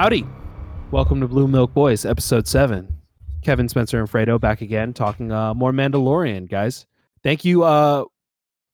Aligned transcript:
Howdy. 0.00 0.24
Welcome 0.92 1.20
to 1.20 1.28
Blue 1.28 1.46
Milk 1.46 1.74
Boys, 1.74 2.06
episode 2.06 2.48
seven. 2.48 3.02
Kevin 3.42 3.68
Spencer 3.68 3.98
and 3.98 4.10
Fredo 4.10 4.40
back 4.40 4.62
again 4.62 4.94
talking 4.94 5.30
uh, 5.30 5.52
more 5.52 5.72
Mandalorian, 5.72 6.48
guys. 6.48 6.86
Thank 7.22 7.44
you. 7.44 7.64
Uh, 7.64 8.06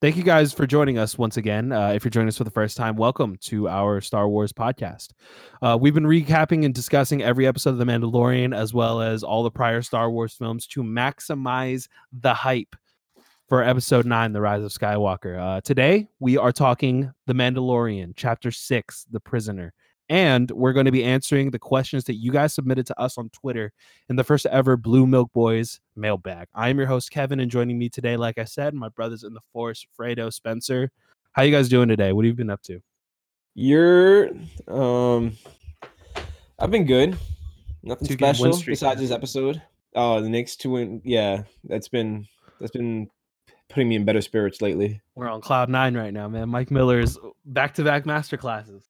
thank 0.00 0.16
you 0.16 0.22
guys 0.22 0.52
for 0.52 0.68
joining 0.68 0.98
us 0.98 1.18
once 1.18 1.36
again. 1.36 1.72
Uh, 1.72 1.88
if 1.88 2.04
you're 2.04 2.10
joining 2.10 2.28
us 2.28 2.38
for 2.38 2.44
the 2.44 2.50
first 2.52 2.76
time, 2.76 2.94
welcome 2.94 3.34
to 3.40 3.68
our 3.68 4.00
Star 4.00 4.28
Wars 4.28 4.52
podcast. 4.52 5.14
Uh, 5.60 5.76
we've 5.80 5.94
been 5.94 6.04
recapping 6.04 6.64
and 6.64 6.72
discussing 6.72 7.24
every 7.24 7.44
episode 7.44 7.70
of 7.70 7.78
The 7.78 7.86
Mandalorian 7.86 8.56
as 8.56 8.72
well 8.72 9.02
as 9.02 9.24
all 9.24 9.42
the 9.42 9.50
prior 9.50 9.82
Star 9.82 10.08
Wars 10.08 10.32
films 10.32 10.64
to 10.68 10.84
maximize 10.84 11.88
the 12.12 12.34
hype 12.34 12.76
for 13.48 13.64
episode 13.64 14.06
nine, 14.06 14.32
The 14.32 14.40
Rise 14.40 14.62
of 14.62 14.70
Skywalker. 14.70 15.40
Uh, 15.40 15.60
today, 15.62 16.06
we 16.20 16.36
are 16.36 16.52
talking 16.52 17.10
The 17.26 17.34
Mandalorian, 17.34 18.12
chapter 18.14 18.52
six, 18.52 19.06
The 19.10 19.18
Prisoner. 19.18 19.74
And 20.08 20.50
we're 20.52 20.72
going 20.72 20.86
to 20.86 20.92
be 20.92 21.02
answering 21.02 21.50
the 21.50 21.58
questions 21.58 22.04
that 22.04 22.14
you 22.14 22.30
guys 22.30 22.54
submitted 22.54 22.86
to 22.86 23.00
us 23.00 23.18
on 23.18 23.28
Twitter 23.30 23.72
in 24.08 24.16
the 24.16 24.24
first 24.24 24.46
ever 24.46 24.76
Blue 24.76 25.06
Milk 25.06 25.32
Boys 25.32 25.80
mailbag. 25.96 26.46
I 26.54 26.68
am 26.68 26.78
your 26.78 26.86
host, 26.86 27.10
Kevin, 27.10 27.40
and 27.40 27.50
joining 27.50 27.78
me 27.78 27.88
today, 27.88 28.16
like 28.16 28.38
I 28.38 28.44
said, 28.44 28.74
my 28.74 28.88
brothers 28.88 29.24
in 29.24 29.34
the 29.34 29.40
force, 29.52 29.84
Fredo, 29.98 30.32
Spencer. 30.32 30.90
How 31.32 31.42
you 31.42 31.50
guys 31.50 31.68
doing 31.68 31.88
today? 31.88 32.12
What 32.12 32.24
have 32.24 32.30
you 32.30 32.34
been 32.34 32.50
up 32.50 32.62
to? 32.62 32.80
You're 33.54 34.30
um 34.68 35.32
I've 36.58 36.70
been 36.70 36.84
good. 36.84 37.16
Nothing 37.82 38.08
Two 38.08 38.14
special 38.14 38.62
besides 38.64 39.00
this 39.00 39.10
episode. 39.10 39.60
Oh, 39.94 40.20
the 40.20 40.28
Knicks 40.28 40.56
two 40.56 40.70
win. 40.70 41.00
Yeah, 41.04 41.44
that's 41.64 41.88
been 41.88 42.26
that's 42.60 42.72
been 42.72 43.08
putting 43.68 43.88
me 43.88 43.96
in 43.96 44.04
better 44.04 44.20
spirits 44.20 44.62
lately. 44.62 45.00
We're 45.14 45.28
on 45.28 45.40
cloud 45.40 45.68
nine 45.68 45.96
right 45.96 46.12
now, 46.12 46.28
man. 46.28 46.48
Mike 46.48 46.70
Miller's 46.70 47.18
back 47.44 47.74
to 47.74 47.84
back 47.84 48.06
master 48.06 48.36
classes. 48.36 48.84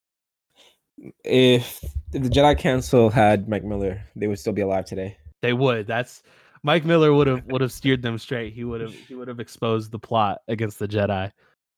If, 1.25 1.85
if 2.13 2.23
the 2.23 2.29
Jedi 2.29 2.59
Council 2.59 3.11
had 3.11 3.49
Mike 3.49 3.65
Miller, 3.65 4.03
they 4.15 4.27
would 4.27 4.39
still 4.39 4.53
be 4.53 4.63
alive 4.63 4.87
today. 4.87 5.17
They 5.43 5.53
would. 5.53 5.87
That's 5.87 6.23
Mike 6.63 6.85
Miller 6.85 7.13
would 7.13 7.27
have 7.27 7.45
would 7.47 7.61
have 7.61 7.73
steered 7.73 8.03
them 8.03 8.19
straight. 8.19 8.53
He 8.53 8.65
would 8.65 8.81
have 8.81 8.95
he 8.95 9.15
would 9.15 9.29
have 9.29 9.41
exposed 9.41 9.93
the 9.93 9.99
plot 9.99 10.39
against 10.49 10.79
the 10.79 10.89
Jedi 10.89 11.31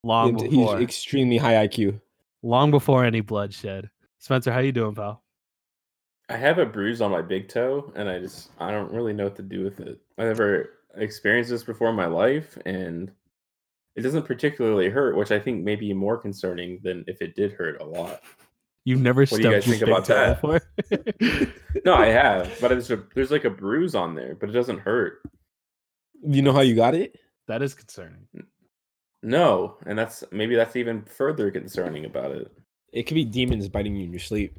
long 0.02 0.33
before. 0.33 0.48
He's 0.48 0.58
before 0.58 0.80
extremely 0.80 1.36
high 1.36 1.66
IQ. 1.66 2.00
long 2.42 2.70
before 2.70 3.05
any 3.05 3.20
bloodshed. 3.20 3.91
Spencer, 4.19 4.52
how 4.52 4.60
you 4.60 4.72
doing, 4.72 4.94
pal? 4.94 5.22
I 6.28 6.36
have 6.36 6.58
a 6.58 6.66
bruise 6.66 7.00
on 7.00 7.10
my 7.10 7.22
big 7.22 7.48
toe, 7.48 7.92
and 7.97 8.08
I 8.08 8.19
just 8.19 8.50
I 8.58 8.70
don't 8.70 8.92
really 8.92 9.12
know 9.12 9.25
what 9.25 9.36
to 9.36 9.42
do 9.42 9.64
with 9.64 9.80
it. 9.80 9.98
I 10.19 10.25
never 10.25 10.70
experienced 10.97 11.50
this 11.50 11.64
before 11.64 11.91
in 11.91 11.97
my 11.97 12.06
life, 12.06 12.56
and 12.64 13.10
it 13.97 14.03
doesn't 14.03 14.27
particularly 14.27 14.88
hurt, 14.88 15.16
which 15.16 15.32
I 15.32 15.38
think 15.38 15.64
may 15.64 15.77
be 15.77 15.92
more 15.92 16.16
concerning 16.16 16.80
than 16.82 17.05
if 17.08 17.20
it 17.20 17.34
did 17.34 17.53
hurt 17.53 17.80
a 17.80 17.84
lot. 17.84 18.22
You've 18.89 19.03
never 19.03 19.27
What 19.27 19.42
do 19.42 19.48
you 19.48 19.55
guys 19.55 19.67
your 19.67 19.77
think 19.77 19.86
about 19.86 20.06
toe 20.06 20.14
that? 20.14 20.41
before? 20.41 21.53
No, 21.84 21.92
I 21.92 22.06
have, 22.06 22.50
but 22.58 22.69
there's 22.69 22.91
a 22.91 23.05
there's 23.14 23.31
like 23.31 23.44
a 23.44 23.50
bruise 23.50 23.94
on 23.94 24.14
there, 24.14 24.34
but 24.34 24.48
it 24.48 24.53
doesn't 24.53 24.78
hurt. 24.78 25.20
You 26.27 26.41
know 26.41 26.55
how 26.55 26.62
you 26.62 26.75
got 26.75 26.94
it? 26.94 27.14
that 27.48 27.61
is 27.61 27.75
concerning. 27.75 28.27
No, 29.22 29.77
and 29.84 29.98
that's 29.98 30.25
maybe 30.33 30.56
that's 30.56 30.75
even 30.75 31.03
further 31.03 31.50
concerning 31.50 32.06
about 32.06 32.31
it. 32.31 32.50
It 32.91 33.03
could 33.03 33.14
be 33.14 33.27
demons 33.27 33.69
biting 33.69 33.94
you 33.94 34.05
in 34.05 34.11
your 34.11 34.20
sleep. 34.20 34.59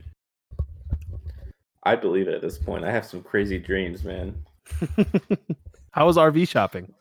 I 1.81 1.95
believe 1.95 2.27
it 2.27 2.35
at 2.35 2.41
this 2.43 2.59
point. 2.59 2.85
I 2.85 2.91
have 2.91 3.07
some 3.07 3.23
crazy 3.23 3.57
dreams, 3.57 4.03
man. 4.03 4.35
how 5.91 6.05
was 6.05 6.17
RV 6.17 6.47
shopping? 6.47 6.93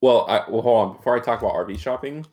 Well, 0.00 0.26
I, 0.28 0.50
well, 0.50 0.62
hold 0.62 0.88
on. 0.88 0.96
Before 0.96 1.14
I 1.14 1.20
talk 1.20 1.42
about 1.42 1.54
RV 1.54 1.78
shopping, 1.78 2.26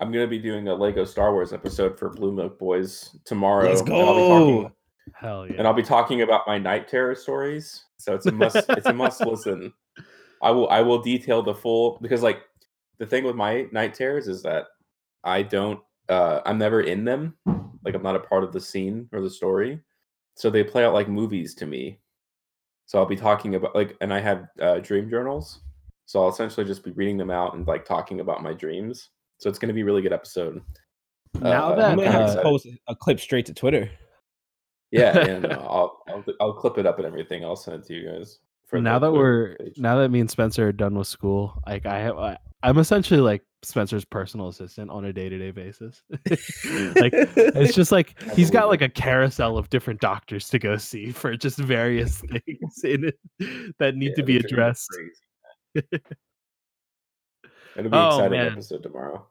I'm 0.00 0.10
gonna 0.10 0.26
be 0.26 0.38
doing 0.38 0.68
a 0.68 0.74
Lego 0.74 1.04
Star 1.04 1.32
Wars 1.32 1.52
episode 1.52 1.98
for 1.98 2.08
Blue 2.08 2.32
Milk 2.32 2.58
Boys 2.58 3.16
tomorrow. 3.24 3.68
Let's 3.68 3.82
and 3.82 3.92
I'll 3.92 4.14
be 4.14 4.20
talking- 4.20 4.62
go. 4.62 4.72
Hell 5.14 5.46
yeah. 5.46 5.54
and 5.58 5.66
I'll 5.66 5.74
be 5.74 5.82
talking 5.82 6.22
about 6.22 6.46
my 6.46 6.56
night 6.56 6.86
terror 6.88 7.14
stories. 7.14 7.84
So 7.98 8.14
it's 8.14 8.26
a 8.26 8.32
must. 8.32 8.56
it's 8.70 8.86
a 8.86 8.92
must 8.92 9.20
listen. 9.26 9.72
I 10.42 10.50
will. 10.50 10.68
I 10.70 10.80
will 10.80 11.00
detail 11.00 11.42
the 11.42 11.54
full 11.54 11.98
because 12.00 12.22
like 12.22 12.42
the 12.98 13.06
thing 13.06 13.24
with 13.24 13.36
my 13.36 13.66
night 13.72 13.92
terrors 13.94 14.28
is 14.28 14.42
that 14.42 14.66
I 15.24 15.42
don't. 15.42 15.80
Uh, 16.08 16.40
I'm 16.46 16.58
never 16.58 16.80
in 16.82 17.04
them. 17.04 17.36
Like 17.84 17.94
I'm 17.94 18.02
not 18.02 18.16
a 18.16 18.20
part 18.20 18.44
of 18.44 18.52
the 18.52 18.60
scene 18.60 19.08
or 19.12 19.20
the 19.20 19.30
story. 19.30 19.80
So 20.36 20.48
they 20.48 20.64
play 20.64 20.84
out 20.84 20.94
like 20.94 21.08
movies 21.08 21.54
to 21.56 21.66
me. 21.66 21.98
So 22.86 22.98
I'll 22.98 23.06
be 23.06 23.16
talking 23.16 23.54
about 23.54 23.74
like, 23.74 23.96
and 24.00 24.12
I 24.12 24.20
have 24.20 24.46
uh, 24.60 24.78
dream 24.78 25.10
journals. 25.10 25.60
So 26.06 26.22
I'll 26.22 26.30
essentially 26.30 26.66
just 26.66 26.82
be 26.84 26.90
reading 26.92 27.16
them 27.18 27.30
out 27.30 27.54
and 27.54 27.66
like 27.66 27.84
talking 27.84 28.20
about 28.20 28.42
my 28.42 28.52
dreams. 28.52 29.10
So 29.40 29.48
it's 29.48 29.58
going 29.58 29.68
to 29.68 29.74
be 29.74 29.80
a 29.80 29.84
really 29.84 30.02
good 30.02 30.12
episode. 30.12 30.60
Now 31.40 31.72
Uh, 31.72 31.76
that, 31.76 31.90
I 31.92 31.94
might 31.94 32.06
I'm 32.08 32.12
have 32.12 32.30
uh, 32.30 32.34
to 32.36 32.42
post 32.42 32.66
a 32.88 32.94
clip 32.94 33.18
straight 33.20 33.46
to 33.46 33.54
Twitter. 33.54 33.90
Yeah, 34.90 35.18
and 35.26 35.46
uh, 35.46 35.60
I'll, 35.60 36.02
I'll 36.08 36.24
I'll 36.40 36.52
clip 36.52 36.76
it 36.78 36.86
up 36.86 36.98
and 36.98 37.06
everything. 37.06 37.44
I'll 37.44 37.56
send 37.56 37.82
it 37.82 37.86
to 37.86 37.94
you 37.94 38.10
guys. 38.10 38.38
for 38.66 38.80
now 38.80 38.98
that 38.98 39.08
Twitter 39.08 39.18
we're 39.18 39.56
page. 39.56 39.74
now 39.78 39.96
that 39.98 40.10
me 40.10 40.20
and 40.20 40.30
Spencer 40.30 40.68
are 40.68 40.72
done 40.72 40.94
with 40.96 41.06
school, 41.06 41.60
like 41.66 41.86
I 41.86 41.98
have, 42.00 42.18
I, 42.18 42.36
I'm 42.62 42.78
essentially 42.78 43.20
like 43.20 43.42
Spencer's 43.62 44.04
personal 44.04 44.48
assistant 44.48 44.90
on 44.90 45.04
a 45.04 45.12
day 45.12 45.28
to 45.28 45.38
day 45.38 45.52
basis. 45.52 46.02
like 46.10 47.12
it's 47.14 47.74
just 47.74 47.92
like 47.92 48.20
he's 48.34 48.50
got 48.50 48.68
like 48.68 48.82
a 48.82 48.88
carousel 48.88 49.56
of 49.56 49.70
different 49.70 50.00
doctors 50.00 50.48
to 50.50 50.58
go 50.58 50.76
see 50.76 51.12
for 51.12 51.36
just 51.36 51.58
various 51.58 52.20
things 52.20 52.84
in 52.84 53.04
it 53.38 53.74
that 53.78 53.94
need 53.96 54.10
Yeah, 54.10 54.14
to 54.16 54.22
be 54.24 54.38
these 54.38 54.44
are 54.44 54.48
gonna 54.48 54.62
addressed. 54.62 54.90
Crazy. 57.82 57.86
It'll 57.86 57.90
be 57.90 57.96
Oh, 57.96 58.08
exciting 58.18 58.38
man. 58.38 58.52
episode 58.52 58.82
tomorrow. 58.82 59.26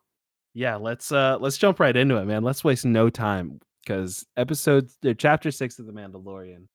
Yeah, 0.54 0.76
let's 0.78 1.12
uh 1.12 1.38
let's 1.40 1.58
jump 1.58 1.80
right 1.80 1.96
into 1.96 2.18
it, 2.18 2.26
man. 2.26 2.44
Let's 2.44 2.64
waste 2.64 2.86
no 2.86 3.10
time 3.10 3.60
because 3.84 4.26
episode 4.38 4.90
uh, 5.06 5.14
chapter 5.18 5.52
six 5.52 5.78
of 5.80 5.86
the 5.86 5.92
Mandalorian. 5.94 6.68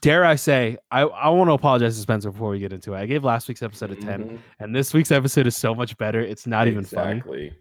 Dare 0.00 0.24
I 0.24 0.34
say, 0.36 0.78
I, 0.90 1.02
I 1.02 1.28
want 1.28 1.48
to 1.48 1.52
apologize 1.52 1.94
to 1.96 2.00
Spencer 2.02 2.30
before 2.30 2.50
we 2.50 2.58
get 2.58 2.72
into 2.72 2.94
it. 2.94 2.98
I 2.98 3.06
gave 3.06 3.22
last 3.24 3.46
week's 3.46 3.62
episode 3.62 3.90
a 3.92 3.94
10, 3.96 4.24
Mhm. 4.24 4.38
and 4.58 4.74
this 4.74 4.92
week's 4.94 5.12
episode 5.12 5.46
is 5.46 5.54
so 5.56 5.74
much 5.74 5.96
better. 5.98 6.20
It's 6.20 6.46
not 6.46 6.66
even 6.66 6.82
funny. 6.84 7.18
Exactly. 7.18 7.52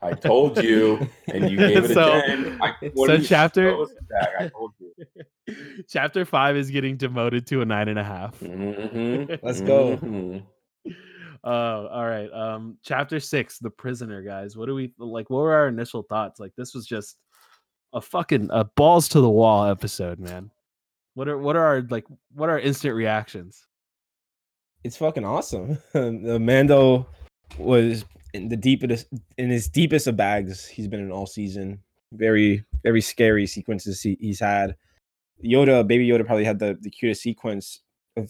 I 0.00 0.12
told 0.12 0.62
you, 0.62 1.06
and 1.26 1.50
you 1.50 1.56
gave 1.58 1.84
it 1.84 1.90
a 1.90 1.94
ten. 1.94 2.58
I, 2.62 2.74
what 2.94 3.08
so 3.08 3.16
do 3.16 3.22
you- 3.22 3.28
chapter- 3.28 3.76
what 3.76 3.88
that? 4.08 4.28
I 4.38 4.48
told 4.48 4.72
you. 4.78 4.94
Chapter 5.88 6.24
five 6.24 6.56
is 6.56 6.70
getting 6.70 6.96
demoted 6.96 7.44
to 7.48 7.60
a 7.60 7.64
nine 7.64 7.88
and 7.88 7.98
a 7.98 8.04
half. 8.04 8.38
Mhm, 8.38 9.40
Let's 9.42 9.60
go. 9.60 9.96
mhm. 9.96 10.44
Uh, 11.44 11.86
all 11.88 12.06
right. 12.06 12.30
Um, 12.32 12.76
chapter 12.82 13.20
six, 13.20 13.58
the 13.58 13.70
prisoner, 13.70 14.22
guys. 14.22 14.56
What 14.56 14.66
do 14.66 14.74
we 14.74 14.92
like? 14.98 15.30
What 15.30 15.40
were 15.40 15.54
our 15.54 15.68
initial 15.68 16.02
thoughts? 16.02 16.40
Like, 16.40 16.52
this 16.56 16.74
was 16.74 16.86
just 16.86 17.16
a 17.92 18.00
fucking 18.00 18.48
a 18.50 18.64
balls 18.64 19.08
to 19.08 19.20
the 19.20 19.30
wall 19.30 19.64
episode, 19.64 20.18
man. 20.18 20.50
What 21.14 21.28
are 21.28 21.38
what 21.38 21.56
are 21.56 21.64
our 21.64 21.82
like? 21.90 22.06
What 22.34 22.48
are 22.48 22.52
our 22.52 22.60
instant 22.60 22.94
reactions? 22.94 23.66
it's 24.84 24.96
fucking 24.96 25.24
awesome. 25.24 25.78
Mando 25.94 27.06
was 27.58 28.04
in 28.32 28.48
the 28.48 28.56
deepest 28.56 29.06
in 29.38 29.50
his 29.50 29.68
deepest 29.68 30.06
of 30.06 30.16
bags 30.16 30.66
he's 30.66 30.88
been 30.88 31.00
in 31.00 31.10
all 31.10 31.26
season. 31.26 31.80
Very 32.12 32.64
very 32.82 33.00
scary 33.00 33.46
sequences 33.46 34.00
he, 34.00 34.16
he's 34.20 34.40
had. 34.40 34.76
Yoda, 35.44 35.86
baby 35.86 36.06
Yoda, 36.06 36.24
probably 36.24 36.44
had 36.44 36.58
the 36.58 36.78
the 36.80 36.90
cutest 36.90 37.22
sequence 37.22 37.80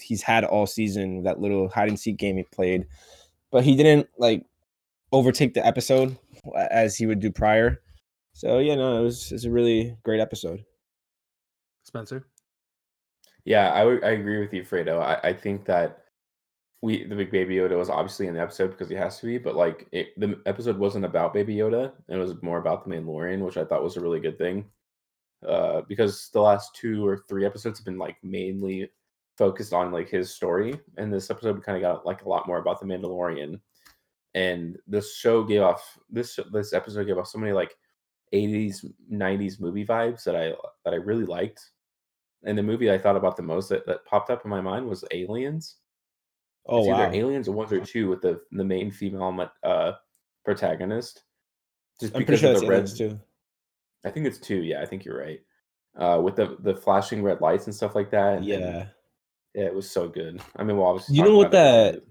he's 0.00 0.22
had 0.22 0.44
all 0.44 0.66
season. 0.66 1.22
That 1.22 1.40
little 1.40 1.68
hide 1.68 1.88
and 1.88 1.98
seek 1.98 2.16
game 2.16 2.36
he 2.36 2.42
played, 2.44 2.86
but 3.50 3.64
he 3.64 3.76
didn't 3.76 4.08
like 4.18 4.44
overtake 5.12 5.54
the 5.54 5.66
episode 5.66 6.16
as 6.56 6.96
he 6.96 7.06
would 7.06 7.20
do 7.20 7.30
prior. 7.30 7.80
So 8.32 8.58
yeah, 8.58 8.76
no, 8.76 9.00
it 9.00 9.02
was 9.04 9.32
it's 9.32 9.44
a 9.44 9.50
really 9.50 9.96
great 10.02 10.20
episode. 10.20 10.64
Spencer. 11.82 12.26
Yeah, 13.44 13.72
I 13.72 13.84
would- 13.84 14.04
I 14.04 14.10
agree 14.10 14.38
with 14.38 14.52
you, 14.52 14.62
Fredo. 14.62 15.00
I, 15.00 15.18
I 15.28 15.32
think 15.32 15.64
that 15.64 16.04
we 16.82 17.04
the 17.04 17.14
big 17.16 17.30
Baby 17.30 17.56
Yoda 17.56 17.76
was 17.76 17.90
obviously 17.90 18.26
in 18.26 18.34
the 18.34 18.40
episode 18.40 18.68
because 18.70 18.88
he 18.88 18.94
has 18.94 19.18
to 19.20 19.26
be, 19.26 19.38
but 19.38 19.54
like 19.56 19.86
it, 19.92 20.08
the 20.18 20.40
episode 20.46 20.78
wasn't 20.78 21.04
about 21.04 21.34
Baby 21.34 21.56
Yoda. 21.56 21.92
It 22.08 22.16
was 22.16 22.40
more 22.42 22.58
about 22.58 22.84
the 22.84 22.94
Mandalorian, 22.94 23.40
which 23.44 23.56
I 23.56 23.64
thought 23.64 23.82
was 23.82 23.96
a 23.96 24.00
really 24.00 24.20
good 24.20 24.38
thing. 24.38 24.64
Uh, 25.46 25.80
because 25.88 26.28
the 26.32 26.40
last 26.40 26.74
two 26.74 27.04
or 27.06 27.24
three 27.28 27.46
episodes 27.46 27.78
have 27.78 27.84
been 27.86 27.98
like 27.98 28.16
mainly 28.22 28.90
focused 29.36 29.72
on 29.72 29.92
like 29.92 30.08
his 30.08 30.34
story, 30.34 30.78
and 30.96 31.12
this 31.12 31.30
episode 31.30 31.62
kind 31.64 31.76
of 31.76 31.82
got 31.82 32.06
like 32.06 32.22
a 32.22 32.28
lot 32.28 32.46
more 32.46 32.58
about 32.58 32.80
the 32.80 32.86
Mandalorian. 32.86 33.60
And 34.34 34.78
this 34.86 35.16
show 35.16 35.42
gave 35.42 35.62
off 35.62 35.98
this 36.08 36.38
this 36.52 36.72
episode 36.72 37.06
gave 37.06 37.18
off 37.18 37.28
so 37.28 37.38
many 37.38 37.52
like 37.52 37.74
80s 38.32 38.84
90s 39.12 39.60
movie 39.60 39.84
vibes 39.84 40.22
that 40.24 40.36
I 40.36 40.52
that 40.84 40.94
I 40.94 40.98
really 40.98 41.24
liked 41.24 41.60
and 42.44 42.56
the 42.56 42.62
movie 42.62 42.90
I 42.90 42.98
thought 42.98 43.16
about 43.16 43.36
the 43.36 43.42
most 43.42 43.68
that, 43.68 43.86
that 43.86 44.04
popped 44.04 44.30
up 44.30 44.44
in 44.44 44.50
my 44.50 44.60
mind 44.60 44.86
was 44.86 45.04
Aliens. 45.10 45.76
Oh 46.66 46.78
it's 46.78 46.88
wow! 46.88 47.02
either 47.02 47.14
Aliens 47.14 47.48
or 47.48 47.52
one 47.52 47.72
or 47.72 47.84
two 47.84 48.08
with 48.08 48.22
the 48.22 48.40
the 48.52 48.64
main 48.64 48.90
female 48.90 49.50
uh, 49.62 49.92
protagonist. 50.44 51.22
Just 52.00 52.14
I'm 52.14 52.20
because 52.20 52.40
sure 52.40 52.54
of 52.54 52.60
the 52.60 52.66
red. 52.66 52.86
too. 52.86 53.18
I 54.04 54.10
think 54.10 54.26
it's 54.26 54.38
two. 54.38 54.62
Yeah, 54.62 54.80
I 54.80 54.86
think 54.86 55.04
you're 55.04 55.18
right. 55.18 55.40
Uh, 55.96 56.20
with 56.22 56.36
the 56.36 56.56
the 56.60 56.74
flashing 56.74 57.22
red 57.22 57.40
lights 57.40 57.66
and 57.66 57.74
stuff 57.74 57.94
like 57.94 58.10
that. 58.10 58.38
and- 58.70 58.90
Yeah. 59.54 59.62
yeah, 59.62 59.66
it 59.68 59.74
was 59.74 59.90
so 59.90 60.08
good. 60.08 60.40
I 60.56 60.64
mean, 60.64 60.76
we'll 60.76 60.86
obviously. 60.86 61.16
You 61.16 61.24
know 61.24 61.36
what 61.36 61.48
about 61.48 61.54
it, 61.88 61.92
that- 61.94 62.02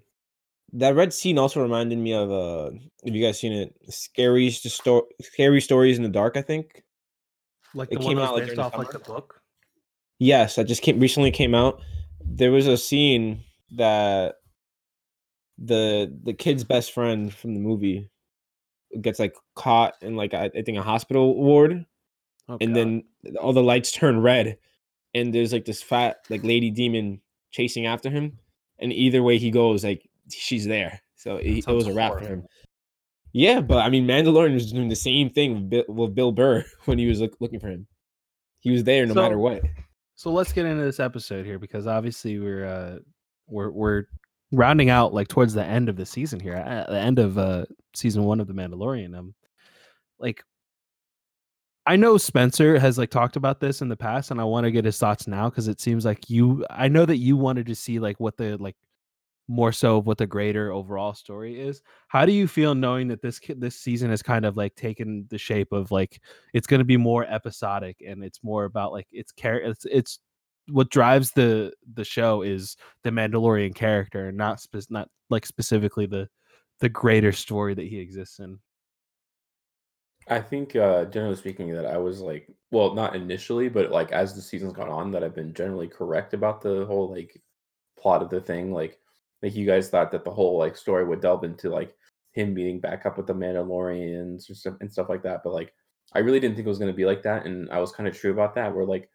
That 0.74 0.96
red 0.96 1.14
scene 1.14 1.38
also 1.40 1.62
reminded 1.64 1.98
me 1.98 2.14
of 2.14 2.30
uh 2.32 2.72
have 3.06 3.16
you 3.16 3.24
guys 3.26 3.40
seen 3.40 3.54
it? 3.54 3.74
Scary 3.90 4.52
sto- 4.52 5.08
scary 5.22 5.62
stories 5.62 5.98
in 5.98 6.04
the 6.04 6.10
dark, 6.10 6.38
I 6.38 6.42
think. 6.44 6.84
Like 7.74 7.90
It 7.92 8.00
the 8.00 8.06
came 8.06 8.18
one 8.18 8.26
out, 8.28 8.36
like, 8.36 8.58
off 8.58 8.74
the 8.74 8.78
like 8.78 8.92
the 8.92 9.00
book. 9.00 9.42
Yes, 10.20 10.56
that 10.56 10.66
just 10.66 10.82
came 10.84 11.00
recently 11.00 11.32
came 11.32 11.56
out. 11.56 11.82
There 12.24 12.52
was 12.52 12.68
a 12.68 12.78
scene 12.78 13.44
that 13.78 14.36
the 15.58 16.16
the 16.24 16.34
kid's 16.34 16.64
best 16.64 16.92
friend 16.94 17.34
from 17.34 17.54
the 17.54 17.60
movie 17.60 18.10
gets 19.02 19.20
like 19.20 19.36
caught 19.56 19.96
in 20.02 20.16
like 20.16 20.34
I, 20.34 20.46
I 20.56 20.62
think 20.62 20.78
a 20.78 20.82
hospital 20.84 21.36
ward, 21.36 21.86
Oh, 22.48 22.58
and 22.62 22.74
God. 22.74 22.76
then 22.76 23.04
all 23.40 23.54
the 23.54 23.64
lights 23.64 23.92
turn 24.00 24.22
red, 24.22 24.58
and 25.14 25.34
there's 25.34 25.54
like 25.54 25.66
this 25.66 25.82
fat 25.82 26.18
like 26.30 26.44
lady 26.44 26.70
demon 26.72 27.22
chasing 27.52 27.86
after 27.86 28.10
him, 28.10 28.38
and 28.80 28.94
either 28.94 29.24
way 29.24 29.38
he 29.38 29.52
goes, 29.52 29.84
like 29.84 30.08
she's 30.32 30.66
there. 30.66 31.02
So 31.16 31.38
he, 31.38 31.60
it 31.60 31.68
was 31.68 31.88
a 31.88 31.94
wrap 31.94 32.14
for 32.14 32.20
him. 32.20 32.46
Yeah, 33.34 33.62
but 33.62 33.80
I 33.80 33.90
mean, 33.90 34.08
Mandalorian 34.08 34.54
was 34.54 34.72
doing 34.72 34.90
the 34.90 34.96
same 34.96 35.30
thing 35.30 35.54
with 35.54 35.70
Bill, 35.70 35.84
with 35.88 36.16
Bill 36.16 36.32
Burr 36.32 36.66
when 36.86 36.98
he 36.98 37.08
was 37.08 37.22
look, 37.22 37.36
looking 37.40 37.60
for 37.60 37.68
him. 37.68 37.88
He 38.60 38.72
was 38.72 38.84
there 38.84 39.06
no 39.06 39.14
matter 39.14 39.38
what. 39.38 39.62
So 40.16 40.32
let's 40.32 40.52
get 40.52 40.66
into 40.66 40.84
this 40.84 41.00
episode 41.00 41.46
here 41.46 41.60
because 41.60 41.88
obviously 41.88 42.40
we're 42.40 42.66
uh 42.66 43.00
we're 43.48 43.70
we're 43.70 44.04
rounding 44.52 44.90
out 44.90 45.14
like 45.14 45.30
towards 45.30 45.54
the 45.54 45.64
end 45.64 45.88
of 45.88 45.96
the 45.96 46.06
season 46.06 46.40
here, 46.40 46.56
at 46.56 46.90
the 46.90 47.00
end 47.00 47.20
of 47.20 47.38
uh 47.38 47.66
season 47.96 48.24
1 48.24 48.42
of 48.42 48.48
The 48.48 48.54
Mandalorian. 48.54 49.18
Um 49.18 49.34
like 50.20 50.44
I 51.90 51.96
know 51.96 52.18
Spencer 52.20 52.78
has 52.78 53.00
like 53.00 53.10
talked 53.10 53.36
about 53.36 53.60
this 53.60 53.82
in 53.82 53.90
the 53.90 53.98
past 53.98 54.30
and 54.30 54.40
I 54.40 54.44
want 54.44 54.66
to 54.66 54.72
get 54.72 54.86
his 54.86 55.00
thoughts 55.00 55.26
now 55.28 55.50
cuz 55.50 55.68
it 55.68 55.82
seems 55.82 56.06
like 56.06 56.30
you 56.30 56.64
I 56.70 56.88
know 56.88 57.04
that 57.04 57.18
you 57.18 57.36
wanted 57.36 57.66
to 57.66 57.74
see 57.76 57.98
like 57.98 58.20
what 58.20 58.38
the 58.38 58.58
like 58.60 58.76
more 59.48 59.72
so 59.72 59.98
of 59.98 60.06
what 60.06 60.20
the 60.20 60.28
greater 60.28 60.72
overall 60.72 61.16
story 61.16 61.60
is. 61.60 61.82
How 62.08 62.28
do 62.28 62.32
you 62.32 62.48
feel 62.48 62.76
knowing 62.76 63.08
that 63.08 63.24
this 63.24 63.42
this 63.58 63.76
season 63.76 64.12
has 64.12 64.22
kind 64.22 64.46
of 64.46 64.56
like 64.56 64.76
taken 64.76 65.26
the 65.32 65.40
shape 65.40 65.72
of 65.72 65.90
like 65.92 66.22
it's 66.54 66.68
going 66.68 66.80
to 66.80 66.86
be 66.86 66.98
more 66.98 67.26
episodic 67.26 68.04
and 68.08 68.24
it's 68.24 68.44
more 68.44 68.66
about 68.66 68.92
like 68.92 69.08
it's 69.12 69.34
char- 69.34 69.62
it's 69.62 69.86
it's 69.86 70.20
what 70.68 70.92
drives 70.92 71.32
the 71.32 71.74
the 71.96 72.06
show 72.06 72.44
is 72.44 72.78
the 73.04 73.10
Mandalorian 73.10 73.74
character 73.74 74.28
and 74.28 74.38
not 74.38 74.62
spe- 74.62 74.92
not 74.92 75.10
like 75.32 75.46
specifically 75.48 76.06
the 76.06 76.30
the 76.82 76.90
greater 76.90 77.32
story 77.32 77.74
that 77.74 77.88
he 77.88 77.98
exists 78.00 78.40
in. 78.40 78.60
I 80.30 80.40
think, 80.42 80.76
uh, 80.76 81.06
generally 81.06 81.36
speaking, 81.36 81.74
that 81.74 81.86
I 81.86 81.98
was 81.98 82.22
like, 82.22 82.48
well, 82.72 82.94
not 82.94 83.16
initially, 83.16 83.68
but 83.70 83.92
like 83.92 84.12
as 84.12 84.36
the 84.36 84.42
season's 84.42 84.74
gone 84.74 84.90
on, 84.90 85.12
that 85.12 85.24
I've 85.24 85.36
been 85.36 85.54
generally 85.54 85.88
correct 85.88 86.34
about 86.34 86.62
the 86.62 86.86
whole 86.86 87.10
like 87.12 87.42
plot 88.00 88.22
of 88.22 88.30
the 88.30 88.42
thing. 88.42 88.72
Like, 88.72 89.00
like 89.42 89.56
you 89.56 89.66
guys 89.66 89.90
thought 89.90 90.12
that 90.12 90.24
the 90.24 90.32
whole 90.32 90.58
like 90.58 90.78
story 90.78 91.06
would 91.06 91.22
delve 91.22 91.44
into 91.44 91.70
like 91.70 91.96
him 92.34 92.54
meeting 92.54 92.80
back 92.80 93.06
up 93.06 93.18
with 93.18 93.28
the 93.28 93.34
Mandalorians 93.34 94.50
or 94.50 94.56
stuff 94.56 94.76
and 94.82 94.92
stuff 94.92 95.10
like 95.10 95.24
that. 95.24 95.42
But 95.44 95.54
like, 95.54 95.74
I 96.14 96.20
really 96.20 96.40
didn't 96.40 96.56
think 96.56 96.66
it 96.66 96.70
was 96.70 96.80
going 96.80 96.92
to 96.92 96.98
be 96.98 97.06
like 97.06 97.24
that, 97.24 97.46
and 97.46 97.70
I 97.72 97.80
was 97.80 97.92
kind 97.92 98.08
of 98.08 98.18
true 98.18 98.32
about 98.32 98.56
that. 98.56 98.74
Where 98.74 98.86
like 98.86 99.10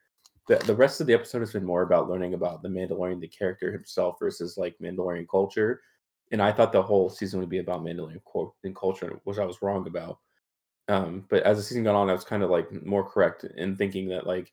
the 0.48 0.56
the 0.58 0.74
rest 0.74 1.00
of 1.00 1.06
the 1.06 1.14
episode 1.14 1.40
has 1.40 1.52
been 1.52 1.64
more 1.64 1.82
about 1.82 2.08
learning 2.08 2.34
about 2.34 2.62
the 2.62 2.68
Mandalorian, 2.68 3.20
the 3.20 3.28
character 3.28 3.72
himself, 3.72 4.16
versus 4.20 4.56
like 4.58 4.76
Mandalorian 4.82 5.26
culture. 5.28 5.80
And 6.32 6.42
I 6.42 6.52
thought 6.52 6.72
the 6.72 6.82
whole 6.82 7.10
season 7.10 7.38
would 7.40 7.48
be 7.48 7.58
about 7.58 7.84
Mandalorian 7.84 8.74
culture, 8.74 9.20
which 9.24 9.38
I 9.38 9.44
was 9.44 9.62
wrong 9.62 9.86
about. 9.86 10.18
Um, 10.88 11.24
but 11.28 11.42
as 11.44 11.56
the 11.56 11.62
season 11.62 11.84
got 11.84 11.94
on, 11.94 12.10
I 12.10 12.12
was 12.12 12.24
kind 12.24 12.42
of 12.42 12.50
like 12.50 12.84
more 12.84 13.08
correct 13.08 13.44
in 13.56 13.76
thinking 13.76 14.08
that 14.08 14.26
like, 14.26 14.52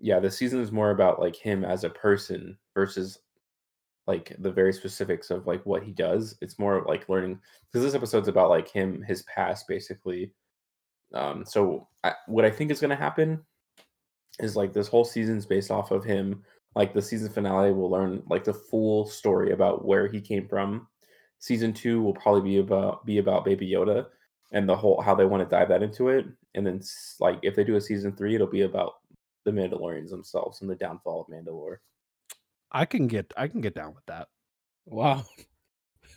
yeah, 0.00 0.18
the 0.18 0.30
season 0.30 0.60
is 0.60 0.72
more 0.72 0.90
about 0.90 1.20
like 1.20 1.36
him 1.36 1.64
as 1.64 1.84
a 1.84 1.90
person 1.90 2.56
versus 2.74 3.18
like 4.06 4.34
the 4.38 4.50
very 4.50 4.72
specifics 4.72 5.30
of 5.30 5.46
like 5.46 5.64
what 5.66 5.82
he 5.82 5.92
does. 5.92 6.36
It's 6.40 6.58
more 6.58 6.84
like 6.86 7.08
learning 7.08 7.38
because 7.66 7.84
this 7.84 7.94
episode's 7.94 8.28
about 8.28 8.48
like 8.48 8.68
him, 8.70 9.02
his 9.02 9.22
past, 9.24 9.68
basically. 9.68 10.32
Um, 11.12 11.44
so 11.44 11.88
I, 12.04 12.14
what 12.26 12.44
I 12.44 12.50
think 12.50 12.70
is 12.70 12.80
going 12.80 12.90
to 12.90 12.96
happen 12.96 13.44
is 14.40 14.56
like 14.56 14.72
this 14.72 14.88
whole 14.88 15.04
season's 15.04 15.44
based 15.44 15.70
off 15.70 15.90
of 15.90 16.04
him. 16.04 16.42
Like 16.74 16.94
the 16.94 17.02
season 17.02 17.30
finale, 17.30 17.72
we'll 17.72 17.90
learn 17.90 18.22
like 18.28 18.44
the 18.44 18.54
full 18.54 19.06
story 19.06 19.52
about 19.52 19.84
where 19.84 20.06
he 20.06 20.20
came 20.20 20.48
from. 20.48 20.86
Season 21.38 21.72
two 21.72 22.02
will 22.02 22.14
probably 22.14 22.50
be 22.50 22.58
about 22.58 23.04
be 23.04 23.18
about 23.18 23.44
Baby 23.44 23.70
Yoda 23.70 24.06
and 24.52 24.68
the 24.68 24.76
whole 24.76 25.00
how 25.00 25.14
they 25.14 25.24
want 25.24 25.42
to 25.42 25.56
dive 25.56 25.68
that 25.68 25.82
into 25.82 26.08
it. 26.08 26.26
And 26.54 26.66
then 26.66 26.80
like 27.20 27.38
if 27.42 27.54
they 27.54 27.64
do 27.64 27.76
a 27.76 27.80
season 27.80 28.16
three, 28.16 28.34
it'll 28.34 28.46
be 28.46 28.62
about 28.62 28.94
the 29.44 29.50
Mandalorians 29.50 30.10
themselves 30.10 30.60
and 30.60 30.70
the 30.70 30.74
downfall 30.74 31.20
of 31.22 31.26
Mandalore. 31.28 31.76
I 32.72 32.84
can 32.84 33.06
get 33.06 33.32
I 33.36 33.48
can 33.48 33.60
get 33.60 33.74
down 33.74 33.94
with 33.94 34.06
that. 34.06 34.28
Wow. 34.86 35.24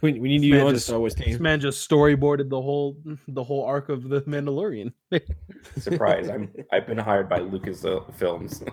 We, 0.02 0.14
we 0.14 0.30
need 0.30 0.40
This 0.40 0.46
you 0.46 0.54
man 0.56 0.68
on 0.68 0.74
the 0.74 0.80
Star 0.80 0.98
Wars 0.98 1.14
This 1.14 1.40
man 1.40 1.60
just 1.60 1.88
storyboarded 1.88 2.50
the 2.50 2.60
whole 2.60 2.98
the 3.28 3.44
whole 3.44 3.64
arc 3.66 3.90
of 3.90 4.10
the 4.10 4.22
Mandalorian. 4.22 4.94
Surprise! 5.78 6.28
I'm 6.28 6.52
I've 6.74 6.88
been 6.88 6.98
hired 6.98 7.30
by 7.30 7.38
Lucas 7.38 7.86
Films 8.16 8.64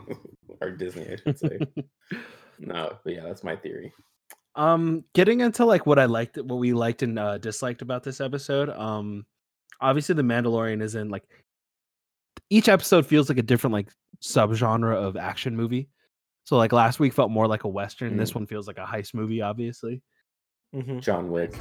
or 0.63 0.71
Disney, 0.71 1.07
I 1.13 1.17
should 1.17 1.39
say. 1.39 1.59
No, 2.59 2.97
but 3.05 3.13
yeah, 3.13 3.25
that's 3.25 3.45
my 3.45 3.57
theory. 3.57 3.93
um 4.55 5.05
getting 5.15 5.41
into 5.41 5.65
like 5.67 5.85
what 5.87 5.99
i 5.99 6.07
liked 6.07 6.37
what 6.39 6.57
we 6.57 6.73
liked 6.73 7.03
and 7.03 7.19
uh, 7.19 7.37
disliked 7.39 7.83
about 7.83 8.03
this 8.03 8.21
episode 8.21 8.71
um 8.71 9.27
obviously 9.81 10.15
the 10.15 10.23
mandalorian 10.23 10.83
is 10.83 10.95
in 10.95 11.09
like 11.09 11.25
each 12.51 12.69
episode 12.69 13.07
feels 13.07 13.29
like 13.29 13.39
a 13.39 13.43
different 13.43 13.73
like 13.73 13.89
subgenre 14.23 14.95
of 14.95 15.17
action 15.17 15.55
movie 15.57 15.89
so 16.45 16.57
like 16.57 16.73
last 16.73 16.99
week 16.99 17.13
felt 17.13 17.31
more 17.31 17.47
like 17.47 17.65
a 17.65 17.69
western 17.69 18.17
this 18.17 18.35
one 18.35 18.47
feels 18.47 18.67
like 18.67 18.79
a 18.79 18.85
heist 18.87 19.15
movie 19.15 19.41
obviously 19.43 20.03
Mhm. 20.75 21.01
John 21.01 21.31
Wick. 21.31 21.55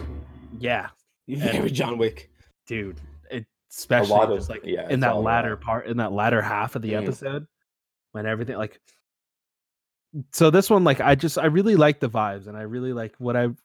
yeah 0.59 0.89
Very 1.27 1.69
John 1.69 1.97
Wick. 1.97 2.29
dude 2.67 2.99
it 3.31 3.45
especially 3.71 4.35
just 4.35 4.49
of- 4.49 4.55
like 4.55 4.61
yeah, 4.65 4.89
in 4.89 4.99
that 5.01 5.17
latter 5.17 5.53
about- 5.53 5.65
part 5.65 5.87
in 5.87 5.97
that 5.97 6.11
latter 6.11 6.41
half 6.41 6.75
of 6.75 6.81
the 6.81 6.91
Mm. 6.93 7.03
episode 7.03 7.47
when 8.13 8.25
everything 8.25 8.57
like 8.57 8.79
so 10.33 10.49
this 10.49 10.69
one 10.69 10.83
like 10.83 10.99
i 11.01 11.15
just 11.15 11.37
i 11.37 11.45
really 11.45 11.75
like 11.75 11.99
the 11.99 12.09
vibes 12.09 12.47
and 12.47 12.57
i 12.57 12.61
really 12.61 12.93
like 12.93 13.13
what 13.19 13.35
i 13.35 13.45
like 13.45 13.55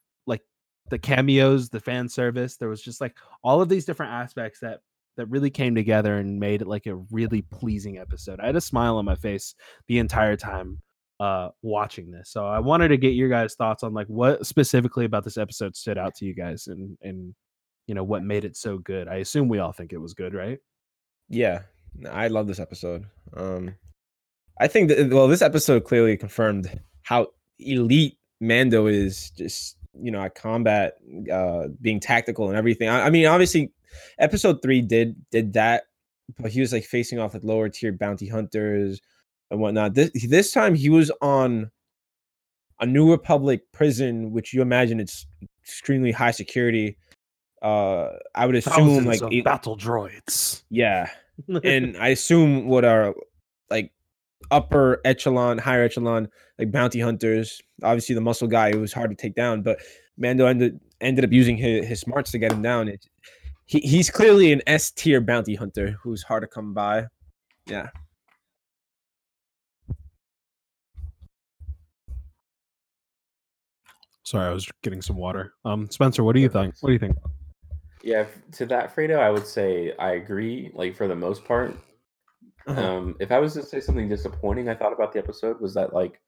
the 0.90 0.99
cameos 0.99 1.69
the 1.69 1.81
fan 1.81 2.08
service 2.08 2.56
there 2.56 2.69
was 2.69 2.82
just 2.82 3.00
like 3.00 3.17
all 3.43 3.62
of 3.62 3.69
these 3.69 3.84
different 3.84 4.12
aspects 4.12 4.61
that 4.61 4.81
that 5.17 5.26
really 5.26 5.50
came 5.50 5.75
together 5.75 6.19
and 6.19 6.40
made 6.40 6.62
it 6.62 6.69
like 6.69 6.87
a 6.87 6.94
really 7.11 7.43
pleasing 7.43 7.99
episode 7.99 8.40
i 8.40 8.46
had 8.46 8.56
a 8.56 8.61
smile 8.61 8.96
on 8.96 9.05
my 9.05 9.14
face 9.14 9.55
the 9.88 9.99
entire 9.99 10.37
time 10.37 10.81
uh 11.20 11.49
watching 11.62 12.11
this 12.11 12.31
so 12.31 12.46
i 12.46 12.58
wanted 12.58 12.88
to 12.88 12.96
get 12.96 13.14
your 13.14 13.28
guys 13.28 13.54
thoughts 13.54 13.83
on 13.83 13.92
like 13.92 14.07
what 14.09 14.45
specifically 14.47 15.04
about 15.04 15.25
this 15.25 15.38
episode 15.38 15.76
stood 15.76 15.99
out 15.99 16.14
to 16.14 16.25
you 16.25 16.35
guys 16.35 16.66
and 16.66 16.97
and 17.02 17.35
you 17.87 17.95
know 17.95 18.04
what 18.04 18.23
made 18.23 18.45
it 18.45 18.57
so 18.57 18.78
good 18.78 19.09
i 19.09 19.16
assume 19.16 19.49
we 19.49 19.59
all 19.59 19.73
think 19.73 19.92
it 19.92 19.99
was 19.99 20.14
good 20.14 20.35
right 20.35 20.59
Yeah, 21.28 21.62
I 22.11 22.28
love 22.28 22.47
this 22.47 22.61
episode. 22.61 23.07
Um, 23.35 23.75
I 24.61 24.68
think 24.68 24.88
that 24.88 25.11
well, 25.11 25.28
this 25.28 25.42
episode 25.42 25.85
clearly 25.85 26.16
confirmed 26.16 26.80
how 27.02 27.28
elite 27.59 28.18
Mando 28.40 28.87
is. 28.87 29.30
Just 29.30 29.76
you 30.00 30.11
know, 30.11 30.22
at 30.22 30.34
combat, 30.34 30.94
uh, 31.32 31.68
being 31.80 32.00
tactical 32.00 32.49
and 32.49 32.56
everything. 32.56 32.88
I, 32.88 33.06
I 33.06 33.11
mean, 33.11 33.26
obviously, 33.26 33.72
episode 34.18 34.62
three 34.62 34.80
did 34.80 35.16
did 35.30 35.52
that, 35.54 35.84
but 36.38 36.50
he 36.50 36.61
was 36.61 36.72
like 36.72 36.84
facing 36.84 37.18
off 37.18 37.34
with 37.34 37.44
lower 37.44 37.68
tier 37.68 37.92
bounty 37.92 38.28
hunters 38.28 39.00
and 39.50 39.61
whatnot. 39.61 39.94
This 39.94 40.11
this 40.28 40.52
time 40.52 40.75
he 40.75 40.88
was 40.88 41.11
on 41.20 41.70
a 42.80 42.87
New 42.87 43.11
Republic 43.11 43.70
prison, 43.72 44.32
which 44.32 44.52
you 44.52 44.62
imagine 44.62 44.99
it's 44.99 45.26
extremely 45.62 46.12
high 46.12 46.32
security. 46.32 46.96
Uh, 47.61 48.11
I 48.34 48.46
would 48.46 48.56
assume 48.56 49.04
Thousands 49.04 49.06
like 49.06 49.32
it- 49.32 49.44
battle 49.44 49.76
droids 49.76 50.62
yeah, 50.68 51.11
and 51.64 51.96
I 51.96 52.08
assume 52.08 52.66
what 52.66 52.84
are 52.84 53.14
upper 54.50 55.00
echelon, 55.04 55.58
higher 55.58 55.82
echelon, 55.82 56.28
like 56.58 56.70
bounty 56.70 57.00
hunters. 57.00 57.61
Obviously, 57.82 58.14
the 58.14 58.20
muscle 58.20 58.49
guy 58.49 58.68
it 58.68 58.76
was 58.76 58.92
hard 58.92 59.11
to 59.11 59.16
take 59.16 59.34
down, 59.34 59.62
but 59.62 59.80
Mando 60.16 60.46
ended 60.46 60.80
ended 61.00 61.25
up 61.25 61.32
using 61.32 61.56
his, 61.56 61.87
his 61.87 62.00
smarts 62.00 62.30
to 62.32 62.38
get 62.38 62.52
him 62.52 62.62
down. 62.62 62.88
It, 62.88 63.06
he 63.66 63.80
he's 63.80 64.11
clearly 64.11 64.52
an 64.52 64.62
S 64.66 64.90
tier 64.90 65.20
bounty 65.20 65.54
hunter 65.54 65.96
who's 66.02 66.22
hard 66.22 66.42
to 66.42 66.49
come 66.49 66.75
by. 66.75 67.06
Yeah, 67.66 67.88
Sorry, 74.32 74.49
I 74.49 74.52
was 74.52 74.66
getting 74.82 75.02
some 75.02 75.16
water. 75.16 75.52
Um, 75.66 75.90
Spencer, 75.90 76.25
what 76.25 76.34
do 76.34 76.40
you 76.40 76.49
think? 76.49 76.75
What 76.80 76.88
do 76.88 76.92
you 76.94 76.99
think? 76.99 77.16
Yeah, 78.02 78.25
to 78.52 78.64
that 78.64 78.94
Fredo, 78.94 79.18
I 79.18 79.30
would 79.30 79.46
say 79.46 79.94
I 79.99 80.12
agree. 80.12 80.70
Like 80.75 80.96
for 80.96 81.06
the 81.06 81.14
most 81.14 81.44
part, 81.44 81.76
Uh-huh. 82.66 82.81
um, 82.81 83.16
if 83.21 83.33
I 83.33 83.38
was 83.38 83.54
to 83.54 83.62
say 83.62 83.81
something 83.81 84.09
disappointing, 84.09 84.69
I 84.69 84.75
thought 84.75 84.92
about 84.92 85.12
the 85.12 85.19
episode 85.19 85.61
was 85.61 85.75
that 85.75 85.92
like 85.92 86.21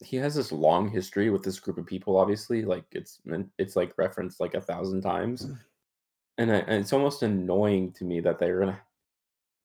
he 0.00 0.16
has 0.16 0.34
this 0.34 0.52
long 0.52 0.88
history 0.88 1.30
with 1.30 1.42
this 1.42 1.60
group 1.60 1.78
of 1.78 1.86
people. 1.86 2.16
Obviously, 2.16 2.64
like 2.64 2.84
it's 2.92 3.20
it's 3.58 3.76
like 3.76 3.92
referenced 3.96 4.40
like 4.40 4.54
a 4.54 4.60
thousand 4.60 5.02
times, 5.02 5.48
and, 6.38 6.50
I, 6.50 6.56
and 6.56 6.80
it's 6.80 6.92
almost 6.92 7.22
annoying 7.22 7.92
to 7.92 8.04
me 8.04 8.20
that 8.20 8.38
they're 8.38 8.60
gonna 8.60 8.80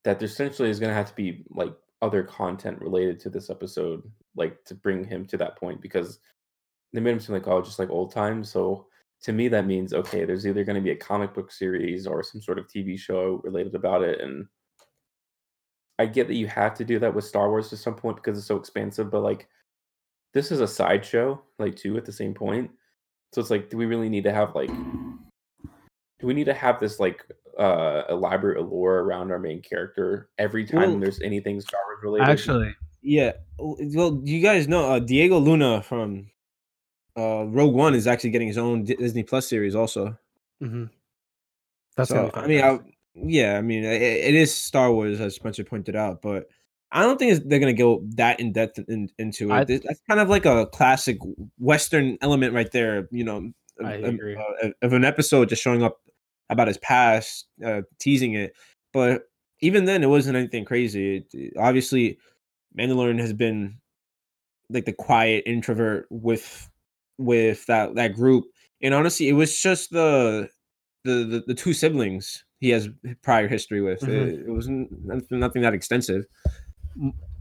that 0.04 0.20
there 0.20 0.28
essentially 0.28 0.70
is 0.70 0.80
gonna 0.80 0.94
have 0.94 1.10
to 1.10 1.16
be 1.16 1.44
like 1.50 1.74
other 2.02 2.24
content 2.24 2.80
related 2.80 3.20
to 3.22 3.30
this 3.30 3.50
episode, 3.50 4.04
like 4.36 4.64
to 4.66 4.76
bring 4.76 5.04
him 5.04 5.26
to 5.26 5.38
that 5.38 5.58
point 5.58 5.82
because 5.82 6.20
they 6.94 7.02
made 7.02 7.12
him 7.12 7.20
seem 7.20 7.34
like 7.34 7.48
oh 7.48 7.62
just 7.62 7.80
like 7.80 7.90
old 7.90 8.14
times. 8.14 8.50
So 8.50 8.88
to 9.24 9.34
me 9.34 9.48
that 9.50 9.66
means 9.66 9.94
okay, 9.94 10.26
there's 10.26 10.48
either 10.48 10.64
going 10.64 10.78
to 10.78 10.82
be 10.82 10.92
a 10.92 10.96
comic 10.96 11.34
book 11.34 11.52
series 11.52 12.08
or 12.08 12.24
some 12.24 12.42
sort 12.42 12.60
of 12.60 12.68
TV 12.68 12.98
show 12.98 13.42
related 13.44 13.76
about 13.76 14.04
it, 14.04 14.22
and 14.22 14.48
I 16.00 16.06
get 16.06 16.28
that 16.30 16.36
you 16.36 16.48
have 16.48 16.74
to 16.76 16.86
do 16.86 16.98
that 17.00 17.14
with 17.14 17.26
Star 17.26 17.50
Wars 17.50 17.70
to 17.70 17.78
some 17.78 17.94
point 17.94 18.16
because 18.16 18.38
it's 18.38 18.48
so 18.48 18.56
expansive, 18.56 19.12
but 19.12 19.22
like 19.22 19.48
this 20.34 20.52
is 20.52 20.62
a 20.62 20.68
sideshow, 20.68 21.42
like 21.60 21.76
too 21.76 21.98
at 21.98 22.06
the 22.06 22.12
same 22.12 22.34
point. 22.34 22.72
So 23.34 23.42
it's 23.42 23.50
like, 23.52 23.70
do 23.70 23.78
we 23.78 23.86
really 23.86 24.10
need 24.10 24.24
to 24.24 24.32
have 24.32 24.56
like 24.56 24.70
do 26.20 26.28
we 26.28 26.34
need 26.34 26.46
to 26.46 26.54
have 26.54 26.80
this 26.80 27.00
like 27.00 27.26
uh 27.58 28.04
elaborate 28.10 28.58
allure 28.58 29.04
around 29.04 29.32
our 29.32 29.40
main 29.40 29.62
character 29.62 30.30
every 30.38 30.66
time 30.66 30.92
Well- 30.92 31.00
there's 31.00 31.22
anything 31.22 31.60
Star 31.62 31.82
Wars 31.88 32.02
related? 32.02 32.30
Actually, 32.30 32.76
Yeah. 33.02 33.34
Well, 33.58 34.22
you 34.24 34.42
guys 34.42 34.68
know 34.68 34.90
uh, 34.92 35.00
Diego 35.00 35.38
Luna 35.38 35.84
from 35.84 36.32
uh, 37.18 37.44
Rogue 37.46 37.74
One 37.76 37.94
is 37.94 38.08
actually 38.08 38.30
getting 38.30 38.48
his 38.48 38.58
own 38.58 38.86
Disney 38.86 39.24
Plus 39.24 39.48
series 39.50 39.76
also. 39.76 40.18
mhm. 40.64 40.90
that's 41.98 42.10
so, 42.10 42.32
I 42.34 42.48
mean, 42.48 42.62
I, 42.62 42.70
fantastic. 42.70 42.96
Yeah, 43.26 43.58
I 43.58 43.62
mean, 43.62 43.84
it, 43.84 44.02
it 44.02 44.36
is 44.36 44.54
Star 44.54 44.92
Wars 44.92 45.20
as 45.20 45.36
Spencer 45.36 45.64
pointed 45.64 45.96
out, 45.96 46.22
but 46.22 46.48
I 46.92 47.04
don't 47.04 47.18
think 47.20 47.44
they're 47.46 47.60
gonna 47.60 47.74
go 47.74 48.04
that 48.16 48.40
in 48.40 48.52
depth 48.52 48.80
in, 48.88 49.10
into 49.20 49.50
it. 49.50 49.54
I- 49.54 49.64
That's 49.86 50.02
kind 50.08 50.20
of 50.20 50.30
like 50.30 50.46
a 50.46 50.66
classic 50.68 51.18
Western 51.58 52.18
element 52.22 52.54
right 52.54 52.72
there. 52.72 53.08
You 53.12 53.24
know, 53.24 53.52
of, 53.80 53.86
I 53.86 53.94
of- 53.96 54.04
uh, 54.64 54.70
of 54.82 54.94
an 54.94 55.04
episode 55.06 55.50
just 55.50 55.62
showing 55.62 55.84
up 55.84 56.00
about 56.50 56.68
his 56.68 56.78
past, 56.80 57.48
uh, 57.64 57.82
teasing 58.00 58.34
it. 58.34 58.54
But 58.92 59.24
even 59.62 59.86
then, 59.86 60.04
it 60.04 60.08
wasn't 60.10 60.36
anything 60.38 60.66
crazy. 60.66 61.18
It- 61.18 61.34
it- 61.34 61.54
obviously, 61.58 62.18
Mandalorian 62.78 63.20
has 63.20 63.34
been 63.34 63.80
like 64.72 64.86
the 64.86 64.94
quiet 64.94 65.44
introvert 65.46 66.08
with 66.10 66.70
with 67.18 67.66
that 67.68 67.96
that 67.96 68.14
group, 68.16 68.46
and 68.82 68.94
honestly, 68.94 69.28
it 69.30 69.34
was 69.34 69.60
just 69.60 69.92
the 69.92 70.50
the 71.04 71.24
the, 71.26 71.44
the 71.48 71.54
two 71.54 71.74
siblings 71.74 72.44
he 72.60 72.70
has 72.70 72.90
prior 73.22 73.48
history 73.48 73.82
with. 73.82 74.02
Mhm. 74.02 74.10
It, 74.10 74.40
it 74.48 74.52
wasn't 74.52 75.06
nothing, 75.32 75.62
that 75.62 75.74
extensive. 75.74 76.26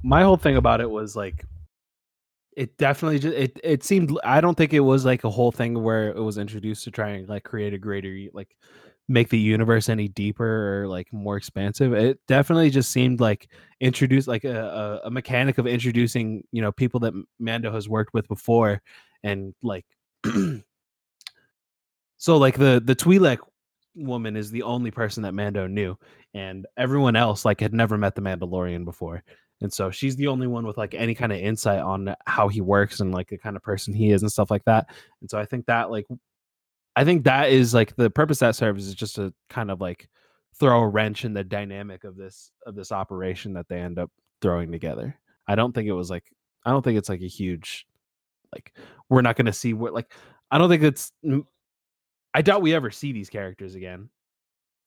my 0.03 0.23
whole 0.23 0.37
thing 0.37 0.57
about 0.57 0.81
it 0.81 0.89
was 0.91 1.17
like 1.17 1.45
it 2.57 2.77
definitely 2.77 3.19
just 3.19 3.37
it 3.37 3.59
it 3.63 3.85
seemed 3.85 4.17
i 4.25 4.41
don't 4.41 4.57
think 4.57 4.73
it 4.73 4.81
was 4.81 5.05
like 5.05 5.23
a 5.25 5.31
whole 5.31 5.53
thing 5.53 5.83
where 5.83 6.11
it 6.11 6.21
was 6.21 6.39
introduced 6.39 6.85
to 6.85 6.91
try 6.91 7.11
and 7.11 7.29
like 7.29 7.45
create 7.45 7.73
a 7.73 7.79
greater 7.79 8.17
like 8.33 8.57
make 9.09 9.29
the 9.29 9.39
universe 9.39 9.89
any 9.89 10.09
deeper 10.09 10.83
or 10.83 10.89
like 10.89 11.13
more 11.13 11.37
expansive 11.37 11.93
it 11.93 12.21
definitely 12.27 12.69
just 12.69 12.91
seemed 12.91 13.21
like 13.21 13.49
introduced 13.81 14.29
like 14.29 14.45
a, 14.45 15.01
a, 15.05 15.07
a 15.07 15.11
mechanic 15.11 15.59
of 15.59 15.67
introducing 15.67 16.45
you 16.53 16.61
know 16.61 16.73
people 16.73 17.01
that 17.01 17.15
mando 17.39 17.73
has 17.73 17.89
worked 17.89 18.13
with 18.13 18.27
before 18.29 18.83
and 19.23 19.55
like 19.63 19.87
so 22.17 22.37
like 22.37 22.59
the 22.59 22.83
the 22.85 22.95
twi'lek 22.97 23.39
woman 23.99 24.37
is 24.37 24.51
the 24.51 24.63
only 24.63 24.91
person 24.91 25.23
that 25.23 25.35
mando 25.35 25.67
knew 25.67 25.97
and 26.35 26.67
everyone 26.77 27.17
else 27.17 27.45
like 27.45 27.61
had 27.61 27.75
never 27.75 27.99
met 27.99 28.15
the 28.15 28.23
mandalorian 28.23 28.85
before 28.85 29.23
and 29.61 29.73
so 29.73 29.91
she's 29.91 30.17
the 30.17 30.29
only 30.29 30.47
one 30.47 30.67
with 30.67 30.77
like 30.77 30.95
any 30.95 31.15
kind 31.15 31.33
of 31.33 31.39
insight 31.39 31.81
on 31.81 32.15
how 32.27 32.49
he 32.49 32.61
works 32.61 33.01
and 33.01 33.13
like 33.13 33.29
the 33.29 33.39
kind 33.39 33.57
of 33.57 33.63
person 33.63 33.93
he 33.93 34.11
is 34.13 34.23
and 34.23 34.31
stuff 34.31 34.51
like 34.51 34.65
that 34.65 34.87
and 35.21 35.29
so 35.29 35.39
i 35.39 35.45
think 35.45 35.67
that 35.67 35.91
like 35.91 36.07
i 36.97 37.05
think 37.05 37.25
that 37.25 37.51
is 37.51 37.75
like 37.75 37.95
the 37.97 38.11
purpose 38.11 38.39
that 38.39 38.55
serves 38.55 38.87
is 38.87 38.95
just 38.95 39.17
to 39.17 39.33
kind 39.51 39.71
of 39.71 39.81
like 39.81 40.09
throw 40.59 40.81
a 40.81 40.89
wrench 40.89 41.25
in 41.25 41.33
the 41.35 41.45
dynamic 41.45 42.05
of 42.05 42.17
this 42.17 42.51
of 42.67 42.75
this 42.75 42.93
operation 42.93 43.53
that 43.53 43.69
they 43.69 43.79
end 43.79 43.99
up 43.99 44.11
throwing 44.41 44.73
together. 44.73 45.19
I 45.47 45.55
don't 45.55 45.73
think 45.73 45.89
it 45.89 45.93
was 45.93 46.11
like 46.11 46.25
i 46.65 46.71
don't 46.71 46.83
think 46.83 46.99
it's 46.99 47.09
like 47.09 47.23
a 47.23 47.29
huge 47.29 47.87
like 48.53 48.75
we're 49.09 49.23
not 49.23 49.37
going 49.37 49.47
to 49.47 49.53
see 49.53 49.73
what 49.73 49.95
like 49.95 50.13
i 50.51 50.59
don't 50.59 50.69
think 50.69 50.83
it's 50.83 51.13
mm, 51.25 51.45
i 52.39 52.43
doubt 52.43 52.63
we 52.63 52.75
ever 52.75 52.91
see 52.91 53.13
these 53.13 53.29
characters 53.29 53.75
again 53.75 54.09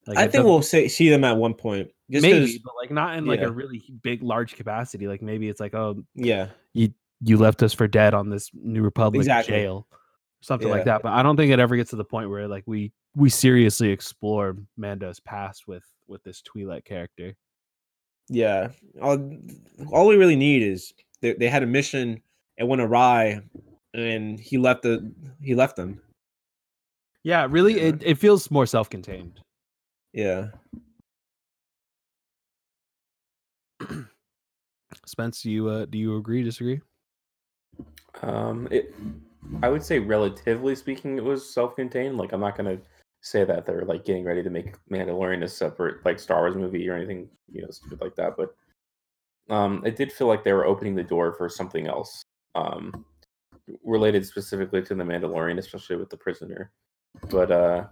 like 0.08 0.18
I 0.18 0.28
think 0.28 0.46
we'll 0.46 0.64
say, 0.64 0.88
see 0.88 1.10
them 1.10 1.24
at 1.24 1.38
one 1.38 1.54
point. 1.54 1.92
Maybe 2.10 2.60
but 2.66 2.74
like 2.76 2.90
not 2.90 3.20
in 3.20 3.28
like 3.28 3.40
yeah. 3.40 3.46
a 3.46 3.52
really 3.52 3.84
big 4.02 4.24
large 4.24 4.56
capacity 4.56 5.08
like 5.08 5.22
maybe 5.22 5.48
it's 5.48 5.60
like 5.60 5.76
oh 5.76 6.04
yeah, 6.16 6.48
you 6.74 6.92
you 7.22 7.38
left 7.38 7.62
us 7.62 7.72
for 7.72 7.88
dead 7.88 8.16
on 8.16 8.28
this 8.28 8.50
new 8.52 8.82
republic 8.82 9.20
Exactly. 9.20 9.58
jail 9.58 9.88
something 10.42 10.70
Yeah. 10.70 10.74
like 10.74 10.86
that 10.86 11.04
but 11.04 11.12
i 11.14 11.22
don't 11.22 11.38
think 11.38 11.52
it 11.52 11.60
ever 11.60 11.76
gets 11.76 11.92
to 11.92 11.98
the 11.98 12.04
point 12.04 12.32
where 12.32 12.48
like 12.48 12.64
we 12.66 12.92
we 13.16 13.30
seriously 13.30 13.92
explore 13.92 14.58
mando's 14.76 15.20
past 15.20 15.68
with 15.68 15.84
with 16.08 16.24
this 16.24 16.42
twi'lek 16.42 16.84
character 16.84 17.36
yeah. 18.32 18.70
All, 19.02 19.20
all 19.92 20.08
we 20.08 20.16
really 20.16 20.38
need 20.38 20.64
is 20.64 20.94
they, 21.22 21.34
they 21.34 21.50
had 21.50 21.64
a 21.64 21.68
mission, 21.68 22.22
it 22.58 22.64
went 22.64 22.82
awry, 22.82 23.42
and 23.94 24.40
he 24.40 24.58
left 24.58 24.84
the 24.84 25.12
he 25.42 25.54
left 25.54 25.76
them. 25.76 26.02
Yeah 27.24 27.48
really 27.50 27.76
Yeah. 27.76 27.90
it, 27.90 28.04
it 28.04 28.16
feels 28.16 28.50
more 28.52 28.66
self-contained 28.66 29.40
Yeah. 30.14 30.48
spence 35.06 35.42
do 35.42 35.52
you 35.52 35.68
uh 35.68 35.86
do 35.86 35.98
you 35.98 36.18
agree 36.18 36.44
disagree 36.44 36.82
Um, 38.22 38.68
it, 38.72 38.94
I 39.64 39.70
would 39.70 39.84
say 39.84 39.98
relatively 40.00 40.76
speaking, 40.76 41.18
it 41.18 41.24
was 41.24 41.52
self-contained. 41.52 42.18
Like, 42.18 42.34
I'm 42.34 42.42
not 42.42 42.56
gonna 42.56 42.78
say 43.22 43.44
that 43.46 43.66
they're 43.66 43.86
like 43.86 44.06
getting 44.06 44.24
ready 44.24 44.44
to 44.44 44.50
make 44.50 44.76
Mandalorian 44.90 45.44
a 45.44 45.48
separate 45.48 46.04
like 46.06 46.20
Star 46.20 46.42
Wars 46.42 46.56
movie 46.56 46.88
or 46.90 46.96
anything, 46.96 47.30
you 47.52 47.62
know, 47.62 47.70
stupid 47.72 48.02
like 48.02 48.16
that. 48.16 48.36
But 48.38 48.56
um, 49.50 49.82
it 49.86 49.96
did 49.96 50.12
feel 50.12 50.28
like 50.28 50.44
they 50.44 50.54
were 50.54 50.66
opening 50.66 50.96
the 50.96 51.04
door 51.04 51.34
for 51.34 51.50
something 51.50 51.88
else, 51.88 52.22
um, 52.56 53.06
related 53.84 54.26
specifically 54.26 54.82
to 54.84 54.96
the 54.96 55.04
Mandalorian, 55.04 55.58
especially 55.58 55.96
with 55.96 56.10
the 56.10 56.18
prisoner. 56.18 56.72
But 57.30 57.52
uh, 57.52 57.88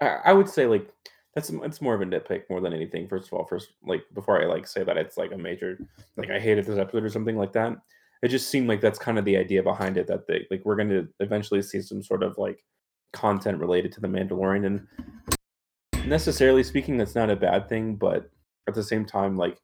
I, 0.00 0.06
I 0.26 0.32
would 0.32 0.48
say 0.48 0.66
like 0.66 0.88
that's 1.34 1.50
it's 1.50 1.80
more 1.80 1.94
of 1.94 2.00
a 2.00 2.04
nitpick 2.04 2.44
more 2.48 2.60
than 2.60 2.72
anything. 2.72 3.08
First 3.08 3.28
of 3.28 3.34
all, 3.34 3.44
first 3.44 3.68
like 3.86 4.04
before 4.14 4.42
I 4.42 4.46
like 4.46 4.66
say 4.66 4.84
that 4.84 4.96
it's 4.96 5.16
like 5.16 5.32
a 5.32 5.38
major 5.38 5.78
like 6.16 6.30
I 6.30 6.38
hated 6.38 6.66
this 6.66 6.78
episode 6.78 7.04
or 7.04 7.10
something 7.10 7.36
like 7.36 7.52
that 7.52 7.76
it 8.24 8.28
just 8.28 8.48
seemed 8.48 8.68
like 8.68 8.80
that's 8.80 8.98
kind 8.98 9.18
of 9.18 9.26
the 9.26 9.36
idea 9.36 9.62
behind 9.62 9.98
it 9.98 10.06
that 10.06 10.26
they 10.26 10.46
like 10.50 10.62
we're 10.64 10.76
going 10.76 10.88
to 10.88 11.06
eventually 11.20 11.60
see 11.60 11.82
some 11.82 12.02
sort 12.02 12.22
of 12.22 12.38
like 12.38 12.64
content 13.12 13.60
related 13.60 13.92
to 13.92 14.00
the 14.00 14.08
Mandalorian 14.08 14.64
and 14.64 16.08
necessarily 16.08 16.62
speaking 16.62 16.96
that's 16.96 17.14
not 17.14 17.28
a 17.28 17.36
bad 17.36 17.68
thing 17.68 17.96
but 17.96 18.30
at 18.66 18.74
the 18.74 18.82
same 18.82 19.04
time 19.04 19.36
like 19.36 19.60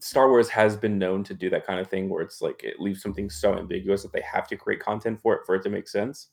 Star 0.00 0.28
Wars 0.28 0.48
has 0.48 0.76
been 0.76 0.98
known 0.98 1.22
to 1.22 1.32
do 1.32 1.48
that 1.50 1.64
kind 1.64 1.78
of 1.78 1.86
thing 1.86 2.08
where 2.08 2.22
it's 2.22 2.42
like 2.42 2.60
it 2.64 2.80
leaves 2.80 3.00
something 3.00 3.30
so 3.30 3.56
ambiguous 3.56 4.02
that 4.02 4.12
they 4.12 4.22
have 4.22 4.48
to 4.48 4.56
create 4.56 4.80
content 4.80 5.20
for 5.20 5.34
it 5.34 5.42
for 5.46 5.54
it 5.54 5.62
to 5.62 5.70
make 5.70 5.86
sense 5.86 6.30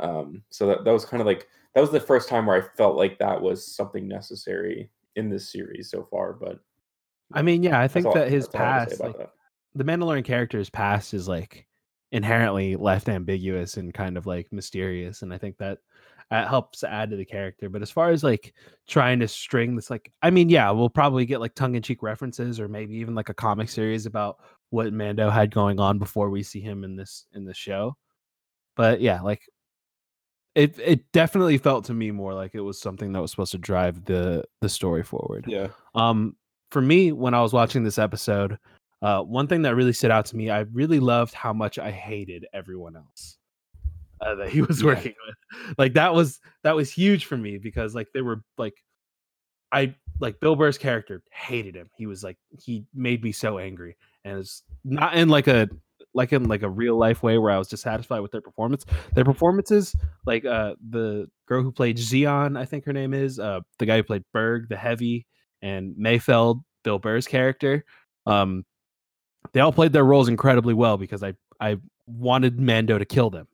um 0.00 0.42
so 0.50 0.66
that, 0.66 0.84
that 0.84 0.92
was 0.92 1.04
kind 1.04 1.20
of 1.20 1.26
like 1.26 1.46
that 1.74 1.80
was 1.80 1.90
the 1.90 2.00
first 2.00 2.28
time 2.28 2.46
where 2.46 2.56
I 2.56 2.76
felt 2.76 2.96
like 2.96 3.18
that 3.18 3.40
was 3.40 3.74
something 3.74 4.08
necessary 4.08 4.90
in 5.16 5.28
this 5.28 5.52
series 5.52 5.90
so 5.90 6.08
far 6.10 6.32
but 6.32 6.58
i 7.34 7.42
mean 7.42 7.62
yeah 7.62 7.78
i 7.78 7.86
think 7.86 8.06
all- 8.06 8.14
that 8.14 8.30
his 8.30 8.44
that's 8.46 8.54
all 8.54 8.62
I 8.62 8.78
have 8.78 8.84
to 8.84 8.90
past 8.90 9.00
like 9.00 9.18
that. 9.18 9.30
the 9.74 9.84
Mandalorian 9.84 10.24
character's 10.24 10.70
past 10.70 11.12
is 11.12 11.28
like 11.28 11.66
inherently 12.12 12.76
left 12.76 13.08
ambiguous 13.08 13.78
and 13.78 13.92
kind 13.92 14.16
of 14.16 14.26
like 14.26 14.52
mysterious, 14.52 15.22
and 15.22 15.32
I 15.32 15.38
think 15.38 15.56
that 15.58 15.78
that 16.30 16.48
helps 16.48 16.84
add 16.84 17.10
to 17.10 17.16
the 17.16 17.24
character. 17.24 17.68
But 17.68 17.82
as 17.82 17.90
far 17.90 18.10
as 18.10 18.22
like 18.22 18.54
trying 18.86 19.18
to 19.20 19.28
string 19.28 19.74
this, 19.74 19.90
like, 19.90 20.12
I 20.22 20.30
mean, 20.30 20.48
yeah, 20.48 20.70
we'll 20.70 20.90
probably 20.90 21.26
get 21.26 21.40
like 21.40 21.54
tongue 21.54 21.74
in 21.74 21.82
cheek 21.82 22.02
references 22.02 22.60
or 22.60 22.68
maybe 22.68 22.94
even 22.96 23.14
like 23.14 23.30
a 23.30 23.34
comic 23.34 23.68
series 23.68 24.06
about 24.06 24.38
what 24.70 24.92
Mando 24.92 25.30
had 25.30 25.50
going 25.50 25.80
on 25.80 25.98
before 25.98 26.30
we 26.30 26.42
see 26.42 26.60
him 26.60 26.84
in 26.84 26.96
this 26.96 27.26
in 27.32 27.44
the 27.44 27.54
show. 27.54 27.96
But 28.76 29.00
yeah, 29.00 29.20
like 29.22 29.42
it 30.54 30.78
it 30.78 31.10
definitely 31.12 31.58
felt 31.58 31.84
to 31.86 31.94
me 31.94 32.10
more 32.10 32.34
like 32.34 32.54
it 32.54 32.60
was 32.60 32.80
something 32.80 33.12
that 33.12 33.20
was 33.22 33.30
supposed 33.30 33.52
to 33.52 33.58
drive 33.58 34.04
the 34.04 34.44
the 34.60 34.68
story 34.68 35.02
forward. 35.02 35.44
Yeah. 35.48 35.68
Um, 35.94 36.36
for 36.70 36.80
me, 36.82 37.12
when 37.12 37.34
I 37.34 37.40
was 37.42 37.52
watching 37.52 37.84
this 37.84 37.98
episode, 37.98 38.58
uh, 39.02 39.22
one 39.22 39.46
thing 39.46 39.62
that 39.62 39.74
really 39.74 39.92
stood 39.92 40.10
out 40.10 40.26
to 40.26 40.36
me, 40.36 40.50
I 40.50 40.60
really 40.72 41.00
loved 41.00 41.34
how 41.34 41.52
much 41.52 41.78
I 41.78 41.90
hated 41.90 42.46
everyone 42.54 42.96
else 42.96 43.38
uh, 44.20 44.34
that 44.36 44.48
he 44.50 44.62
was 44.68 44.80
Yeah. 44.80 44.86
working 44.86 45.14
with. 45.26 45.76
Like 45.78 45.94
that 45.94 46.14
was 46.14 46.40
that 46.64 46.76
was 46.76 46.90
huge 46.90 47.24
for 47.26 47.36
me 47.36 47.58
because 47.58 47.94
like 47.94 48.08
they 48.14 48.22
were 48.22 48.42
like, 48.58 48.74
I 49.72 49.94
like 50.20 50.38
Bill 50.40 50.54
Burr's 50.56 50.78
character 50.78 51.22
hated 51.32 51.74
him. 51.76 51.88
He 51.96 52.06
was 52.06 52.22
like 52.22 52.36
he 52.50 52.84
made 52.94 53.22
me 53.24 53.32
so 53.32 53.58
angry, 53.58 53.96
and 54.24 54.38
it's 54.38 54.62
not 54.84 55.14
in 55.14 55.28
like 55.30 55.46
a 55.46 55.68
like 56.14 56.32
in 56.32 56.44
like 56.44 56.62
a 56.62 56.68
real 56.70 56.96
life 56.96 57.22
way 57.22 57.38
where 57.38 57.50
I 57.50 57.58
was 57.58 57.68
dissatisfied 57.68 58.20
with 58.20 58.32
their 58.32 58.40
performance. 58.40 58.84
Their 59.14 59.24
performances, 59.24 59.94
like 60.26 60.44
uh 60.44 60.74
the 60.90 61.28
girl 61.48 61.62
who 61.62 61.72
played 61.72 61.96
Xi'an, 61.98 62.58
I 62.58 62.64
think 62.64 62.84
her 62.86 62.92
name 62.92 63.14
is, 63.14 63.38
uh 63.38 63.60
the 63.78 63.86
guy 63.86 63.96
who 63.96 64.02
played 64.02 64.24
Burg, 64.32 64.68
the 64.68 64.76
heavy, 64.76 65.26
and 65.62 65.94
Mayfeld, 65.96 66.62
Bill 66.84 66.98
Burr's 66.98 67.26
character. 67.26 67.84
Um 68.26 68.64
they 69.52 69.60
all 69.60 69.72
played 69.72 69.92
their 69.92 70.04
roles 70.04 70.28
incredibly 70.28 70.74
well 70.74 70.96
because 70.96 71.22
I 71.22 71.34
I 71.60 71.78
wanted 72.06 72.60
Mando 72.60 72.98
to 72.98 73.04
kill 73.04 73.30
them. 73.30 73.48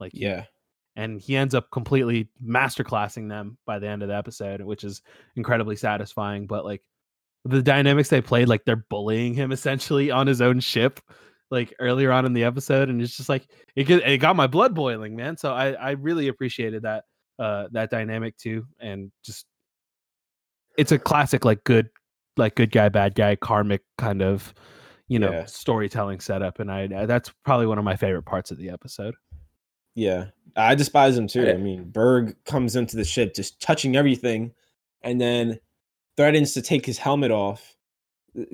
Like 0.00 0.12
Yeah. 0.14 0.44
and 0.96 1.20
he 1.20 1.36
ends 1.36 1.54
up 1.54 1.70
completely 1.70 2.28
masterclassing 2.44 3.28
them 3.28 3.56
by 3.66 3.78
the 3.78 3.88
end 3.88 4.02
of 4.02 4.08
the 4.08 4.16
episode, 4.16 4.60
which 4.62 4.84
is 4.84 5.02
incredibly 5.36 5.76
satisfying. 5.76 6.46
But 6.46 6.64
like 6.64 6.82
the 7.44 7.62
dynamics 7.62 8.08
they 8.08 8.20
played, 8.20 8.48
like 8.48 8.64
they're 8.64 8.84
bullying 8.90 9.34
him 9.34 9.52
essentially 9.52 10.10
on 10.10 10.26
his 10.26 10.40
own 10.40 10.60
ship, 10.60 11.00
like 11.52 11.72
earlier 11.78 12.10
on 12.10 12.26
in 12.26 12.32
the 12.32 12.42
episode, 12.42 12.88
and 12.88 13.00
it's 13.00 13.16
just 13.16 13.28
like 13.28 13.46
it 13.76 13.88
it 13.88 14.18
got 14.18 14.34
my 14.34 14.48
blood 14.48 14.74
boiling, 14.74 15.14
man. 15.14 15.36
So 15.36 15.52
I 15.52 15.72
I 15.72 15.90
really 15.92 16.26
appreciated 16.26 16.82
that 16.82 17.04
uh 17.38 17.68
that 17.70 17.90
dynamic 17.90 18.36
too, 18.36 18.66
and 18.80 19.12
just 19.24 19.46
it's 20.76 20.90
a 20.90 20.98
classic 20.98 21.44
like 21.44 21.62
good 21.64 21.90
like 22.36 22.54
good 22.56 22.72
guy 22.72 22.88
bad 22.88 23.14
guy 23.14 23.36
karmic 23.36 23.82
kind 23.98 24.22
of 24.22 24.54
you 25.08 25.18
know 25.18 25.30
Yeah. 25.30 25.44
storytelling 25.44 26.18
setup 26.20 26.58
and 26.60 26.72
I 26.72 27.04
that's 27.04 27.30
probably 27.44 27.66
one 27.66 27.76
of 27.76 27.84
my 27.84 27.94
favorite 27.96 28.22
parts 28.24 28.50
of 28.50 28.56
the 28.56 28.70
episode. 28.70 29.14
Yeah, 29.94 30.28
I 30.56 30.74
despise 30.74 31.18
him 31.18 31.26
too. 31.28 31.42
Yeah. 31.44 31.52
I 31.52 31.56
mean, 31.58 31.84
Burg 31.90 32.34
comes 32.46 32.74
into 32.76 32.96
the 32.96 33.04
ship 33.04 33.34
just 33.34 33.60
touching 33.60 33.94
everything, 33.94 34.52
and 35.02 35.20
then 35.20 35.60
threatens 36.16 36.54
to 36.54 36.62
take 36.62 36.86
his 36.86 36.96
helmet 36.96 37.30
off, 37.30 37.76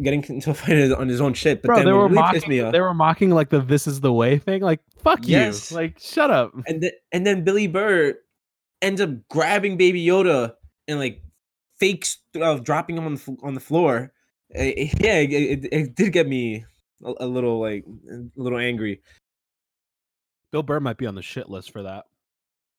getting 0.03 0.25
into 0.29 0.51
a 0.51 0.55
fight 0.55 0.91
on 0.93 1.09
his 1.09 1.21
own 1.21 1.35
shit. 1.35 1.63
But 1.63 1.69
Bro, 1.69 1.77
then 1.77 1.87
they 1.87 1.93
were 1.93 2.03
really 2.05 2.15
mocking 2.15 2.49
me 2.49 2.61
off, 2.61 2.73
they 2.73 2.81
were 2.81 2.95
mocking 2.95 3.31
like 3.31 3.51
the 3.51 3.61
this 3.61 3.87
is 3.87 4.01
the 4.01 4.13
way 4.13 4.39
thing 4.39 4.63
like 4.63 4.81
fuck 5.03 5.21
Yes. 5.23 5.71
you. 5.71 5.77
Like 5.77 5.99
shut 5.99 6.31
up. 6.31 6.53
and 6.67 6.83
then 6.83 6.91
and 7.13 7.27
then 7.27 7.45
Billy 7.45 7.67
Bird 7.67 8.17
ends 8.83 9.01
up 9.01 9.11
grabbing 9.29 9.77
Baby 9.77 10.05
Yoda 10.05 10.55
and 10.87 10.99
like 10.99 11.23
fakes 11.79 12.19
uh, 12.41 12.57
dropping 12.57 12.97
him 12.97 13.07
on 13.07 13.15
the 13.15 13.37
on 13.43 13.55
the 13.55 13.61
floor. 13.61 14.13
Yeah, 14.55 14.63
it, 14.63 15.33
it, 15.33 15.69
it 15.73 15.95
did 15.95 16.13
get 16.13 16.27
me 16.27 16.65
a, 17.05 17.13
a 17.21 17.27
little 17.27 17.61
like 17.61 17.85
a 18.11 18.23
little 18.37 18.59
angry. 18.59 19.01
Bill 20.51 20.63
Burr 20.63 20.81
might 20.81 20.97
be 20.97 21.07
on 21.07 21.15
the 21.15 21.23
shit 21.23 21.51
list 21.51 21.71
for 21.71 21.83
that. 21.83 22.05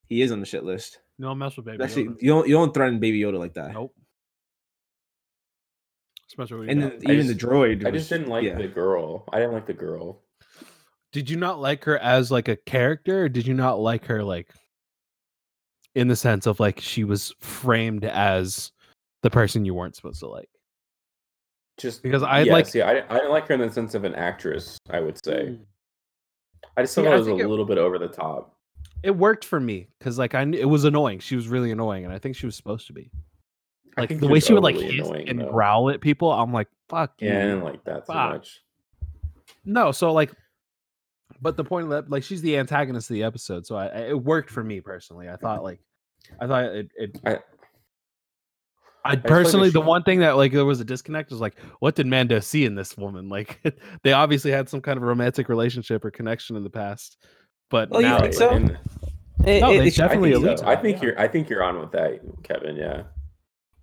He 0.07 0.21
is 0.23 0.31
on 0.31 0.39
the 0.39 0.45
shit 0.47 0.63
list. 0.63 0.99
No 1.19 1.35
mess 1.35 1.55
with 1.55 1.65
baby. 1.67 1.83
Actually, 1.83 2.05
Yoda. 2.05 2.15
you 2.21 2.29
don't 2.29 2.47
you 2.47 2.53
don't 2.55 2.73
threaten 2.73 2.99
Baby 2.99 3.19
Yoda 3.21 3.37
like 3.37 3.53
that. 3.53 3.73
Nope. 3.73 3.93
Spencer, 6.29 6.57
what 6.57 6.69
And 6.69 6.81
got? 6.81 6.99
then 6.99 7.11
even 7.11 7.27
just- 7.27 7.39
the 7.39 7.47
droid. 7.47 7.85
I 7.85 7.89
was- 7.91 8.01
just 8.01 8.09
didn't 8.09 8.27
like 8.29 8.43
yeah. 8.45 8.55
the 8.57 8.67
girl. 8.67 9.25
I 9.33 9.39
didn't 9.39 9.53
like 9.53 9.65
the 9.67 9.73
girl. 9.73 10.21
did 11.11 11.29
you 11.29 11.35
not 11.37 11.59
like 11.59 11.83
her 11.85 11.97
as 11.97 12.29
like 12.31 12.47
a 12.47 12.55
character 12.55 13.23
or 13.23 13.29
did 13.29 13.47
you 13.47 13.53
not 13.55 13.79
like 13.79 14.05
her 14.05 14.23
like 14.23 14.53
in 15.95 16.07
the 16.07 16.15
sense 16.15 16.45
of 16.45 16.59
like 16.59 16.79
she 16.79 17.03
was 17.03 17.33
framed 17.39 18.05
as 18.05 18.71
the 19.23 19.29
person 19.31 19.65
you 19.65 19.73
weren't 19.73 19.95
supposed 19.95 20.19
to 20.19 20.27
like 20.27 20.49
Just 21.77 22.03
Because 22.03 22.21
I 22.21 22.41
yeah, 22.43 22.53
like- 22.53 22.67
See, 22.67 22.81
I, 22.83 22.99
I 23.09 23.13
didn't 23.15 23.31
like 23.31 23.47
her 23.47 23.55
in 23.55 23.61
the 23.61 23.71
sense 23.71 23.95
of 23.95 24.03
an 24.03 24.13
actress. 24.13 24.77
I 24.91 24.99
would 24.99 25.17
say. 25.25 25.47
Hmm. 25.55 25.63
I 26.77 26.83
just 26.83 26.93
See, 26.93 27.01
thought 27.03 27.11
I 27.11 27.15
it 27.15 27.19
was 27.19 27.27
a 27.27 27.31
think 27.31 27.41
it- 27.41 27.47
little 27.47 27.65
bit 27.65 27.77
over 27.79 27.97
the 27.97 28.07
top. 28.07 28.55
it 29.01 29.11
worked 29.15 29.45
for 29.45 29.59
me 29.59 29.87
because 29.97 30.17
like 30.19 30.35
i 30.35 30.43
it 30.43 30.67
was 30.69 30.83
annoying 30.83 31.19
she 31.19 31.35
was 31.35 31.47
really 31.47 31.71
annoying 31.71 32.03
and 32.05 32.13
i 32.13 32.19
think 32.19 32.35
she 32.35 32.45
was 32.45 32.55
supposed 32.55 32.85
to 32.87 32.93
be 32.93 33.09
I 33.13 33.17
like 33.97 34.19
the 34.19 34.27
way 34.27 34.39
she 34.39 34.53
would 34.53 34.63
like 34.63 34.75
overly 34.75 34.97
hiss 34.97 35.07
annoying, 35.07 35.29
and 35.29 35.39
though. 35.41 35.51
growl 35.51 35.89
at 35.89 36.01
people 36.01 36.31
i'm 36.31 36.53
like 36.53 36.67
fuck 36.87 37.13
Yeah, 37.19 37.29
I 37.37 37.41
didn't 37.41 37.63
like 37.63 37.83
that 37.85 38.05
too 38.05 38.13
much. 38.13 38.61
no 39.65 39.91
so 39.91 40.13
like 40.13 40.31
but 41.41 41.57
the 41.57 41.63
point 41.63 41.85
of 41.85 41.89
that 41.91 42.09
like 42.09 42.23
she's 42.23 42.41
the 42.41 42.57
antagonist 42.57 43.09
of 43.09 43.13
the 43.15 43.23
episode 43.23 43.65
so 43.65 43.75
I, 43.75 43.87
I 43.87 43.99
it 44.09 44.23
worked 44.23 44.49
for 44.49 44.63
me 44.63 44.81
personally 44.81 45.29
i 45.29 45.35
thought 45.35 45.63
like 45.63 45.79
i 46.39 46.47
thought 46.47 46.63
it, 46.65 46.89
it 46.95 47.19
I- 47.25 47.39
I 49.05 49.15
personally, 49.15 49.69
the 49.69 49.79
one 49.79 50.03
thing 50.03 50.19
that 50.19 50.35
like 50.35 50.51
there 50.51 50.65
was 50.65 50.81
a 50.81 50.83
disconnect 50.85 51.31
was 51.31 51.39
like, 51.39 51.57
what 51.79 51.95
did 51.95 52.05
Mando 52.05 52.41
see 52.41 52.65
in 52.65 52.75
this 52.75 52.97
woman? 52.97 53.29
Like, 53.39 53.59
they 54.03 54.11
obviously 54.11 54.51
had 54.51 54.67
some 54.67 54.81
kind 54.81 54.97
of 54.97 55.03
romantic 55.03 55.47
relationship 55.47 56.03
or 56.03 56.11
connection 56.11 56.57
in 56.57 56.63
the 56.65 56.69
past, 56.69 57.17
but 57.69 57.87
Oh, 57.93 57.99
you 57.99 58.09
think 58.09 58.23
it's 58.25 58.37
so? 58.37 58.47
like- 58.47 58.55
and- 58.57 58.77
It- 59.45 59.61
No, 59.61 59.71
it- 59.71 59.77
they 59.79 59.87
it 59.87 59.93
should- 59.93 60.03
I 60.03 60.07
Definitely 60.09 60.43
think, 60.43 60.59
so. 60.59 60.67
I 60.67 60.75
think 60.75 60.97
yeah. 60.97 61.03
you're. 61.03 61.19
I 61.19 61.27
think 61.29 61.49
you're 61.49 61.63
on 61.63 61.79
with 61.79 61.91
that, 61.93 62.19
Kevin. 62.43 62.75
Yeah. 62.75 63.03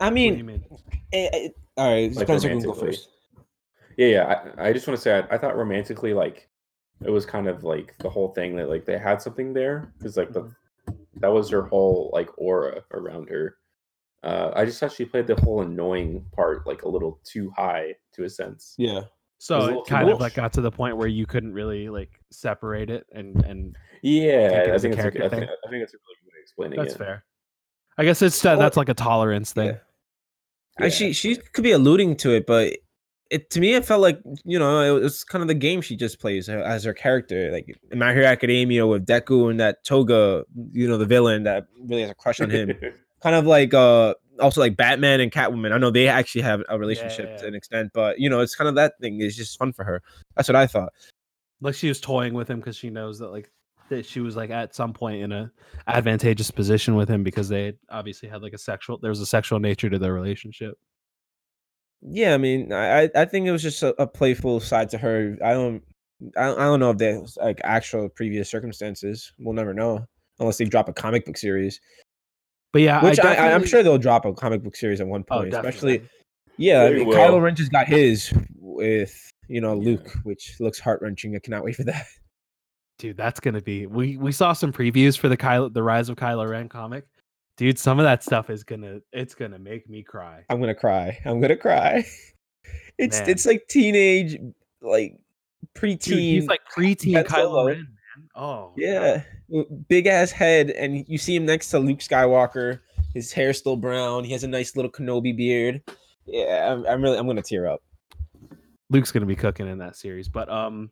I 0.01 0.05
what 0.05 0.11
do 0.11 0.15
mean, 0.15 0.39
you 0.39 0.45
mean? 0.45 0.65
it- 1.13 1.35
it- 1.35 1.57
all 1.77 1.91
right, 1.93 2.13
Like 2.15 2.27
Spencer 2.27 2.49
can 2.49 2.59
go 2.61 2.73
first. 2.73 3.11
Yeah, 3.99 4.07
yeah. 4.07 4.51
I, 4.59 4.69
I 4.69 4.73
just 4.73 4.87
want 4.87 4.97
to 4.97 5.03
say, 5.03 5.19
I, 5.19 5.35
I 5.35 5.39
thought 5.39 5.57
romantically, 5.57 6.15
like, 6.15 6.49
it 7.05 7.11
was 7.11 7.27
kind 7.27 7.47
of 7.49 7.65
like 7.65 7.95
the 7.99 8.09
whole 8.09 8.29
thing 8.33 8.57
that 8.57 8.69
like 8.71 8.87
they 8.87 8.97
had 8.99 9.21
something 9.21 9.53
there 9.53 9.93
because 9.99 10.17
like 10.17 10.33
the 10.33 10.41
Mm-hmm. 10.89 11.21
that 11.21 11.33
was 11.33 11.51
her 11.51 11.63
whole 11.63 12.11
like 12.13 12.31
aura 12.39 12.83
around 12.93 13.29
her. 13.29 13.57
Uh, 14.23 14.53
I 14.55 14.65
just 14.65 14.79
thought 14.79 14.93
she 14.93 15.05
played 15.05 15.27
the 15.27 15.35
whole 15.43 15.63
annoying 15.63 16.25
part 16.33 16.65
like 16.67 16.83
a 16.83 16.89
little 16.89 17.21
too 17.25 17.51
high 17.57 17.95
to 18.15 18.23
a 18.25 18.31
sense. 18.31 18.75
Yeah, 18.79 19.03
So 19.39 19.57
was 19.57 19.65
it 19.65 19.69
little 19.69 19.85
too 19.85 19.95
kind 19.95 20.09
of 20.11 20.21
like 20.21 20.35
got 20.35 20.53
to 20.55 20.61
the 20.61 20.71
point 20.71 20.97
where 20.97 21.09
you 21.09 21.27
couldn't 21.27 21.53
really 21.53 21.89
like 21.89 22.21
separate 22.31 22.89
it, 22.89 23.05
and 23.13 23.45
and 23.45 23.77
Yeah, 24.03 24.71
I 24.75 24.79
think 24.79 24.95
it's 24.97 25.05
a, 25.05 25.09
I 25.09 25.11
think. 25.11 25.23
I 25.25 25.71
think 25.71 25.83
it's 25.83 25.95
a 25.95 25.99
really 25.99 26.17
good 26.23 26.31
way 26.31 26.39
of 26.39 26.43
explaining 26.43 26.79
that's 26.79 26.95
it. 26.95 26.99
fair. 26.99 27.25
I 27.99 28.05
guess 28.05 28.23
it's 28.23 28.43
Well, 28.43 28.59
that's 28.59 28.77
like 28.77 28.89
a 28.89 28.95
tolerance 28.95 29.53
thing. 29.53 29.69
yeah. 29.69 29.77
And 30.79 30.93
she 30.93 31.13
she 31.13 31.37
could 31.37 31.65
be 31.65 31.73
alluding 31.73 32.17
to 32.17 32.35
it, 32.35 32.47
but 32.47 32.77
it 33.31 33.51
to 33.51 33.61
me 33.61 33.75
it 33.75 33.85
felt 33.85 34.03
like 34.03 34.21
you 34.45 34.59
know 34.59 34.97
it 34.97 35.03
was 35.03 35.25
kind 35.25 35.43
of 35.43 35.49
the 35.49 35.55
game 35.55 35.81
she 35.81 35.97
just 35.97 36.21
plays 36.21 36.49
uh, 36.49 36.63
as 36.65 36.85
her 36.85 36.93
character, 36.93 37.51
like 37.51 37.75
in 37.91 37.99
My 37.99 38.13
Hero 38.13 38.27
Academia 38.27 38.87
with 38.87 39.07
Deku 39.07 39.51
and 39.51 39.59
that 39.59 39.85
Toga, 39.85 40.45
you 40.73 40.87
know, 40.87 40.99
the 40.99 41.07
villain 41.07 41.45
that 41.45 41.67
really 41.87 42.03
has 42.03 42.11
a 42.11 42.15
crush 42.15 42.41
on 42.41 42.51
him. 42.51 42.73
kind 43.23 43.35
of 43.35 43.47
like 43.47 43.73
uh 43.73 44.15
also 44.39 44.61
like 44.61 44.77
Batman 44.77 45.21
and 45.21 45.33
Catwoman. 45.33 45.73
I 45.73 45.79
know 45.79 45.91
they 45.91 46.09
actually 46.09 46.43
have 46.43 46.63
a 46.69 46.79
relationship 46.79 47.31
yeah. 47.31 47.37
to 47.39 47.47
an 47.47 47.55
extent, 47.55 47.91
but 47.95 48.19
you 48.21 48.29
know 48.29 48.41
it's 48.41 48.55
kind 48.55 48.69
of 48.69 48.75
that 48.75 48.95
thing. 49.01 49.21
It's 49.21 49.37
just 49.37 49.59
fun 49.59 49.73
for 49.73 49.85
her. 49.85 50.03
That's 50.37 50.49
what 50.49 50.57
I 50.57 50.67
thought. 50.67 50.93
Like 51.63 51.75
she 51.75 51.89
was 51.89 52.01
toying 52.01 52.35
with 52.35 52.51
him 52.51 52.61
because 52.61 52.77
she 52.77 52.91
knows 52.91 53.19
that 53.21 53.29
like 53.29 53.51
that 53.89 54.07
she 54.07 54.21
was 54.21 54.37
like 54.37 54.51
at 54.51 54.75
some 54.75 54.93
point 54.93 55.23
in 55.23 55.33
a 55.33 55.51
advantageous 55.87 56.51
position 56.51 56.95
with 56.97 57.09
him 57.09 57.23
because 57.23 57.49
they 57.49 57.75
obviously 57.91 58.29
had 58.29 58.43
like 58.43 58.53
a 58.53 58.59
sexual 58.59 58.99
there 58.99 59.11
was 59.11 59.21
a 59.21 59.27
sexual 59.27 59.59
nature 59.61 59.91
to 59.91 59.99
their 59.99 60.13
relationship. 60.13 60.75
Yeah, 62.03 62.35
I 62.35 62.39
mean, 62.39 62.73
I 62.73 63.03
I- 63.05 63.11
I 63.15 63.25
think 63.25 63.47
it 63.47 63.53
was 63.53 63.63
just 63.63 63.83
a, 63.83 64.01
a 64.01 64.07
playful 64.07 64.61
side 64.61 64.91
to 64.91 64.99
her. 64.99 65.37
I 65.45 65.53
don't 65.53 65.83
I 66.37 66.45
don't, 66.47 66.59
I 66.59 66.65
don't 66.65 66.81
know 66.81 66.91
if 66.91 66.99
there's 66.99 67.37
like 67.37 67.61
actual 67.65 68.09
previous 68.09 68.51
circumstances. 68.51 69.33
We'll 69.39 69.55
never 69.55 69.75
know 69.75 70.07
unless 70.39 70.59
they 70.59 70.65
drop 70.65 70.89
a 70.89 70.93
comic 70.93 71.25
book 71.25 71.37
series, 71.39 71.81
But 72.73 72.83
yeah, 72.83 73.03
which 73.03 73.19
I, 73.21 73.35
I, 73.35 73.47
am 73.53 73.65
sure 73.65 73.83
they'll 73.83 73.97
drop 73.99 74.27
a 74.27 74.35
comic 74.35 74.63
book 74.63 74.77
series 74.77 75.01
at 75.01 75.07
one 75.07 75.25
oh, 75.31 75.39
point. 75.39 75.51
definitely. 75.53 75.69
especially, 75.97 76.09
yeah, 76.59 76.83
I 76.83 76.89
They 76.91 76.95
mean, 76.97 77.09
will. 77.09 77.17
Kylo 77.17 77.43
Ren 77.43 77.55
just 77.57 77.73
got 77.73 77.87
his 77.87 78.33
with 78.59 79.31
you 79.49 79.61
know 79.61 79.75
Yeah. 79.75 79.85
Luke, 79.93 80.11
which 80.25 80.57
looks 80.61 80.79
heart 80.79 81.01
wrenching. 81.03 81.35
I 81.37 81.39
cannot 81.39 81.65
wait 81.65 81.77
for 81.77 81.85
that. 81.85 82.07
Dude, 82.99 83.17
that's 83.17 83.41
gonna 83.41 83.61
be. 83.61 83.87
We 83.87 84.17
we 84.17 84.33
saw 84.33 84.53
some 84.53 84.73
previews 84.73 85.19
for 85.19 85.29
the 85.29 85.37
Kylo, 85.37 85.73
the 85.73 85.83
Rise 85.83 86.09
of 86.09 86.17
Kylo 86.17 86.49
Ren 86.49 86.69
comic. 86.69 87.05
Dude, 87.57 87.79
some 87.79 87.99
of 87.99 88.05
that 88.05 88.23
stuff 88.23 88.51
is 88.51 88.65
gonna 88.65 89.01
it's 89.13 89.35
gonna 89.35 89.59
make 89.59 89.89
me 89.89 90.03
cry. 90.03 90.45
I'm 90.51 90.61
gonna 90.61 90.75
cry. 90.75 91.19
I'm 91.25 91.41
gonna 91.41 91.57
cry. 91.57 92.05
It's 92.99 93.21
Man. 93.21 93.29
it's 93.29 93.47
like 93.47 93.69
teenage, 93.69 94.39
like 94.81 95.21
preteen. 95.77 96.03
Dude, 96.03 96.19
he's 96.19 96.47
like 96.47 96.63
preteen 96.75 97.23
Kylo 97.25 97.67
Ren, 97.67 97.77
man. 97.77 97.89
Oh 98.35 98.73
Yeah, 98.77 99.23
big 99.89 100.07
ass 100.07 100.31
head, 100.31 100.71
and 100.71 101.07
you 101.07 101.19
see 101.19 101.37
him 101.37 101.45
next 101.45 101.69
to 101.71 101.79
Luke 101.79 101.99
Skywalker. 101.99 102.81
His 103.15 103.33
hair's 103.33 103.59
still 103.59 103.77
brown. 103.77 104.25
He 104.25 104.33
has 104.33 104.45
a 104.45 104.49
nice 104.49 104.77
little 104.77 104.91
Kenobi 104.91 105.37
beard. 105.37 105.83
Yeah, 106.25 106.73
I'm, 106.73 106.87
I'm 106.87 107.03
really, 107.03 107.19
I'm 107.19 107.27
gonna 107.27 107.43
tear 107.43 107.69
up. 107.69 107.83
Luke's 108.91 109.13
gonna 109.13 109.27
be 109.27 109.37
cooking 109.37 109.69
in 109.69 109.79
that 109.79 109.95
series. 109.95 110.29
But 110.29 110.49
um, 110.49 110.91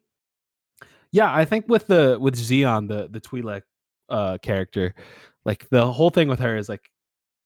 yeah, 1.14 1.32
I 1.32 1.44
think 1.44 1.66
with 1.68 1.86
the 1.86 2.18
with 2.20 2.34
Xi'an, 2.36 2.88
the 2.88 3.08
the 3.08 3.20
Twi'lek 3.20 3.62
uh 4.08 4.36
character, 4.38 4.94
like 5.44 5.68
the 5.70 5.90
whole 5.90 6.10
thing 6.10 6.26
with 6.28 6.40
her 6.40 6.56
is 6.56 6.68
like, 6.68 6.90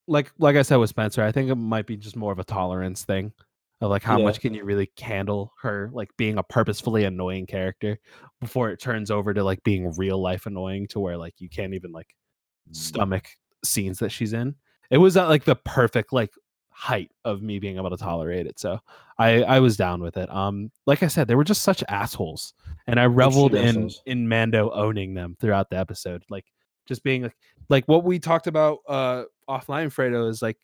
like 0.07 0.31
like 0.39 0.55
I 0.55 0.63
said 0.63 0.77
with 0.77 0.89
Spencer, 0.89 1.21
I 1.23 1.31
think 1.31 1.49
it 1.51 1.55
might 1.55 1.85
be 1.85 1.95
just 1.95 2.15
more 2.15 2.31
of 2.31 2.39
a 2.39 2.43
tolerance 2.43 3.05
thing. 3.05 3.31
Of 3.81 3.91
like 3.91 4.03
how 4.03 4.17
Yeah. 4.17 4.25
much 4.25 4.41
can 4.41 4.53
you 4.55 4.65
really 4.65 4.91
handle 4.99 5.53
her 5.61 5.89
like 5.93 6.09
being 6.17 6.37
a 6.39 6.43
purposefully 6.43 7.05
annoying 7.05 7.45
character 7.45 7.97
before 8.41 8.71
it 8.71 8.81
turns 8.81 9.11
over 9.11 9.33
to 9.33 9.43
like 9.43 9.63
being 9.63 9.93
real 9.97 10.19
life 10.21 10.47
annoying 10.47 10.87
to 10.87 10.99
where 10.99 11.15
like 11.15 11.35
you 11.37 11.47
can't 11.47 11.73
even 11.75 11.91
like 11.93 12.13
stomach 12.71 13.27
scenes 13.63 13.99
that 13.99 14.09
she's 14.09 14.33
in. 14.33 14.55
It 14.89 14.97
was 14.97 15.15
at 15.15 15.29
like 15.29 15.45
the 15.45 15.55
perfect 15.55 16.11
like 16.11 16.31
height 16.79 17.11
of 17.25 17.41
me 17.41 17.59
being 17.59 17.75
able 17.75 17.89
to 17.89 17.97
tolerate 17.97 18.47
it. 18.47 18.57
So 18.57 18.79
I 19.17 19.43
I 19.43 19.59
was 19.59 19.75
down 19.75 20.01
with 20.01 20.15
it. 20.15 20.29
Um, 20.33 20.71
like 20.85 21.03
I 21.03 21.07
said, 21.07 21.27
they 21.27 21.35
were 21.35 21.43
just 21.43 21.61
such 21.63 21.83
assholes, 21.89 22.53
and 22.87 22.99
I 22.99 23.05
reveled 23.05 23.53
in 23.53 23.67
assholes. 23.67 24.01
in 24.05 24.29
Mando 24.29 24.71
owning 24.71 25.13
them 25.13 25.35
throughout 25.41 25.69
the 25.69 25.77
episode. 25.77 26.23
Like 26.29 26.45
just 26.87 27.03
being 27.03 27.23
like 27.23 27.35
like 27.69 27.85
what 27.87 28.03
we 28.05 28.17
talked 28.17 28.47
about 28.47 28.79
uh 28.87 29.23
offline 29.47 29.93
fredo 29.93 30.27
is 30.29 30.41
like 30.41 30.57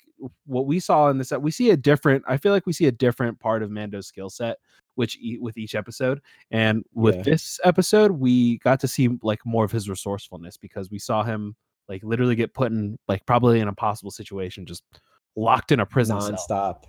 what 0.45 0.65
we 0.65 0.80
saw 0.80 1.10
in 1.10 1.17
this 1.19 1.32
we 1.39 1.51
see 1.51 1.69
a 1.69 1.78
different 1.78 2.23
i 2.28 2.36
feel 2.36 2.51
like 2.51 2.65
we 2.65 2.73
see 2.73 2.88
a 2.88 2.91
different 2.91 3.39
part 3.39 3.62
of 3.62 3.69
mando's 3.69 4.08
skill 4.08 4.30
set 4.30 4.58
which 4.95 5.17
e- 5.19 5.38
with 5.39 5.56
each 5.56 5.75
episode 5.75 6.19
and 6.49 6.84
with 6.95 7.15
Yeah. 7.17 7.21
this 7.23 7.60
episode 7.63 8.10
we 8.12 8.58
got 8.60 8.80
to 8.80 8.88
see 8.88 9.10
like 9.21 9.45
more 9.45 9.65
of 9.65 9.71
his 9.71 9.88
resourcefulness 9.88 10.58
because 10.58 10.89
we 10.89 10.97
saw 10.97 11.21
him 11.23 11.56
like 11.89 12.04
literally 12.04 12.36
get 12.36 12.56
put 12.56 12.71
in 12.71 12.97
like 13.08 13.23
probably 13.28 13.60
an 13.60 13.67
impossible 13.67 14.10
situation 14.12 14.65
just 14.65 14.84
locked 15.36 15.71
in 15.71 15.80
a 15.80 15.86
prison 15.86 16.19
cell 16.19 16.30
Non-stop. 16.30 16.86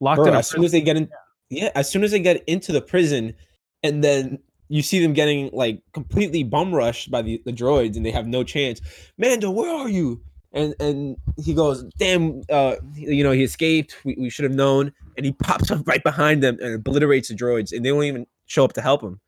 locked 0.00 0.18
Bro, 0.18 0.28
in 0.28 0.34
a 0.34 0.38
as 0.38 0.48
soon 0.48 0.64
as 0.64 0.72
they 0.72 0.80
get 0.80 0.96
in, 0.96 1.08
yeah, 1.48 1.70
as 1.74 1.90
soon 1.90 2.04
as 2.04 2.10
they 2.10 2.20
get 2.20 2.42
into 2.46 2.72
the 2.72 2.80
prison, 2.80 3.34
and 3.82 4.04
then 4.04 4.38
you 4.68 4.82
see 4.82 5.00
them 5.02 5.12
getting 5.12 5.50
like 5.52 5.82
completely 5.92 6.44
bum 6.44 6.72
rushed 6.74 7.10
by 7.10 7.22
the, 7.22 7.42
the 7.44 7.52
droids, 7.52 7.96
and 7.96 8.06
they 8.06 8.10
have 8.12 8.26
no 8.26 8.44
chance. 8.44 8.80
Mando, 9.18 9.50
where 9.50 9.74
are 9.74 9.88
you? 9.88 10.20
And 10.52 10.74
and 10.80 11.16
he 11.36 11.54
goes, 11.54 11.84
damn, 11.98 12.42
uh, 12.50 12.76
you 12.94 13.22
know, 13.22 13.32
he 13.32 13.42
escaped. 13.44 13.96
We, 14.04 14.16
we 14.18 14.30
should 14.30 14.44
have 14.44 14.54
known. 14.54 14.92
And 15.16 15.26
he 15.26 15.32
pops 15.32 15.70
up 15.70 15.86
right 15.86 16.02
behind 16.02 16.42
them 16.42 16.56
and 16.60 16.74
obliterates 16.74 17.28
the 17.28 17.34
droids, 17.34 17.72
and 17.72 17.84
they 17.84 17.90
don't 17.90 18.04
even 18.04 18.26
show 18.46 18.64
up 18.64 18.72
to 18.74 18.80
help 18.80 19.02
him. 19.02 19.20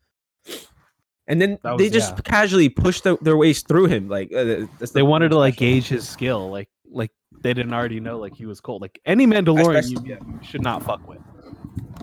And 1.27 1.41
then 1.41 1.57
That 1.63 1.77
they 1.77 1.89
just 1.89 2.15
yeah. 2.15 2.21
casually 2.23 2.67
push 2.67 3.01
their, 3.01 3.15
their 3.21 3.37
ways 3.37 3.61
through 3.61 3.85
him. 3.85 4.09
Like 4.09 4.33
uh, 4.33 4.65
that's 4.79 4.91
they 4.91 5.03
wanted 5.03 5.29
to 5.29 5.37
like 5.37 5.55
gauge 5.55 5.87
his 5.87 6.07
skill 6.07 6.49
like 6.51 6.67
like 6.89 7.11
they 7.41 7.53
didn't 7.53 7.73
already 7.73 7.99
know 7.99 8.17
like 8.19 8.35
he 8.35 8.45
was 8.45 8.59
cold 8.61 8.81
like 8.81 8.99
any 9.05 9.25
mandalorian 9.27 9.77
Especially- 9.79 10.09
you, 10.09 10.17
you 10.27 10.39
should 10.43 10.61
not 10.61 10.83
fuck 10.83 11.07
with 11.07 11.19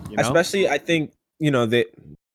You 0.09 0.17
know? 0.17 0.23
Especially, 0.23 0.67
I 0.69 0.77
think 0.77 1.13
you 1.39 1.51
know 1.51 1.65
they 1.65 1.85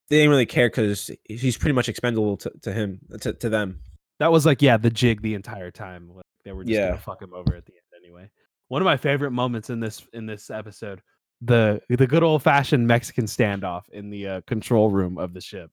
they 0.08 0.18
didn't 0.18 0.30
really 0.30 0.46
care 0.46 0.68
because 0.68 1.10
he's 1.24 1.56
pretty 1.58 1.74
much 1.74 1.88
expendable 1.88 2.36
to, 2.38 2.50
to 2.62 2.72
him 2.72 3.00
to, 3.20 3.32
to 3.32 3.48
them. 3.48 3.80
that 4.20 4.30
was 4.32 4.46
like 4.46 4.62
yeah 4.62 4.76
the 4.76 4.90
jig 4.90 5.20
the 5.22 5.34
entire 5.34 5.70
time 5.70 6.10
like, 6.14 6.24
they 6.44 6.52
were 6.52 6.64
just 6.64 6.72
Yeah. 6.74 6.88
gonna 6.88 7.00
fuck 7.00 7.20
him 7.20 7.34
over 7.34 7.54
at 7.54 7.66
the 7.66 7.72
end 7.72 8.02
anyway 8.04 8.30
one 8.68 8.80
of 8.82 8.86
my 8.86 8.96
favorite 8.96 9.32
moments 9.32 9.68
in 9.70 9.80
this 9.80 10.06
in 10.12 10.26
this 10.26 10.48
episode 10.50 11.02
the 11.42 11.80
the 11.90 12.06
good 12.06 12.22
old 12.22 12.42
fashioned 12.42 12.86
mexican 12.86 13.26
standoff 13.26 13.82
in 13.92 14.08
the 14.10 14.26
uh, 14.26 14.40
control 14.46 14.90
room 14.90 15.18
of 15.18 15.34
the 15.34 15.40
ship 15.40 15.70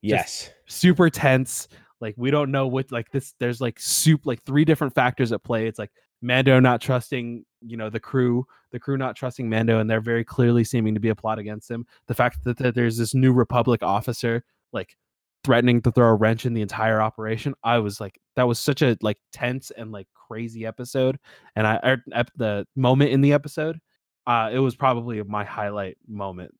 Yes. 0.00 0.50
super 0.66 1.10
tense 1.10 1.68
like 2.00 2.14
we 2.16 2.30
don't 2.30 2.50
know 2.50 2.66
what 2.66 2.90
like 2.92 3.10
this 3.10 3.34
there's 3.40 3.60
like 3.60 3.78
soup 3.80 4.22
like 4.24 4.42
three 4.44 4.64
different 4.64 4.94
factors 4.94 5.32
at 5.32 5.44
play. 5.44 5.66
It's 5.66 5.78
like 5.78 5.90
mando 6.20 6.58
not 6.60 6.80
trusting 6.80 7.44
you 7.60 7.76
know 7.76 7.90
the 7.90 8.00
crew 8.00 8.44
the 8.72 8.78
crew 8.78 8.96
not 8.96 9.16
trusting 9.16 9.48
mando 9.48 9.78
and 9.78 9.88
they're 9.88 10.00
very 10.00 10.24
clearly 10.24 10.64
seeming 10.64 10.94
to 10.94 11.00
be 11.00 11.08
a 11.08 11.14
plot 11.14 11.38
against 11.38 11.70
him. 11.70 11.86
The 12.06 12.14
fact 12.14 12.44
that, 12.44 12.58
that 12.58 12.74
there's 12.74 12.96
this 12.96 13.14
new 13.14 13.32
republic 13.32 13.82
officer 13.82 14.44
like 14.72 14.96
threatening 15.44 15.80
to 15.82 15.92
throw 15.92 16.08
a 16.08 16.14
wrench 16.14 16.46
in 16.46 16.52
the 16.52 16.60
entire 16.60 17.00
operation 17.00 17.54
i 17.62 17.78
was 17.78 18.00
like 18.00 18.18
that 18.34 18.46
was 18.46 18.58
such 18.58 18.82
a 18.82 18.96
like 19.02 19.16
tense 19.32 19.70
and 19.70 19.92
like 19.92 20.08
crazy 20.28 20.66
episode. 20.66 21.18
And 21.56 21.66
i 21.66 21.80
er, 21.84 22.02
ep- 22.12 22.30
the 22.36 22.66
moment 22.76 23.10
in 23.12 23.20
the 23.20 23.32
episode 23.32 23.78
uh 24.26 24.50
it 24.52 24.58
was 24.58 24.76
probably 24.76 25.22
my 25.22 25.44
highlight 25.44 25.96
moment. 26.06 26.54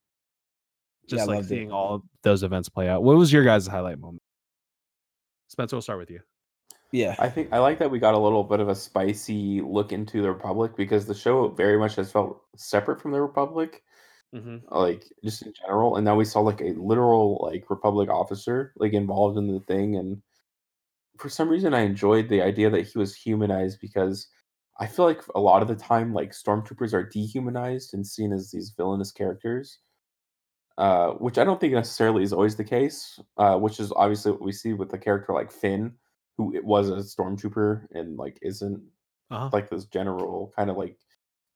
Just 1.08 1.22
Yeah, 1.22 1.24
like 1.24 1.36
loved 1.36 1.46
it. 1.46 1.48
seeing 1.48 1.72
all 1.72 2.02
those 2.22 2.42
events 2.42 2.68
play 2.68 2.88
out. 2.88 3.02
What 3.02 3.16
was 3.16 3.32
your 3.32 3.44
guys 3.44 3.66
highlight 3.66 3.98
moment 3.98 4.22
spencer 5.48 5.76
we'll 5.76 5.82
start 5.82 5.98
with 5.98 6.10
you 6.10 6.20
Yeah. 6.92 7.16
I 7.18 7.28
think 7.28 7.52
I 7.52 7.58
like 7.58 7.78
that 7.80 7.90
we 7.90 7.98
got 7.98 8.14
a 8.14 8.18
little 8.18 8.44
bit 8.44 8.60
of 8.60 8.68
a 8.68 8.74
spicy 8.74 9.60
look 9.60 9.92
into 9.92 10.22
the 10.22 10.32
Republic 10.32 10.72
because 10.76 11.06
the 11.06 11.14
show 11.14 11.48
very 11.48 11.78
much 11.78 11.96
has 11.96 12.10
felt 12.10 12.42
separate 12.56 13.00
from 13.00 13.12
the 13.12 13.20
Republic, 13.20 13.82
mm-hmm. 14.34 14.58
like 14.74 15.04
just 15.22 15.42
in 15.42 15.52
general. 15.52 15.96
And 15.96 16.04
now 16.04 16.16
we 16.16 16.24
saw 16.24 16.40
like 16.40 16.60
a 16.62 16.74
literal 16.78 17.40
like 17.42 17.68
Republic 17.70 18.08
officer 18.08 18.72
like 18.76 18.94
involved 18.94 19.36
in 19.36 19.52
the 19.52 19.60
thing, 19.60 19.96
and 19.96 20.22
for 21.18 21.28
some 21.28 21.48
reason 21.48 21.74
I 21.74 21.80
enjoyed 21.80 22.28
the 22.28 22.42
idea 22.42 22.70
that 22.70 22.86
he 22.86 22.98
was 22.98 23.14
humanized 23.14 23.80
because 23.80 24.28
I 24.80 24.86
feel 24.86 25.04
like 25.04 25.22
a 25.34 25.40
lot 25.40 25.62
of 25.62 25.68
the 25.68 25.76
time 25.76 26.14
like 26.14 26.30
stormtroopers 26.32 26.94
are 26.94 27.02
dehumanized 27.08 27.94
and 27.94 28.06
seen 28.06 28.32
as 28.32 28.50
these 28.50 28.72
villainous 28.76 29.12
characters. 29.12 29.78
Uh, 30.78 31.10
which 31.14 31.38
I 31.38 31.44
don't 31.44 31.60
think 31.60 31.72
necessarily 31.74 32.22
is 32.22 32.32
always 32.32 32.54
the 32.54 32.64
case. 32.64 33.20
Uh, 33.36 33.56
which 33.56 33.80
is 33.80 33.92
obviously 33.96 34.30
what 34.32 34.42
we 34.42 34.52
see 34.52 34.72
with 34.72 34.92
a 34.92 34.98
character 34.98 35.32
like 35.32 35.50
Finn, 35.50 35.92
who 36.36 36.54
it 36.54 36.64
was 36.64 36.88
a 36.88 36.96
stormtrooper 36.96 37.86
and 37.90 38.16
like 38.16 38.38
isn't 38.42 38.80
uh-huh. 39.30 39.50
like 39.52 39.68
this 39.68 39.86
general 39.86 40.52
kind 40.56 40.70
of 40.70 40.76
like 40.76 40.96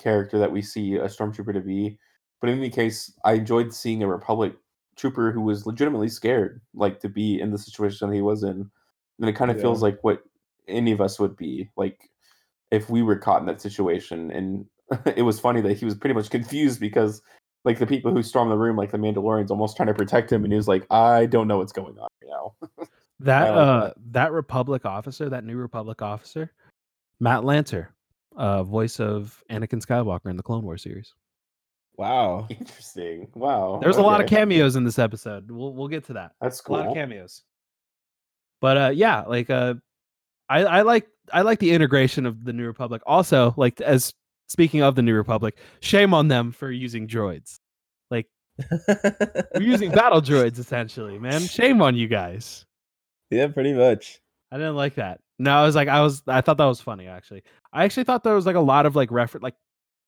character 0.00 0.38
that 0.38 0.50
we 0.50 0.60
see 0.60 0.96
a 0.96 1.06
stormtrooper 1.06 1.54
to 1.54 1.60
be. 1.60 1.98
But 2.40 2.50
in 2.50 2.58
any 2.58 2.70
case, 2.70 3.16
I 3.24 3.34
enjoyed 3.34 3.72
seeing 3.72 4.02
a 4.02 4.08
Republic 4.08 4.54
trooper 4.96 5.30
who 5.30 5.42
was 5.42 5.66
legitimately 5.66 6.08
scared, 6.08 6.60
like 6.74 6.98
to 7.00 7.08
be 7.08 7.40
in 7.40 7.52
the 7.52 7.58
situation 7.58 8.08
that 8.08 8.14
he 8.16 8.22
was 8.22 8.42
in. 8.42 8.68
And 9.20 9.28
it 9.28 9.36
kind 9.36 9.52
of 9.52 9.60
feels 9.60 9.82
like 9.82 9.98
what 10.02 10.24
any 10.66 10.90
of 10.90 11.00
us 11.00 11.20
would 11.20 11.36
be 11.36 11.70
like 11.76 12.10
if 12.72 12.90
we 12.90 13.02
were 13.02 13.16
caught 13.16 13.40
in 13.40 13.46
that 13.46 13.60
situation. 13.60 14.32
And 14.32 14.66
it 15.16 15.22
was 15.22 15.38
funny 15.38 15.60
that 15.60 15.76
he 15.76 15.84
was 15.84 15.94
pretty 15.94 16.14
much 16.14 16.30
confused 16.30 16.80
because 16.80 17.22
like 17.64 17.78
the 17.78 17.86
people 17.86 18.12
who 18.12 18.22
storm 18.22 18.48
the 18.48 18.56
room, 18.56 18.76
like 18.76 18.90
the 18.90 18.98
Mandalorians, 18.98 19.50
almost 19.50 19.76
trying 19.76 19.86
to 19.88 19.94
protect 19.94 20.32
him, 20.32 20.44
and 20.44 20.52
he's 20.52 20.66
like, 20.68 20.86
"I 20.90 21.26
don't 21.26 21.46
know 21.48 21.58
what's 21.58 21.72
going 21.72 21.98
on 21.98 22.08
right 22.22 22.30
now." 22.30 22.86
That 23.20 23.54
uh 23.54 23.92
that. 24.10 24.32
Republic 24.32 24.84
officer, 24.84 25.28
that 25.28 25.44
new 25.44 25.56
Republic 25.56 26.02
officer, 26.02 26.50
Matt 27.20 27.42
Lanter, 27.42 27.86
uh 28.36 28.64
voice 28.64 28.98
of 28.98 29.44
Anakin 29.48 29.80
Skywalker 29.80 30.28
in 30.28 30.36
the 30.36 30.42
Clone 30.42 30.64
Wars 30.64 30.82
series. 30.82 31.14
Wow. 31.96 32.46
Interesting. 32.50 33.28
Wow. 33.34 33.78
There's 33.80 33.98
a 33.98 34.02
lot 34.02 34.20
of 34.20 34.26
cameos 34.28 34.74
in 34.74 34.82
this 34.82 34.98
episode. 34.98 35.48
We'll 35.52 35.72
we'll 35.72 35.86
get 35.86 36.04
to 36.06 36.14
that. 36.14 36.32
That's 36.40 36.58
A 36.58 36.62
cool. 36.64 36.78
lot 36.78 36.88
of 36.88 36.94
cameos. 36.94 37.42
But 38.60 38.76
uh 38.76 38.90
yeah, 38.92 39.20
like 39.22 39.50
uh 39.50 39.74
I 40.48 40.64
I 40.64 40.82
like 40.82 41.06
I 41.32 41.42
like 41.42 41.60
the 41.60 41.70
integration 41.70 42.26
of 42.26 42.44
the 42.44 42.52
New 42.52 42.66
Republic. 42.66 43.02
Also, 43.06 43.54
like 43.56 43.80
as 43.80 44.12
speaking 44.52 44.82
of 44.82 44.94
the 44.94 45.02
New 45.02 45.14
Republic, 45.14 45.56
shame 45.80 46.12
on 46.12 46.28
them 46.28 46.52
for 46.52 46.70
using 46.70 47.08
droids. 47.08 47.58
Like 48.10 48.28
we're 49.54 49.62
using 49.62 49.90
battle 49.90 50.20
droids 50.20 50.58
essentially, 50.58 51.18
man. 51.18 51.40
Shame 51.40 51.80
on 51.80 51.96
you 51.96 52.06
guys. 52.06 52.66
yeah, 53.30 53.48
pretty 53.48 53.72
much. 53.72 54.20
I 54.52 54.58
didn't 54.58 54.76
like 54.76 54.96
that. 54.96 55.20
No, 55.38 55.52
I 55.54 55.62
was 55.64 55.74
like, 55.74 55.88
I 55.88 56.02
was, 56.02 56.22
I 56.28 56.42
thought 56.42 56.58
that 56.58 56.66
was 56.66 56.80
funny 56.80 57.08
actually. 57.08 57.42
I 57.72 57.84
actually 57.84 58.04
thought 58.04 58.22
there 58.22 58.34
was 58.34 58.46
like 58.46 58.54
a 58.54 58.60
lot 58.60 58.84
of 58.86 58.94
like 58.94 59.10
reference, 59.10 59.42
like 59.42 59.56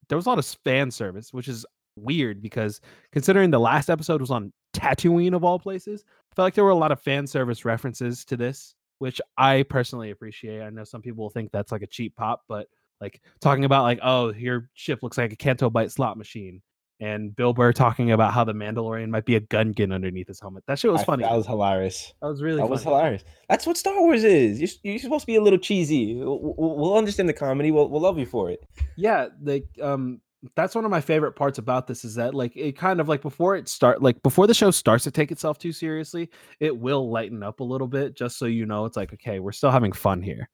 there 0.08 0.16
was 0.16 0.26
a 0.26 0.28
lot 0.28 0.38
of 0.38 0.44
fan 0.64 0.90
service, 0.90 1.32
which 1.32 1.48
is 1.48 1.64
weird 1.96 2.42
because 2.42 2.80
considering 3.12 3.50
the 3.50 3.58
last 3.58 3.88
episode 3.88 4.20
was 4.20 4.30
on 4.30 4.52
Tatooine 4.74 5.34
of 5.34 5.42
all 5.42 5.58
places, 5.58 6.04
I 6.06 6.34
felt 6.36 6.46
like 6.46 6.54
there 6.54 6.64
were 6.64 6.70
a 6.70 6.76
lot 6.76 6.92
of 6.92 7.00
fan 7.00 7.26
service 7.26 7.64
references 7.64 8.24
to 8.26 8.36
this, 8.36 8.74
which 8.98 9.20
I 9.38 9.62
personally 9.62 10.10
appreciate. 10.10 10.60
I 10.60 10.68
know 10.68 10.84
some 10.84 11.00
people 11.00 11.22
will 11.24 11.30
think 11.30 11.50
that's 11.50 11.72
like 11.72 11.82
a 11.82 11.86
cheap 11.86 12.14
pop, 12.16 12.42
but 12.46 12.68
like 13.00 13.20
talking 13.40 13.64
about 13.64 13.82
like, 13.82 14.00
oh, 14.02 14.32
your 14.32 14.68
ship 14.74 15.00
looks 15.02 15.18
like 15.18 15.32
a 15.32 15.36
Canto 15.36 15.70
Bight 15.70 15.90
slot 15.90 16.16
machine. 16.16 16.62
And 17.00 17.34
Bill 17.34 17.52
Burr 17.52 17.72
talking 17.72 18.12
about 18.12 18.32
how 18.32 18.44
the 18.44 18.52
Mandalorian 18.52 19.08
might 19.10 19.24
be 19.26 19.34
a 19.34 19.40
Gungan 19.40 19.92
underneath 19.92 20.28
his 20.28 20.40
helmet. 20.40 20.62
That 20.68 20.78
shit 20.78 20.92
was 20.92 21.02
I- 21.02 21.04
funny. 21.04 21.24
That 21.24 21.32
was 21.36 21.44
hilarious. 21.46 22.14
That 22.22 22.28
was 22.28 22.40
really 22.40 22.58
that 22.58 22.68
was 22.68 22.84
hilarious. 22.84 23.24
That's 23.48 23.66
what 23.66 23.76
Star 23.76 24.00
Wars 24.00 24.22
is. 24.22 24.60
You're, 24.60 24.92
you're 24.92 24.98
supposed 25.00 25.22
to 25.22 25.26
be 25.26 25.34
a 25.34 25.42
little 25.42 25.58
cheesy. 25.58 26.14
We'll, 26.14 26.38
we'll 26.40 26.76
we'll 26.76 26.96
understand 26.96 27.28
the 27.28 27.32
comedy. 27.34 27.72
We'll, 27.72 27.88
we'll 27.88 28.00
love 28.00 28.18
you 28.18 28.26
for 28.26 28.48
it. 28.50 28.64
yeah 28.96 29.26
like 29.42 29.66
um 29.82 30.20
that's 30.56 30.74
one 30.74 30.84
of 30.84 30.90
my 30.90 31.00
favorite 31.00 31.32
parts 31.32 31.58
about 31.58 31.86
this 31.86 32.04
is 32.04 32.14
that 32.16 32.34
like 32.34 32.52
it 32.54 32.76
kind 32.76 33.00
of 33.00 33.08
like 33.08 33.22
before 33.22 33.56
it 33.56 33.66
start 33.68 34.02
like 34.02 34.22
before 34.22 34.46
the 34.46 34.52
show 34.54 34.70
starts 34.70 35.02
to 35.04 35.10
take 35.10 35.32
itself 35.32 35.58
too 35.58 35.72
seriously 35.72 36.30
it 36.60 36.76
will 36.76 37.10
lighten 37.10 37.42
up 37.42 37.60
a 37.60 37.64
little 37.64 37.88
bit 37.88 38.14
just 38.14 38.38
so 38.38 38.44
you 38.44 38.66
know 38.66 38.84
it's 38.84 38.96
like 38.96 39.10
okay 39.14 39.40
we're 39.40 39.52
still 39.52 39.70
having 39.70 39.90
fun 39.90 40.20
here 40.20 40.48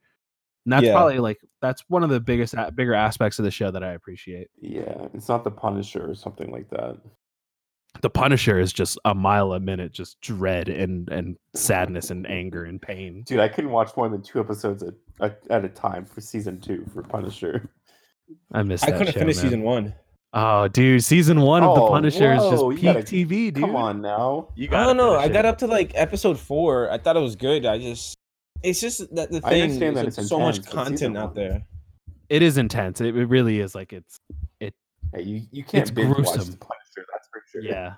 and 0.70 0.78
that's 0.78 0.86
Yeah. 0.86 0.92
probably 0.92 1.18
like 1.18 1.40
that's 1.60 1.82
one 1.88 2.04
of 2.04 2.10
the 2.10 2.20
biggest 2.20 2.54
bigger 2.76 2.94
aspects 2.94 3.38
of 3.40 3.44
the 3.44 3.50
show 3.50 3.70
that 3.72 3.82
i 3.82 3.92
appreciate 3.92 4.48
Yeah, 4.60 5.08
it's 5.14 5.28
not 5.28 5.42
the 5.42 5.50
Punisher 5.50 6.08
or 6.08 6.14
something 6.14 6.50
like 6.52 6.70
that. 6.70 6.96
the 8.02 8.10
punisher 8.10 8.60
is 8.60 8.72
just 8.72 8.98
a 9.04 9.14
mile 9.14 9.52
a 9.52 9.58
minute 9.60 9.90
just 9.92 10.20
dread 10.20 10.68
and 10.68 11.08
and 11.08 11.36
sadness 11.54 12.10
and 12.10 12.24
anger 12.30 12.64
and 12.64 12.80
pain 12.80 13.24
Dude, 13.26 13.40
I 13.40 13.48
couldn't 13.48 13.70
watch 13.72 13.90
more 13.96 14.08
than 14.08 14.22
two 14.22 14.38
episodes 14.38 14.82
at, 14.84 14.94
at, 15.20 15.40
at 15.50 15.64
a 15.64 15.68
time 15.68 16.04
for 16.06 16.20
season 16.20 16.60
two 16.60 16.86
for 16.94 17.02
Punisher. 17.02 17.68
i 18.52 18.62
miss 18.62 18.84
I 18.84 18.92
couldn't 18.92 19.12
show, 19.14 19.18
finish 19.18 19.36
man. 19.38 19.44
season 19.44 19.62
one. 19.62 19.92
oh 20.34 20.68
dude 20.68 21.02
season 21.02 21.40
one 21.40 21.64
of 21.64 21.74
the 21.74 21.80
Oh, 21.82 21.88
punisher 21.88 22.32
is 22.32 22.42
just 22.44 22.68
peak 22.70 22.82
gotta- 22.82 23.00
tv 23.02 23.52
dude 23.52 23.56
Come 23.56 23.74
on 23.74 24.00
now. 24.00 24.48
you 24.54 24.68
I 24.68 24.70
got 24.70 24.86
don't 24.86 24.96
know. 24.96 25.16
I 25.16 25.26
got 25.28 25.44
up 25.46 25.58
to 25.58 25.66
like 25.66 25.90
episode 25.96 26.38
four. 26.38 26.88
I 26.92 26.98
thought 26.98 27.16
it 27.16 27.20
was 27.20 27.34
good. 27.34 27.66
I 27.66 27.78
just, 27.78 28.16
it's 28.62 28.80
just 28.80 28.98
that 29.14 29.30
the 29.30 29.40
I 29.44 29.50
thing. 29.50 29.62
understand 29.62 29.96
that 29.96 30.02
there's 30.02 30.18
it's 30.18 30.28
so 30.28 30.38
much 30.38 30.56
intense, 30.58 30.74
but 30.74 30.84
content 30.84 31.16
out 31.18 31.34
there. 31.34 31.62
it 32.28 32.42
is 32.42 32.58
intense 32.58 33.00
it, 33.00 33.16
it 33.16 33.26
really 33.26 33.60
is 33.60 33.74
like 33.74 33.92
it's 33.92 34.20
Hey, 34.60 35.22
you, 35.22 35.42
you 35.50 35.64
can't 35.64 35.82
It's 35.82 35.90
binge 35.90 36.08
watch 36.08 36.16
gruesome. 36.18 36.52
the 36.52 36.56
Punisher, 36.58 37.06
that's 37.12 37.28
for 37.32 37.42
sure. 37.50 37.62
yeah 37.62 37.94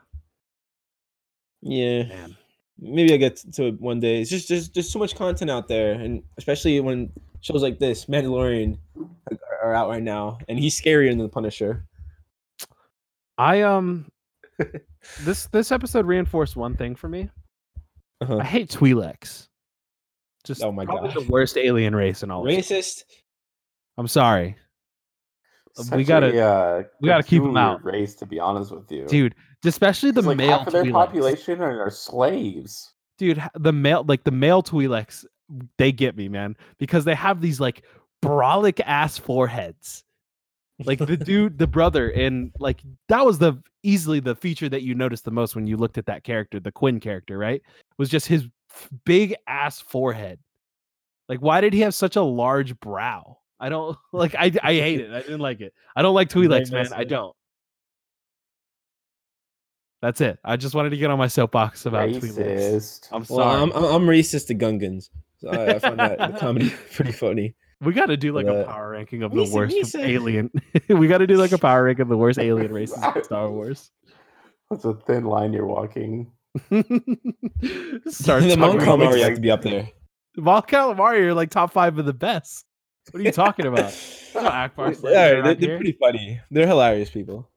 Yeah, 1.60 2.04
man 2.04 2.36
maybe 2.78 3.12
I 3.14 3.16
get 3.16 3.36
to 3.52 3.66
it 3.66 3.80
one 3.80 4.00
day. 4.00 4.20
It's 4.20 4.30
just 4.30 4.48
there's 4.48 4.68
just 4.68 4.90
so 4.90 4.98
much 4.98 5.14
content 5.14 5.50
out 5.50 5.68
there, 5.68 5.92
and 5.92 6.20
especially 6.36 6.80
when 6.80 7.12
shows 7.40 7.62
like 7.62 7.78
this, 7.78 8.06
Mandalorian, 8.06 8.76
are- 9.30 9.38
are 9.62 9.74
out 9.74 9.88
right 9.88 10.02
now, 10.02 10.38
and 10.48 10.58
he's 10.58 10.80
scarier 10.80 11.10
than 11.10 11.18
the 11.18 11.28
Punisher. 11.28 11.86
I 13.38 13.60
um 13.62 14.10
this 15.20 15.46
this 15.46 15.70
episode 15.70 16.06
reinforced 16.06 16.56
one 16.56 16.74
thing 16.76 16.96
for 16.96 17.08
me. 17.08 17.28
Uh-huh. 18.20 18.38
I 18.38 18.44
hate 18.44 18.70
Twi'leks. 18.70 19.48
Just 20.44 20.62
Oh 20.62 20.72
my 20.72 20.84
probably 20.84 21.12
gosh. 21.12 21.24
the 21.24 21.30
worst 21.32 21.56
alien 21.56 21.94
race 21.94 22.22
in 22.22 22.30
all. 22.30 22.46
of 22.46 22.64
Star- 22.64 22.78
Racist. 22.78 23.04
I'm 23.98 24.08
sorry, 24.08 24.56
Such 25.74 25.96
We 25.96 26.04
gotta- 26.04 26.38
a, 26.38 26.44
uh, 26.80 26.82
we 27.00 27.08
gotta 27.08 27.22
keep 27.22 27.40
'em 27.40 27.48
peculiar 27.54 27.58
out. 27.66 27.84
Race, 27.84 28.14
to 28.16 28.26
be 28.26 28.38
honest 28.38 28.72
with 28.72 28.90
you, 28.92 29.06
dude. 29.06 29.34
Especially 29.64 30.10
the 30.10 30.20
like 30.20 30.36
male 30.36 30.58
half 30.58 30.66
of 30.66 30.72
their 30.72 30.84
Twi'leks. 30.84 30.92
population 30.92 31.60
are, 31.62 31.80
are 31.86 31.90
slaves. 31.90 32.92
dude. 33.18 33.42
The 33.54 33.72
male 33.72 34.04
like 34.06 34.24
the 34.24 34.30
male 34.32 34.62
Twi'leks, 34.62 35.24
they 35.78 35.92
get 35.92 36.16
me, 36.16 36.28
man, 36.28 36.56
because 36.78 37.04
they 37.04 37.14
have 37.14 37.40
these 37.40 37.58
like 37.60 37.84
brolic 38.22 38.80
ass 38.84 39.16
foreheads. 39.18 40.04
Like 40.84 40.98
the 40.98 41.16
dude, 41.16 41.56
the 41.58 41.66
brother, 41.68 42.10
and 42.10 42.50
like 42.58 42.82
that 43.08 43.24
was 43.24 43.38
the 43.38 43.62
easily 43.82 44.20
the 44.20 44.34
feature 44.34 44.68
that 44.68 44.82
you 44.82 44.94
noticed 44.94 45.24
the 45.24 45.30
most 45.30 45.54
when 45.54 45.66
you 45.66 45.76
looked 45.76 45.96
at 45.98 46.06
that 46.06 46.22
character, 46.24 46.58
the 46.60 46.72
Quinn 46.72 47.00
character, 47.00 47.38
right? 47.38 47.62
Was 47.98 48.08
just 48.10 48.26
his 48.26 48.42
f- 48.42 48.50
big 49.04 49.34
ass 49.46 49.80
forehead. 49.80 50.38
Like, 51.28 51.40
why 51.40 51.60
did 51.60 51.72
he 51.72 51.80
have 51.80 51.94
such 51.94 52.16
a 52.16 52.22
large 52.22 52.78
brow? 52.80 53.38
I 53.60 53.68
don't 53.68 53.96
like. 54.12 54.34
I 54.34 54.52
I 54.62 54.74
hate 54.74 55.00
it. 55.00 55.10
I 55.12 55.20
didn't 55.22 55.40
like 55.40 55.60
it. 55.60 55.72
I 55.94 56.02
don't 56.02 56.14
like 56.14 56.30
Very 56.32 56.46
Twi'leks, 56.48 56.72
man. 56.72 56.88
I 56.92 57.04
don't. 57.04 57.34
That's 60.00 60.20
it. 60.20 60.38
I 60.44 60.56
just 60.56 60.74
wanted 60.74 60.90
to 60.90 60.96
get 60.96 61.10
on 61.10 61.18
my 61.18 61.28
soapbox 61.28 61.86
about 61.86 62.08
Twi'leks. 62.08 62.36
Racist. 62.38 63.08
I'm 63.12 63.24
sorry. 63.24 63.62
I'm, 63.62 63.70
I'm 63.72 63.84
I'm 63.84 64.02
racist 64.02 64.48
to 64.48 64.54
Gungans. 64.54 65.10
So 65.38 65.48
I, 65.50 65.74
I 65.74 65.78
find 65.78 65.98
that 65.98 66.18
the 66.18 66.38
comedy 66.38 66.70
pretty 66.92 67.12
funny. 67.12 67.54
we 67.80 67.92
got 67.92 68.06
to 68.06 68.16
do 68.16 68.32
like 68.32 68.46
a 68.46 68.62
Uh, 68.62 68.64
power 68.72 68.90
ranking 68.90 69.22
of 69.22 69.32
the 69.32 69.42
Misa, 69.42 69.52
worst 69.52 69.76
Misa. 69.76 70.00
alien. 70.06 70.50
we 70.88 71.06
got 71.08 71.18
to 71.18 71.26
do 71.26 71.36
like 71.36 71.52
a 71.52 71.58
power 71.58 71.84
ranking 71.84 72.02
of 72.02 72.08
the 72.08 72.16
worst 72.16 72.38
alien 72.40 72.72
races 72.72 72.98
in 73.16 73.24
Star 73.24 73.50
Wars. 73.50 73.90
It's 74.72 74.84
a 74.84 74.94
thin 74.94 75.24
line 75.24 75.52
you're 75.52 75.66
walking. 75.66 76.32
Start 78.08 78.42
the 78.44 78.56
Mon 78.58 78.78
Calamari 78.78 79.22
have 79.22 79.34
to 79.34 79.40
be 79.40 79.50
up 79.50 79.62
there. 79.62 79.88
Mon 80.36 80.62
Calamari 80.62 81.20
are 81.20 81.34
like 81.34 81.50
top 81.50 81.72
five 81.72 81.98
of 81.98 82.06
the 82.06 82.12
best. 82.12 82.64
What 83.10 83.20
are 83.20 83.24
you 83.24 83.32
talking 83.32 83.66
about? 83.66 83.92
Yeah, 84.34 85.42
they're, 85.42 85.54
they're 85.54 85.76
pretty 85.76 85.92
funny. 86.00 86.40
They're 86.50 86.66
hilarious 86.66 87.10
people. 87.10 87.50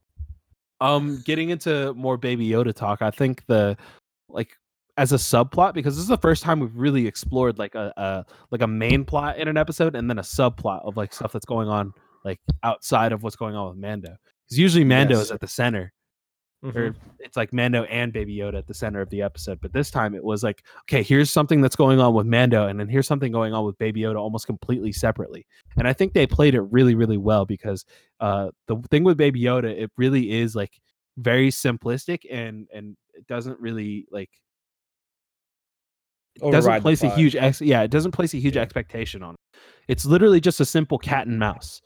Um, 0.81 1.21
getting 1.25 1.49
into 1.49 1.93
more 1.93 2.17
Baby 2.17 2.49
Yoda 2.49 2.73
talk, 2.73 3.01
I 3.01 3.11
think 3.11 3.45
the 3.47 3.77
like 4.27 4.57
as 4.97 5.13
a 5.13 5.15
subplot 5.15 5.73
because 5.73 5.95
this 5.95 6.03
is 6.03 6.09
the 6.09 6.17
first 6.17 6.43
time 6.43 6.59
we've 6.59 6.75
really 6.75 7.07
explored 7.07 7.57
like 7.57 7.75
a, 7.75 7.93
a 7.95 8.25
like 8.51 8.61
a 8.61 8.67
main 8.67 9.05
plot 9.05 9.37
in 9.37 9.47
an 9.47 9.55
episode 9.55 9.95
and 9.95 10.09
then 10.09 10.19
a 10.19 10.23
subplot 10.23 10.83
of 10.85 10.97
like 10.97 11.13
stuff 11.13 11.31
that's 11.31 11.45
going 11.45 11.69
on 11.69 11.93
like 12.25 12.39
outside 12.63 13.13
of 13.13 13.23
what's 13.23 13.37
going 13.37 13.55
on 13.55 13.69
with 13.69 13.77
Mando. 13.77 14.17
Because 14.45 14.59
usually 14.59 14.83
Mando 14.83 15.15
Yes. 15.15 15.25
is 15.27 15.31
at 15.31 15.39
the 15.39 15.47
center, 15.47 15.93
or 16.73 16.95
it's 17.19 17.37
like 17.37 17.51
Mando 17.53 17.83
and 17.83 18.11
Baby 18.13 18.37
Yoda 18.37 18.57
at 18.57 18.67
the 18.67 18.73
center 18.73 19.01
of 19.01 19.09
the 19.09 19.21
episode. 19.21 19.59
But 19.61 19.73
this 19.73 19.91
time 19.91 20.15
it 20.15 20.23
was 20.23 20.43
like, 20.43 20.63
okay, 20.83 21.03
here's 21.03 21.29
something 21.29 21.61
that's 21.61 21.75
going 21.75 21.99
on 21.99 22.13
with 22.13 22.25
Mando, 22.25 22.67
and 22.67 22.79
then 22.79 22.87
here's 22.87 23.07
something 23.07 23.31
going 23.31 23.53
on 23.53 23.65
with 23.65 23.77
Baby 23.77 24.01
Yoda 24.01 24.17
almost 24.19 24.45
completely 24.47 24.91
separately. 24.91 25.45
And 25.77 25.87
I 25.87 25.93
think 25.93 26.13
they 26.13 26.25
played 26.25 26.55
it 26.55 26.61
really, 26.61 26.95
really 26.95 27.17
well 27.17 27.45
because 27.45 27.85
uh, 28.19 28.49
the 28.67 28.77
thing 28.89 29.03
with 29.03 29.17
Baby 29.17 29.41
Yoda, 29.41 29.65
it 29.65 29.91
really 29.97 30.31
is 30.31 30.55
like 30.55 30.79
very 31.17 31.49
simplistic 31.49 32.19
and 32.29 32.67
and 32.73 32.97
it 33.13 33.25
doesn't 33.27 33.57
really 33.59 34.05
like 34.11 34.29
it 36.35 36.51
doesn't 36.51 36.81
place 36.81 37.01
a 37.03 37.09
huge 37.15 37.35
ex- 37.35 37.61
yeah 37.61 37.81
it 37.83 37.89
doesn't 37.91 38.11
place 38.11 38.33
a 38.33 38.37
huge 38.37 38.55
Yeah. 38.57 38.61
expectation 38.61 39.23
on 39.23 39.35
it. 39.35 39.59
It's 39.87 40.05
literally 40.05 40.41
just 40.41 40.59
a 40.59 40.65
simple 40.65 40.97
cat 40.97 41.27
and 41.27 41.39
mouse, 41.39 41.81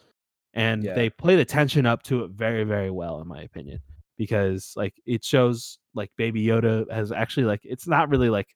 and 0.56 0.84
Yeah. 0.84 0.96
they 0.96 1.10
play 1.12 1.36
the 1.36 1.46
tension 1.46 1.86
up 1.86 2.02
to 2.04 2.24
it 2.24 2.32
very, 2.32 2.64
very 2.64 2.90
well, 2.90 3.22
in 3.22 3.28
my 3.28 3.42
opinion 3.44 3.80
because 4.20 4.74
like 4.76 4.94
it 5.08 5.24
shows 5.26 5.80
like 5.96 6.12
baby 6.18 6.46
yoda 6.46 6.86
has 6.92 7.12
actually 7.12 7.46
like 7.46 7.62
it's 7.64 7.88
not 7.88 8.10
really 8.10 8.30
like 8.30 8.50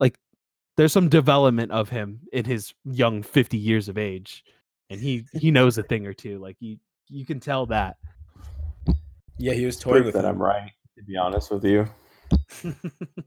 like 0.00 0.16
there's 0.78 0.92
some 0.92 1.08
development 1.10 1.70
of 1.72 1.90
him 1.90 2.20
in 2.32 2.46
his 2.46 2.72
young 2.84 3.22
50 3.22 3.58
years 3.58 3.88
of 3.90 3.98
age 3.98 4.42
and 4.88 5.00
he 5.00 5.24
he 5.34 5.50
knows 5.50 5.76
a 5.76 5.82
thing 5.90 6.06
or 6.06 6.14
two 6.14 6.38
like 6.38 6.56
you 6.60 6.78
you 7.08 7.26
can 7.26 7.38
tell 7.40 7.66
that 7.66 7.96
Yeah, 9.38 9.52
he 9.52 9.66
was 9.66 9.76
toying 9.76 10.04
with 10.04 10.14
that 10.14 10.22
them. 10.22 10.36
I'm 10.36 10.42
right. 10.42 10.70
To 10.96 11.02
be 11.04 11.16
honest 11.16 11.50
with 11.50 11.64
you, 11.64 11.86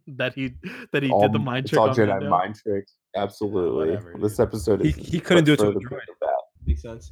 that 0.07 0.33
he 0.33 0.53
that 0.93 1.03
he 1.03 1.11
all, 1.11 1.21
did 1.21 1.33
the 1.33 1.39
mind 1.39 1.65
it's 1.65 1.71
trick 1.71 1.81
all 1.81 1.89
on 1.89 1.95
Jedi 1.95 2.07
Mando. 2.07 2.29
mind 2.29 2.55
tricks. 2.55 2.93
Absolutely. 3.15 3.89
whatever, 3.91 4.15
this 4.21 4.37
dude. 4.37 4.47
episode 4.47 4.81
He- 4.81 4.89
is. 4.89 4.95
he 4.95 5.19
couldn't 5.19 5.43
do 5.43 5.51
it 5.53 5.57
to 5.59 5.67
a 5.67 5.73
droid. 5.73 6.07
of 6.07 6.17
that. 6.21 6.41
Makes 6.65 6.81
sense. 6.83 7.11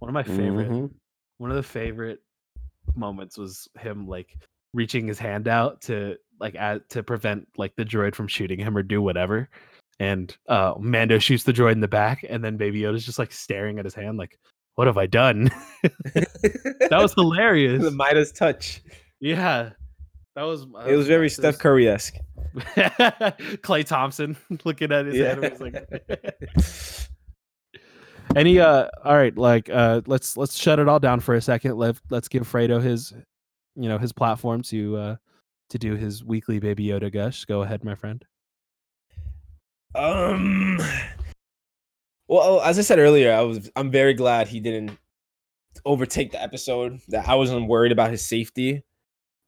one 0.00 0.10
of 0.10 0.12
my 0.14 0.22
favorite 0.22 0.68
Mhm. 0.70 0.90
one 1.38 1.50
of 1.50 1.56
the 1.56 1.62
favorite 1.62 2.20
moments 2.96 3.36
was 3.38 3.68
him 3.78 4.06
like 4.06 4.36
reaching 4.72 5.06
his 5.06 5.18
hand 5.18 5.46
out 5.48 5.80
to 5.82 6.16
like 6.40 6.54
at, 6.56 6.88
to 6.90 7.02
prevent 7.02 7.46
like 7.56 7.74
the 7.76 7.84
droid 7.84 8.14
from 8.14 8.26
shooting 8.28 8.58
him 8.58 8.76
or 8.76 8.82
do 8.82 9.00
whatever 9.00 9.48
and 10.00 10.36
uh 10.48 10.74
mando 10.80 11.18
shoots 11.18 11.44
the 11.44 11.52
droid 11.52 11.72
in 11.72 11.80
the 11.80 11.86
back 11.88 12.24
and 12.28 12.42
then 12.44 12.56
baby 12.56 12.80
yoda's 12.80 13.06
just 13.06 13.18
like 13.18 13.30
staring 13.30 13.78
at 13.78 13.84
his 13.84 13.94
hand 13.94 14.18
like 14.18 14.36
what 14.74 14.88
have 14.88 14.98
i 14.98 15.06
done 15.06 15.48
that 16.14 16.88
was 16.90 17.12
hilarious 17.16 17.80
the 17.82 17.90
Midas 17.92 18.32
touch. 18.32 18.82
yeah 19.20 19.70
that 20.34 20.42
was 20.42 20.66
that 20.66 20.88
It 20.88 20.96
was 20.96 21.06
very 21.06 21.26
nice. 21.26 21.36
Steph 21.36 21.58
Curry 21.60 21.88
esque. 21.88 22.16
Klay 22.56 23.84
thompson 23.86 24.36
looking 24.64 24.90
at 24.90 25.06
his 25.06 25.14
Yeah. 25.14 25.28
hand 25.38 25.40
was 25.42 25.60
like 25.60 27.08
Any 28.36 28.58
uh 28.58 28.88
all 29.04 29.14
right, 29.14 29.36
like 29.36 29.70
uh 29.70 30.00
let's 30.06 30.36
let's 30.36 30.56
shut 30.56 30.78
it 30.80 30.88
all 30.88 30.98
down 30.98 31.20
for 31.20 31.34
a 31.34 31.40
second. 31.40 31.76
Let 31.76 31.96
let's 32.10 32.28
give 32.28 32.50
Fredo 32.50 32.82
his 32.82 33.14
you 33.76 33.88
know 33.88 33.98
his 33.98 34.12
platform 34.12 34.62
to 34.62 34.96
uh 34.96 35.16
to 35.70 35.78
do 35.78 35.94
his 35.94 36.24
weekly 36.24 36.58
baby 36.58 36.86
Yoda 36.86 37.12
gush. 37.12 37.44
Go 37.44 37.62
ahead, 37.62 37.84
my 37.84 37.94
friend. 37.94 38.24
Um. 39.94 40.80
Well, 42.26 42.60
as 42.62 42.78
I 42.78 42.82
said 42.82 42.98
earlier, 42.98 43.32
I 43.32 43.42
was 43.42 43.70
I'm 43.76 43.90
very 43.90 44.14
glad 44.14 44.48
he 44.48 44.58
didn't 44.58 44.98
overtake 45.84 46.32
the 46.32 46.42
episode. 46.42 47.00
That 47.08 47.28
I 47.28 47.36
wasn't 47.36 47.68
worried 47.68 47.92
about 47.92 48.10
his 48.10 48.26
safety, 48.26 48.82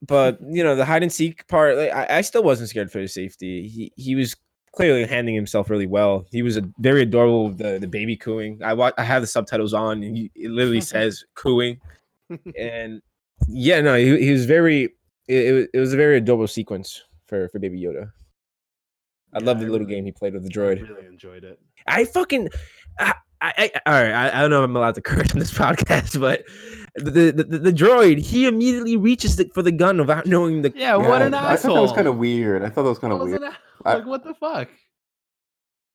but 0.01 0.39
you 0.49 0.63
know 0.63 0.75
the 0.75 0.85
hide 0.85 1.03
and 1.03 1.11
seek 1.11 1.45
part, 1.47 1.75
like, 1.75 1.93
I, 1.93 2.19
I 2.19 2.21
still 2.21 2.43
wasn't 2.43 2.69
scared 2.69 2.91
for 2.91 2.99
his 2.99 3.13
safety. 3.13 3.67
He 3.67 3.91
he 3.97 4.15
was 4.15 4.35
clearly 4.77 5.05
handling 5.05 5.35
himself 5.35 5.69
really 5.69 5.87
well. 5.87 6.25
He 6.31 6.41
was 6.43 6.55
a, 6.57 6.63
very 6.79 7.01
adorable. 7.01 7.47
with 7.49 7.57
The 7.57 7.79
the 7.79 7.87
baby 7.87 8.15
cooing. 8.15 8.61
I 8.63 8.73
wa- 8.73 8.91
I 8.97 9.03
have 9.03 9.21
the 9.23 9.27
subtitles 9.27 9.73
on, 9.73 10.03
and 10.03 10.15
he, 10.15 10.31
it 10.35 10.51
literally 10.51 10.81
says 10.95 11.25
cooing, 11.35 11.79
and 12.57 13.01
yeah, 13.47 13.81
no, 13.81 13.95
he, 13.95 14.05
he 14.25 14.31
was 14.31 14.45
very. 14.45 14.83
It, 15.27 15.45
it, 15.47 15.51
was- 15.53 15.67
it 15.73 15.79
was 15.79 15.93
a 15.93 15.97
very 15.97 16.17
adorable 16.17 16.47
sequence 16.47 17.03
for 17.27 17.49
for 17.49 17.59
Baby 17.59 17.81
Yoda. 17.81 18.11
I 19.33 19.39
Yeah, 19.39 19.45
love 19.45 19.57
I 19.57 19.59
the 19.61 19.65
little 19.71 19.79
really- 19.87 19.95
game 19.95 20.05
he 20.05 20.11
played 20.11 20.33
with 20.33 20.43
the 20.43 20.49
droid. 20.49 20.77
I 20.77 20.81
droid. 20.81 20.89
really 20.95 21.07
enjoyed 21.07 21.43
it. 21.43 21.59
I 21.87 22.05
fucking. 22.05 22.49
I, 22.99 23.13
I, 23.41 23.53
I, 23.57 23.71
all 23.85 23.93
right, 24.03 24.11
I, 24.11 24.37
I 24.37 24.41
don't 24.41 24.49
know 24.49 24.63
if 24.63 24.69
I'm 24.69 24.75
allowed 24.75 24.95
to 24.95 25.01
curse 25.11 25.31
on 25.31 25.39
this 25.39 25.51
podcast, 25.51 26.19
but 26.19 26.43
the 26.95 27.31
the, 27.31 27.43
the, 27.43 27.57
the 27.59 27.71
droid 27.71 28.17
he 28.19 28.47
immediately 28.47 28.97
reaches 28.97 29.35
the, 29.35 29.49
for 29.53 29.61
the 29.61 29.71
gun 29.71 29.97
without 29.99 30.25
knowing 30.25 30.63
the. 30.63 30.73
Yeah, 30.75 30.95
what 30.95 31.21
an 31.21 31.33
I 31.33 31.55
thought 31.55 31.75
that 31.75 31.81
was 31.81 31.91
kind 31.91 32.07
of 32.07 32.17
weird. 32.17 32.63
I 32.63 32.69
thought 32.69 32.83
that 32.83 32.89
was 32.89 32.99
kind 32.99 33.13
of 33.13 33.19
was 33.19 33.29
weird. 33.29 33.43
it? 33.43 33.53
I- 33.85 33.95
Like 33.95 34.05
what 34.05 34.23
the 34.23 34.33
fuck? 34.33 34.69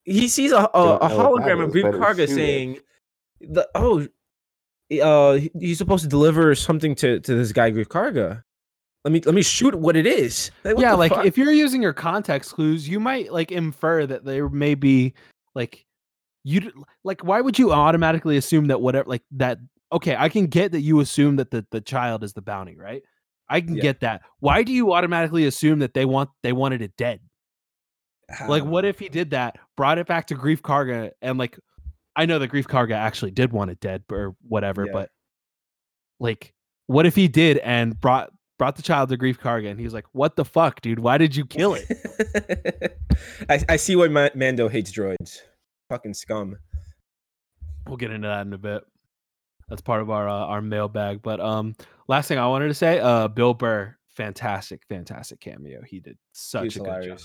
He 0.05 0.29
sees 0.29 0.53
a 0.53 0.57
a, 0.57 0.97
a 0.97 1.09
know 1.09 1.31
what 1.31 1.43
that 1.45 1.51
hologram 1.51 1.63
of 1.65 1.69
is, 1.71 1.75
Greef 1.75 1.83
better 1.83 1.99
Karga 1.99 2.17
shoot 2.17 2.31
it. 2.31 2.35
saying, 2.35 2.79
"The 3.41 3.69
oh, 3.75 4.07
uh, 5.01 5.33
he- 5.35 5.51
he's 5.59 5.79
supposed 5.79 6.03
to 6.05 6.09
deliver 6.09 6.55
something 6.55 6.95
to 6.97 7.21
to 7.21 7.35
this 7.35 7.53
guy 7.53 7.71
Greef 7.73 7.87
Karga. 7.87 8.43
Let 9.05 9.11
me 9.13 9.21
let 9.25 9.35
me 9.35 9.43
shoot 9.43 9.75
what 9.75 9.97
it 9.97 10.07
is. 10.07 10.51
Like, 10.65 10.77
what 10.77 10.83
yeah, 10.83 10.95
like 10.95 11.13
fuck? 11.13 11.25
if 11.27 11.37
you're 11.37 11.53
using 11.53 11.83
your 11.83 11.93
context 11.93 12.53
clues, 12.53 12.89
you 12.89 13.01
might 13.01 13.33
like 13.33 13.51
infer 13.51 14.07
that 14.07 14.25
there 14.25 14.49
may 14.49 14.75
be 14.77 15.15
like 15.57 15.85
you 16.45 16.73
like 17.05 17.23
why 17.25 17.41
would 17.41 17.59
you 17.59 17.73
automatically 17.73 18.37
assume 18.37 18.67
that 18.69 18.81
whatever 18.81 19.09
like 19.09 19.23
that 19.33 19.59
okay, 19.93 20.17
I 20.19 20.29
can 20.29 20.47
get 20.47 20.73
that 20.73 20.81
you 20.81 21.01
assume 21.01 21.37
that 21.37 21.51
the, 21.51 21.67
the 21.71 21.81
child 21.81 22.25
is 22.25 22.33
the 22.33 22.41
bounty, 22.41 22.77
right? 22.77 23.03
I 23.49 23.61
can 23.61 23.77
Yeah. 23.77 23.83
get 23.83 24.01
that. 24.01 24.23
Why 24.41 24.63
do 24.63 24.73
you 24.73 24.95
automatically 24.95 25.47
assume 25.47 25.81
that 25.81 25.93
they 25.95 26.07
want 26.07 26.31
they 26.43 26.53
wanted 26.53 26.83
it 26.83 26.97
dead? 26.97 27.21
Like 28.49 28.65
what 28.65 28.85
if 28.85 28.99
he 28.99 29.09
ah. 29.09 29.13
did 29.13 29.31
that, 29.31 29.59
brought 29.77 29.99
it 29.99 30.07
back 30.07 30.29
to 30.29 30.35
Greef 30.35 30.61
Karga 30.61 31.11
and 31.21 31.39
like 31.39 31.59
I 32.17 32.27
know 32.27 32.39
that 32.39 32.51
Greef 32.51 32.67
Karga 32.67 32.95
actually 32.95 33.31
did 33.31 33.53
want 33.53 33.71
it 33.71 33.81
dead 33.81 34.05
or 34.11 34.35
whatever, 34.47 34.87
Yeah. 34.87 34.93
but 34.93 35.11
like 36.19 36.55
what 36.87 37.07
if 37.07 37.15
he 37.15 37.29
did 37.29 37.59
and 37.59 37.99
brought 38.01 38.31
brought 38.59 38.77
the 38.77 38.83
child 38.83 39.09
to 39.11 39.17
Greef 39.19 39.39
Karga 39.39 39.71
and 39.71 39.81
he's 39.81 39.93
like, 39.93 40.07
"What 40.13 40.37
the 40.37 40.45
fuck, 40.45 40.81
dude? 40.81 41.01
Why 41.01 41.19
did 41.19 41.35
you 41.35 41.45
kill 41.45 41.75
it?" 41.75 42.97
I, 43.49 43.61
I 43.69 43.77
see 43.77 43.97
why 43.97 44.09
Ma- 44.09 44.29
Mando 44.35 44.69
hates 44.69 44.93
droids. 44.93 45.41
Fucking 45.93 46.15
scum. 46.15 46.57
we'll 47.87 47.99
get 47.99 48.11
into 48.11 48.27
that 48.29 48.47
in 48.47 48.53
a 48.55 48.59
bit. 48.59 48.83
That's 49.69 49.83
part 49.83 50.01
of 50.01 50.09
our 50.11 50.27
uh, 50.29 50.33
our 50.47 50.63
mailbag. 50.63 51.21
But 51.23 51.39
um, 51.41 51.75
last 52.09 52.29
thing 52.29 52.39
I 52.39 52.47
wanted 52.49 52.69
to 52.69 52.75
say, 52.75 52.99
uh, 52.99 53.29
Bill 53.29 53.53
Burr, 53.53 53.95
fantastic, 54.17 54.83
fantastic 54.89 55.39
cameo. 55.41 55.83
He 55.83 56.01
did 56.01 56.17
such 56.33 56.65
He's 56.65 56.77
a 56.77 56.81
good 56.81 57.05
job. 57.05 57.19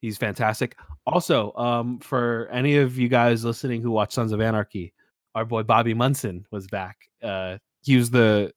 He's 0.00 0.16
fantastic. 0.16 0.76
Also, 1.06 1.52
um, 1.56 1.98
for 1.98 2.48
any 2.50 2.76
of 2.78 2.98
you 2.98 3.08
guys 3.08 3.44
listening 3.44 3.82
who 3.82 3.90
watch 3.90 4.12
Sons 4.12 4.32
of 4.32 4.40
Anarchy, 4.40 4.94
our 5.34 5.44
boy 5.44 5.62
Bobby 5.62 5.92
Munson 5.94 6.46
was 6.50 6.66
back. 6.66 6.96
Uh, 7.22 7.58
he 7.82 7.96
was 7.96 8.10
the 8.10 8.52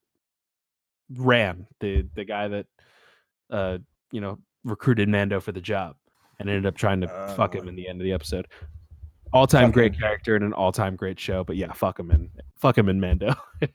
Ran, 1.16 1.68
the 1.82 2.06
the 2.16 2.24
guy 2.26 2.48
that 2.50 2.66
uh, 3.50 3.78
you 4.12 4.22
know, 4.22 4.40
recruited 4.64 5.08
Mando 5.10 5.40
for 5.40 5.52
the 5.54 5.62
job 5.62 5.96
and 6.40 6.50
ended 6.50 6.66
up 6.66 6.76
trying 6.76 7.02
to 7.02 7.08
fuck 7.36 7.56
him 7.56 7.66
Oh. 7.66 7.70
in 7.70 7.76
the 7.76 7.88
end 7.88 8.00
of 8.02 8.06
the 8.06 8.12
episode. 8.14 8.48
All 9.34 9.48
time 9.48 9.72
great 9.72 9.94
him. 9.94 10.00
character 10.02 10.36
and 10.36 10.44
an 10.46 10.54
all 10.54 10.72
time 10.72 10.96
great 10.96 11.20
show, 11.20 11.44
but 11.44 11.56
yeah, 11.58 11.72
fuck 11.74 12.00
him 12.00 12.12
in 12.12 12.30
fuck 12.58 12.78
him 12.78 12.90
in 12.90 13.00
Mando. 13.00 13.34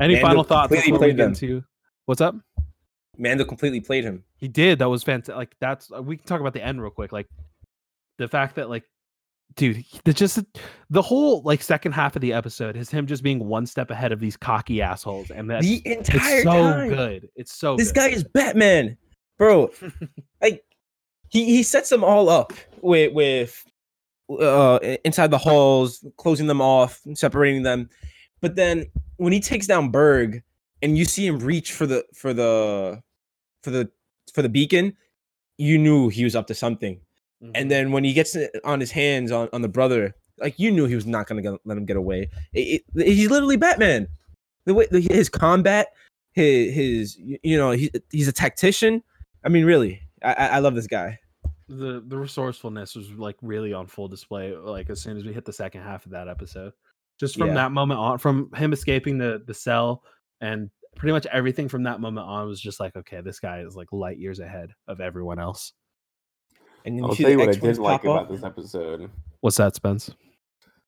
Any 0.00 0.14
Mando 0.14 0.20
final 0.20 0.44
thoughts 0.44 0.70
before 0.70 0.98
we 0.98 1.12
get 1.14 1.20
into 1.20 1.64
what's 2.06 2.20
up? 2.20 2.34
Mando 3.18 3.44
completely 3.44 3.80
played 3.80 4.04
him. 4.04 4.24
He 4.36 4.48
did. 4.48 4.78
That 4.78 4.88
was 4.88 5.02
fantastic. 5.02 5.36
Like 5.36 5.54
that's 5.60 5.90
uh, 5.94 6.02
we 6.02 6.16
can 6.16 6.26
talk 6.26 6.40
about 6.40 6.54
the 6.54 6.62
end 6.62 6.80
real 6.80 6.90
quick. 6.90 7.12
Like 7.12 7.28
the 8.18 8.28
fact 8.28 8.56
that 8.56 8.70
like, 8.70 8.84
dude, 9.56 9.84
the 10.04 10.12
just 10.12 10.40
the 10.90 11.02
whole 11.02 11.42
like 11.42 11.62
second 11.62 11.92
half 11.92 12.16
of 12.16 12.22
the 12.22 12.32
episode 12.32 12.76
is 12.76 12.90
him 12.90 13.06
just 13.06 13.22
being 13.22 13.46
one 13.46 13.66
step 13.66 13.90
ahead 13.90 14.12
of 14.12 14.20
these 14.20 14.36
cocky 14.36 14.80
assholes, 14.82 15.30
and 15.30 15.50
that's 15.50 15.66
the 15.66 15.82
entire 15.86 16.34
it's 16.36 16.42
so 16.44 16.50
time. 16.52 16.88
good. 16.88 17.28
It's 17.36 17.52
so 17.54 17.76
This 17.76 17.92
good. 17.92 17.96
guy 18.00 18.08
is 18.08 18.24
Batman, 18.24 18.96
bro. 19.38 19.70
like 20.42 20.64
he 21.32 21.46
he 21.46 21.62
sets 21.62 21.88
them 21.88 22.04
all 22.04 22.28
up 22.28 22.52
with 22.82 23.12
with 23.14 23.64
uh 24.40 24.78
inside 25.04 25.30
the 25.30 25.38
halls, 25.38 26.04
closing 26.18 26.46
them 26.46 26.60
off, 26.60 27.00
separating 27.14 27.62
them. 27.62 27.88
But 28.40 28.54
then 28.56 28.86
when 29.16 29.32
he 29.32 29.40
takes 29.40 29.66
down 29.66 29.90
Burg 29.90 30.42
and 30.82 30.96
you 30.98 31.04
see 31.06 31.26
him 31.26 31.38
reach 31.38 31.72
for 31.72 31.86
the 31.86 32.04
for 32.14 32.34
the 32.34 33.00
for 33.62 33.70
the 33.70 33.90
for 34.34 34.42
the 34.42 34.48
beacon, 34.48 34.96
you 35.58 35.78
knew 35.78 36.08
he 36.10 36.22
was 36.24 36.36
up 36.36 36.46
to 36.48 36.54
something. 36.54 37.00
Mhm. 37.42 37.50
And 37.54 37.70
then 37.70 37.92
when 37.92 38.04
he 38.04 38.12
gets 38.12 38.36
on 38.64 38.78
his 38.80 38.90
hands 38.90 39.32
on, 39.32 39.48
on 39.52 39.62
the 39.62 39.68
brother, 39.68 40.14
like 40.38 40.58
you 40.58 40.70
knew 40.70 40.84
he 40.86 40.94
was 40.94 41.06
not 41.06 41.26
gonna 41.26 41.56
let 41.64 41.78
him 41.78 41.86
get 41.86 41.96
away. 41.96 42.28
It- 42.52 42.82
it- 42.94 43.06
he's 43.06 43.30
literally 43.30 43.56
Batman. 43.56 44.06
The 44.66 44.74
way 44.74 44.86
the, 44.90 45.00
his 45.00 45.28
combat, 45.28 45.88
his 46.32 46.74
his 46.74 47.16
you 47.18 47.56
know 47.56 47.70
he, 47.72 47.90
he's 48.10 48.28
a 48.28 48.32
tactician. 48.32 49.02
I 49.44 49.48
mean, 49.48 49.64
really, 49.64 50.00
I 50.22 50.32
I 50.34 50.58
love 50.60 50.74
this 50.74 50.86
guy. 50.86 51.18
The 51.78 52.04
the 52.06 52.16
resourcefulness 52.16 52.94
was 52.94 53.10
like 53.12 53.36
really 53.42 53.72
on 53.72 53.86
full 53.86 54.08
display 54.08 54.54
like 54.56 54.90
as 54.90 55.00
soon 55.00 55.16
as 55.16 55.24
we 55.24 55.32
hit 55.32 55.44
the 55.44 55.52
second 55.52 55.82
half 55.82 56.04
of 56.06 56.12
that 56.12 56.28
episode 56.28 56.72
just 57.18 57.36
from 57.36 57.48
Yeah. 57.48 57.54
that 57.54 57.72
moment 57.72 58.00
on 58.00 58.18
from 58.18 58.50
him 58.54 58.72
escaping 58.72 59.18
the 59.18 59.42
the 59.46 59.54
cell 59.54 60.02
and 60.40 60.70
pretty 60.96 61.12
much 61.12 61.26
everything 61.32 61.68
from 61.68 61.82
that 61.84 62.00
moment 62.00 62.26
on 62.26 62.46
was 62.46 62.60
just 62.60 62.80
like 62.80 62.94
okay 62.96 63.20
this 63.20 63.40
guy 63.40 63.60
is 63.60 63.74
like 63.76 63.88
light 63.92 64.18
years 64.18 64.38
ahead 64.40 64.72
of 64.88 65.00
everyone 65.00 65.38
else 65.38 65.72
And 66.84 66.98
then 66.98 67.04
I'll 67.04 67.14
see 67.14 67.22
tell 67.24 67.32
you 67.32 67.38
what 67.38 67.48
I 67.48 67.52
X-Wings 67.52 67.76
did 67.78 67.82
like 67.82 68.02
pop 68.02 68.10
about 68.24 68.30
this 68.30 68.42
episode. 68.44 69.10
what's 69.40 69.56
that 69.56 69.74
spence 69.74 70.10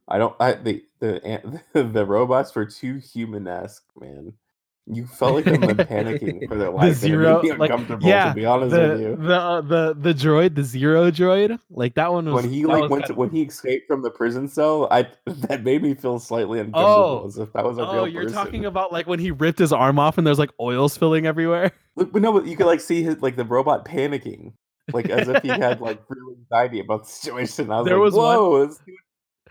I 0.07 0.18
don't. 0.18 0.37
I 0.38 0.53
the 0.53 0.85
the 1.01 1.25
an- 1.25 1.61
the 1.94 2.05
robots 2.05 2.55
were 2.55 2.66
too 2.66 2.97
human 2.97 3.49
esque, 3.49 3.87
man. 3.99 4.35
You 4.87 5.07
felt 5.07 5.35
like 5.37 5.44
them 5.47 5.61
panicking 5.62 6.47
for 6.47 6.57
their 6.57 6.66
the 6.66 6.77
life. 6.77 6.94
zero 6.97 7.40
like 7.57 7.70
uncomfortable. 7.70 8.07
yeah 8.07 8.29
to 8.29 8.35
be 8.35 8.44
honest 8.44 8.73
with 8.77 8.99
the 8.99 9.03
you. 9.03 9.16
the, 9.16 9.35
uh, 9.40 9.61
the 9.62 9.94
the 9.99 10.12
droid 10.12 10.55
the 10.55 10.62
zero 10.62 11.11
droid 11.11 11.59
like 11.70 11.94
that 11.94 12.12
one 12.12 12.27
was 12.27 12.42
when 12.44 12.53
he 12.53 12.66
like 12.66 12.90
went 12.90 13.07
to, 13.07 13.12
of- 13.12 13.16
when 13.16 13.31
he 13.31 13.42
escaped 13.42 13.87
from 13.87 14.03
the 14.03 14.11
prison 14.11 14.47
cell, 14.47 14.87
I 14.90 15.09
that 15.27 15.64
made 15.64 15.83
me 15.83 15.94
feel 15.94 16.18
slightly 16.18 16.61
uncomfortable 16.61 17.20
Oh. 17.23 17.27
as 17.27 17.38
if 17.38 17.51
that 17.55 17.64
was 17.64 17.79
a 17.79 17.87
oh 17.88 17.94
real 17.94 18.09
you're 18.09 18.23
person. 18.25 18.37
talking 18.37 18.64
about 18.66 18.92
like 18.92 19.07
when 19.07 19.18
he 19.18 19.31
ripped 19.31 19.59
his 19.59 19.73
arm 19.73 19.99
off 19.99 20.18
and 20.18 20.27
there's 20.27 20.38
like 20.38 20.51
oil 20.61 20.90
spilling 20.90 21.25
everywhere 21.27 21.73
Look, 21.97 22.12
but 22.12 22.20
no, 22.20 22.33
but 22.33 22.44
you 22.47 22.55
could 22.57 22.66
like 22.66 22.81
see 22.81 23.03
his 23.03 23.23
like 23.23 23.37
the 23.37 23.44
robot 23.44 23.87
panicking, 23.87 24.53
like 24.92 25.09
as 25.09 25.29
if 25.29 25.42
he 25.42 25.49
had 25.49 25.81
like 25.81 26.03
real 26.11 26.35
anxiety 26.37 26.81
about 26.81 27.05
the 27.05 27.09
situation. 27.11 27.70
I 27.70 27.79
was 27.81 27.87
There 27.87 27.97
like, 27.97 28.05
was 28.05 28.14
one- 28.14 28.37
whoa, 28.37 28.66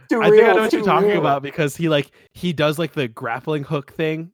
too 0.10 0.22
I 0.22 0.30
think 0.30 0.44
I 0.44 0.54
know 0.54 0.62
what 0.62 0.74
you're 0.74 0.84
talking 0.84 1.10
real." 1.10 1.20
about 1.20 1.42
because 1.42 1.76
he 1.76 1.90
like 1.90 2.12
he 2.34 2.54
does 2.54 2.78
like 2.78 2.94
the 2.94 3.08
grappling 3.08 3.64
hook 3.64 3.94
thing 3.94 4.32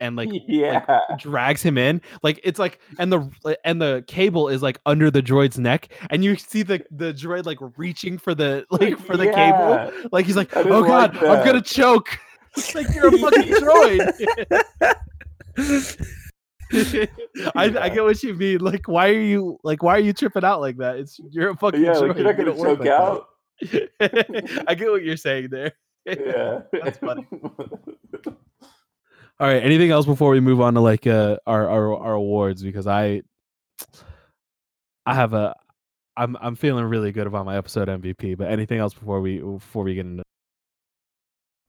and 0.00 0.16
like 0.16 0.28
yeah, 0.46 1.00
drags 1.18 1.62
him 1.62 1.78
in 1.78 2.00
like 2.22 2.40
it's 2.44 2.58
like 2.58 2.78
and 2.98 3.12
the 3.12 3.56
and 3.64 3.80
the 3.80 4.04
cable 4.06 4.48
is 4.48 4.62
like 4.62 4.78
under 4.86 5.10
the 5.10 5.22
droid's 5.22 5.58
neck 5.58 5.88
and 6.10 6.22
you 6.24 6.36
see 6.36 6.62
the 6.62 6.84
the 6.90 7.12
droid 7.12 7.44
like 7.46 7.58
reaching 7.76 8.18
for 8.18 8.34
the 8.34 8.64
like 8.70 8.98
for 8.98 9.16
the 9.16 9.26
Yeah. 9.26 9.88
cable 9.90 10.08
like 10.12 10.26
he's 10.26 10.36
like 10.36 10.54
oh 10.56 10.82
god 10.84 11.14
like 11.14 11.22
i'm 11.24 11.44
gonna 11.44 11.62
choke. 11.62 12.18
It's 12.58 12.74
like 12.74 12.86
you're 12.94 13.08
a 13.08 13.18
fucking 13.18 13.52
droid. 13.52 14.12
I, 17.54 17.78
I 17.78 17.88
get 17.90 18.02
what 18.02 18.22
you 18.22 18.32
mean 18.32 18.60
like 18.60 18.88
why 18.88 19.10
are 19.10 19.20
you 19.20 19.58
like 19.62 19.82
why 19.82 19.96
are 19.96 20.00
you 20.00 20.14
tripping 20.14 20.42
out 20.44 20.62
like 20.62 20.78
that? 20.78 20.96
It's 20.96 21.20
you're 21.30 21.50
a 21.50 21.56
fucking 21.56 21.82
yeah, 21.82 21.92
droid 21.92 22.08
like 22.08 22.16
you're 22.16 22.24
not 22.26 22.36
gonna 22.38 22.54
work 22.54 22.78
choke 22.78 22.80
like 22.80 22.88
out. 22.88 23.26
i 24.68 24.74
get 24.74 24.90
what 24.90 25.02
you're 25.04 25.18
saying 25.18 25.48
there. 25.50 25.72
Yeah, 26.06 26.60
That's 26.82 26.98
funny. 26.98 27.26
All 29.38 29.46
right. 29.46 29.62
Anything 29.62 29.90
else 29.90 30.06
before 30.06 30.30
we 30.30 30.40
move 30.40 30.60
on 30.60 30.74
to 30.74 30.80
like 30.80 31.06
uh 31.06 31.36
our 31.46 31.68
our, 31.68 31.94
our 31.94 32.14
awards? 32.14 32.62
Because 32.62 32.86
I 32.86 33.22
I 35.04 35.14
have 35.14 35.34
a 35.34 35.54
I'm 36.16 36.36
I'm 36.40 36.56
feeling 36.56 36.84
really 36.84 37.12
good 37.12 37.26
about 37.26 37.44
my 37.44 37.56
episode 37.56 37.88
MVP. 37.88 38.38
But 38.38 38.50
anything 38.50 38.78
else 38.78 38.94
before 38.94 39.20
we 39.20 39.38
before 39.38 39.84
we 39.84 39.94
get 39.94 40.06
into 40.06 40.22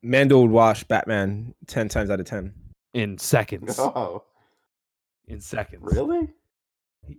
Mando 0.02 0.40
would 0.42 0.52
wash 0.52 0.86
Batman 0.86 1.54
ten 1.68 1.90
times 1.90 2.10
out 2.10 2.22
of 2.22 2.26
ten. 2.26 2.54
in 2.94 3.18
seconds 3.18 3.78
oh, 3.80 4.24
in 5.28 5.42
seconds. 5.42 5.82
really? 5.84 6.30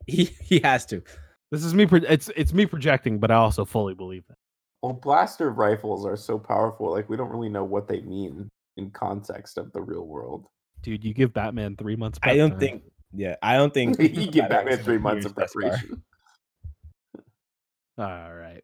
He 0.06 0.24
he 0.40 0.60
has 0.60 0.86
to. 0.86 1.02
This 1.50 1.64
is 1.64 1.74
me. 1.74 1.84
Pro- 1.84 2.00
it's 2.08 2.30
it's 2.36 2.54
me 2.54 2.64
projecting, 2.64 3.18
but 3.18 3.30
I 3.30 3.34
also 3.34 3.66
fully 3.66 3.94
believe 3.94 4.24
that. 4.28 4.36
Well, 4.82 4.94
blaster 4.94 5.50
rifles 5.50 6.06
are 6.06 6.16
so 6.16 6.38
powerful. 6.38 6.90
Like 6.90 7.10
we 7.10 7.16
don't 7.18 7.30
really 7.30 7.48
know 7.50 7.64
what 7.64 7.88
they 7.88 8.00
mean 8.00 8.50
in 8.78 8.90
context 8.90 9.58
of 9.58 9.72
the 9.72 9.80
real 9.80 10.06
world. 10.06 10.46
Dude, 10.82 11.04
you 11.04 11.12
give 11.12 11.34
Batman 11.34 11.76
three 11.76 11.96
months. 11.96 12.18
I 12.22 12.36
don't 12.36 12.50
time. 12.52 12.60
think. 12.60 12.82
Yeah, 13.12 13.36
I 13.42 13.56
don't 13.56 13.74
think 13.74 13.98
you 14.00 14.08
give 14.30 14.48
Batman 14.48 14.48
Batman's 14.48 14.84
three 14.84 14.98
months 14.98 15.26
of 15.26 15.34
preparation. 15.34 16.02
All 17.98 18.34
right. 18.34 18.62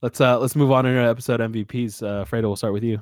Let's 0.00 0.20
uh 0.20 0.38
let's 0.38 0.56
move 0.56 0.72
on 0.72 0.84
to 0.84 0.98
our 0.98 1.08
episode 1.08 1.40
MVPs. 1.40 2.02
Uh 2.02 2.24
Fredo, 2.24 2.44
we'll 2.44 2.56
start 2.56 2.72
with 2.72 2.82
you. 2.82 3.00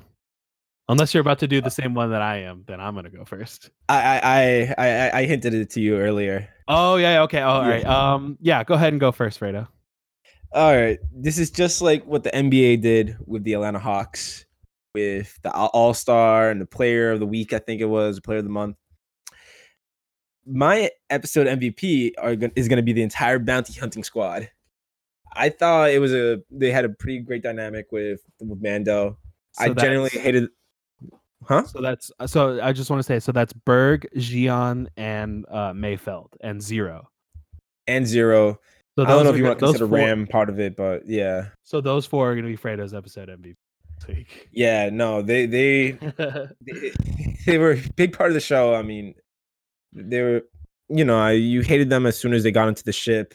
Unless 0.89 1.13
you're 1.13 1.21
about 1.21 1.39
to 1.39 1.47
do 1.47 1.61
the 1.61 1.69
same 1.69 1.93
one 1.93 2.11
that 2.11 2.21
I 2.21 2.39
am, 2.39 2.63
then 2.67 2.81
I'm 2.81 2.93
gonna 2.93 3.09
go 3.09 3.23
first. 3.23 3.69
I 3.87 4.19
I 4.19 4.75
I 4.77 4.85
I, 4.87 5.19
I 5.19 5.25
hinted 5.25 5.53
it 5.53 5.69
to 5.71 5.81
you 5.81 5.97
earlier. 5.97 6.49
Oh 6.67 6.97
yeah, 6.97 7.13
yeah, 7.13 7.21
okay. 7.23 7.41
Oh, 7.41 7.47
all 7.47 7.69
Yeah. 7.69 8.13
Um 8.13 8.37
yeah, 8.41 8.63
go 8.65 8.73
ahead 8.73 8.91
and 8.91 8.99
go 8.99 9.11
first, 9.11 9.39
Fredo. 9.39 9.67
All 10.53 10.75
right, 10.75 10.99
this 11.15 11.37
is 11.37 11.49
just 11.49 11.81
like 11.81 12.05
what 12.05 12.23
the 12.23 12.31
NBA 12.31 12.81
did 12.81 13.15
with 13.25 13.45
the 13.45 13.53
Atlanta 13.53 13.79
Hawks, 13.79 14.45
with 14.93 15.39
the 15.41 15.51
All 15.51 15.93
Star 15.93 16.49
and 16.49 16.59
the 16.61 16.65
Player 16.65 17.11
of 17.11 17.19
the 17.19 17.25
Week. 17.25 17.53
I 17.53 17.59
think 17.59 17.81
it 17.81 17.85
was 17.85 18.19
Player 18.19 18.39
of 18.39 18.43
the 18.43 18.49
Month. 18.49 18.77
My 20.45 20.89
episode 21.09 21.47
MVP 21.47 22.13
are 22.17 22.31
is 22.55 22.67
going 22.67 22.77
to 22.77 22.83
be 22.83 22.93
the 22.93 23.03
entire 23.03 23.39
bounty 23.39 23.79
hunting 23.79 24.03
squad. 24.03 24.49
I 25.33 25.49
thought 25.49 25.91
it 25.91 25.99
was 25.99 26.13
a 26.13 26.41
they 26.49 26.71
had 26.71 26.83
a 26.83 26.89
pretty 26.89 27.19
great 27.19 27.43
dynamic 27.43 27.91
with 27.91 28.21
with 28.39 28.61
Mando. 28.61 29.17
I 29.57 29.67
So 29.67 29.73
genuinely 29.75 30.09
that's- 30.09 30.25
hated, 30.25 30.49
huh? 31.43 31.63
So 31.65 31.81
that's 31.81 32.11
so 32.25 32.59
I 32.61 32.73
just 32.73 32.89
want 32.89 32.99
to 32.99 33.03
say 33.03 33.19
so 33.19 33.31
that's 33.31 33.53
Burg, 33.53 34.07
Xi'an, 34.15 34.87
and 34.97 35.45
uh 35.49 35.73
Mayfeld 35.73 36.29
and 36.41 36.61
zero. 36.61 37.09
And 37.87 38.05
zero. 38.07 38.59
So 38.97 39.05
I 39.05 39.07
don't 39.09 39.23
know 39.23 39.29
if 39.31 39.37
you 39.37 39.45
want 39.45 39.59
to 39.59 39.65
consider 39.65 39.87
four- 39.87 39.97
Ran 39.99 40.27
part 40.27 40.49
of 40.49 40.59
it, 40.59 40.75
but 40.75 41.07
yeah, 41.07 41.49
So 41.63 41.79
those 41.81 42.05
four 42.05 42.29
are 42.31 42.35
gonna 42.35 42.47
be 42.47 42.57
Fredo's 42.57 42.93
episode 42.93 43.29
MVP. 43.29 43.55
This 44.07 44.15
week. 44.15 44.49
yeah. 44.51 44.89
No, 44.89 45.21
they 45.21 45.45
they 45.45 45.91
they, 46.61 46.91
they 47.45 47.57
were 47.57 47.73
a 47.73 47.81
big 47.95 48.13
part 48.17 48.29
of 48.29 48.33
the 48.33 48.39
show. 48.39 48.75
I 48.75 48.81
mean, 48.81 49.15
they 49.93 50.21
were, 50.21 50.41
you 50.89 51.05
know, 51.05 51.19
I, 51.19 51.31
you 51.31 51.61
hated 51.61 51.89
them 51.89 52.05
as 52.05 52.17
soon 52.17 52.33
as 52.33 52.43
they 52.43 52.51
got 52.51 52.67
into 52.67 52.83
the 52.83 52.93
ship. 52.93 53.33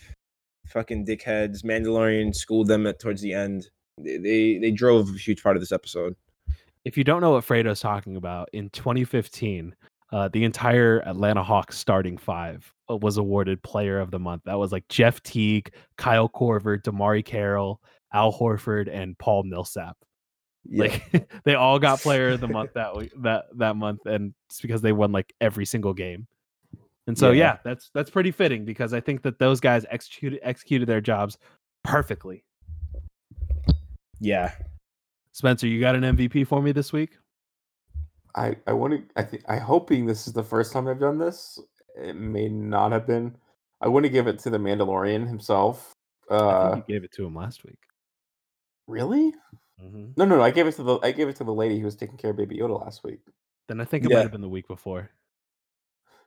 Fucking 0.68 1.07
dickheads. 1.07 1.62
Mandalorian 1.62 2.35
schooled 2.35 2.68
them 2.68 2.87
at 2.87 2.98
towards 2.98 3.22
the 3.22 3.33
end. 3.33 3.68
They 3.98 4.18
they, 4.18 4.59
they 4.59 4.70
drove 4.70 5.09
a 5.09 5.18
huge 5.18 5.42
part 5.42 5.57
of 5.57 5.62
this 5.62 5.72
episode. 5.72 6.16
if 6.85 6.96
you 6.98 7.05
don't 7.05 7.20
know 7.20 7.33
what 7.33 7.44
Fredo's 7.44 7.81
talking 7.81 8.16
about, 8.16 8.48
in 8.52 8.70
2015, 8.70 9.74
uh, 10.12 10.29
the 10.29 10.44
entire 10.44 11.02
Atlanta 11.07 11.42
Hawks 11.42 11.79
starting 11.79 12.16
five 12.16 12.72
uh, 12.90 12.96
was 12.96 13.16
awarded 13.16 13.62
Player 13.62 13.98
of 13.98 14.11
the 14.11 14.18
Month. 14.18 14.42
That 14.44 14.59
was 14.59 14.72
like 14.72 14.87
Jeff 14.88 15.22
Teague, 15.22 15.72
Kyle 15.98 16.29
Korver, 16.29 16.81
DeMarre 16.83 17.24
Carroll, 17.24 17.81
Al 18.12 18.33
Horford, 18.33 18.88
and 18.92 19.18
Paul 19.18 19.42
Millsap. 19.44 19.96
Yeah. 20.68 20.83
Like 20.85 21.29
they 21.44 21.55
all 21.55 21.79
got 21.79 22.00
Player 22.00 22.31
of 22.31 22.40
the 22.40 22.48
Month 22.48 22.72
that 22.74 22.96
week, 22.96 23.12
that 23.22 23.44
that 23.59 23.76
month, 23.76 24.07
and 24.07 24.35
it's 24.48 24.61
because 24.61 24.81
they 24.83 24.92
won 24.92 25.12
like 25.12 25.33
every 25.40 25.66
single 25.66 25.94
game. 25.94 26.26
And 27.07 27.16
so 27.16 27.31
Yeah. 27.31 27.44
yeah, 27.44 27.59
that's 27.64 27.90
that's 27.94 28.11
pretty 28.11 28.31
fitting 28.33 28.64
because 28.64 28.92
I 28.92 29.00
think 29.00 29.22
that 29.22 29.38
those 29.38 29.61
guys 29.61 29.85
executed 29.90 30.40
executed 30.42 30.88
their 30.88 31.00
jobs 31.00 31.38
perfectly. 31.85 32.44
yeah. 34.20 34.52
Spencer, 35.33 35.66
you 35.66 35.81
got 35.81 35.94
an 35.94 36.16
MVP 36.16 36.46
for 36.46 36.62
me 36.62 36.72
this 36.72 36.92
week? 36.92 37.18
I 38.35 38.57
I 38.66 38.72
want 38.72 38.94
to. 38.94 39.02
I 39.16 39.22
think 39.22 39.44
I 39.48 39.57
hoping 39.59 40.07
this 40.07 40.26
is 40.26 40.33
the 40.33 40.42
first 40.42 40.72
time 40.72 40.88
I've 40.88 40.98
done 41.00 41.18
this. 41.18 41.59
It 41.96 42.16
may 42.16 42.48
not 42.48 42.92
have 42.92 43.07
been. 43.07 43.37
I 43.81 43.88
want 43.88 44.05
to 44.05 44.11
give 44.11 44.26
it 44.26 44.38
to 44.40 44.50
the 44.50 44.59
Mandalorian 44.59 45.26
himself. 45.29 45.92
I 46.31 46.35
Uh, 46.35 46.72
think 46.74 46.85
you 46.88 46.94
gave 46.96 47.05
it 47.05 47.12
to 47.12 47.24
him 47.26 47.35
last 47.37 47.64
week. 47.64 47.79
really? 48.87 49.33
Hmm 49.79 50.07
No, 50.17 50.25
no, 50.25 50.37
no. 50.37 50.43
I 50.43 50.51
gave 50.51 50.67
it 50.67 50.73
to 50.77 50.83
the 50.83 50.99
I 51.03 51.12
gave 51.12 51.29
it 51.29 51.37
to 51.37 51.45
the 51.45 51.53
lady 51.53 51.79
who 51.79 51.85
was 51.85 51.97
taking 51.97 52.17
care 52.17 52.31
of 52.31 52.37
Baby 52.37 52.59
Yoda 52.59 52.81
last 52.81 53.05
week. 53.05 53.21
Then 53.69 53.81
I 53.81 53.85
think 53.85 54.05
it 54.05 54.11
Yeah. 54.11 54.17
might 54.19 54.23
have 54.23 54.33
been 54.33 54.40
the 54.40 54.48
week 54.48 54.69
before. 54.69 55.11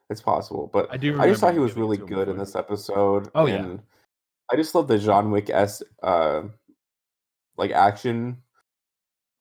It's 0.08 0.20
possible, 0.20 0.68
but 0.72 0.88
I 0.90 0.96
do 0.96 1.20
I 1.20 1.28
just 1.28 1.40
thought 1.40 1.52
he 1.52 1.60
was 1.60 1.76
really 1.76 1.96
good 1.96 2.28
in 2.28 2.36
this 2.36 2.56
episode. 2.56 3.30
Oh, 3.34 3.46
yeah. 3.46 3.76
I 4.50 4.56
just 4.56 4.74
love 4.74 4.88
the 4.88 4.98
John 4.98 5.30
Wick 5.30 5.48
s 5.50 5.82
uh 6.02 6.42
like 7.56 7.70
action. 7.70 8.42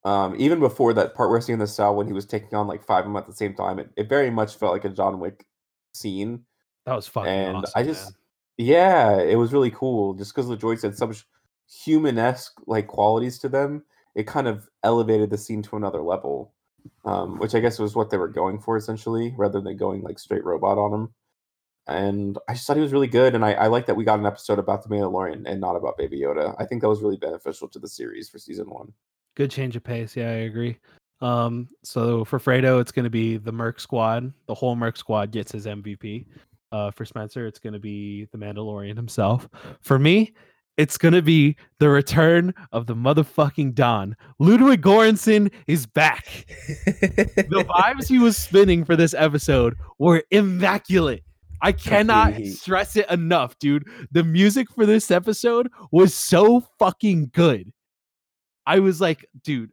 Um, 0.06 0.36
even 0.38 0.60
before 0.60 0.94
that 0.94 1.14
part 1.14 1.30
where 1.30 1.40
he's 1.40 1.50
in 1.50 1.60
the 1.60 1.68
cell 1.68 1.94
when 1.96 2.08
he 2.08 2.14
was 2.14 2.26
taking 2.26 2.54
on 2.54 2.68
like 2.68 2.86
five 2.86 3.00
of 3.00 3.06
them 3.06 3.18
at 3.18 3.28
the 3.28 3.34
same 3.34 3.54
time, 3.54 3.80
it, 3.80 3.90
it 3.98 4.08
very 4.08 4.30
much 4.30 4.56
felt 4.56 4.72
like 4.72 4.86
a 4.86 4.90
John 4.90 5.20
Wick 5.20 5.46
scene. 5.94 6.46
That 6.86 6.96
was 6.96 7.08
fucking 7.08 7.30
And 7.32 7.58
awesome. 7.58 7.74
I 7.76 7.84
just 7.84 8.06
man. 8.06 8.68
Yeah, 8.68 9.20
it 9.20 9.36
was 9.38 9.52
really 9.52 9.72
cool. 9.72 10.14
Just 10.14 10.34
because 10.34 10.48
the 10.48 10.56
droids 10.58 10.84
had 10.84 10.96
some 10.96 11.14
human 11.84 12.18
esque 12.18 12.54
like 12.68 12.88
qualities 12.88 13.40
to 13.40 13.50
them, 13.50 13.84
it 14.20 14.28
kind 14.28 14.48
of 14.48 14.68
elevated 14.84 15.30
the 15.30 15.38
scene 15.38 15.64
to 15.64 15.78
another 15.78 16.02
level. 16.02 16.54
Um, 17.04 17.40
which 17.40 17.56
I 17.56 17.60
guess 17.60 17.78
was 17.78 17.94
what 17.94 18.10
they 18.10 18.18
were 18.18 18.30
going 18.30 18.58
for 18.60 18.78
essentially, 18.78 19.34
rather 19.38 19.60
than 19.60 19.76
going 19.76 20.02
like 20.02 20.18
straight 20.18 20.46
robot 20.46 20.78
on 20.78 20.94
him. 20.94 21.14
And 21.88 22.38
I 22.48 22.54
just 22.54 22.66
thought 22.68 22.78
he 22.78 22.82
was 22.82 22.94
really 22.94 23.08
good, 23.08 23.36
and 23.36 23.44
I, 23.44 23.54
I 23.54 23.68
like 23.68 23.86
that 23.88 23.96
we 23.96 24.06
got 24.06 24.20
an 24.20 24.26
episode 24.26 24.60
about 24.60 24.84
the 24.84 24.90
Mandalorian 24.90 25.44
and 25.46 25.60
not 25.60 25.76
about 25.76 25.98
Baby 25.98 26.22
Yoda. 26.22 26.56
I 26.58 26.66
think 26.66 26.82
that 26.82 26.90
was 26.90 27.02
really 27.02 27.18
beneficial 27.18 27.68
to 27.70 27.80
the 27.80 27.88
series 27.88 28.30
for 28.30 28.40
season 28.40 28.70
one. 28.70 28.94
good 29.36 29.52
change 29.52 29.76
of 29.76 29.84
pace. 29.84 30.16
Yeah, 30.16 30.30
I 30.30 30.46
agree. 30.48 30.78
Um, 31.22 31.68
so 31.84 32.24
for 32.24 32.40
Fredo, 32.40 32.80
it's 32.80 32.92
going 32.94 33.04
to 33.04 33.10
be 33.10 33.38
the 33.38 33.52
Merc 33.52 33.80
Squad. 33.80 34.32
The 34.48 34.56
whole 34.56 34.76
Merc 34.76 34.96
Squad 34.98 35.32
gets 35.32 35.52
his 35.52 35.66
MVP. 35.66 36.28
Uh, 36.72 36.92
for 36.92 37.04
Spencer, 37.04 37.48
it's 37.48 37.60
going 37.60 37.74
to 37.74 37.80
be 37.80 38.26
the 38.32 38.38
Mandalorian 38.38 38.96
himself. 38.96 39.50
For 39.82 40.00
me, 40.00 40.34
it's 40.80 40.98
gonna 40.98 41.22
be 41.22 41.58
the 41.80 41.90
return 41.90 42.54
of 42.72 42.88
the 42.88 42.96
motherfucking 42.96 43.76
Don. 43.76 44.16
Ludwig 44.40 44.82
Göransson 44.82 45.52
is 45.68 45.86
back. 45.86 46.26
The 46.78 47.66
vibes 47.70 48.08
he 48.08 48.18
was 48.18 48.38
spinning 48.38 48.86
for 48.86 48.96
this 48.96 49.14
episode 49.14 49.76
were 49.98 50.24
immaculate. 50.32 51.26
I 51.62 51.74
cannot 51.74 52.42
stress 52.46 52.96
it 52.96 53.12
enough, 53.12 53.60
dude. 53.60 53.90
The 54.14 54.24
music 54.24 54.72
for 54.72 54.86
this 54.86 55.12
episode 55.12 55.70
was 55.92 56.14
so 56.14 56.62
fucking 56.80 57.32
good. 57.34 57.74
I 58.66 58.80
was 58.80 59.02
like, 59.02 59.26
dude, 59.44 59.72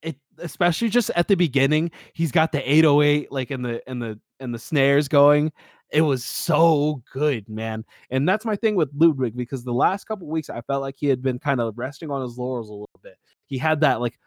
it 0.00 0.16
especially 0.38 0.88
just 0.88 1.10
at 1.14 1.28
the 1.28 1.34
beginning, 1.34 1.90
he's 2.14 2.32
got 2.32 2.52
the 2.52 2.62
808 2.72 3.30
like 3.30 3.50
in 3.50 3.60
the 3.60 3.82
in 3.86 3.98
the 3.98 4.18
and 4.40 4.54
the 4.54 4.58
snares 4.58 5.08
going. 5.08 5.52
It 5.90 6.02
was 6.02 6.24
so 6.24 7.02
good, 7.12 7.48
man. 7.48 7.84
And 8.10 8.28
that's 8.28 8.44
my 8.44 8.56
thing 8.56 8.74
with 8.74 8.90
Ludwig 8.94 9.36
because 9.36 9.64
the 9.64 9.72
last 9.72 10.04
couple 10.04 10.26
weeks 10.26 10.50
I 10.50 10.60
felt 10.62 10.82
like 10.82 10.96
he 10.98 11.06
had 11.06 11.22
been 11.22 11.38
kind 11.38 11.60
of 11.60 11.78
resting 11.78 12.10
on 12.10 12.22
his 12.22 12.36
laurels 12.36 12.68
a 12.68 12.72
little 12.72 13.00
bit. 13.02 13.16
He 13.46 13.56
had 13.56 13.80
that 13.80 14.00
like 14.00 14.18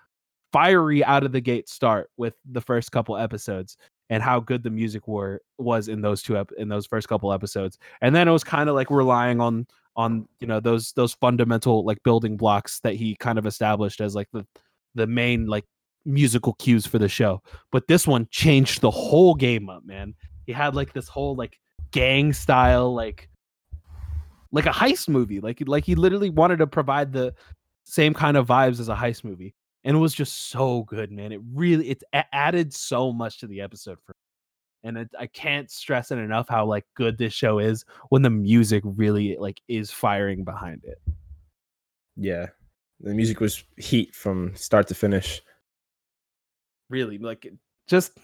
fiery 0.51 1.03
out 1.03 1.23
of 1.23 1.31
the 1.31 1.41
gate 1.41 1.69
start 1.69 2.09
with 2.17 2.33
the 2.51 2.61
first 2.61 2.91
couple 2.91 3.15
episodes 3.15 3.77
and 4.09 4.21
how 4.21 4.39
good 4.39 4.63
the 4.63 4.69
music 4.69 5.07
were 5.07 5.41
was 5.57 5.87
in 5.87 6.01
those 6.01 6.21
two 6.21 6.37
ep- 6.37 6.51
in 6.57 6.67
those 6.67 6.85
first 6.85 7.07
couple 7.07 7.31
episodes. 7.31 7.77
And 8.01 8.15
then 8.15 8.27
it 8.27 8.31
was 8.31 8.43
kind 8.43 8.67
of 8.67 8.75
like 8.75 8.89
relying 8.89 9.39
on 9.39 9.67
on 9.95 10.27
you 10.39 10.47
know 10.47 10.59
those 10.59 10.93
those 10.93 11.13
fundamental 11.13 11.85
like 11.85 12.01
building 12.03 12.37
blocks 12.37 12.79
that 12.79 12.95
he 12.95 13.15
kind 13.15 13.37
of 13.37 13.45
established 13.45 14.01
as 14.01 14.15
like 14.15 14.27
the 14.33 14.45
the 14.95 15.07
main 15.07 15.47
like 15.47 15.65
musical 16.05 16.53
cues 16.53 16.85
for 16.85 16.99
the 16.99 17.07
show. 17.07 17.41
But 17.71 17.87
this 17.87 18.07
one 18.07 18.27
changed 18.31 18.81
the 18.81 18.91
whole 18.91 19.35
game 19.35 19.69
up, 19.69 19.85
man. 19.85 20.15
He 20.51 20.57
had 20.57 20.75
like 20.75 20.91
this 20.91 21.07
whole 21.07 21.33
like 21.33 21.57
gang 21.91 22.33
style 22.33 22.93
like 22.93 23.29
like 24.51 24.65
a 24.65 24.69
heist 24.71 25.07
movie. 25.07 25.39
Like 25.39 25.63
like 25.65 25.85
he 25.85 25.95
literally 25.95 26.29
wanted 26.29 26.57
to 26.57 26.67
provide 26.67 27.13
the 27.13 27.33
same 27.85 28.13
kind 28.13 28.35
of 28.35 28.47
vibes 28.47 28.81
as 28.81 28.89
a 28.89 28.95
heist 28.95 29.23
movie. 29.23 29.55
And 29.85 29.95
it 29.95 29.99
was 30.01 30.13
just 30.13 30.49
so 30.49 30.83
good, 30.83 31.09
man. 31.09 31.31
It 31.31 31.39
really 31.53 31.91
it 31.91 32.03
a- 32.11 32.35
added 32.35 32.73
so 32.73 33.13
much 33.13 33.39
to 33.39 33.47
the 33.47 33.61
episode 33.61 33.97
for 34.05 34.11
me. 34.11 34.89
And 34.89 34.97
it, 34.97 35.09
I 35.17 35.27
can't 35.27 35.71
stress 35.71 36.11
it 36.11 36.17
enough 36.17 36.49
how 36.49 36.65
like 36.65 36.85
good 36.95 37.17
this 37.17 37.31
show 37.31 37.59
is 37.59 37.85
when 38.09 38.23
the 38.23 38.29
music 38.29 38.83
really 38.85 39.37
like 39.39 39.61
is 39.69 39.89
firing 39.89 40.43
behind 40.43 40.83
it. 40.83 41.01
yeah, 42.17 42.47
the 42.99 43.13
music 43.13 43.39
was 43.39 43.63
heat 43.77 44.13
from 44.13 44.53
start 44.55 44.87
to 44.89 44.95
finish. 44.95 45.41
really 46.89 47.17
like 47.17 47.47
just 47.87 48.17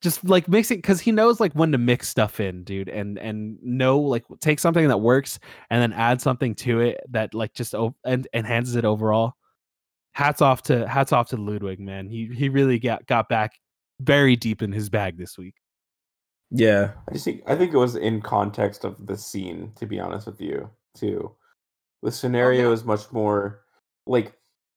just 0.00 0.24
like 0.24 0.48
mixing 0.48 0.78
because 0.78 1.00
he 1.00 1.12
knows 1.12 1.40
like 1.40 1.52
when 1.52 1.72
to 1.72 1.78
mix 1.78 2.08
stuff 2.08 2.40
in 2.40 2.64
dude 2.64 2.88
and 2.88 3.18
and 3.18 3.58
know 3.62 3.98
like 3.98 4.24
take 4.40 4.58
something 4.58 4.88
that 4.88 4.98
works 4.98 5.38
and 5.70 5.80
then 5.82 5.92
add 5.92 6.20
something 6.20 6.54
to 6.54 6.80
it 6.80 7.00
that 7.10 7.34
like 7.34 7.54
just 7.54 7.74
o- 7.74 7.94
and 8.04 8.28
enhances 8.34 8.76
it 8.76 8.84
overall. 8.84 9.34
Hats 10.12 10.40
off 10.40 10.62
to 10.64 10.86
hats 10.88 11.12
off 11.12 11.28
to 11.30 11.36
ludwig 11.36 11.80
man. 11.80 12.08
He 12.08 12.30
he 12.34 12.48
really 12.48 12.78
got 12.78 13.06
got 13.06 13.28
back 13.28 13.52
very 14.00 14.36
deep 14.36 14.62
in 14.62 14.72
his 14.72 14.88
bag 14.88 15.18
this 15.18 15.38
week. 15.38 15.54
Yeah, 16.50 16.92
I 17.08 17.12
just 17.12 17.24
think 17.24 17.42
I 17.46 17.56
think 17.56 17.72
it 17.74 17.78
was 17.78 17.96
in 17.96 18.20
context 18.20 18.84
of 18.84 19.06
the 19.06 19.16
scene, 19.16 19.72
to 19.76 19.86
be 19.86 19.98
honest 19.98 20.26
with 20.26 20.40
you, 20.40 20.70
too. 20.94 21.32
The 22.02 22.08
oh, 22.08 22.10
scenario 22.10 22.72
is 22.72 22.84
much 22.84 23.10
more 23.12 23.62
like 24.06 24.32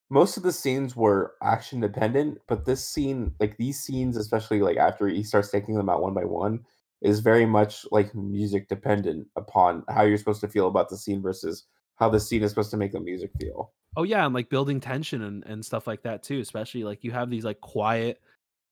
most 0.09 0.37
of 0.37 0.43
the 0.43 0.51
scenes 0.51 0.95
were 0.95 1.35
action 1.41 1.79
dependent, 1.79 2.39
but 2.47 2.65
this 2.65 2.87
scene, 2.87 3.33
like 3.39 3.57
these 3.57 3.79
scenes, 3.79 4.17
especially 4.17 4.61
like 4.61 4.77
after 4.77 5.07
he 5.07 5.23
starts 5.23 5.51
taking 5.51 5.75
them 5.75 5.89
out 5.89 6.01
one 6.01 6.13
by 6.13 6.25
one, 6.25 6.65
is 7.01 7.19
very 7.19 7.45
much 7.45 7.85
like 7.91 8.13
music 8.15 8.67
dependent 8.67 9.27
upon 9.35 9.83
how 9.89 10.03
you're 10.03 10.17
supposed 10.17 10.41
to 10.41 10.47
feel 10.47 10.67
about 10.67 10.89
the 10.89 10.97
scene 10.97 11.21
versus 11.21 11.65
how 11.95 12.09
the 12.09 12.19
scene 12.19 12.43
is 12.43 12.51
supposed 12.51 12.71
to 12.71 12.77
make 12.77 12.91
the 12.91 12.99
music 12.99 13.31
feel. 13.39 13.71
oh 13.97 14.03
yeah 14.03 14.25
and 14.25 14.33
like 14.33 14.49
building 14.49 14.79
tension 14.79 15.23
and, 15.23 15.43
and 15.45 15.63
stuff 15.63 15.87
like 15.87 16.03
that 16.03 16.23
too 16.23 16.39
especially 16.39 16.83
like 16.83 17.03
you 17.03 17.11
have 17.11 17.29
these 17.29 17.45
like 17.45 17.59
quiet 17.61 18.19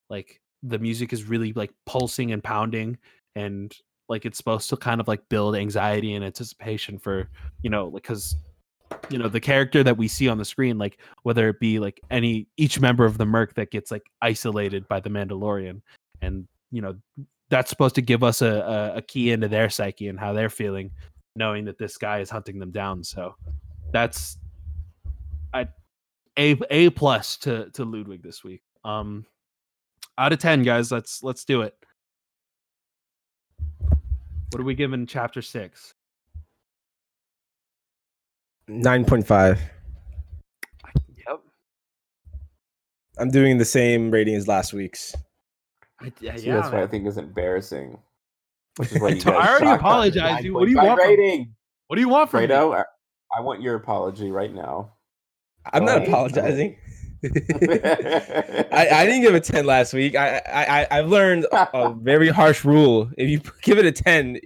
like 0.10 0.42
the 0.64 0.80
music 0.80 1.14
is 1.14 1.24
really 1.24 1.54
like 1.54 1.72
pulsing 1.86 2.32
and 2.32 2.44
pounding 2.44 2.98
and 3.36 3.78
like 4.10 4.26
it's 4.26 4.38
supposed 4.38 4.70
to 4.70 4.78
kind 4.78 5.02
of 5.02 5.08
like 5.08 5.28
build 5.30 5.56
anxiety 5.56 6.14
and 6.14 6.24
anticipation 6.24 6.98
for 6.98 7.30
you 7.62 7.70
know 7.70 7.88
like, 7.88 8.04
because 8.04 8.36
you 9.10 9.18
know 9.18 9.28
the 9.28 9.40
character 9.40 9.84
that 9.84 9.98
we 9.98 10.08
see 10.08 10.28
on 10.28 10.38
the 10.38 10.46
screen 10.46 10.78
like 10.78 11.00
whether 11.24 11.50
it 11.50 11.60
be 11.60 11.80
like 11.80 12.00
any 12.12 12.48
each 12.58 12.80
member 12.80 13.06
of 13.06 13.18
the 13.18 13.26
merc 13.26 13.54
that 13.56 13.72
gets 13.72 13.92
like 13.92 14.04
isolated 14.22 14.88
by 14.88 15.00
the 15.00 15.10
mandalorian 15.10 15.82
and 16.22 16.48
you 16.72 16.82
know 16.82 16.96
that's 17.50 17.70
supposed 17.70 17.96
to 17.96 18.02
give 18.02 18.24
us 18.24 18.42
a, 18.42 18.92
a, 18.94 18.98
a 18.98 19.02
key 19.02 19.32
into 19.32 19.48
their 19.48 19.70
psyche 19.70 20.08
and 20.10 20.20
how 20.20 20.34
they're 20.34 20.50
feeling 20.50 20.92
knowing 21.36 21.64
that 21.66 21.78
this 21.78 21.98
guy 21.98 22.20
is 22.20 22.30
hunting 22.30 22.60
them 22.60 22.72
down 22.72 23.04
so 23.04 23.36
that's 23.92 24.38
a 25.54 25.68
a 26.38 26.56
a 26.70 26.90
plus 26.92 27.38
to 27.38 27.70
to 27.72 27.84
ludwig 27.84 28.24
this 28.24 28.44
week. 28.44 28.62
Um 28.84 29.26
out 30.18 30.34
of 30.34 30.40
10 30.40 30.64
guys 30.64 30.92
let's 30.92 31.24
let's 31.24 31.46
do 31.46 31.62
it. 31.62 31.76
What 34.52 34.62
are 34.62 34.64
we 34.64 34.76
giving 34.76 35.06
chapter 35.06 35.42
6 35.42 35.94
nine 38.68 39.06
point 39.06 39.26
five. 39.26 39.60
yep 41.28 41.40
I'm 43.18 43.30
doing 43.32 43.58
the 43.58 43.66
same 43.66 44.12
rating 44.12 44.36
as 44.36 44.48
last 44.48 44.74
week's. 44.74 45.16
I, 46.00 46.12
yeah, 46.22 46.36
See, 46.36 46.52
that's 46.52 46.72
what 46.72 46.82
I 46.82 46.88
think 46.88 47.08
is 47.08 47.18
embarrassing. 47.18 47.98
Which 48.78 48.92
is 48.92 49.02
why 49.02 49.08
I 49.08 49.12
you 49.14 49.20
to- 49.22 49.32
I 49.34 49.48
already 49.50 49.66
suck 49.66 49.80
apologized, 49.80 50.44
dude. 50.44 50.54
What 50.54 50.66
do 50.66 50.72
you 50.72 50.78
9.5 50.78 50.84
want 50.88 51.02
from- 51.02 51.56
what 51.88 51.96
do 51.96 52.02
you 52.02 52.10
want 52.10 52.30
from 52.30 52.42
me? 52.42 52.48
Fredo, 52.48 52.76
I, 52.78 52.84
I 53.36 53.42
want 53.42 53.62
your 53.62 53.76
apology 53.76 54.30
right 54.32 54.54
now. 54.54 54.94
I'm 55.74 55.84
not 55.86 56.00
Right. 56.00 56.08
apologizing. 56.08 56.78
I, 57.24 58.88
I 58.92 59.06
didn't 59.08 59.22
give 59.22 59.34
a 59.34 59.40
10 59.40 59.66
last 59.66 59.94
week. 59.94 60.16
I, 60.16 60.38
I 60.46 60.82
I- 60.82 60.88
I've 61.00 61.08
learned 61.10 61.46
a, 61.52 61.76
a 61.78 61.94
very 61.96 62.30
harsh 62.30 62.64
rule. 62.64 63.10
If 63.18 63.28
you 63.30 63.42
give 63.64 63.80
it 63.80 63.86
a 63.86 63.92
10, 63.92 64.40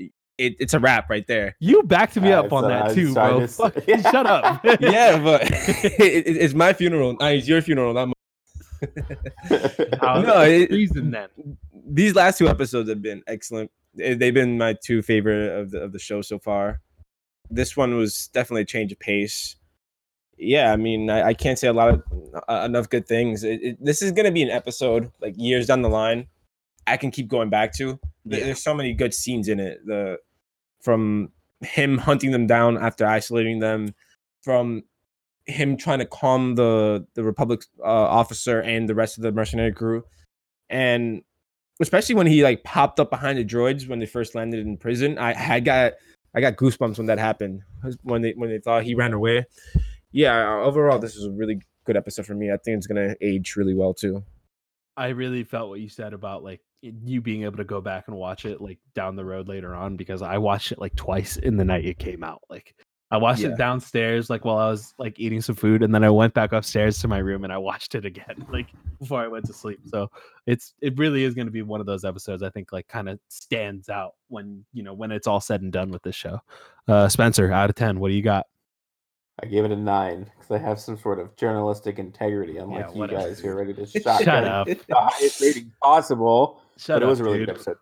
it, 0.45 0.55
it's 0.59 0.73
a 0.73 0.79
wrap 0.79 1.09
right 1.09 1.25
there. 1.27 1.55
You 1.59 1.83
backed 1.83 2.15
me 2.19 2.31
Uh, 2.31 2.43
up 2.43 2.53
on 2.53 2.63
so 2.63 2.67
that 2.69 2.85
I'm 2.89 2.95
too, 2.95 3.13
bro. 3.13 3.39
to 3.41 3.47
say- 3.47 3.63
Fucking 3.69 4.01
shut 4.11 4.25
up. 4.25 4.63
Yeah, 4.81 5.21
but 5.23 5.41
it, 5.51 6.27
it- 6.27 6.37
it's 6.37 6.53
my 6.53 6.73
funeral. 6.73 7.15
Nah, 7.19 7.27
it's 7.27 7.47
your 7.47 7.61
funeral, 7.61 7.93
not 7.93 8.07
mine. 8.07 8.13
Uh, 10.01 10.21
No, 10.21 10.41
it- 10.41 10.71
reason 10.71 11.11
then. 11.11 11.29
These 11.93 12.15
last 12.15 12.37
two 12.37 12.47
episodes 12.47 12.89
have 12.89 13.01
been 13.01 13.23
excellent. 13.27 13.71
They- 13.95 14.13
They've 14.15 14.33
been 14.33 14.57
my 14.57 14.75
two 14.83 15.01
favorite 15.01 15.51
of 15.59 15.71
the 15.71 15.81
of 15.81 15.91
the 15.91 15.99
show 15.99 16.21
so 16.21 16.39
far. 16.39 16.81
This 17.49 17.75
one 17.75 17.95
was 17.97 18.29
definitely 18.33 18.61
a 18.61 18.65
change 18.65 18.91
of 18.91 18.99
pace. 18.99 19.55
Yeah, 20.37 20.71
I 20.71 20.77
mean, 20.77 21.09
I, 21.09 21.27
I 21.29 21.33
can't 21.33 21.59
say 21.59 21.67
a 21.67 21.73
lot 21.73 21.89
of 21.89 22.03
uh, 22.47 22.63
enough 22.65 22.89
good 22.89 23.05
things. 23.07 23.43
It, 23.43 23.61
it, 23.61 23.85
this 23.85 24.01
is 24.01 24.11
gonna 24.11 24.31
be 24.31 24.41
an 24.41 24.49
episode 24.49 25.11
like 25.21 25.35
years 25.37 25.67
down 25.67 25.81
the 25.81 25.89
line. 25.89 26.27
I 26.87 26.97
can 26.97 27.11
keep 27.11 27.27
going 27.27 27.49
back 27.49 27.73
to. 27.75 27.99
Yeah. 28.25 28.45
There's 28.45 28.63
so 28.63 28.73
many 28.73 28.93
good 28.93 29.13
scenes 29.13 29.47
in 29.49 29.59
it. 29.59 29.85
The 29.85 30.17
from 30.81 31.31
him 31.61 31.97
hunting 32.09 32.31
them 32.31 32.47
down 32.47 32.77
after 32.77 33.05
isolating 33.05 33.59
them, 33.59 33.93
from 34.41 34.83
him 35.45 35.77
trying 35.77 35.99
to 35.99 36.05
calm 36.05 36.55
the 36.55 37.05
the 37.15 37.23
Republic 37.23 37.63
uh, 37.79 37.83
officer 37.83 38.59
and 38.59 38.87
the 38.87 38.95
rest 38.95 39.17
of 39.17 39.23
the 39.23 39.31
mercenary 39.31 39.73
crew, 39.73 40.03
and 40.69 41.21
especially 41.81 42.15
when 42.15 42.27
he 42.27 42.43
like 42.43 42.63
popped 42.63 42.99
up 42.99 43.09
behind 43.09 43.37
the 43.37 43.45
droids 43.45 43.87
when 43.87 43.99
they 43.99 44.05
first 44.05 44.35
landed 44.35 44.65
in 44.65 44.77
prison. 44.77 45.17
I 45.17 45.33
had 45.33 45.65
got 45.65 45.93
I 46.33 46.41
got 46.41 46.55
goosebumps 46.55 46.97
when 46.97 47.07
that 47.07 47.19
happened 47.19 47.61
when 48.03 48.21
they 48.21 48.33
when 48.35 48.49
they 48.49 48.59
thought 48.59 48.83
he 48.83 48.95
ran 48.95 49.13
away. 49.13 49.45
Yeah, 50.11 50.61
overall, 50.61 50.99
this 50.99 51.15
is 51.15 51.25
a 51.25 51.31
really 51.31 51.61
good 51.85 51.97
episode 51.97 52.25
for 52.25 52.35
me. 52.35 52.51
I 52.51 52.57
think 52.57 52.77
it's 52.77 52.87
gonna 52.87 53.15
age 53.21 53.55
really 53.55 53.73
well 53.73 53.93
too. 53.93 54.23
I 54.95 55.09
really 55.09 55.43
felt 55.43 55.69
what 55.69 55.79
you 55.79 55.89
said 55.89 56.13
about 56.13 56.43
like 56.43 56.61
you 56.81 57.21
being 57.21 57.43
able 57.43 57.57
to 57.57 57.63
go 57.63 57.79
back 57.81 58.07
and 58.07 58.15
watch 58.17 58.45
it 58.45 58.59
like 58.61 58.79
down 58.95 59.15
the 59.15 59.25
road 59.25 59.47
later 59.47 59.75
on 59.75 59.95
because 59.95 60.21
I 60.21 60.37
watched 60.37 60.71
it 60.71 60.79
like 60.79 60.95
twice 60.95 61.37
in 61.37 61.57
the 61.57 61.65
night 61.65 61.85
it 61.85 61.99
came 61.99 62.23
out. 62.23 62.41
Like 62.49 62.73
I 63.11 63.17
watched 63.17 63.41
Yeah. 63.41 63.49
it 63.49 63.57
downstairs 63.57 64.29
like 64.29 64.45
while 64.45 64.57
I 64.57 64.69
was 64.69 64.93
like 64.97 65.19
eating 65.19 65.41
some 65.41 65.55
food 65.55 65.83
and 65.83 65.93
then 65.93 66.03
I 66.03 66.09
went 66.09 66.33
back 66.33 66.53
upstairs 66.53 66.97
to 66.99 67.07
my 67.07 67.17
room 67.19 67.43
and 67.43 67.51
I 67.53 67.57
watched 67.57 67.93
it 67.93 68.05
again 68.05 68.45
like 68.51 68.67
before 68.99 69.21
I 69.21 69.27
went 69.27 69.45
to 69.45 69.53
sleep. 69.53 69.79
So 69.85 70.09
it's 70.47 70.73
it 70.81 70.97
really 70.97 71.23
is 71.23 71.33
going 71.35 71.47
to 71.47 71.51
be 71.51 71.61
one 71.61 71.79
of 71.81 71.85
those 71.85 72.03
episodes 72.05 72.41
I 72.41 72.49
think 72.49 72.71
like 72.71 72.87
kind 72.87 73.09
of 73.09 73.19
stands 73.29 73.89
out 73.89 74.13
when, 74.29 74.65
you 74.73 74.81
know, 74.81 74.93
when 74.93 75.11
it's 75.11 75.27
all 75.27 75.41
said 75.41 75.61
and 75.61 75.71
done 75.71 75.91
with 75.91 76.01
this 76.03 76.15
show. 76.15 76.39
Uh 76.87 77.07
Spencer, 77.09 77.51
out 77.51 77.69
of 77.69 77.75
10, 77.75 77.99
what 77.99 78.07
do 78.09 78.15
you 78.15 78.23
got? 78.23 78.47
I 79.43 79.47
gave 79.47 79.65
it 79.65 79.71
a 79.71 79.75
nine 79.75 80.29
because 80.37 80.51
I 80.51 80.57
have 80.59 80.79
some 80.79 80.97
sort 80.97 81.19
of 81.19 81.35
journalistic 81.35 81.97
integrity, 81.99 82.57
unlike 82.57 82.87
Yeah, 82.93 83.01
you 83.01 83.07
guys 83.07 83.39
who 83.39 83.49
are 83.49 83.55
ready 83.55 83.73
to 83.73 83.85
Shut 83.87 84.03
shotgun 84.03 84.45
up. 84.45 84.67
the 84.67 84.77
highest 84.91 85.41
rating 85.41 85.71
possible. 85.81 86.60
Shut 86.81 86.95
but 86.95 87.03
it 87.03 87.09
was 87.09 87.19
a 87.19 87.23
really 87.23 87.37
dude. 87.37 87.47
good 87.47 87.55
episode. 87.55 87.77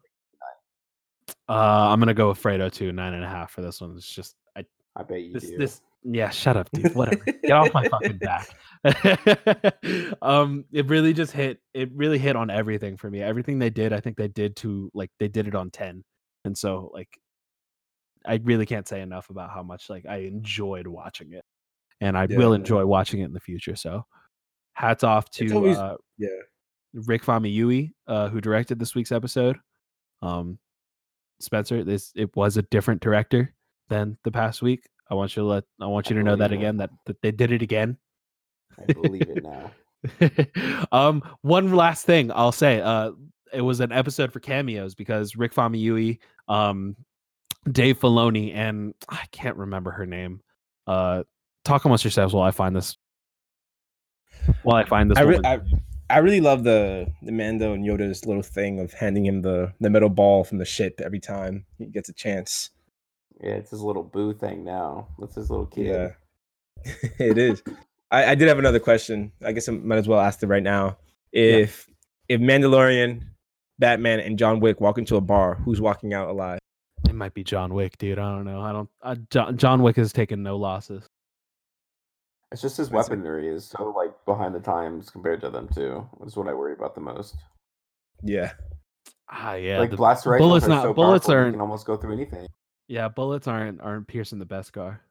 Uh 1.48 1.54
I'm 1.90 2.00
gonna 2.00 2.14
go 2.14 2.30
with 2.30 2.42
Fredo 2.42 2.72
too, 2.72 2.92
nine 2.92 3.14
and 3.14 3.24
a 3.24 3.28
half 3.30 3.52
for 3.52 3.62
this 3.62 3.82
one. 3.82 3.96
It's 3.96 4.08
just 4.14 4.36
I 4.56 4.66
I 4.96 5.04
bet 5.04 5.22
you 5.22 5.34
this 5.34 5.50
do. 5.50 5.58
this 5.58 5.82
yeah 6.04 6.30
shut 6.30 6.56
up 6.56 6.70
dude 6.72 6.96
whatever 6.96 7.22
get 7.26 7.52
off 7.52 7.74
my 7.74 7.86
fucking 7.90 8.18
back 8.20 8.48
um 10.22 10.64
it 10.72 10.88
really 10.88 11.12
just 11.14 11.34
hit 11.34 11.60
it 11.74 11.90
really 11.94 12.18
hit 12.18 12.38
on 12.38 12.50
everything 12.50 12.96
for 12.96 13.10
me 13.10 13.22
everything 13.22 13.60
they 13.60 13.70
did 13.70 13.92
i 13.92 14.00
think 14.00 14.16
they 14.16 14.30
did 14.30 14.56
to 14.56 14.90
like 14.94 15.12
they 15.20 15.28
did 15.28 15.46
it 15.46 15.56
on 15.56 15.70
10 15.70 16.02
and 16.46 16.58
so 16.58 16.90
like 16.94 17.10
I 18.26 18.40
really 18.44 18.66
can't 18.66 18.88
say 18.88 19.02
enough 19.02 19.30
about 19.30 19.50
how 19.50 19.62
much 19.64 19.90
like 19.90 20.06
I 20.06 20.18
enjoyed 20.18 20.88
watching 20.88 21.32
it, 21.34 21.44
and 22.02 22.18
I 22.18 22.28
Yeah. 22.30 22.38
will 22.38 22.54
enjoy 22.54 22.86
watching 22.86 23.22
it 23.22 23.26
in 23.26 23.34
the 23.34 23.40
future. 23.40 23.78
So, 23.78 24.06
hats 24.74 25.06
off 25.06 25.30
to 25.32 25.50
always- 25.56 25.78
uh, 25.78 25.96
Yeah. 26.18 26.28
Rick 26.94 27.24
Famuyiwa, 27.24 27.92
uh, 28.08 28.30
who 28.30 28.42
directed 28.42 28.80
this 28.80 28.96
week's 28.96 29.12
episode. 29.12 29.58
Um, 30.22 30.58
Spencer, 31.40 31.84
this 31.84 32.12
it 32.16 32.36
was 32.36 32.58
a 32.58 32.64
different 32.64 33.02
director 33.02 33.54
than 33.88 34.18
the 34.24 34.32
past 34.32 34.62
week. 34.62 34.88
I 35.10 35.16
want 35.16 35.36
you 35.36 35.44
to 35.44 35.48
let 35.48 35.64
I 35.80 35.86
want 35.86 36.08
I 36.08 36.10
you 36.12 36.18
to 36.18 36.24
know 36.24 36.36
that 36.36 36.52
it. 36.52 36.56
again 36.56 36.78
that, 36.78 36.92
that 37.06 37.22
they 37.22 37.32
did 37.32 37.52
it 37.52 37.62
again. 37.62 37.98
I 38.78 38.94
believe 38.94 39.28
it 39.30 39.44
now. 39.44 39.72
um, 40.92 41.24
one 41.42 41.74
last 41.76 42.06
thing 42.06 42.32
I'll 42.34 42.52
say. 42.52 42.82
Uh, 42.82 43.12
it 43.52 43.62
was 43.62 43.80
an 43.80 43.92
episode 43.92 44.32
for 44.32 44.40
cameos 44.40 44.96
because 44.96 45.36
Rick 45.36 45.54
Famuyiwa, 45.54 46.20
um, 46.48 46.96
Dave 47.72 48.00
Filoni, 48.00 48.54
and 48.54 48.94
I 49.10 49.24
can't 49.32 49.58
remember 49.58 49.92
her 49.92 50.06
name. 50.06 50.42
Uh, 50.86 51.24
talk 51.66 51.86
amongst 51.86 52.04
yourselves 52.04 52.34
while 52.34 52.48
I 52.48 52.52
find 52.52 52.76
this. 52.76 52.98
While 54.64 54.78
I 54.78 54.86
find 54.86 55.10
this. 55.10 55.18
I, 55.18 55.22
re- 55.22 55.40
I 55.44 55.60
I 56.10 56.18
really 56.20 56.42
love 56.42 56.64
the 56.64 57.12
the 57.22 57.32
Mando 57.32 57.74
and 57.74 57.86
Yoda's 57.86 58.26
little 58.26 58.44
thing 58.44 58.80
of 58.80 58.94
handing 58.94 59.26
him 59.26 59.42
the 59.42 59.74
the 59.80 59.90
metal 59.90 60.10
ball 60.10 60.44
from 60.44 60.58
the 60.58 60.66
ship 60.66 61.00
every 61.04 61.20
time 61.20 61.66
he 61.78 61.86
gets 61.86 62.10
a 62.10 62.14
chance. 62.14 62.72
Yeah, 63.42 63.52
it's 63.52 63.72
his 63.72 63.82
little 63.82 64.04
boo 64.04 64.34
thing 64.34 64.64
now. 64.64 65.08
That's 65.20 65.36
his 65.36 65.50
little 65.50 65.68
kid. 65.68 65.86
Yeah, 65.86 66.94
it 67.20 67.38
is. 67.38 67.64
I, 68.12 68.32
I 68.32 68.36
did 68.36 68.48
have 68.48 68.60
another 68.60 68.80
question. 68.80 69.32
I 69.46 69.52
guess 69.52 69.70
I 69.70 69.74
might 69.74 69.98
as 69.98 70.08
well 70.08 70.20
ask 70.20 70.42
it 70.42 70.48
right 70.48 70.64
now. 70.64 70.98
If 71.32 71.88
if 72.28 72.42
Mandalorian, 72.42 73.24
Batman, 73.78 74.20
and 74.20 74.38
John 74.38 74.60
Wick 74.60 74.82
walk 74.82 74.98
into 74.98 75.16
a 75.16 75.22
bar, 75.22 75.56
who's 75.56 75.80
walking 75.80 76.14
out 76.14 76.30
alive? 76.30 76.60
It 77.08 77.16
might 77.16 77.34
be 77.34 77.44
John 77.44 77.74
Wick, 77.74 77.98
dude. 77.98 78.20
I 78.20 78.36
don't 78.36 78.46
know. 78.46 78.62
I 78.62 78.72
don't. 78.72 78.90
Uh, 79.02 79.16
John, 79.30 79.58
John 79.58 79.84
Wick 79.84 79.96
has 79.96 80.12
taken 80.12 80.44
no 80.44 80.58
losses. 80.58 81.08
It's 82.52 82.62
just 82.62 82.78
his 82.78 82.90
That's 82.90 83.10
weaponry 83.10 83.48
is 83.48 83.66
so 83.66 83.90
like 83.96 84.12
behind 84.26 84.56
the 84.56 84.60
times 84.60 85.10
compared 85.10 85.40
to 85.42 85.50
them 85.50 85.68
too. 85.74 86.08
Is 86.26 86.36
what 86.36 86.48
I 86.48 86.54
worry 86.54 86.74
about 86.74 86.96
the 86.96 87.02
most. 87.02 87.36
Yeah, 88.24 88.54
Ah, 89.30 89.54
yeah. 89.54 89.78
like 89.80 89.92
the- 89.92 89.98
blaster 89.98 90.32
rifles 90.32 90.48
bullets 90.48 90.66
are 90.66 90.70
not- 90.70 90.82
so 90.84 90.94
bullets 90.94 91.26
powerful, 91.28 91.40
aren't- 91.42 91.54
can 91.54 91.62
almost 91.62 91.86
go 91.86 91.96
through 91.96 92.14
anything. 92.14 92.48
yeah, 92.88 93.08
bullets 93.08 93.48
aren't 93.48 93.80
aren't 93.82 94.08
piercing 94.08 94.40
the 94.40 94.46
best 94.46 94.74
car. 94.74 95.02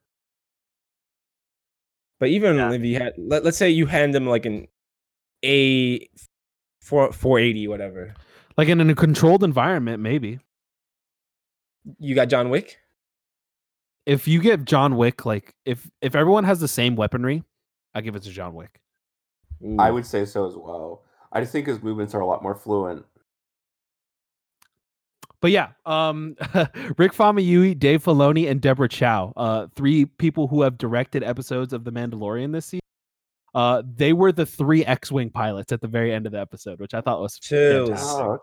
but 2.20 2.28
even 2.30 2.56
Yeah. 2.56 2.72
if 2.72 2.82
you 2.82 2.96
had, 2.98 3.12
let, 3.16 3.44
let's 3.44 3.56
say 3.56 3.70
you 3.70 3.86
hand 3.86 4.12
him 4.12 4.26
like 4.26 4.44
an 4.44 4.66
A 5.44 6.08
four 6.80 7.12
four 7.12 7.38
eighty 7.38 7.68
whatever, 7.68 8.12
Like 8.56 8.68
in 8.68 8.80
a 8.80 8.94
controlled 8.96 9.44
environment, 9.44 10.02
maybe. 10.02 10.40
you 12.00 12.16
got 12.16 12.28
John 12.28 12.50
Wick. 12.50 12.80
If 14.08 14.26
you 14.26 14.40
get 14.40 14.64
John 14.64 14.96
Wick, 14.96 15.26
like 15.26 15.54
if 15.66 15.86
if 16.00 16.14
everyone 16.14 16.44
has 16.44 16.60
the 16.60 16.66
same 16.66 16.96
weaponry, 16.96 17.44
I 17.94 18.00
give 18.00 18.16
it 18.16 18.22
to 18.22 18.30
John 18.30 18.54
Wick. 18.54 18.80
I 19.78 19.90
would 19.90 20.06
say 20.06 20.24
so 20.24 20.46
as 20.46 20.56
well. 20.56 21.04
I 21.30 21.40
just 21.40 21.52
think 21.52 21.66
his 21.66 21.82
movements 21.82 22.14
are 22.14 22.20
a 22.20 22.26
lot 22.26 22.42
more 22.42 22.54
fluent. 22.54 23.04
But 25.42 25.50
yeah, 25.50 25.68
um, 25.84 26.36
Rick 26.96 27.12
Famuyiwa, 27.12 27.78
Dave 27.78 28.02
Filoni, 28.02 28.50
and 28.50 28.62
Deborah 28.62 28.88
Chow, 28.88 29.34
uh, 29.36 29.66
three 29.76 30.06
people 30.06 30.48
who 30.48 30.62
have 30.62 30.78
directed 30.78 31.22
episodes 31.22 31.74
of 31.74 31.84
The 31.84 31.92
Mandalorian 31.92 32.52
this 32.52 32.66
season. 32.66 32.80
Uh, 33.54 33.82
they 33.94 34.14
were 34.14 34.32
the 34.32 34.46
three 34.46 34.84
X-wing 34.86 35.30
pilots 35.30 35.70
at 35.70 35.80
the 35.80 35.86
very 35.86 36.14
end 36.14 36.24
of 36.24 36.32
the 36.32 36.40
episode, 36.40 36.80
which 36.80 36.94
I 36.94 37.00
thought 37.02 37.20
was 37.20 37.38
Chills. 37.38 37.88
fantastic. 37.88 38.24
Oh, 38.24 38.38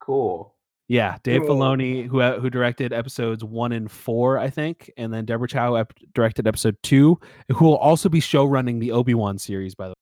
cool. 0.00 0.54
Yeah, 0.88 1.18
Dave 1.22 1.42
Cool. 1.42 1.58
Filoni, 1.58 2.06
who 2.06 2.22
uh, 2.22 2.40
who 2.40 2.48
directed 2.48 2.94
episodes 2.94 3.44
one 3.44 3.72
and 3.72 3.90
four, 3.90 4.38
I 4.38 4.48
think, 4.48 4.90
and 4.96 5.12
then 5.12 5.26
Deborah 5.26 5.46
Chow 5.46 5.74
ep- 5.74 5.92
directed 6.14 6.46
episode 6.46 6.76
two, 6.82 7.20
who 7.52 7.66
will 7.66 7.76
also 7.76 8.08
be 8.08 8.20
show 8.20 8.46
running 8.46 8.78
the 8.78 8.92
Obi 8.92 9.12
Wan 9.12 9.36
series, 9.36 9.74
by 9.74 9.88
the 9.88 9.90
way. 9.90 9.94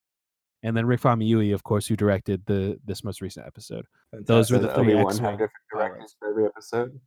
And 0.63 0.77
then 0.77 0.87
Rick 0.87 1.01
Famuyiwa, 1.01 1.53
of 1.55 1.65
course, 1.65 1.89
who 1.89 1.97
directed 1.97 2.47
the 2.47 2.79
this 2.85 3.03
most 3.03 3.21
recent 3.21 3.47
episode. 3.47 3.85
Those 4.13 4.53
were 4.53 4.59
Does 4.59 4.69
the 4.69 4.75
three 4.75 4.95
Obi 4.95 5.03
Wan 5.03 5.19
have 5.19 5.33
different 5.33 5.51
directors 5.73 6.17
for 6.21 6.31
every 6.31 6.47
episode? 6.47 7.01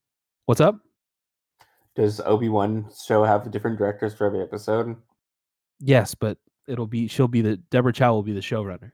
What's 0.46 0.62
up? 0.62 0.76
Does 1.96 2.20
Obi 2.20 2.50
Wan 2.50 2.90
show 3.06 3.24
have 3.24 3.50
different 3.50 3.78
directors 3.78 4.14
for 4.14 4.28
every 4.28 4.42
episode? 4.42 4.98
Yes, 5.80 6.16
but 6.16 6.38
it'll 6.68 6.86
be 6.88 7.08
she'll 7.08 7.30
be 7.30 7.42
the 7.42 7.56
Deborah 7.58 7.94
Chow 7.94 8.14
will 8.14 8.24
be 8.24 8.34
the 8.34 8.42
showrunner. 8.42 8.92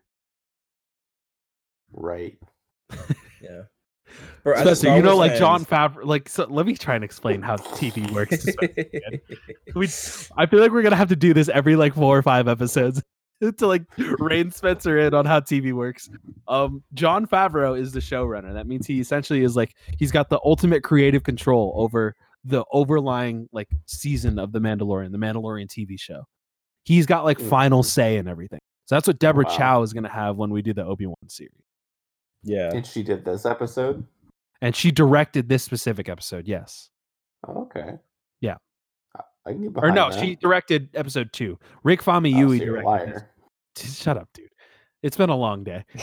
Right. 1.92 2.38
Yeah. 3.42 3.64
Bro, 4.44 4.54
as 4.54 4.62
a 4.62 4.76
Spencer, 4.76 4.96
you 4.98 5.02
know, 5.02 5.18
like 5.18 5.36
Jon 5.38 5.66
Favreau. 5.66 6.06
Like, 6.06 6.30
so, 6.30 6.46
let 6.50 6.66
me 6.66 6.76
try 6.76 6.96
and 6.96 7.04
explain 7.04 7.42
how 7.42 7.58
TV 7.58 8.10
works. 8.12 8.44
to 8.46 8.52
Spencer 8.52 8.82
again. 8.82 9.22
we, 9.76 9.86
I 10.38 10.46
feel 10.46 10.60
like 10.60 10.72
we're 10.72 10.84
gonna 10.84 10.96
have 10.96 11.10
to 11.10 11.16
do 11.16 11.34
this 11.34 11.50
every 11.50 11.76
like 11.76 11.94
four 11.96 12.18
or 12.18 12.22
five 12.22 12.48
episodes 12.48 13.02
to 13.42 13.68
like 13.68 13.84
rein 14.20 14.52
Spencer 14.52 14.98
in 15.00 15.14
on 15.14 15.26
how 15.26 15.40
TV 15.40 15.74
works. 15.74 16.10
Um, 16.48 16.84
Jon 16.94 17.26
Favreau 17.26 17.80
is 17.80 17.92
the 17.92 18.00
showrunner. 18.00 18.54
That 18.54 18.68
means 18.68 18.86
he 18.86 19.00
essentially 19.00 19.44
is 19.44 19.56
like 19.56 19.76
he's 19.98 20.12
got 20.12 20.30
the 20.30 20.40
ultimate 20.46 20.84
creative 20.84 21.24
control 21.24 21.74
over 21.76 22.16
the 22.44 22.64
overlying 22.72 23.50
like 23.52 23.68
season 23.88 24.38
of 24.38 24.52
the 24.52 24.60
Mandalorian, 24.60 25.12
the 25.12 25.18
Mandalorian 25.18 25.66
TV 25.68 26.00
show. 26.00 26.24
He's 26.84 27.08
got 27.08 27.24
like 27.26 27.40
Mhm. 27.40 27.50
final 27.50 27.82
say 27.82 28.18
in 28.18 28.28
everything. 28.28 28.60
So 28.86 28.96
that's 28.96 29.08
what 29.08 29.18
Deborah 29.18 29.46
Wow. 29.46 29.58
Chow 29.58 29.82
is 29.82 29.92
gonna 29.94 30.08
have 30.08 30.38
when 30.38 30.52
we 30.52 30.62
do 30.62 30.72
the 30.72 30.86
Obi 30.86 31.08
Wan 31.08 31.16
series. 31.28 31.52
Yeah. 32.46 32.70
And 32.74 32.86
she 32.86 33.04
did 33.04 33.26
this 33.26 33.46
episode. 33.46 34.06
And 34.62 34.74
she 34.76 34.90
directed 34.92 35.50
this 35.50 35.64
specific 35.64 36.08
episode. 36.08 36.48
Yes. 36.48 36.90
Oh, 37.48 37.64
okay. 37.64 37.96
Yeah. 38.40 38.56
I- 39.16 39.24
I 39.48 39.52
can 39.52 39.74
get 39.74 39.84
Or 39.84 39.92
no, 39.92 40.10
that. 40.10 40.20
she 40.20 40.36
directed 40.38 40.90
episode 40.96 41.34
two. 41.34 41.60
Rick 41.84 42.00
Oh, 42.02 42.06
so 42.06 42.12
Famuyiwa 42.12 42.58
you're 42.58 42.66
directed. 42.82 42.86
liar. 42.86 43.30
this- 43.76 43.98
Shut 44.02 44.16
up, 44.18 44.30
dude. 44.34 44.48
It's 45.04 45.18
been 45.18 45.30
a 45.30 45.36
long 45.36 45.64
day. 45.66 45.84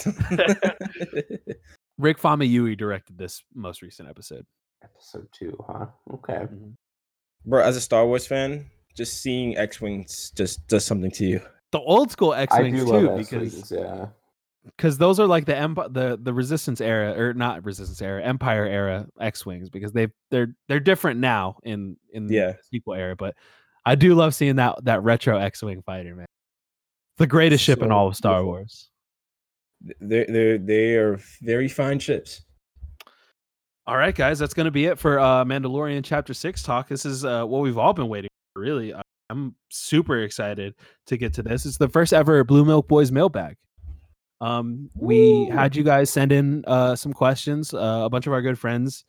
Rick 1.98 2.18
Famuyiwa 2.18 2.76
directed 2.76 3.18
this 3.18 3.42
most 3.54 3.82
recent 3.82 4.08
episode. 4.08 4.44
Episode 4.82 5.28
two, 5.32 5.56
huh? 5.66 5.86
Okay. 6.14 6.34
Mm-hmm. 6.34 6.70
Bro, 7.46 7.62
as 7.64 7.76
a 7.76 7.80
Star 7.80 8.06
Wars 8.06 8.26
fan, 8.26 8.66
just 8.96 9.22
seeing 9.22 9.56
X 9.56 9.80
Wings 9.80 10.32
just 10.36 10.66
does 10.68 10.84
something 10.84 11.10
to 11.12 11.24
you. 11.24 11.40
The 11.72 11.80
old 11.80 12.10
school 12.10 12.34
X 12.34 12.56
Wings 12.56 12.80
too, 12.84 12.86
love 12.86 13.18
because 13.18 13.54
because 13.54 13.72
yeah. 13.72 14.06
Because 14.64 14.98
those 14.98 15.18
are 15.18 15.26
like 15.26 15.44
the 15.46 15.56
empire, 15.56 15.88
the 15.88 16.18
the 16.22 16.32
Resistance 16.32 16.80
era, 16.80 17.12
or 17.20 17.34
not 17.34 17.64
Resistance 17.64 18.00
era, 18.00 18.22
Empire 18.22 18.64
era 18.64 19.06
X 19.20 19.44
Wings, 19.44 19.68
because 19.70 19.92
they 19.92 20.08
they're 20.30 20.54
they're 20.68 20.80
different 20.80 21.20
now 21.20 21.58
in 21.64 21.96
in 22.12 22.28
Yeah. 22.28 22.52
the 22.52 22.58
sequel 22.70 22.94
era. 22.94 23.16
But 23.16 23.34
I 23.84 23.94
do 23.96 24.14
love 24.14 24.34
seeing 24.34 24.56
that 24.56 24.84
that 24.84 25.02
retro 25.02 25.36
X 25.38 25.62
Wing 25.62 25.82
fighter, 25.84 26.14
man. 26.14 26.26
The 27.18 27.26
greatest 27.26 27.62
ship 27.64 27.82
in 27.82 27.90
all 27.92 28.08
of 28.08 28.16
Star 28.16 28.34
beautiful. 28.34 28.52
Wars. 28.52 28.90
They're 30.00 30.26
they're 30.28 30.58
they 30.58 30.94
are 30.94 31.18
very 31.40 31.68
fine 31.68 31.98
ships. 31.98 32.42
All 33.84 33.96
right, 33.96 34.14
guys, 34.14 34.38
that's 34.38 34.54
going 34.54 34.66
to 34.66 34.70
be 34.70 34.84
it 34.86 34.96
for 34.98 35.18
uh, 35.18 35.44
Mandalorian 35.44 36.04
Chapter 36.04 36.34
Six 36.34 36.62
talk. 36.62 36.88
This 36.88 37.04
is 37.04 37.24
uh, 37.24 37.44
what 37.44 37.62
we've 37.62 37.78
all 37.78 37.92
been 37.92 38.08
waiting 38.08 38.28
for. 38.54 38.62
Really, 38.62 38.94
I'm 39.28 39.56
super 39.70 40.18
excited 40.20 40.74
to 41.08 41.16
get 41.16 41.34
to 41.34 41.42
this. 41.42 41.66
It's 41.66 41.78
the 41.78 41.88
first 41.88 42.12
ever 42.12 42.44
Blue 42.44 42.64
Milk 42.64 42.86
Boys 42.86 43.10
mailbag. 43.10 43.56
Um, 44.42 44.90
we 44.96 45.46
Woo! 45.46 45.50
had 45.52 45.76
you 45.76 45.84
guys 45.84 46.10
send 46.10 46.32
in 46.32 46.64
uh, 46.66 46.96
some 46.96 47.12
questions. 47.12 47.72
Uh, 47.72 48.02
a 48.04 48.10
bunch 48.10 48.26
of 48.26 48.32
our 48.32 48.42
good 48.42 48.58
friends 48.58 49.04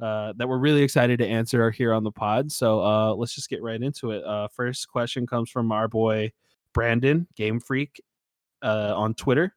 uh, 0.00 0.32
that 0.36 0.48
we're 0.48 0.58
really 0.58 0.82
excited 0.82 1.18
to 1.18 1.26
answer 1.26 1.64
are 1.64 1.72
here 1.72 1.92
on 1.92 2.04
the 2.04 2.12
pod. 2.12 2.52
So 2.52 2.80
uh, 2.84 3.14
let's 3.14 3.34
just 3.34 3.50
get 3.50 3.62
right 3.62 3.82
into 3.82 4.12
it. 4.12 4.24
Uh, 4.24 4.46
first 4.46 4.86
question 4.88 5.26
comes 5.26 5.50
from 5.50 5.72
our 5.72 5.88
boy 5.88 6.30
Brandon 6.72 7.26
Game 7.34 7.58
Freak 7.58 8.00
uh, 8.62 8.92
on 8.94 9.14
Twitter. 9.14 9.54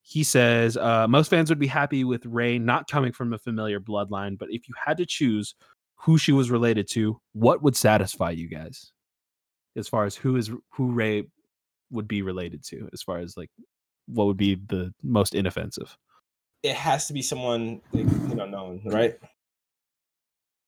He 0.00 0.24
says 0.24 0.78
uh, 0.78 1.08
most 1.08 1.28
fans 1.28 1.50
would 1.50 1.58
be 1.58 1.66
happy 1.66 2.04
with 2.04 2.24
Rey 2.24 2.58
not 2.58 2.88
coming 2.88 3.12
from 3.12 3.34
a 3.34 3.38
familiar 3.38 3.80
bloodline, 3.80 4.38
but 4.38 4.48
if 4.50 4.66
you 4.66 4.74
had 4.82 4.96
to 4.96 5.06
choose 5.06 5.54
who 5.96 6.16
she 6.16 6.32
was 6.32 6.50
related 6.50 6.88
to, 6.92 7.20
what 7.32 7.62
would 7.62 7.76
satisfy 7.76 8.30
you 8.30 8.48
guys? 8.48 8.92
As 9.76 9.88
far 9.88 10.04
as 10.04 10.14
who 10.14 10.36
is 10.36 10.50
who 10.70 10.92
Rey 10.92 11.24
would 11.90 12.08
be 12.08 12.22
related 12.22 12.64
to, 12.64 12.88
as 12.92 13.02
far 13.02 13.18
as 13.18 13.36
like 13.36 13.50
what 14.06 14.26
would 14.26 14.36
be 14.36 14.54
the 14.54 14.92
most 15.02 15.34
inoffensive. 15.34 15.96
It 16.62 16.74
has 16.76 17.06
to 17.08 17.12
be 17.12 17.22
someone 17.22 17.80
like, 17.92 18.06
you 18.28 18.34
know 18.34 18.46
known, 18.46 18.82
right? 18.86 19.18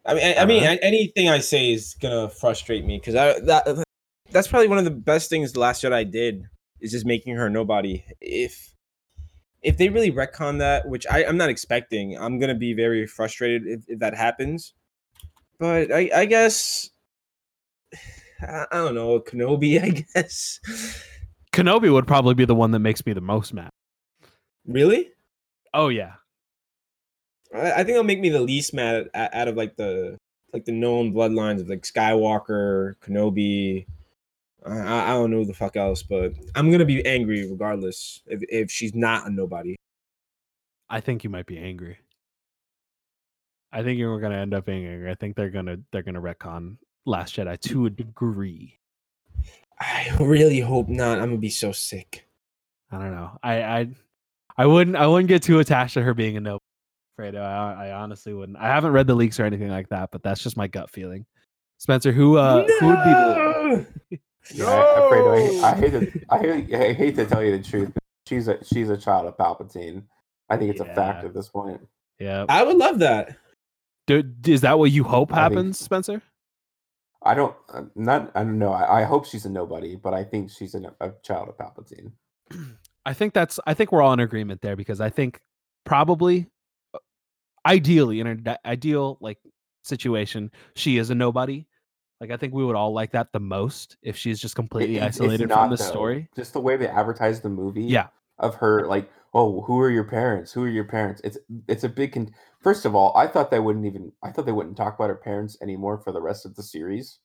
I 0.04 0.14
mean, 0.14 0.24
I, 0.24 0.34
I 0.42 0.44
mean, 0.44 0.62
Uh-huh. 0.62 0.76
anything 0.82 1.28
I 1.28 1.38
say 1.40 1.72
is 1.72 1.94
gonna 2.00 2.28
frustrate 2.28 2.84
me 2.84 2.98
because 2.98 3.14
I 3.14 3.40
that 3.40 3.84
that's 4.30 4.46
probably 4.48 4.68
one 4.68 4.78
of 4.78 4.84
the 4.84 4.90
best 4.90 5.30
things 5.30 5.52
the 5.52 5.60
Last 5.60 5.82
Jedi 5.82 6.08
did 6.10 6.44
is 6.80 6.92
just 6.92 7.06
making 7.06 7.36
her 7.36 7.48
nobody. 7.50 8.04
If 8.20 8.74
if 9.62 9.78
they 9.78 9.88
really 9.88 10.12
retcon 10.12 10.58
that, 10.58 10.88
which 10.88 11.06
I, 11.10 11.24
I'm 11.24 11.36
not 11.36 11.48
expecting, 11.50 12.16
I'm 12.16 12.38
gonna 12.38 12.54
be 12.54 12.72
very 12.72 13.06
frustrated 13.06 13.66
if, 13.66 13.80
if 13.88 13.98
that 13.98 14.14
happens. 14.14 14.74
But 15.58 15.90
I, 15.90 16.10
I 16.14 16.24
guess 16.26 16.90
I, 18.42 18.66
I 18.70 18.76
don't 18.76 18.94
know, 18.94 19.18
Kenobi. 19.20 19.82
I 19.82 20.04
guess. 20.14 20.60
Kenobi 21.56 21.90
would 21.90 22.06
probably 22.06 22.34
be 22.34 22.44
the 22.44 22.54
one 22.54 22.70
that 22.72 22.80
makes 22.80 23.04
me 23.06 23.14
the 23.14 23.20
most 23.20 23.54
mad. 23.54 23.70
Really? 24.66 25.08
Oh 25.72 25.88
yeah, 25.88 26.14
I, 27.54 27.72
I 27.72 27.76
think 27.76 27.90
it'll 27.90 28.04
make 28.04 28.20
me 28.20 28.28
the 28.28 28.40
least 28.40 28.74
mad 28.74 29.08
at, 29.14 29.34
out 29.34 29.48
of 29.48 29.56
like 29.56 29.76
the 29.76 30.18
like 30.52 30.64
the 30.64 30.72
known 30.72 31.12
bloodlines 31.12 31.60
of 31.60 31.68
like 31.68 31.82
Skywalker, 31.82 32.94
Kenobi. 33.00 33.86
I, 34.64 35.10
I 35.10 35.14
don't 35.14 35.30
know 35.30 35.44
the 35.44 35.54
fuck 35.54 35.76
else, 35.76 36.02
but 36.02 36.32
I'm 36.54 36.70
gonna 36.70 36.84
be 36.84 37.04
angry 37.06 37.48
regardless 37.50 38.20
if 38.26 38.42
if 38.48 38.70
she's 38.70 38.94
not 38.94 39.26
a 39.26 39.30
nobody. 39.30 39.76
I 40.88 41.00
think 41.00 41.24
you 41.24 41.30
might 41.30 41.46
be 41.46 41.58
angry. 41.58 41.98
I 43.72 43.82
think 43.82 43.98
you're 43.98 44.20
gonna 44.20 44.36
end 44.36 44.54
up 44.54 44.66
being 44.66 44.86
angry. 44.86 45.10
I 45.10 45.14
think 45.14 45.36
they're 45.36 45.50
gonna 45.50 45.78
they're 45.90 46.02
gonna 46.02 46.20
retcon 46.20 46.76
Last 47.04 47.36
Jedi 47.36 47.58
to 47.60 47.86
a 47.86 47.90
degree. 47.90 48.78
I 49.80 50.16
really 50.20 50.60
hope 50.60 50.88
not. 50.88 51.18
I'm 51.18 51.26
gonna 51.26 51.38
be 51.38 51.50
so 51.50 51.72
sick. 51.72 52.26
I 52.90 52.98
don't 52.98 53.14
know. 53.14 53.38
I 53.42 53.62
I 53.62 53.88
I 54.56 54.66
wouldn't 54.66 54.96
I 54.96 55.06
wouldn't 55.06 55.28
get 55.28 55.42
too 55.42 55.58
attached 55.58 55.94
to 55.94 56.02
her 56.02 56.14
being 56.14 56.36
a 56.36 56.40
no. 56.40 56.58
Fredo. 57.18 57.40
I, 57.42 57.88
I 57.88 57.92
honestly 57.92 58.34
wouldn't. 58.34 58.58
I 58.58 58.66
haven't 58.68 58.92
read 58.92 59.06
the 59.06 59.14
leaks 59.14 59.40
or 59.40 59.44
anything 59.44 59.68
like 59.70 59.88
that, 59.88 60.10
but 60.12 60.22
that's 60.22 60.42
just 60.42 60.56
my 60.56 60.66
gut 60.66 60.90
feeling. 60.90 61.24
Spencer, 61.78 62.12
who 62.12 62.36
uh 62.36 62.66
who 62.80 62.86
would 62.88 63.04
be 63.04 63.10
the 63.10 63.86
No! 64.10 64.18
Yeah, 64.54 64.66
I, 64.66 65.08
Fredo, 65.10 65.62
I, 65.64 65.70
I 65.72 65.74
hate 65.74 65.90
to 65.90 66.20
I 66.30 66.38
hate, 66.38 66.74
I 66.74 66.92
hate 66.92 67.16
to 67.16 67.26
tell 67.26 67.42
you 67.42 67.56
the 67.58 67.64
truth. 67.64 67.90
She's 68.28 68.46
a 68.48 68.62
she's 68.64 68.90
a 68.90 68.96
child 68.96 69.26
of 69.26 69.36
Palpatine. 69.36 70.04
I 70.48 70.56
think 70.56 70.70
it's 70.70 70.80
a 70.80 70.84
fact 70.84 71.24
at 71.24 71.34
this 71.34 71.48
point. 71.48 71.80
yeah? 72.20 72.44
I 72.48 72.62
would 72.62 72.76
love 72.76 73.00
that. 73.00 73.36
Do, 74.06 74.22
is 74.46 74.60
that 74.60 74.78
what 74.78 74.92
you 74.92 75.02
hope 75.02 75.32
I 75.32 75.48
think- 75.48 75.56
happens, 75.56 75.78
Spencer? 75.80 76.22
I 77.26 77.34
don't 77.34 77.54
uh, 77.72 77.82
not 77.94 78.30
I 78.34 78.40
don't 78.44 78.58
know. 78.58 78.72
I, 78.72 79.00
I 79.00 79.04
hope 79.04 79.26
she's 79.26 79.44
a 79.44 79.50
nobody, 79.50 79.96
but 79.96 80.14
I 80.14 80.24
think 80.24 80.50
she's 80.50 80.74
a, 80.74 80.80
a 81.00 81.12
child 81.22 81.48
of 81.48 81.56
Palpatine. 81.58 82.12
I 83.04 83.12
think 83.12 83.34
that's 83.34 83.58
I 83.66 83.74
think 83.74 83.92
we're 83.92 84.02
all 84.02 84.12
in 84.12 84.20
agreement 84.20 84.62
there 84.62 84.76
because 84.76 85.00
I 85.00 85.10
think 85.10 85.40
probably 85.84 86.46
uh, 86.94 86.98
ideally 87.66 88.20
in 88.20 88.26
an 88.26 88.56
ideal 88.64 89.18
like 89.20 89.38
situation 89.84 90.50
she 90.74 90.98
is 90.98 91.10
a 91.10 91.14
nobody. 91.14 91.66
Like 92.20 92.30
I 92.30 92.36
think 92.36 92.54
we 92.54 92.64
would 92.64 92.76
all 92.76 92.92
like 92.92 93.12
that 93.12 93.32
the 93.32 93.40
most 93.40 93.96
if 94.02 94.16
she's 94.16 94.40
just 94.40 94.54
completely 94.56 94.96
It- 94.98 95.02
isolated 95.02 95.50
from 95.50 95.70
the 95.70 95.76
though. 95.76 95.84
story. 95.84 96.28
Just 96.34 96.52
the 96.54 96.60
way 96.60 96.76
they 96.76 96.88
advertise 96.88 97.40
the 97.40 97.48
movie. 97.50 97.84
Yeah. 97.84 98.08
Of 98.38 98.54
her, 98.56 98.86
like, 98.86 99.10
oh, 99.36 99.60
who 99.66 99.78
are 99.78 99.90
your 99.90 100.04
parents? 100.04 100.52
Who 100.52 100.64
are 100.64 100.68
your 100.68 100.84
parents? 100.84 101.20
It's 101.22 101.36
it's 101.68 101.84
a 101.84 101.88
big. 101.88 102.12
Con- 102.12 102.34
First 102.62 102.86
of 102.86 102.96
all, 102.96 103.14
I 103.16 103.26
thought 103.26 103.50
they 103.50 103.60
wouldn't 103.60 103.84
even. 103.84 104.12
I 104.24 104.30
thought 104.32 104.46
they 104.46 104.52
wouldn't 104.52 104.78
talk 104.78 104.94
about 104.94 105.10
her 105.10 105.16
parents 105.16 105.58
anymore 105.62 105.98
for 105.98 106.10
the 106.10 106.22
rest 106.22 106.46
of 106.46 106.56
the 106.56 106.62
series. 106.62 107.18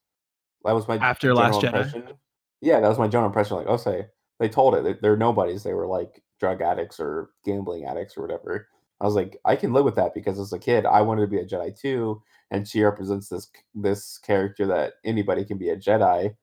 That 0.66 0.76
was 0.76 0.88
my 0.88 0.98
After 0.98 1.34
Last 1.34 1.62
general 1.62 1.62
Jedi? 1.62 1.86
impression. 1.86 2.18
Yeah, 2.60 2.80
that 2.82 2.90
was 2.90 3.00
my 3.00 3.08
general 3.08 3.30
impression. 3.30 3.58
Like, 3.58 3.68
oh, 3.68 3.78
say 3.78 4.08
they 4.40 4.50
told 4.50 4.76
it. 4.76 4.84
They're, 4.84 5.00
they're 5.02 5.18
nobodies. 5.18 5.64
They 5.64 5.74
were 5.74 5.88
like 5.88 6.22
drug 6.40 6.62
addicts 6.62 7.00
or 7.00 7.30
gambling 7.46 7.86
addicts 7.86 8.18
or 8.18 8.22
whatever. 8.22 8.68
I 9.00 9.06
was 9.06 9.16
like, 9.16 9.38
I 9.46 9.56
can 9.56 9.74
live 9.74 9.86
with 9.86 9.96
that 9.96 10.14
because 10.14 10.38
as 10.38 10.54
a 10.54 10.60
kid, 10.60 10.86
I 10.86 11.02
wanted 11.02 11.22
to 11.22 11.28
be 11.28 11.40
a 11.40 11.46
Jedi 11.46 11.80
too, 11.80 12.22
and 12.52 12.68
she 12.68 12.84
represents 12.84 13.30
this 13.30 13.50
this 13.74 14.18
character 14.20 14.68
that 14.68 14.94
anybody 15.06 15.46
can 15.46 15.58
be 15.58 15.70
a 15.70 15.78
Jedi. 15.78 16.36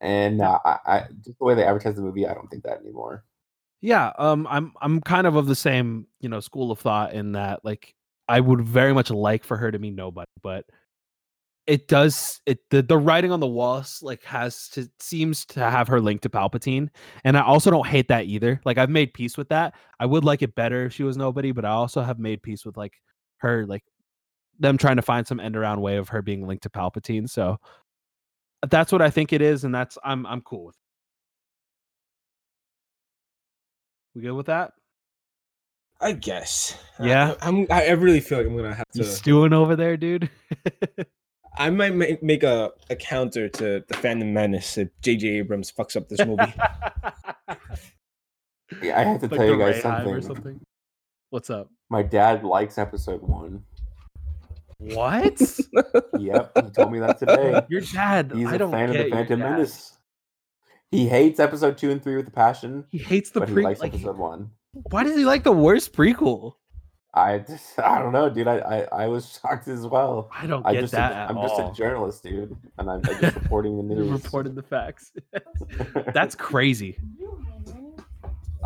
And 0.00 0.40
uh, 0.40 0.60
I, 0.64 0.78
I 0.86 1.04
just 1.24 1.38
the 1.38 1.44
way 1.44 1.54
they 1.54 1.64
advertise 1.64 1.96
the 1.96 2.02
movie, 2.02 2.26
I 2.26 2.34
don't 2.34 2.48
think 2.48 2.62
that 2.62 2.80
anymore. 2.80 3.24
Yeah, 3.80 4.12
um 4.18 4.46
I'm 4.50 4.72
I'm 4.80 5.00
kind 5.00 5.26
of 5.26 5.36
of 5.36 5.46
the 5.46 5.54
same, 5.54 6.06
you 6.20 6.28
know, 6.28 6.40
school 6.40 6.70
of 6.70 6.78
thought 6.80 7.12
in 7.14 7.32
that 7.32 7.64
like 7.64 7.94
I 8.28 8.40
would 8.40 8.60
very 8.62 8.92
much 8.94 9.10
like 9.10 9.44
for 9.44 9.56
her 9.56 9.70
to 9.70 9.78
be 9.78 9.90
nobody, 9.90 10.26
but 10.42 10.64
it 11.66 11.88
does 11.88 12.40
it 12.46 12.60
the, 12.70 12.80
the 12.82 12.96
writing 12.96 13.32
on 13.32 13.40
the 13.40 13.46
walls 13.46 13.98
like 14.02 14.22
has 14.24 14.68
to 14.68 14.88
seems 15.00 15.44
to 15.46 15.60
have 15.60 15.88
her 15.88 16.00
linked 16.00 16.22
to 16.22 16.28
Palpatine. 16.30 16.88
And 17.24 17.36
I 17.36 17.42
also 17.42 17.70
don't 17.70 17.86
hate 17.86 18.08
that 18.08 18.26
either. 18.26 18.60
Like 18.64 18.78
I've 18.78 18.90
made 18.90 19.14
peace 19.14 19.36
with 19.36 19.48
that. 19.48 19.74
I 19.98 20.06
would 20.06 20.24
like 20.24 20.42
it 20.42 20.54
better 20.54 20.86
if 20.86 20.92
she 20.94 21.02
was 21.02 21.16
nobody, 21.16 21.50
but 21.52 21.64
I 21.64 21.70
also 21.70 22.02
have 22.02 22.18
made 22.20 22.42
peace 22.42 22.64
with 22.64 22.76
like 22.76 22.94
her 23.38 23.66
like 23.66 23.82
them 24.60 24.78
trying 24.78 24.96
to 24.96 25.02
find 25.02 25.26
some 25.26 25.40
end 25.40 25.56
around 25.56 25.80
way 25.82 25.96
of 25.98 26.08
her 26.10 26.22
being 26.22 26.46
linked 26.46 26.64
to 26.64 26.70
Palpatine. 26.70 27.28
So 27.30 27.58
that's 28.68 28.92
what 28.92 29.02
I 29.02 29.10
think 29.10 29.32
it 29.32 29.42
is, 29.42 29.64
and 29.64 29.74
that's 29.74 29.98
I'm 30.04 30.26
I'm 30.26 30.40
cool 30.40 30.66
with. 30.66 30.76
We 34.16 34.22
good 34.22 34.32
with 34.32 34.46
that? 34.46 34.72
I 36.00 36.12
guess. 36.12 36.74
Yeah. 36.98 37.34
I, 37.42 37.48
I'm. 37.48 37.66
I 37.70 37.90
really 37.90 38.20
feel 38.20 38.38
like 38.38 38.46
I'm 38.46 38.56
gonna 38.56 38.74
have 38.74 38.86
You 38.94 39.02
to. 39.04 39.08
stewing 39.10 39.52
over 39.52 39.76
there, 39.76 39.98
dude? 39.98 40.30
I 41.58 41.68
might 41.68 41.94
make 42.22 42.42
a, 42.42 42.70
a 42.88 42.96
counter 42.96 43.48
to 43.50 43.84
the 43.86 43.94
Phantom 43.94 44.32
Menace 44.32 44.78
if 44.78 44.88
J.J. 45.02 45.28
Abrams 45.38 45.70
fucks 45.70 45.96
up 45.96 46.08
this 46.08 46.24
movie. 46.24 46.52
Yeah, 48.82 48.98
I 48.98 49.04
have 49.04 49.20
to 49.20 49.28
Like 49.28 49.36
tell 49.38 49.46
you 49.46 49.58
guys 49.58 49.80
something. 49.80 50.12
or 50.12 50.20
something. 50.20 50.60
What's 51.30 51.50
up? 51.50 51.70
My 51.88 52.02
dad 52.02 52.42
likes 52.42 52.78
episode 52.78 53.22
one. 53.22 53.62
What? 54.78 55.40
Yep, 56.18 56.52
he 56.64 56.70
told 56.72 56.90
me 56.90 56.98
that 56.98 57.18
today. 57.20 57.62
Your 57.68 57.80
dad. 57.82 58.32
He's 58.34 58.48
I 58.48 58.54
a 58.56 58.58
don't 58.58 58.72
fan 58.72 58.90
of 58.90 58.96
the 58.96 59.08
Phantom. 59.10 59.38
Menace. 59.38 59.95
He 60.90 61.08
hates 61.08 61.40
episode 61.40 61.76
two 61.78 61.90
and 61.90 62.02
three 62.02 62.16
with 62.16 62.28
a 62.28 62.30
passion, 62.32 62.84
He 62.90 62.98
hates 62.98 63.30
the 63.30 63.40
prequel. 63.40 63.64
likes 63.64 63.80
like, 63.80 63.92
episode 63.94 64.16
one. 64.18 64.50
why 64.90 65.02
does 65.04 65.16
he 65.16 65.24
like 65.24 65.42
the 65.44 65.52
worst 65.52 65.92
prequel? 65.92 66.52
I 67.14 67.38
just, 67.38 67.78
I 67.84 67.98
don't 67.98 68.12
know, 68.12 68.28
dude. 68.30 68.46
I, 68.46 68.58
I, 68.58 69.04
I 69.04 69.06
was 69.08 69.38
shocked 69.42 69.68
as 69.68 69.86
well. 69.86 70.30
I 70.32 70.46
don't 70.46 70.64
I 70.66 70.74
get 70.74 70.82
just, 70.82 70.92
that 70.92 71.12
a, 71.12 71.30
I'm 71.30 71.38
all. 71.38 71.48
just 71.48 71.60
a 71.60 71.82
journalist, 71.82 72.22
dude, 72.22 72.56
and 72.78 72.90
I'm, 72.90 73.00
I'm 73.04 73.20
just 73.20 73.34
reporting 73.42 73.76
the 73.88 73.94
You 73.94 74.00
news. 74.02 74.22
reported 74.24 74.54
the 74.54 74.62
facts. 74.62 75.12
That's 76.14 76.34
crazy. 76.34 76.96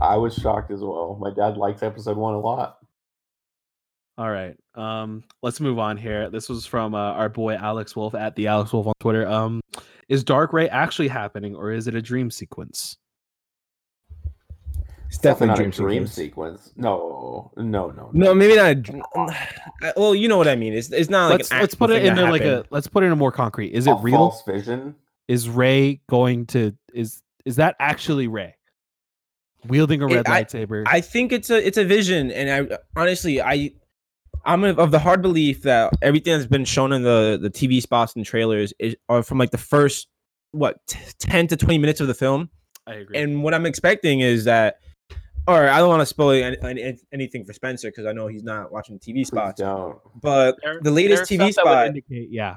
I 0.00 0.16
was 0.16 0.34
shocked 0.34 0.70
as 0.70 0.80
well. 0.80 1.16
My 1.20 1.30
dad 1.32 1.56
likes 1.56 1.82
episode 1.82 2.16
one 2.16 2.34
a 2.34 2.40
lot. 2.40 2.78
All 4.18 4.30
right. 4.30 4.56
Um, 4.74 5.24
let's 5.42 5.60
move 5.60 5.78
on 5.78 5.96
here. 5.96 6.28
This 6.30 6.48
was 6.48 6.66
from 6.66 6.94
uh, 6.94 6.98
our 7.12 7.28
boy 7.28 7.54
Alex 7.54 7.94
Wolf 7.96 8.14
at 8.14 8.34
the 8.36 8.46
Alex 8.48 8.72
Wolf 8.72 8.86
on 8.86 8.92
Twitter. 9.00 9.26
Um, 9.28 9.60
is 10.10 10.22
Dark 10.24 10.52
Rey 10.52 10.68
actually 10.68 11.08
happening, 11.08 11.54
or 11.56 11.70
is 11.72 11.86
it 11.88 11.94
a 11.94 12.02
dream 12.02 12.30
sequence? 12.30 12.98
It's 15.08 15.18
Definitely 15.18 15.48
definitely 15.48 15.66
not 15.66 15.74
dream, 15.74 15.86
a 15.86 15.88
dream 15.90 16.06
sequence. 16.06 16.60
sequence. 16.62 16.72
No, 16.76 17.50
no, 17.56 17.90
no. 17.90 18.10
No, 18.12 18.34
maybe 18.34 18.54
not. 18.56 18.88
a 18.88 19.18
uh, 19.18 19.34
uh, 19.82 19.92
Well, 19.96 20.14
you 20.14 20.28
know 20.28 20.36
what 20.38 20.46
I 20.46 20.54
mean. 20.54 20.72
It's 20.72 20.92
it's 20.92 21.10
not 21.10 21.30
like 21.30 21.38
let's 21.40 21.50
an 21.50 21.60
let's 21.60 21.74
put 21.74 21.90
it 21.90 21.94
thing 22.00 22.06
in 22.06 22.14
there 22.14 22.30
like 22.30 22.42
a 22.42 22.64
let's 22.70 22.86
put 22.86 23.02
it 23.02 23.06
in 23.06 23.12
a 23.12 23.16
more 23.16 23.32
concrete. 23.32 23.72
Is 23.72 23.86
it 23.88 23.90
A 23.90 23.94
real? 23.96 24.16
False 24.16 24.42
vision. 24.44 24.94
Is 25.26 25.48
Rey 25.48 26.00
going 26.08 26.46
to 26.46 26.76
is 26.94 27.22
is 27.44 27.56
that 27.56 27.74
actually 27.80 28.28
Rey 28.28 28.54
wielding 29.66 30.00
a 30.02 30.06
It- 30.06 30.14
red 30.14 30.28
I- 30.28 30.44
lightsaber? 30.44 30.84
I 30.86 31.00
think 31.00 31.32
it's 31.32 31.50
a 31.50 31.66
it's 31.66 31.78
a 31.78 31.84
vision, 31.84 32.30
and 32.30 32.70
I 32.70 32.78
honestly 32.94 33.40
I 33.42 33.72
I'm 34.44 34.64
of 34.64 34.78
of 34.78 34.90
the 34.90 34.98
hard 34.98 35.22
belief 35.22 35.62
that 35.62 35.92
everything 36.02 36.32
that's 36.34 36.46
been 36.46 36.64
shown 36.64 36.92
in 36.92 37.02
the 37.02 37.38
the 37.40 37.50
TV 37.50 37.80
spots 37.82 38.14
and 38.16 38.24
trailers 38.24 38.72
is 38.78 38.96
are 39.08 39.22
from 39.22 39.38
like 39.38 39.50
the 39.50 39.58
first 39.58 40.08
what 40.52 40.78
t- 40.86 40.98
ten 41.18 41.46
to 41.48 41.56
twenty 41.56 41.78
minutes 41.78 42.00
of 42.00 42.06
the 42.08 42.14
film, 42.14 42.50
I 42.86 42.94
agree. 42.94 43.18
and 43.18 43.42
what 43.42 43.54
I'm 43.54 43.66
expecting 43.66 44.20
is 44.20 44.44
that. 44.44 44.76
Or 45.48 45.68
I 45.68 45.78
don't 45.78 45.88
want 45.88 46.00
to 46.02 46.06
spoil 46.06 46.44
any, 46.44 46.58
any- 46.62 46.98
anything 47.12 47.44
for 47.44 47.54
Spencer 47.54 47.88
because 47.88 48.04
I 48.04 48.12
know 48.12 48.28
he's 48.28 48.44
not 48.44 48.70
watching 48.70 48.98
TV 48.98 49.26
spots. 49.26 49.58
don't. 49.58 49.98
But 50.20 50.56
There- 50.62 50.80
the 50.82 50.90
latest 50.90 51.22
TV 51.24 51.50
stuff 51.50 51.64
that 51.64 51.70
would 51.70 51.72
spot, 51.72 51.86
indicate, 51.86 52.28
yeah. 52.30 52.56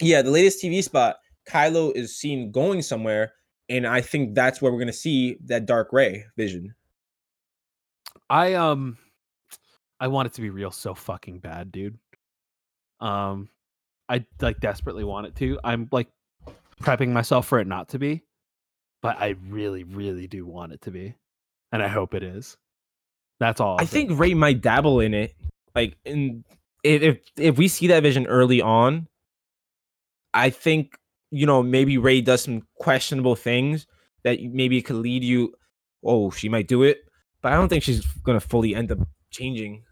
yeah, 0.00 0.22
the 0.22 0.30
latest 0.30 0.62
TV 0.62 0.82
spot, 0.82 1.16
Kylo 1.48 1.94
is 1.94 2.16
seen 2.16 2.52
going 2.52 2.82
somewhere, 2.82 3.32
and 3.68 3.84
I 3.84 4.00
think 4.00 4.34
that's 4.36 4.62
where 4.62 4.72
we're 4.72 4.78
gonna 4.78 4.92
see 4.92 5.38
that 5.46 5.66
Dark 5.66 5.92
Rey 5.92 6.24
vision. 6.36 6.72
I 8.30 8.54
um 8.54 8.96
I 10.00 10.08
want 10.08 10.26
it 10.26 10.34
to 10.34 10.40
be 10.40 10.50
real 10.50 10.70
so 10.70 10.94
fucking 10.94 11.38
bad, 11.40 11.70
dude. 11.70 11.98
Um 13.00 13.48
I 14.08 14.24
like 14.40 14.58
desperately 14.60 15.04
want 15.04 15.26
it 15.28 15.36
to. 15.36 15.60
I'm 15.62 15.88
like 15.92 16.08
prepping 16.82 17.10
myself 17.10 17.46
for 17.46 17.60
it 17.60 17.66
not 17.66 17.90
to 17.90 17.98
be, 17.98 18.24
but 19.02 19.18
I 19.20 19.36
really 19.48 19.84
really 19.84 20.26
do 20.26 20.46
want 20.46 20.72
it 20.72 20.80
to 20.82 20.90
be. 20.90 21.14
And 21.72 21.82
I 21.82 21.88
hope 21.88 22.14
it 22.14 22.22
is. 22.24 22.56
That's 23.38 23.60
all. 23.60 23.76
I 23.78 23.82
I'll 23.82 23.86
say. 23.86 24.06
think 24.06 24.18
Rey 24.18 24.34
might 24.34 24.60
dabble 24.60 25.00
in 25.00 25.14
it. 25.14 25.34
Like 25.74 25.96
in 26.04 26.44
if 26.82 27.02
if, 27.02 27.18
if 27.36 27.58
we 27.58 27.68
see 27.68 27.86
that 27.88 28.02
vision 28.02 28.26
early 28.26 28.60
on, 28.60 29.06
I 30.34 30.50
think 30.50 30.98
you 31.30 31.46
know 31.46 31.62
maybe 31.62 31.98
Rey 31.98 32.20
does 32.20 32.42
some 32.42 32.62
questionable 32.76 33.36
things 33.36 33.86
that 34.24 34.42
maybe 34.42 34.82
could 34.82 34.96
lead 34.96 35.22
you. 35.24 35.54
Oh, 36.04 36.30
she 36.30 36.48
might 36.48 36.66
do 36.68 36.82
it, 36.82 37.02
but 37.42 37.52
I 37.52 37.56
don't 37.56 37.68
think 37.68 37.84
she's 37.84 38.04
gonna 38.24 38.40
fully 38.40 38.74
end 38.74 38.90
up 38.92 38.98
changing. 39.30 39.84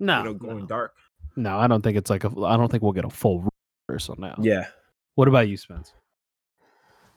No, 0.00 0.18
you 0.18 0.24
know, 0.24 0.34
going 0.34 0.58
no. 0.60 0.66
dark. 0.66 0.94
No, 1.36 1.58
I 1.58 1.66
don't 1.66 1.82
think 1.82 1.96
it's 1.96 2.10
like 2.10 2.24
a 2.24 2.28
I 2.44 2.56
don't 2.56 2.70
think 2.70 2.82
we'll 2.82 2.92
get 2.92 3.04
a 3.04 3.10
full 3.10 3.48
reversal 3.88 4.16
now. 4.18 4.36
Yeah, 4.40 4.66
What 5.14 5.28
about 5.28 5.48
you, 5.48 5.56
Spence? 5.56 5.92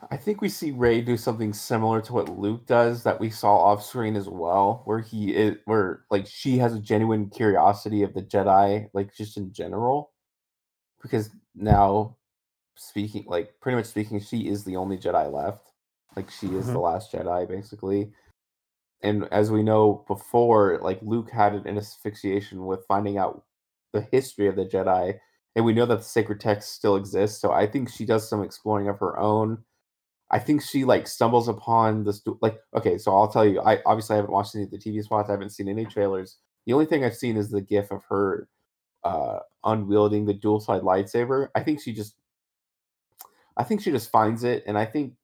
I 0.09 0.17
think 0.17 0.41
we 0.41 0.49
see 0.49 0.71
Rey 0.71 1.01
do 1.01 1.15
something 1.15 1.53
similar 1.53 2.01
to 2.01 2.13
what 2.13 2.29
Luke 2.29 2.65
does 2.65 3.03
that 3.03 3.19
we 3.19 3.29
saw 3.29 3.55
off 3.57 3.85
screen 3.85 4.15
as 4.15 4.27
well, 4.27 4.81
where 4.85 4.99
he 4.99 5.35
is 5.35 5.57
where 5.65 6.05
like 6.09 6.25
she 6.25 6.57
has 6.57 6.73
a 6.73 6.79
genuine 6.79 7.29
curiosity 7.29 8.01
of 8.01 8.13
the 8.13 8.23
Jedi, 8.23 8.89
like 8.93 9.13
just 9.15 9.37
in 9.37 9.53
general. 9.53 10.11
Because 11.01 11.29
now 11.55 12.17
speaking 12.75 13.25
like 13.27 13.53
pretty 13.61 13.75
much 13.75 13.85
speaking, 13.85 14.19
she 14.19 14.47
is 14.47 14.63
the 14.63 14.75
only 14.75 14.97
Jedi 14.97 15.31
left. 15.31 15.69
Like 16.15 16.31
she 16.31 16.47
is 16.47 16.65
the 16.65 16.73
mm-hmm. 16.73 16.81
last 16.81 17.11
Jedi, 17.11 17.47
basically. 17.47 18.11
And 19.03 19.27
as 19.31 19.51
we 19.51 19.63
know 19.63 20.03
before, 20.07 20.79
like 20.81 20.99
Luke 21.01 21.31
had 21.31 21.53
an 21.53 21.77
asphyxiation 21.77 22.65
with 22.65 22.85
finding 22.87 23.17
out 23.17 23.43
the 23.93 24.07
history 24.11 24.47
of 24.47 24.55
the 24.55 24.65
Jedi 24.65 25.19
and 25.55 25.65
we 25.65 25.73
know 25.73 25.85
that 25.85 25.97
the 25.97 26.03
sacred 26.03 26.39
text 26.39 26.73
still 26.73 26.95
exists. 26.95 27.41
So 27.41 27.51
I 27.51 27.67
think 27.67 27.89
she 27.89 28.05
does 28.05 28.29
some 28.29 28.43
exploring 28.43 28.87
of 28.87 28.99
her 28.99 29.19
own. 29.19 29.63
I 30.29 30.39
think 30.39 30.61
she 30.61 30.85
like 30.85 31.07
stumbles 31.07 31.49
upon 31.49 32.05
this 32.05 32.21
like 32.41 32.57
okay, 32.75 32.97
so 32.97 33.13
I'll 33.13 33.27
tell 33.27 33.45
you. 33.45 33.59
I 33.61 33.79
obviously 33.85 34.13
I 34.13 34.17
haven't 34.17 34.31
watched 34.31 34.55
any 34.55 34.63
of 34.63 34.71
the 34.71 34.77
TV 34.77 35.03
spots. 35.03 35.29
I 35.29 35.33
haven't 35.33 35.49
seen 35.49 35.67
any 35.67 35.85
trailers. 35.85 36.37
The 36.65 36.73
only 36.73 36.85
thing 36.85 37.03
I've 37.03 37.17
seen 37.17 37.35
is 37.35 37.51
the 37.51 37.61
gif 37.61 37.91
of 37.91 38.03
her 38.05 38.47
uh 39.03 39.39
unwielding 39.65 40.25
the 40.25 40.33
dual 40.33 40.61
side 40.61 40.83
lightsaber. 40.83 41.49
I 41.53 41.63
think 41.63 41.81
she 41.81 41.91
just 41.91 42.15
I 43.57 43.63
think 43.63 43.81
she 43.81 43.91
just 43.91 44.09
finds 44.09 44.45
it 44.45 44.63
and 44.65 44.77
I 44.77 44.85
think 44.85 45.15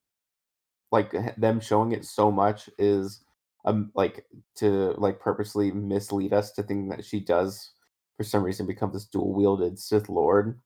like 0.92 1.14
them 1.38 1.62
showing 1.62 1.94
it 1.94 2.04
so 2.04 2.32
much 2.32 2.70
is 2.78 3.22
um 3.68 3.92
like 3.94 4.26
to 4.56 4.94
like 4.98 5.20
purposely 5.20 5.72
mislead 5.72 6.34
us 6.34 6.52
to 6.54 6.64
think 6.64 6.90
that 6.90 7.06
she 7.06 7.20
does 7.20 7.72
for 8.16 8.24
some 8.24 8.44
reason 8.44 8.66
become 8.66 8.92
this 8.92 9.06
dual 9.06 9.34
wielded 9.34 9.78
Sith 9.78 10.10
Lord. 10.10 10.60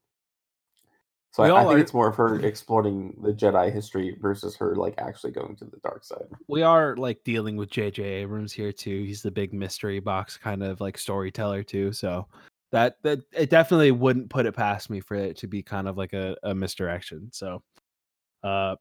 So 1.34 1.44
I, 1.44 1.62
I 1.62 1.64
think 1.64 1.76
are- 1.76 1.80
it's 1.80 1.94
more 1.94 2.10
of 2.10 2.16
her 2.16 2.40
exploring 2.46 3.18
the 3.24 3.34
Jedi 3.34 3.74
history 3.74 4.18
versus 4.22 4.56
her 4.58 4.76
like 4.76 4.96
actually 4.98 5.32
going 5.32 5.56
to 5.58 5.66
the 5.66 5.78
dark 5.84 6.04
side. 6.04 6.26
we 6.48 6.62
are 6.62 6.96
like 6.98 7.24
dealing 7.24 7.56
with 7.58 7.70
J.J. 7.70 8.04
Abrams 8.04 8.54
here 8.54 8.72
too. 8.72 9.04
He's 9.04 9.22
the 9.22 9.32
big 9.32 9.54
mystery 9.54 10.00
box 10.00 10.38
kind 10.38 10.62
of 10.62 10.80
like 10.82 10.98
storyteller 10.98 11.64
too. 11.64 11.92
So 11.94 12.28
that 12.72 12.98
that 13.04 13.20
it 13.34 13.50
definitely 13.50 13.92
wouldn't 13.92 14.30
put 14.30 14.46
it 14.46 14.56
past 14.56 14.90
me 14.90 15.00
for 15.00 15.16
it 15.16 15.38
to 15.38 15.48
be 15.48 15.64
kind 15.64 15.88
of 15.88 15.98
like 15.98 16.14
a, 16.14 16.36
a 16.44 16.54
misdirection. 16.54 17.30
So 17.32 17.64
uh 18.44 18.76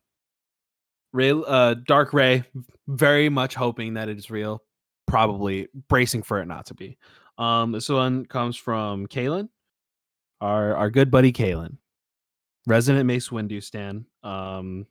Rey 1.13 1.31
uh 1.33 1.75
Dark 1.87 2.13
Rey, 2.13 2.45
very 2.87 3.29
much 3.29 3.55
hoping 3.55 3.95
that 3.95 4.09
it 4.09 4.19
is 4.19 4.31
real, 4.31 4.63
probably 5.07 5.69
bracing 5.89 6.23
for 6.23 6.41
it 6.41 6.47
not 6.47 6.67
to 6.67 6.75
be. 6.75 6.99
Um 7.39 7.73
this 7.73 7.89
one 7.89 8.27
comes 8.27 8.57
from 8.57 9.07
Kalen, 9.07 9.49
our 10.41 10.75
our 10.77 10.91
good 10.91 11.11
buddy 11.11 11.33
Kalen. 11.33 11.77
Resident 12.67 13.07
Mace 13.07 13.29
Windu 13.31 13.63
stan. 13.63 14.07
Um 14.23 14.87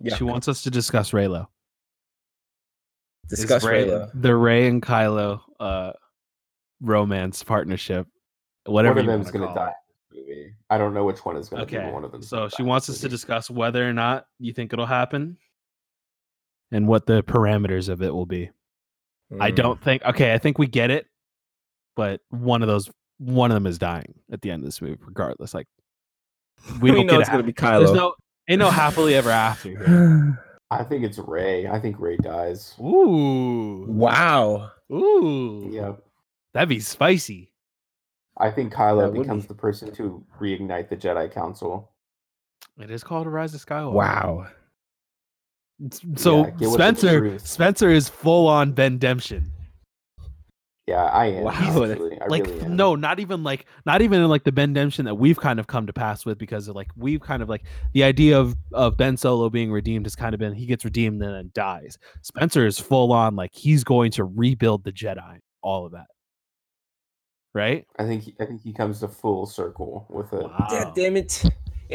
Yeah. 0.00 0.14
she 0.16 0.24
wants 0.24 0.46
us 0.48 0.62
to 0.62 0.70
discuss 0.70 1.10
Reylo. 1.12 1.48
Discuss 3.28 3.64
Rey- 3.64 3.86
Reylo. 3.86 4.10
The 4.14 4.34
Rey 4.36 4.68
and 4.68 4.82
Kylo 4.82 5.40
uh 5.58 5.92
romance 6.80 7.42
partnership. 7.42 8.06
Whatever 8.66 9.00
one 9.00 9.08
of 9.08 9.12
them's 9.24 9.30
gonna 9.32 9.54
die. 9.54 9.72
It. 10.14 10.18
in 10.18 10.26
this 10.26 10.36
Movie. 10.36 10.54
I 10.70 10.78
don't 10.78 10.94
know 10.94 11.04
which 11.04 11.24
one 11.24 11.36
is 11.36 11.48
gonna 11.48 11.66
be. 11.66 11.76
Okay. 11.76 11.84
but 11.84 11.92
One 11.94 12.04
of 12.04 12.12
them. 12.12 12.22
So 12.22 12.48
she 12.48 12.62
wants 12.62 12.88
us 12.88 13.00
to 13.00 13.08
discuss 13.08 13.50
whether 13.50 13.88
or 13.88 13.92
not 13.92 14.26
you 14.38 14.52
think 14.52 14.72
it'll 14.72 14.86
happen 14.86 15.36
and 16.70 16.86
what 16.88 17.06
the 17.06 17.22
parameters 17.22 17.88
of 17.88 18.02
it 18.02 18.12
will 18.14 18.26
be. 18.26 18.50
I 19.40 19.50
Mm. 19.50 19.56
don't 19.56 19.82
think 19.82 20.04
okay, 20.04 20.34
I 20.34 20.38
think 20.38 20.58
we 20.58 20.66
get 20.66 20.90
it, 20.90 21.06
but 21.96 22.20
one 22.30 22.62
of 22.62 22.68
those 22.68 22.90
one 23.18 23.50
of 23.50 23.54
them 23.54 23.66
is 23.66 23.78
dying 23.78 24.14
at 24.32 24.42
the 24.42 24.50
end 24.50 24.62
of 24.62 24.66
this 24.66 24.80
movie, 24.82 24.98
regardless. 25.04 25.54
Like 25.54 25.66
we, 26.80 26.90
We 26.90 26.96
don't 26.96 27.06
know 27.06 27.12
get 27.14 27.20
it's 27.20 27.28
gonna 27.28 27.38
hap- 27.44 27.46
be 27.46 27.52
There's 27.52 27.90
Kylo. 27.90 27.94
no 27.94 28.14
ain't 28.48 28.58
no 28.58 28.70
happily 28.70 29.14
ever 29.14 29.30
after 29.30 29.68
here. 29.86 30.44
I 30.70 30.84
think 30.84 31.04
it's 31.04 31.18
Rey. 31.18 31.66
I 31.68 31.78
think 31.78 31.98
Rey 32.00 32.16
dies. 32.16 32.74
Ooh. 32.80 33.84
wow. 33.88 34.70
Ooh. 34.90 35.68
Yeah. 35.70 35.92
That'd 36.54 36.68
be 36.70 36.80
spicy. 36.80 37.51
I 38.38 38.50
think 38.50 38.72
Kylo 38.72 39.12
That 39.12 39.20
becomes 39.20 39.44
be. 39.44 39.48
the 39.48 39.54
person 39.54 39.92
to 39.94 40.24
reignite 40.40 40.88
the 40.88 40.96
Jedi 40.96 41.32
Council. 41.32 41.90
It 42.78 42.90
is 42.90 43.04
called 43.04 43.26
a 43.26 43.30
Rise 43.30 43.54
of 43.54 43.64
Skywalker. 43.64 43.92
Wow. 43.92 44.46
So 46.16 46.38
Yeah, 46.38 46.50
get 46.50 46.52
with 46.52 46.60
the 46.60 46.70
Spencer. 46.72 47.38
Spencer 47.38 47.90
is 47.90 48.08
full 48.08 48.46
on 48.48 48.72
Ben 48.72 48.98
Demption. 48.98 49.50
Yeah, 50.86 51.04
I 51.04 51.26
am. 51.26 51.44
Wow. 51.44 51.52
actually. 51.52 52.20
I 52.20 52.26
like 52.26 52.44
really 52.46 52.60
am. 52.62 52.76
no, 52.76 52.96
not 52.96 53.20
even 53.20 53.42
like 53.44 53.66
not 53.86 54.02
even 54.02 54.20
in 54.20 54.28
like 54.28 54.44
the 54.44 54.50
Ben 54.52 54.72
Demption 54.72 55.04
that 55.04 55.14
we've 55.14 55.38
kind 55.38 55.60
of 55.60 55.66
come 55.68 55.86
to 55.86 55.92
pass 55.92 56.26
with 56.26 56.38
because 56.38 56.66
of 56.68 56.74
like 56.74 56.88
we've 56.96 57.20
kind 57.20 57.42
of 57.42 57.48
like 57.48 57.62
the 57.92 58.02
idea 58.02 58.38
of 58.38 58.56
of 58.72 58.96
Ben 58.96 59.16
Solo 59.16 59.48
being 59.48 59.70
redeemed 59.70 60.06
has 60.06 60.16
kind 60.16 60.34
of 60.34 60.40
been 60.40 60.52
he 60.54 60.66
gets 60.66 60.84
redeemed 60.84 61.22
and 61.22 61.34
then 61.34 61.50
dies. 61.54 61.98
Spencer 62.22 62.66
is 62.66 62.78
full 62.78 63.12
on 63.12 63.36
like 63.36 63.52
he's 63.54 63.84
going 63.84 64.10
to 64.12 64.24
rebuild 64.24 64.82
the 64.82 64.92
Jedi, 64.92 65.38
all 65.62 65.86
of 65.86 65.92
that. 65.92 66.06
Right? 67.54 67.86
I 67.98 68.04
think 68.04 68.22
he, 68.22 68.34
I 68.40 68.46
think 68.46 68.62
he 68.62 68.72
comes 68.72 69.00
to 69.00 69.08
full 69.08 69.46
circle 69.46 70.06
with 70.08 70.32
it. 70.32 70.46
God 70.70 70.94
damn 70.94 71.16
it. 71.16 71.44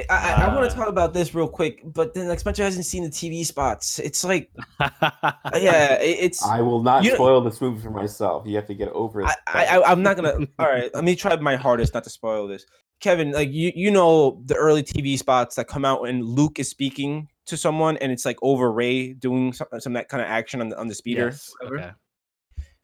I, 0.10 0.16
I, 0.16 0.32
I 0.44 0.54
want 0.54 0.70
to 0.70 0.76
uh. 0.76 0.80
talk 0.80 0.90
about 0.90 1.14
this 1.14 1.34
real 1.34 1.48
quick, 1.48 1.82
but 1.84 2.14
then 2.14 2.28
like 2.28 2.40
Spencer 2.40 2.64
hasn't 2.64 2.86
seen 2.86 3.04
the 3.04 3.10
TV 3.10 3.46
spots. 3.46 4.00
It's 4.00 4.24
like, 4.24 4.52
yeah, 4.80 5.96
it, 5.96 6.18
it's. 6.20 6.44
I 6.44 6.62
will 6.62 6.84
not 6.84 7.04
You- 7.04 7.16
spoil 7.16 7.42
this 7.42 7.60
movie 7.62 7.82
for 7.82 7.90
myself. 7.90 8.46
You 8.46 8.56
have 8.56 8.68
to 8.68 8.76
get 8.76 8.90
over 8.90 9.22
it. 9.22 9.28
I, 9.28 9.36
I, 9.48 9.66
I- 9.66 9.92
I'm 9.92 10.04
not 10.04 10.16
gonna. 10.16 10.48
All 10.60 10.68
right, 10.68 10.94
let 10.94 11.04
me 11.04 11.16
try 11.16 11.36
my 11.38 11.56
hardest 11.56 11.94
not 11.94 12.04
to 12.04 12.10
spoil 12.10 12.48
this. 12.48 12.66
Kevin, 13.00 13.32
like 13.32 13.52
you, 13.52 13.72
you 13.76 13.92
know 13.92 14.42
the 14.46 14.56
early 14.56 14.84
TV 14.84 15.18
spots 15.18 15.56
that 15.56 15.68
come 15.68 15.86
out 15.86 16.02
when 16.02 16.24
Luke 16.24 16.60
is 16.60 16.70
speaking 16.70 17.28
to 17.46 17.56
someone, 17.56 17.98
and 17.98 18.12
it's 18.12 18.26
like 18.26 18.38
over 18.42 18.72
Rey 18.72 19.14
doing 19.14 19.54
some, 19.54 19.68
some 19.80 19.94
that 19.94 20.10
kind 20.10 20.22
of 20.22 20.28
action 20.28 20.62
on 20.62 20.70
the 20.70 20.80
on 20.80 20.88
the 20.88 20.96
speeder. 20.96 21.28
Yes, 21.28 21.52
okay. 21.64 21.92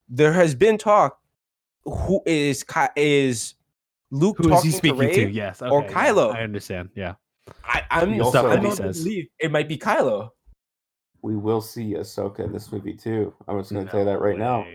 There 0.10 0.34
has 0.34 0.56
been 0.56 0.78
talk. 0.78 1.20
Who 1.86 2.22
is 2.26 2.64
is 2.96 3.56
Luke 4.12 4.38
Who 4.40 4.46
is 4.46 4.50
talking 4.56 4.72
he 4.72 4.78
speaking 4.78 5.00
to 5.00 5.06
Rey? 5.08 5.14
to? 5.26 5.32
Yes. 5.32 5.62
or 5.62 5.84
okay, 5.84 5.94
yeah, 5.94 6.34
I 6.34 6.42
understand. 6.44 6.90
Yeah. 6.96 7.16
I, 7.66 7.84
I'm 7.92 8.14
He 8.14 8.22
also 8.22 8.48
i'm 8.50 8.64
not 8.64 8.72
he 8.72 8.76
says. 8.76 9.04
believe 9.04 9.28
it 9.40 9.52
might 9.52 9.68
be 9.68 9.78
Kylo. 9.78 10.30
we 11.22 11.36
will 11.36 11.62
see 11.62 11.94
Ahsoka 11.94 12.40
in 12.42 12.52
this 12.54 12.72
movie 12.72 12.94
too. 12.94 13.34
I'm 13.48 13.60
just 13.60 13.72
going 13.74 13.86
to 13.88 13.94
No 13.94 14.00
say 14.02 14.06
that 14.06 14.20
right 14.22 14.38
now. 14.38 14.66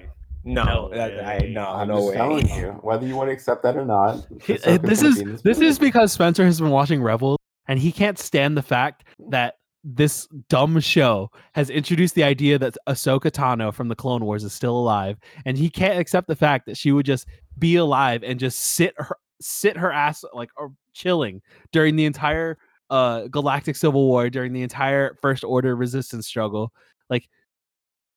No, 0.45 0.65
No 0.65 0.91
that, 0.95 1.25
I, 1.25 1.39
way. 1.39 1.51
no, 1.53 1.65
I'm 1.69 1.89
no 1.89 1.97
just 1.97 2.09
way. 2.09 2.15
telling 2.15 2.49
you, 2.51 2.71
whether 2.83 3.07
you 3.07 3.17
want 3.17 3.29
to 3.29 3.33
accept 3.33 3.63
that 3.65 3.77
or 3.77 3.85
not. 3.85 4.17
Ahsoka's 4.41 4.79
this 4.83 5.03
is 5.03 5.23
this 5.23 5.43
this 5.43 5.61
is 5.61 5.79
because 5.79 6.13
Spencer 6.13 6.45
has 6.45 6.61
been 6.61 6.71
watching 6.71 7.03
Rebels 7.03 7.39
and 7.69 7.79
he 7.79 7.93
can't 7.93 8.19
stand 8.19 8.57
the 8.57 8.63
fact 8.63 9.05
that 9.31 9.58
this 9.95 10.27
dumb 10.49 10.79
show 10.81 11.31
has 11.55 11.71
introduced 11.71 12.15
the 12.15 12.23
idea 12.25 12.59
that 12.59 12.77
Ahsoka 12.87 13.31
Tano 13.31 13.73
from 13.73 13.89
the 13.89 13.95
Clone 13.97 14.25
Wars 14.25 14.45
is 14.45 14.53
still 14.53 14.77
alive, 14.77 15.19
and 15.47 15.57
he 15.57 15.71
can't 15.71 15.99
accept 15.99 16.29
the 16.29 16.37
fact 16.37 16.67
that 16.67 16.77
she 16.77 16.93
would 16.93 17.07
just 17.07 17.27
be 17.59 17.77
alive 17.77 18.23
and 18.23 18.39
just 18.39 18.59
sit 18.59 18.93
her 18.99 19.17
sit 19.41 19.77
her 19.77 19.91
ass 19.93 20.25
like 20.35 20.51
or 20.57 20.73
chilling 20.93 21.41
during 21.73 21.95
the 21.97 22.05
entire 22.05 22.59
uh 22.91 23.29
galactic 23.29 23.77
civil 23.77 24.05
war 24.07 24.29
during 24.29 24.53
the 24.53 24.63
entire 24.63 25.17
first 25.23 25.45
order 25.45 25.77
resistance 25.77 26.27
struggle 26.27 26.73
like 27.09 27.29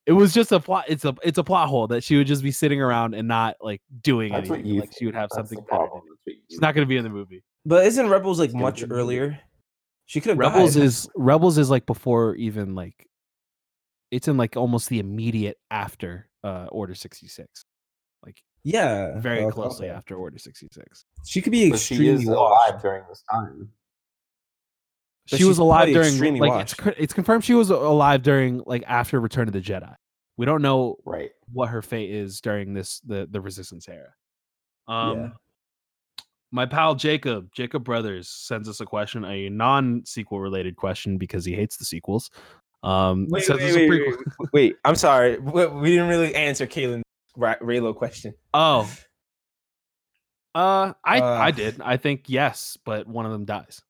it 0.07 0.13
was 0.13 0.33
just 0.33 0.51
a 0.51 0.59
plot 0.59 0.83
it's 0.87 1.05
a 1.05 1.13
it's 1.23 1.37
a 1.37 1.43
plot 1.43 1.69
hole 1.69 1.85
that 1.87 2.03
she 2.03 2.17
would 2.17 2.25
just 2.25 2.41
be 2.41 2.51
sitting 2.51 2.81
around 2.81 3.13
and 3.13 3.27
not 3.27 3.55
like 3.61 3.81
doing 4.01 4.31
That's 4.31 4.49
anything 4.49 4.65
you 4.65 4.79
like 4.79 4.93
she 4.97 5.05
would 5.05 5.13
have 5.13 5.29
That's 5.29 5.35
something 5.35 5.57
the 5.57 5.61
better 5.61 5.83
to 5.83 5.87
problem. 5.89 6.01
do. 6.05 6.09
That's 6.09 6.25
what 6.25 6.33
you- 6.35 6.41
She's 6.49 6.61
not 6.61 6.73
going 6.73 6.85
to 6.85 6.89
be 6.89 6.97
in 6.97 7.03
the 7.03 7.09
movie. 7.09 7.43
But 7.65 7.85
isn't 7.85 8.09
Rebels 8.09 8.39
like 8.39 8.51
gonna 8.51 8.63
much 8.63 8.77
be 8.81 8.87
movie. 8.87 8.99
earlier? 8.99 9.39
She 10.11 10.19
could 10.19 10.31
have 10.31 10.39
Rebels 10.39 10.73
died. 10.73 10.83
is 10.83 11.07
Rebels 11.15 11.57
is 11.57 11.69
like 11.69 11.85
before 11.85 12.35
even 12.35 12.75
like 12.75 13.07
it's 14.11 14.27
in 14.27 14.35
like 14.35 14.57
almost 14.57 14.89
the 14.89 14.99
immediate 14.99 15.57
after 15.71 16.27
uh 16.43 16.67
Order 16.69 16.95
66. 16.95 17.63
Like 18.25 18.43
yeah, 18.65 19.17
very 19.19 19.39
okay, 19.45 19.51
closely 19.53 19.87
okay. 19.87 19.95
after 19.95 20.17
Order 20.17 20.37
66. 20.37 21.05
She 21.25 21.41
could 21.41 21.53
be 21.53 21.69
But 21.69 21.79
she 21.79 21.95
extremely 21.95 22.23
is 22.23 22.27
alive 22.27 22.81
during 22.81 23.03
this 23.07 23.23
time. 23.31 23.69
But 25.29 25.37
she 25.39 25.45
was 25.45 25.59
alive 25.59 25.93
during 25.93 26.39
like 26.39 26.61
it's, 26.63 26.75
it's 26.97 27.13
confirmed 27.13 27.45
she 27.45 27.53
was 27.53 27.69
alive 27.69 28.21
during 28.21 28.63
like 28.65 28.83
after 28.87 29.17
Return 29.17 29.47
of 29.47 29.53
the 29.53 29.61
Jedi. 29.61 29.95
We 30.35 30.45
don't 30.45 30.61
know 30.61 30.97
Right. 31.05 31.29
what 31.53 31.69
her 31.69 31.81
fate 31.81 32.09
is 32.11 32.41
during 32.41 32.73
this 32.73 32.99
the 33.05 33.29
the 33.31 33.39
resistance 33.39 33.87
era. 33.87 34.13
Um 34.89 35.17
Yeah. 35.17 35.29
My 36.51 36.65
pal 36.65 36.95
Jacob, 36.95 37.49
Jacob 37.53 37.83
Brothers 37.83 38.27
sends 38.27 38.67
us 38.67 38.81
a 38.81 38.85
question, 38.85 39.23
a 39.23 39.49
non-sequel 39.49 40.39
related 40.39 40.75
question 40.75 41.17
because 41.17 41.45
he 41.45 41.53
hates 41.55 41.77
the 41.77 41.85
sequels. 41.85 42.29
Um 42.83 43.27
Wait, 43.29 43.43
says 43.43 43.57
wait, 43.59 43.89
wait, 43.89 44.01
prequel. 44.01 44.17
wait, 44.39 44.49
wait, 44.53 44.75
I'm 44.83 44.95
sorry. 44.95 45.37
We, 45.39 45.65
we 45.67 45.89
didn't 45.91 46.09
really 46.09 46.33
answer 46.35 46.65
Kaylin's 46.65 47.03
Ra- 47.37 47.55
Reylo 47.61 47.95
question. 47.95 48.33
Oh. 48.53 48.89
Uh 50.53 50.93
I 51.05 51.21
I 51.21 51.47
Uh. 51.49 51.51
did. 51.51 51.81
I 51.81 51.97
think 51.97 52.23
yes, 52.27 52.77
but 52.83 53.07
one 53.07 53.25
of 53.25 53.31
them 53.31 53.45
dies. 53.45 53.81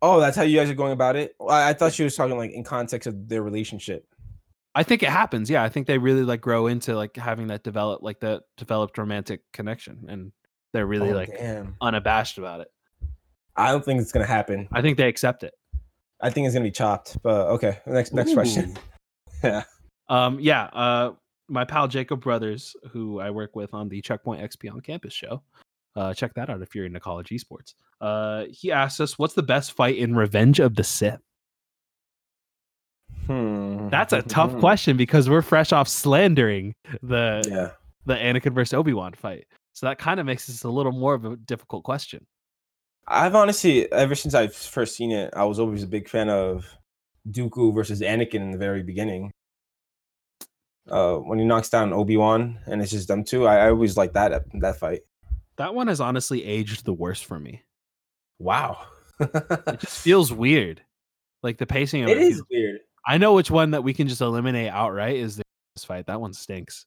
Oh, 0.00 0.20
that's 0.20 0.36
how 0.36 0.44
you 0.44 0.56
guys 0.56 0.70
are 0.70 0.74
going 0.74 0.92
about 0.92 1.16
it. 1.16 1.34
I, 1.48 1.70
I 1.70 1.72
thought 1.72 1.92
she 1.92 2.04
was 2.04 2.14
talking 2.14 2.36
like 2.36 2.52
in 2.52 2.62
context 2.62 3.08
of 3.08 3.28
their 3.28 3.42
relationship. 3.42 4.06
I 4.76 4.84
think 4.84 5.02
it 5.02 5.08
happens. 5.08 5.50
Yeah, 5.50 5.64
I 5.64 5.68
think 5.68 5.88
they 5.88 5.98
really 5.98 6.22
like 6.22 6.40
grow 6.40 6.68
into 6.68 6.94
like 6.94 7.16
having 7.16 7.48
that 7.48 7.64
develop 7.64 8.02
like 8.02 8.20
that 8.20 8.42
developed 8.56 8.96
romantic 8.98 9.40
connection 9.52 10.04
and 10.08 10.30
they're 10.72 10.86
really 10.86 11.10
Oh, 11.10 11.14
like 11.16 11.36
damn. 11.36 11.76
unabashed 11.80 12.38
about 12.38 12.60
it. 12.60 12.68
I 13.56 13.70
don't 13.72 13.84
think 13.84 14.00
it's 14.00 14.12
gonna 14.12 14.26
happen. 14.26 14.68
I 14.72 14.82
think 14.82 14.96
they 14.98 15.08
accept 15.08 15.42
it. 15.42 15.54
I 16.20 16.30
think 16.30 16.46
it's 16.46 16.54
gonna 16.54 16.64
be 16.64 16.70
chopped. 16.70 17.16
But 17.22 17.46
okay, 17.48 17.78
next 17.86 18.12
next 18.12 18.34
question. 18.34 18.76
yeah. 19.44 19.64
Um 20.08 20.38
yeah, 20.40 20.64
uh 20.64 21.12
my 21.48 21.64
pal 21.64 21.88
Jacob 21.88 22.20
Brothers, 22.20 22.76
who 22.90 23.20
I 23.20 23.30
work 23.30 23.56
with 23.56 23.72
on 23.74 23.88
the 23.88 24.00
Checkpoint 24.02 24.42
XP 24.42 24.72
on 24.72 24.80
campus 24.80 25.12
show. 25.14 25.42
Uh 25.96 26.12
check 26.14 26.34
that 26.34 26.50
out 26.50 26.62
if 26.62 26.74
you're 26.74 26.84
into 26.86 27.00
college 27.00 27.28
esports. 27.30 27.74
Uh 28.00 28.44
he 28.50 28.70
asked 28.70 29.00
us 29.00 29.18
what's 29.18 29.34
the 29.34 29.42
best 29.42 29.72
fight 29.72 29.96
in 29.96 30.14
Revenge 30.14 30.60
of 30.60 30.74
the 30.76 30.84
Sith? 30.84 31.20
Hmm. 33.26 33.88
That's 33.88 34.12
a 34.12 34.22
tough 34.36 34.56
question 34.58 34.96
because 34.96 35.28
we're 35.28 35.42
fresh 35.42 35.72
off 35.72 35.88
slandering 35.88 36.74
the 37.02 37.42
Yeah. 37.50 37.70
the 38.06 38.14
Anakin 38.14 38.52
versus 38.54 38.74
Obi 38.74 38.92
Wan 38.92 39.12
fight. 39.14 39.46
So 39.78 39.86
that 39.86 39.98
kind 40.00 40.18
of 40.18 40.26
makes 40.26 40.48
this 40.48 40.64
a 40.64 40.68
little 40.68 40.90
more 40.90 41.14
of 41.14 41.24
a 41.24 41.36
difficult 41.36 41.84
question. 41.84 42.26
I've 43.06 43.36
honestly, 43.36 43.90
ever 43.92 44.16
since 44.16 44.34
I've 44.34 44.52
first 44.52 44.96
seen 44.96 45.12
it, 45.12 45.32
I 45.36 45.44
was 45.44 45.60
always 45.60 45.84
a 45.84 45.86
big 45.86 46.08
fan 46.08 46.28
of 46.28 46.66
Dooku 47.30 47.72
versus 47.72 48.00
Anakin 48.00 48.40
in 48.40 48.50
the 48.50 48.58
very 48.58 48.82
beginning. 48.82 49.30
Uh, 50.90 51.18
when 51.18 51.38
he 51.38 51.44
knocks 51.44 51.68
down 51.70 51.92
Obi 51.92 52.16
Wan 52.16 52.58
and 52.66 52.82
it's 52.82 52.90
just 52.90 53.06
them 53.06 53.22
two, 53.22 53.46
I, 53.46 53.66
I 53.66 53.68
always 53.68 53.96
like 53.96 54.14
that 54.14 54.42
that 54.54 54.80
fight. 54.80 55.02
That 55.58 55.76
one 55.76 55.86
has 55.86 56.00
honestly 56.00 56.44
aged 56.44 56.84
the 56.84 56.92
worst 56.92 57.24
for 57.24 57.38
me. 57.38 57.62
Wow, 58.40 58.78
It 59.20 59.78
just 59.78 59.98
feels 60.02 60.32
weird. 60.32 60.82
Like 61.44 61.58
the 61.58 61.66
pacing 61.66 62.02
of 62.02 62.08
it 62.08 62.16
it. 62.18 62.22
is 62.24 62.34
feels- 62.38 62.46
weird. 62.50 62.80
I 63.06 63.16
know 63.18 63.32
which 63.34 63.50
one 63.50 63.70
that 63.70 63.84
we 63.84 63.94
can 63.94 64.08
just 64.08 64.22
eliminate 64.22 64.72
outright 64.72 65.14
is 65.18 65.36
this 65.36 65.84
fight. 65.84 66.06
That 66.08 66.20
one 66.20 66.32
stinks. 66.32 66.84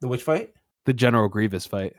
The 0.00 0.06
which 0.06 0.22
fight? 0.22 0.50
The 0.86 0.92
General 0.92 1.28
Grievous 1.28 1.66
fight. 1.66 1.96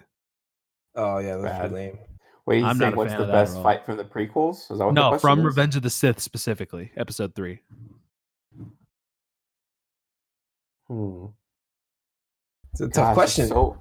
Oh 0.96 1.18
yeah, 1.20 1.38
that's 1.38 1.44
Bad. 1.44 1.60
pretty 1.72 1.76
lame. 1.76 2.00
Wait, 2.46 2.58
he's 2.58 2.66
I'm 2.66 2.78
saying 2.78 2.91
not 2.91 2.98
what's 2.98 3.14
the 3.14 3.22
of 3.22 3.28
that 3.28 3.36
at 3.36 3.46
best 3.46 3.64
fight 3.64 3.86
from 3.86 3.98
the 3.98 4.04
prequels? 4.04 4.70
Is 4.72 4.78
that 4.80 4.86
what 4.86 4.94
No, 4.94 5.10
question 5.10 5.20
from 5.22 5.39
is? 5.39 5.46
Revenge 5.46 5.76
of 5.78 5.82
the 5.84 5.89
Sith 5.89 6.20
specifically, 6.20 6.91
episode 6.98 7.34
three. 7.36 7.62
Hmm. 10.88 11.26
It's 12.74 12.82
a 12.82 12.89
tough 12.89 12.94
Gosh, 12.96 13.08
it's 13.10 13.16
question. 13.16 13.48
So, 13.48 13.78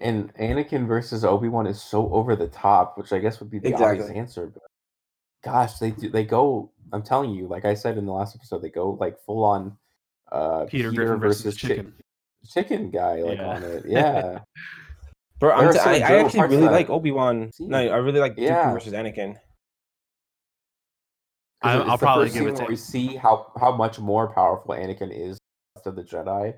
and 0.00 0.32
Anakin 0.34 0.86
versus 0.86 1.24
Obi 1.24 1.48
Wan 1.48 1.66
is 1.66 1.82
so 1.82 2.12
over 2.12 2.36
the 2.36 2.46
top, 2.48 2.96
which 2.96 3.12
I 3.12 3.18
guess 3.18 3.40
would 3.40 3.50
be 3.50 3.58
the 3.58 3.74
obvious 3.74 4.08
answer. 4.10 4.46
But 4.46 4.62
gosh, 5.44 5.78
they 5.78 5.90
do, 5.90 6.08
they 6.10 6.24
go. 6.24 6.70
I'm 6.92 7.02
telling 7.02 7.30
you, 7.34 7.46
like 7.48 7.64
I 7.64 7.74
said 7.74 7.98
in 7.98 8.06
the 8.06 8.12
last 8.12 8.36
episode, 8.36 8.62
they 8.62 8.70
go 8.70 8.92
like 9.00 9.18
full 9.26 9.44
on. 9.44 9.76
Uh, 10.30 10.66
Peter, 10.66 10.92
Griffin 10.92 11.18
versus, 11.18 11.56
chi- 11.56 11.68
Chicken. 11.68 11.94
chicken 12.46 12.90
guy, 12.90 13.22
like 13.22 13.38
Yeah. 13.38 13.48
on 13.48 13.62
it. 13.62 13.84
Yeah, 13.88 14.40
Bro, 15.40 15.52
I'm 15.52 15.64
There 15.64 15.72
t- 15.72 15.78
some 15.78 15.88
I, 15.88 15.92
I 15.98 16.24
actually 16.24 16.40
really 16.42 16.56
that 16.62 16.72
like 16.72 16.90
Obi 16.90 17.12
Wan. 17.12 17.50
No, 17.60 17.78
I 17.78 17.96
really 17.96 18.18
like 18.20 18.34
Yeah. 18.36 18.66
Dooku 18.70 18.72
versus 18.74 18.92
Anakin. 18.92 19.36
I, 21.62 21.72
I'll 21.74 21.96
the 21.96 21.96
probably 21.98 22.26
first 22.26 22.34
give 22.34 22.40
scene 22.42 22.48
it 22.48 22.56
to- 22.56 22.62
where 22.62 22.68
we 22.70 22.76
see 22.76 23.16
how 23.16 23.52
how 23.58 23.72
much 23.74 23.98
more 23.98 24.32
powerful 24.32 24.74
Anakin 24.74 25.10
is 25.12 25.38
to 25.84 25.90
the 25.90 26.02
Jedi, 26.02 26.54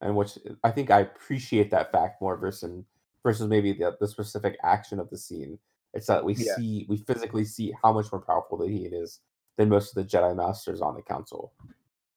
and 0.00 0.16
which 0.16 0.38
I 0.62 0.70
think 0.70 0.90
I 0.90 1.00
appreciate 1.00 1.70
that 1.70 1.92
fact 1.92 2.20
more 2.20 2.36
versus 2.36 2.84
versus 3.22 3.46
maybe 3.48 3.72
the 3.72 3.96
the 4.00 4.08
specific 4.08 4.56
action 4.62 4.98
of 5.00 5.08
the 5.10 5.18
scene. 5.18 5.58
It's 5.94 6.06
that 6.08 6.24
we 6.24 6.34
Yeah. 6.34 6.56
see 6.56 6.86
we 6.88 6.98
physically 6.98 7.44
see 7.44 7.74
how 7.82 7.92
much 7.92 8.10
more 8.12 8.20
powerful 8.20 8.58
that 8.58 8.70
he 8.70 8.84
is 8.86 9.20
than 9.56 9.68
most 9.68 9.96
of 9.96 10.02
the 10.02 10.08
Jedi 10.08 10.34
Masters 10.36 10.80
on 10.80 10.94
the 10.94 11.02
Council. 11.02 11.52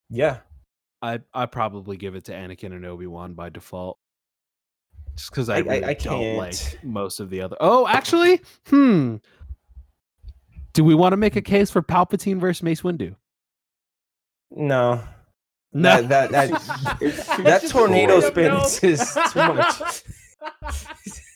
Yeah, 0.09 0.39
I 1.01 1.19
I 1.33 1.45
probably 1.45 1.95
give 1.97 2.15
it 2.15 2.23
to 2.25 2.33
Anakin 2.33 2.73
and 2.73 2.85
Obi 2.85 3.07
Wan 3.07 3.33
by 3.35 3.49
default, 3.49 3.99
just 5.17 5.31
because 5.31 5.49
I, 5.49 5.55
I- 5.55 5.57
I- 5.57 5.61
really 5.61 5.83
I 5.85 5.93
don't 5.95 6.37
like 6.37 6.55
can't. 6.55 6.83
most 6.85 7.19
of 7.19 7.29
the 7.29 7.41
other. 7.41 7.57
Oh, 7.59 7.85
actually, 7.87 8.39
hmm. 8.67 9.17
Do 10.73 10.83
we 10.83 10.93
want 10.95 11.13
to 11.13 11.17
make 11.17 11.35
a 11.35 11.41
case 11.41 11.71
for 11.71 11.81
Palpatine 11.81 12.39
versus 12.39 12.61
Mace 12.63 12.81
Windu? 12.83 13.15
no, 14.51 15.03
No, 15.73 16.01
that 16.03 16.29
that 16.31 16.49
that, 16.51 17.37
that 17.43 17.67
tornado 17.69 18.19
spin 18.21 18.53
is 18.83 19.17
too 19.33 19.53
much. 19.53 20.03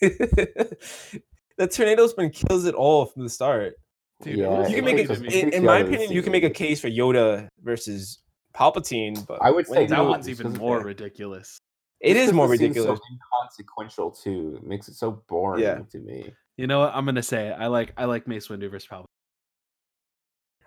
the 0.00 1.66
tornado 1.70 2.06
spin 2.06 2.30
kills 2.30 2.64
it 2.64 2.74
all 2.74 3.06
from 3.06 3.24
the 3.24 3.28
start. 3.30 3.74
Dude, 4.22 4.38
Yeah, 4.38 4.66
You 4.68 4.76
can 4.76 4.84
make 4.84 5.08
a, 5.08 5.12
it 5.12 5.32
in, 5.32 5.52
in 5.52 5.64
my 5.64 5.76
out 5.76 5.80
of 5.82 5.86
the 5.88 5.94
opinion, 5.94 6.12
you 6.12 6.22
can 6.22 6.32
make 6.32 6.44
a 6.44 6.50
case 6.50 6.80
for 6.80 6.88
Yoda 6.88 7.48
versus 7.62 8.20
Palpatine, 8.54 9.26
but 9.26 9.42
I 9.42 9.50
would 9.50 9.66
say 9.66 9.86
that 9.86 9.96
no, 9.96 10.04
one's 10.04 10.28
even 10.28 10.52
more 10.52 10.80
ridiculous. 10.80 11.58
It 12.02 12.14
just 12.14 12.22
is 12.24 12.28
'cause 12.30 12.34
more 12.36 12.48
ridiculous. 12.48 12.98
So 12.98 13.04
inconsequential 13.10 14.10
too. 14.10 14.56
It 14.62 14.66
makes 14.66 14.88
it 14.88 14.94
so 14.94 15.22
boring 15.28 15.62
Yeah. 15.62 15.78
to 15.90 15.98
me. 15.98 16.34
You 16.56 16.66
know 16.66 16.80
what? 16.80 16.94
I'm 16.94 17.04
gonna 17.04 17.22
say 17.22 17.48
it. 17.48 17.52
I 17.58 17.68
like 17.68 17.92
I 17.96 18.04
like 18.04 18.26
Mace 18.26 18.48
Windu 18.48 18.70
versus 18.70 18.88
Palpatine. 18.88 19.04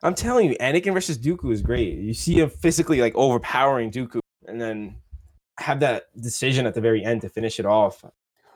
I'm 0.03 0.13
telling 0.15 0.49
you, 0.49 0.55
Anakin 0.59 0.93
versus 0.93 1.17
Dooku 1.17 1.51
is 1.51 1.61
great. 1.61 1.97
You 1.97 2.13
see 2.13 2.39
him 2.39 2.49
physically 2.49 3.01
like 3.01 3.15
overpowering 3.15 3.91
Dooku, 3.91 4.19
and 4.47 4.59
then 4.61 4.95
have 5.59 5.79
that 5.79 6.05
decision 6.21 6.65
at 6.65 6.73
the 6.73 6.81
very 6.81 7.03
end 7.03 7.21
to 7.21 7.29
finish 7.29 7.59
it 7.59 7.65
off. 7.65 8.03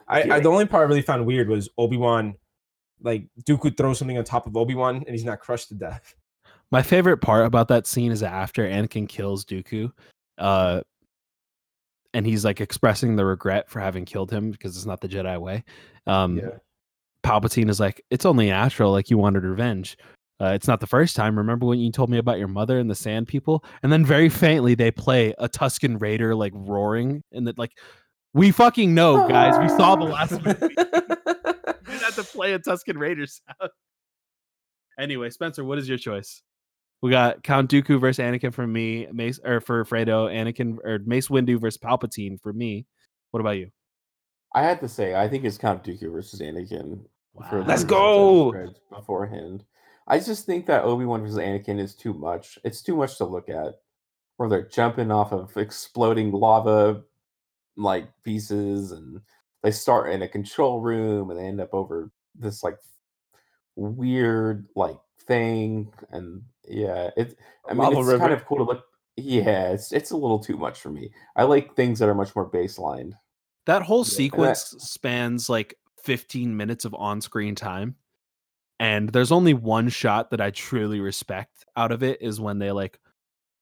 I, 0.08 0.24
I 0.24 0.40
the 0.40 0.50
only 0.50 0.66
part 0.66 0.82
I 0.86 0.88
really 0.90 1.02
found 1.02 1.26
weird 1.26 1.48
was 1.48 1.70
Obi 1.78 1.98
Wan, 1.98 2.36
like 3.02 3.28
Dooku 3.48 3.76
throws 3.78 3.98
something 4.00 4.18
on 4.18 4.24
top 4.24 4.48
of 4.48 4.58
Obi 4.58 4.76
Wan, 4.76 4.98
and 4.98 5.10
he's 5.10 5.24
not 5.26 5.40
crushed 5.40 5.70
to 5.70 5.76
death. 5.76 6.16
My 6.72 6.82
favorite 6.84 7.18
part 7.18 7.46
about 7.46 7.68
that 7.70 7.88
scene 7.88 8.12
is 8.12 8.22
after 8.22 8.64
Anakin 8.68 9.08
kills 9.08 9.46
Dooku, 9.46 9.92
uh, 10.38 10.82
and 12.14 12.26
he's 12.26 12.44
like 12.44 12.62
expressing 12.62 13.16
the 13.16 13.26
regret 13.26 13.70
for 13.70 13.80
having 13.80 14.06
killed 14.06 14.32
him 14.32 14.52
because 14.52 14.76
it's 14.76 14.86
not 14.86 15.02
the 15.02 15.08
Jedi 15.08 15.40
way. 15.40 15.64
Um, 16.08 16.42
Palpatine 17.24 17.70
is 17.70 17.80
like, 17.80 18.04
"It's 18.10 18.26
only 18.26 18.48
natural. 18.48 18.92
Like 18.92 19.10
you 19.10 19.18
wanted 19.18 19.44
revenge. 19.44 19.98
Uh, 20.42 20.54
it's 20.54 20.68
not 20.68 20.80
the 20.80 20.88
first 20.88 21.16
time. 21.16 21.38
Remember 21.38 21.66
when 21.66 21.80
you 21.80 21.92
told 21.92 22.10
me 22.10 22.18
about 22.18 22.40
your 22.40 22.48
mother 22.48 22.80
and 22.80 22.90
the 22.90 22.96
Sand 22.96 23.28
People?" 23.28 23.64
And 23.84 23.92
then 23.92 24.06
very 24.06 24.30
faintly 24.30 24.76
they 24.76 24.92
play 24.92 25.34
a 25.38 25.50
Tusken 25.50 26.02
Raider 26.02 26.36
like 26.36 26.54
roaring, 26.56 27.24
and 27.32 27.48
that 27.48 27.58
like, 27.58 27.72
we 28.34 28.52
fucking 28.52 28.94
know, 28.94 29.28
guys. 29.28 29.60
We 29.60 29.70
saw 29.78 29.96
the 29.96 30.06
last 30.06 30.32
movie. 30.44 30.76
We 31.88 31.96
had 31.96 32.14
to 32.14 32.24
play 32.24 32.54
a 32.54 32.60
Tusken 32.60 33.00
Raider 33.00 33.26
sound. 33.26 33.72
Anyway, 35.00 35.32
Spencer, 35.32 35.64
what 35.64 35.80
is 35.80 35.90
your 35.90 35.98
choice? 35.98 36.44
We 37.02 37.12
got 37.12 37.44
Count 37.44 37.72
Dooku 37.72 38.00
versus 38.00 38.24
Anakin 38.24 38.54
for 38.54 38.68
me, 38.68 39.08
Mace 39.12 39.40
or 39.44 39.62
for 39.62 39.86
Fredo, 39.86 40.30
Anakin 40.30 40.78
or 40.84 41.00
Mace 41.06 41.30
Windu 41.30 41.60
versus 41.60 41.78
Palpatine 41.78 42.42
for 42.42 42.52
me. 42.52 42.86
What 43.32 43.40
about 43.40 43.58
you? 43.58 43.70
I 44.54 44.64
had 44.64 44.82
to 44.82 44.90
say, 44.90 45.16
I 45.16 45.28
think 45.28 45.46
it's 45.46 45.58
Count 45.58 45.84
Dooku 45.84 46.12
versus 46.12 46.42
Anakin. 46.42 47.06
for 47.50 47.64
Let's 47.64 47.84
go! 47.84 48.54
Beforehand, 48.90 49.64
I 50.08 50.20
just 50.20 50.46
think 50.46 50.66
that 50.66 50.84
Obi 50.84 51.06
Wan 51.06 51.22
versus 51.22 51.38
Anakin 51.38 51.80
is 51.80 51.96
too 51.96 52.14
much. 52.14 52.60
It's 52.64 52.82
too 52.82 52.98
much 52.98 53.18
to 53.18 53.26
look 53.26 53.48
at. 53.50 53.76
Where 54.38 54.50
they're 54.50 54.68
jumping 54.68 55.12
off 55.12 55.34
of 55.34 55.56
exploding 55.58 56.32
lava 56.32 57.04
like 57.76 58.10
pieces, 58.24 58.92
and 58.92 59.22
they 59.64 59.72
start 59.72 60.12
in 60.12 60.22
a 60.22 60.28
control 60.28 60.80
room, 60.80 61.30
and 61.30 61.40
they 61.40 61.44
end 61.44 61.62
up 61.62 61.74
over 61.74 62.12
this 62.36 62.64
like 62.64 62.78
weird 63.76 64.68
like 64.76 64.98
thing, 65.28 65.92
and 66.12 66.42
yeah, 66.70 67.10
it's. 67.18 67.36
I 67.68 67.74
mean, 67.74 67.84
Lava 67.84 68.00
it's 68.00 68.08
river. 68.08 68.20
kind 68.20 68.34
of 68.34 68.46
cool 68.46 68.58
to 68.58 68.64
look. 68.64 68.84
Yeah, 69.18 69.70
it's 69.72 69.92
it's 69.92 70.12
a 70.12 70.18
little 70.18 70.40
too 70.40 70.58
much 70.58 70.80
for 70.80 70.90
me. 70.90 71.12
I 71.36 71.44
like 71.44 71.76
things 71.76 72.00
that 72.00 72.08
are 72.10 72.16
much 72.16 72.36
more 72.36 72.50
baseline. 72.50 73.12
That 73.66 73.82
whole 73.82 73.98
Yeah, 74.00 74.02
and 74.02 74.06
that- 74.06 74.12
sequence 74.16 74.76
spans 74.80 75.50
like 75.50 75.76
15 76.04 76.56
minutes 76.56 76.86
of 76.86 76.94
on-screen 76.96 77.56
time. 77.56 77.96
And 78.80 79.10
there's 79.10 79.34
only 79.34 79.54
one 79.54 79.90
shot 79.90 80.32
that 80.32 80.40
I 80.40 80.52
truly 80.52 81.02
respect 81.02 81.66
out 81.76 81.92
of 81.92 82.02
it 82.02 82.22
is 82.22 82.40
when 82.40 82.60
they 82.60 82.72
like 82.72 82.98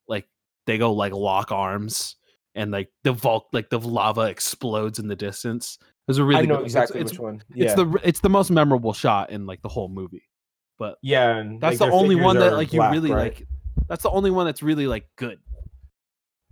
like 0.07 0.27
they 0.67 0.77
go 0.77 0.93
like 0.93 1.11
lock 1.11 1.51
arms 1.51 2.17
and 2.53 2.69
like 2.71 2.89
the 3.03 3.13
vault 3.13 3.47
like 3.51 3.71
the 3.71 3.79
lava 3.79 4.21
explodes 4.21 4.99
in 4.99 5.07
the 5.07 5.15
distance. 5.15 5.79
There's 6.05 6.19
a 6.19 6.23
really 6.23 6.43
I 6.43 6.45
know 6.45 6.57
good, 6.57 6.65
exactly 6.65 7.01
it's, 7.01 7.11
which 7.11 7.13
it's, 7.13 7.19
one. 7.19 7.43
it's 7.55 7.73
the 7.73 7.99
it's 8.03 8.19
the 8.19 8.29
most 8.29 8.51
memorable 8.51 8.93
shot 8.93 9.31
in 9.31 9.47
like 9.47 9.63
the 9.63 9.69
whole 9.69 9.89
movie. 9.89 10.29
But 10.77 10.97
yeah, 11.01 11.43
that's 11.59 11.79
like, 11.79 11.89
the 11.89 11.95
only 11.95 12.15
one 12.15 12.37
that 12.39 12.53
like 12.53 12.71
black, 12.71 12.93
you 12.93 13.01
really 13.01 13.11
right? 13.13 13.37
like 13.37 13.47
that's 13.87 14.03
the 14.03 14.11
only 14.11 14.31
one 14.31 14.45
that's 14.45 14.63
really 14.63 14.87
like 14.87 15.07
good. 15.15 15.39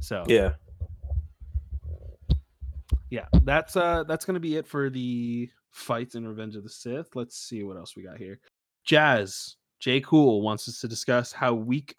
So 0.02 0.24
Yeah, 0.28 0.54
yeah, 3.10 3.28
that's 3.44 3.76
uh 3.76 4.04
that's 4.08 4.26
gonna 4.26 4.40
be 4.40 4.58
it 4.58 4.68
for 4.68 4.90
the 4.90 5.50
fights 5.72 6.16
in 6.16 6.28
Revenge 6.28 6.56
of 6.56 6.64
the 6.64 6.70
Sith. 6.70 7.16
Let's 7.16 7.38
see 7.38 7.64
what 7.64 7.78
else 7.78 7.96
we 7.96 8.04
got 8.04 8.18
here. 8.18 8.40
Jazz 8.84 9.58
J 9.80 10.02
Cool 10.02 10.42
wants 10.42 10.68
us 10.68 10.80
to 10.82 10.88
discuss 10.88 11.32
how 11.32 11.54
weak, 11.54 11.96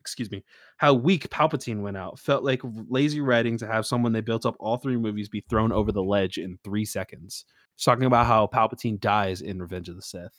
excuse 0.00 0.30
me, 0.30 0.44
how 0.78 0.94
weak 0.94 1.28
Palpatine 1.28 1.82
went 1.82 1.96
out. 1.96 2.18
Felt 2.18 2.44
like 2.44 2.62
lazy 2.88 3.20
writing 3.20 3.58
to 3.58 3.66
have 3.66 3.86
someone 3.86 4.12
they 4.12 4.20
built 4.20 4.46
up 4.46 4.56
all 4.58 4.76
three 4.76 4.96
movies 4.96 5.28
be 5.28 5.44
thrown 5.50 5.72
over 5.72 5.92
the 5.92 6.02
ledge 6.02 6.38
in 6.38 6.58
three 6.64 6.84
seconds. 6.84 7.44
He's 7.76 7.84
talking 7.84 8.04
about 8.04 8.26
how 8.26 8.46
Palpatine 8.46 9.00
dies 9.00 9.42
in 9.42 9.60
Revenge 9.60 9.88
of 9.88 9.96
the 9.96 10.02
Sith. 10.02 10.38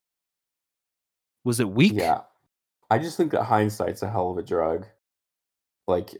Was 1.44 1.60
it 1.60 1.70
weak? 1.70 1.94
Yeah. 1.96 2.22
I 2.90 2.98
just 2.98 3.18
think 3.18 3.32
that 3.32 3.44
hindsight's 3.44 4.02
a 4.02 4.10
hell 4.10 4.32
of 4.32 4.38
a 4.38 4.44
drug. 4.44 4.86
Like, 5.88 6.18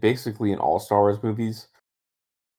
basically 0.00 0.52
in 0.52 0.58
all 0.58 0.78
Star 0.78 1.00
Wars 1.00 1.22
movies. 1.22 1.68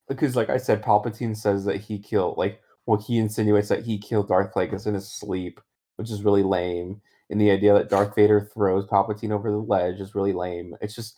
Because, 0.08 0.36
like 0.36 0.48
I 0.48 0.56
said, 0.56 0.82
Palpatine 0.82 1.36
says 1.36 1.64
that 1.64 1.80
he 1.80 1.98
killed, 1.98 2.38
like, 2.38 2.62
well, 2.86 3.00
he 3.00 3.18
insinuates 3.18 3.68
that 3.68 3.84
he 3.84 3.98
killed 3.98 4.28
Darth 4.28 4.54
Plagueis 4.54 4.86
in 4.86 4.94
his 4.94 5.12
sleep, 5.12 5.60
which 5.96 6.10
is 6.10 6.22
really 6.22 6.42
lame. 6.42 7.00
And 7.28 7.38
the 7.38 7.50
idea 7.50 7.74
that 7.74 7.90
Darth 7.90 8.14
Vader 8.14 8.40
throws 8.40 8.86
Palpatine 8.86 9.32
over 9.32 9.50
the 9.50 9.58
ledge 9.58 10.00
is 10.00 10.14
really 10.14 10.32
lame. 10.32 10.74
It's 10.80 10.94
just, 10.94 11.16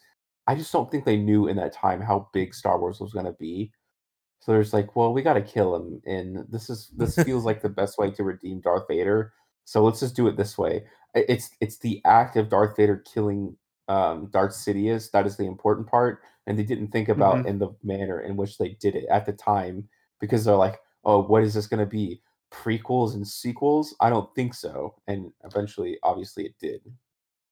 I 0.49 0.57
just 0.57 0.73
don't 0.73 0.91
think 0.91 1.05
they 1.05 1.17
knew 1.17 1.47
in 1.47 1.57
that 1.59 1.73
time 1.73 2.01
how 2.01 2.29
big 2.33 2.53
Star 2.53 2.81
Wars 2.81 2.99
was 2.99 3.13
going 3.13 3.27
to 3.27 3.37
be. 3.39 3.71
So 4.41 4.53
there's 4.53 4.73
like, 4.73 4.97
well, 4.97 5.13
we 5.13 5.23
got 5.23 5.35
to 5.35 5.43
kill 5.43 5.77
him, 5.77 6.03
and 6.07 6.47
this 6.49 6.71
is 6.71 6.91
this 6.97 7.15
feels 7.25 7.45
like 7.45 7.61
the 7.61 7.69
best 7.69 7.99
way 7.99 8.11
to 8.11 8.25
redeem 8.25 8.61
Darth 8.61 8.89
Vader. 8.89 9.33
So 9.65 9.85
let's 9.85 10.01
just 10.01 10.17
do 10.17 10.27
it 10.29 10.37
this 10.37 10.59
way 10.59 10.85
it's 11.15 11.51
it's 11.61 11.79
the 11.79 12.01
act 12.05 12.37
of 12.37 12.49
Darth 12.49 12.77
Vader 12.77 12.99
killing 12.99 13.57
um, 13.89 14.27
Darth 14.27 14.53
Sidious 14.53 15.11
that 15.11 15.27
is 15.27 15.37
the 15.37 15.47
important 15.47 15.89
part, 15.89 16.23
and 16.47 16.59
they 16.59 16.63
didn't 16.63 16.89
think 16.89 17.09
about 17.09 17.39
Mhm. 17.39 17.47
in 17.47 17.59
the 17.59 17.71
manner 17.83 18.21
in 18.21 18.37
which 18.37 18.59
they 18.59 18.71
did 18.81 18.95
it 18.95 19.07
at 19.11 19.27
the 19.27 19.33
time 19.33 19.89
because 20.21 20.45
they're 20.45 20.55
like, 20.55 20.79
oh, 21.05 21.23
what 21.23 21.43
is 21.43 21.55
this 21.55 21.67
going 21.67 21.81
to 21.81 21.87
be? 21.87 22.21
prequels 22.53 23.15
and 23.15 23.27
sequels? 23.27 23.95
I 24.01 24.11
don't 24.11 24.35
think 24.35 24.55
so. 24.55 24.97
And 25.07 25.33
eventually, 25.45 25.99
obviously, 26.03 26.47
it 26.47 26.55
did. 26.61 26.81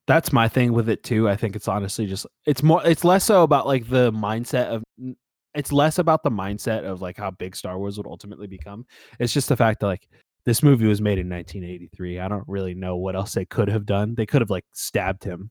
That's 0.09 0.33
my 0.33 0.49
thing 0.49 0.73
with 0.73 0.89
it 0.89 1.05
too. 1.05 1.29
I 1.29 1.37
think 1.37 1.55
it's 1.55 1.69
honestly 1.69 2.05
just 2.07 2.27
it's 2.47 2.65
more 2.65 2.85
it's 2.85 3.05
less 3.05 3.25
so 3.25 3.45
about 3.45 3.67
like 3.67 3.89
the 3.89 4.11
mindset 4.11 4.67
of 4.67 4.83
it's 5.55 5.71
less 5.71 5.99
about 5.99 6.25
the 6.25 6.31
mindset 6.31 6.83
of 6.85 7.01
like 7.01 7.17
how 7.17 7.31
big 7.31 7.55
Star 7.55 7.79
Wars 7.79 7.97
would 7.97 8.09
ultimately 8.09 8.49
become. 8.49 8.87
It's 9.21 9.33
just 9.33 9.49
the 9.49 9.57
fact 9.57 9.79
that 9.81 9.87
like 9.87 10.09
this 10.49 10.63
movie 10.63 10.87
was 10.87 11.01
made 11.01 11.19
in 11.19 11.29
1983. 11.29 12.21
I 12.21 12.29
don't 12.29 12.49
really 12.49 12.75
know 12.75 12.97
what 12.97 13.15
else 13.15 13.35
they 13.35 13.45
could 13.45 13.69
have 13.69 13.85
done. 13.85 14.15
They 14.15 14.27
could 14.27 14.41
have 14.41 14.51
like 14.51 14.65
stabbed 14.73 15.23
him, 15.23 15.51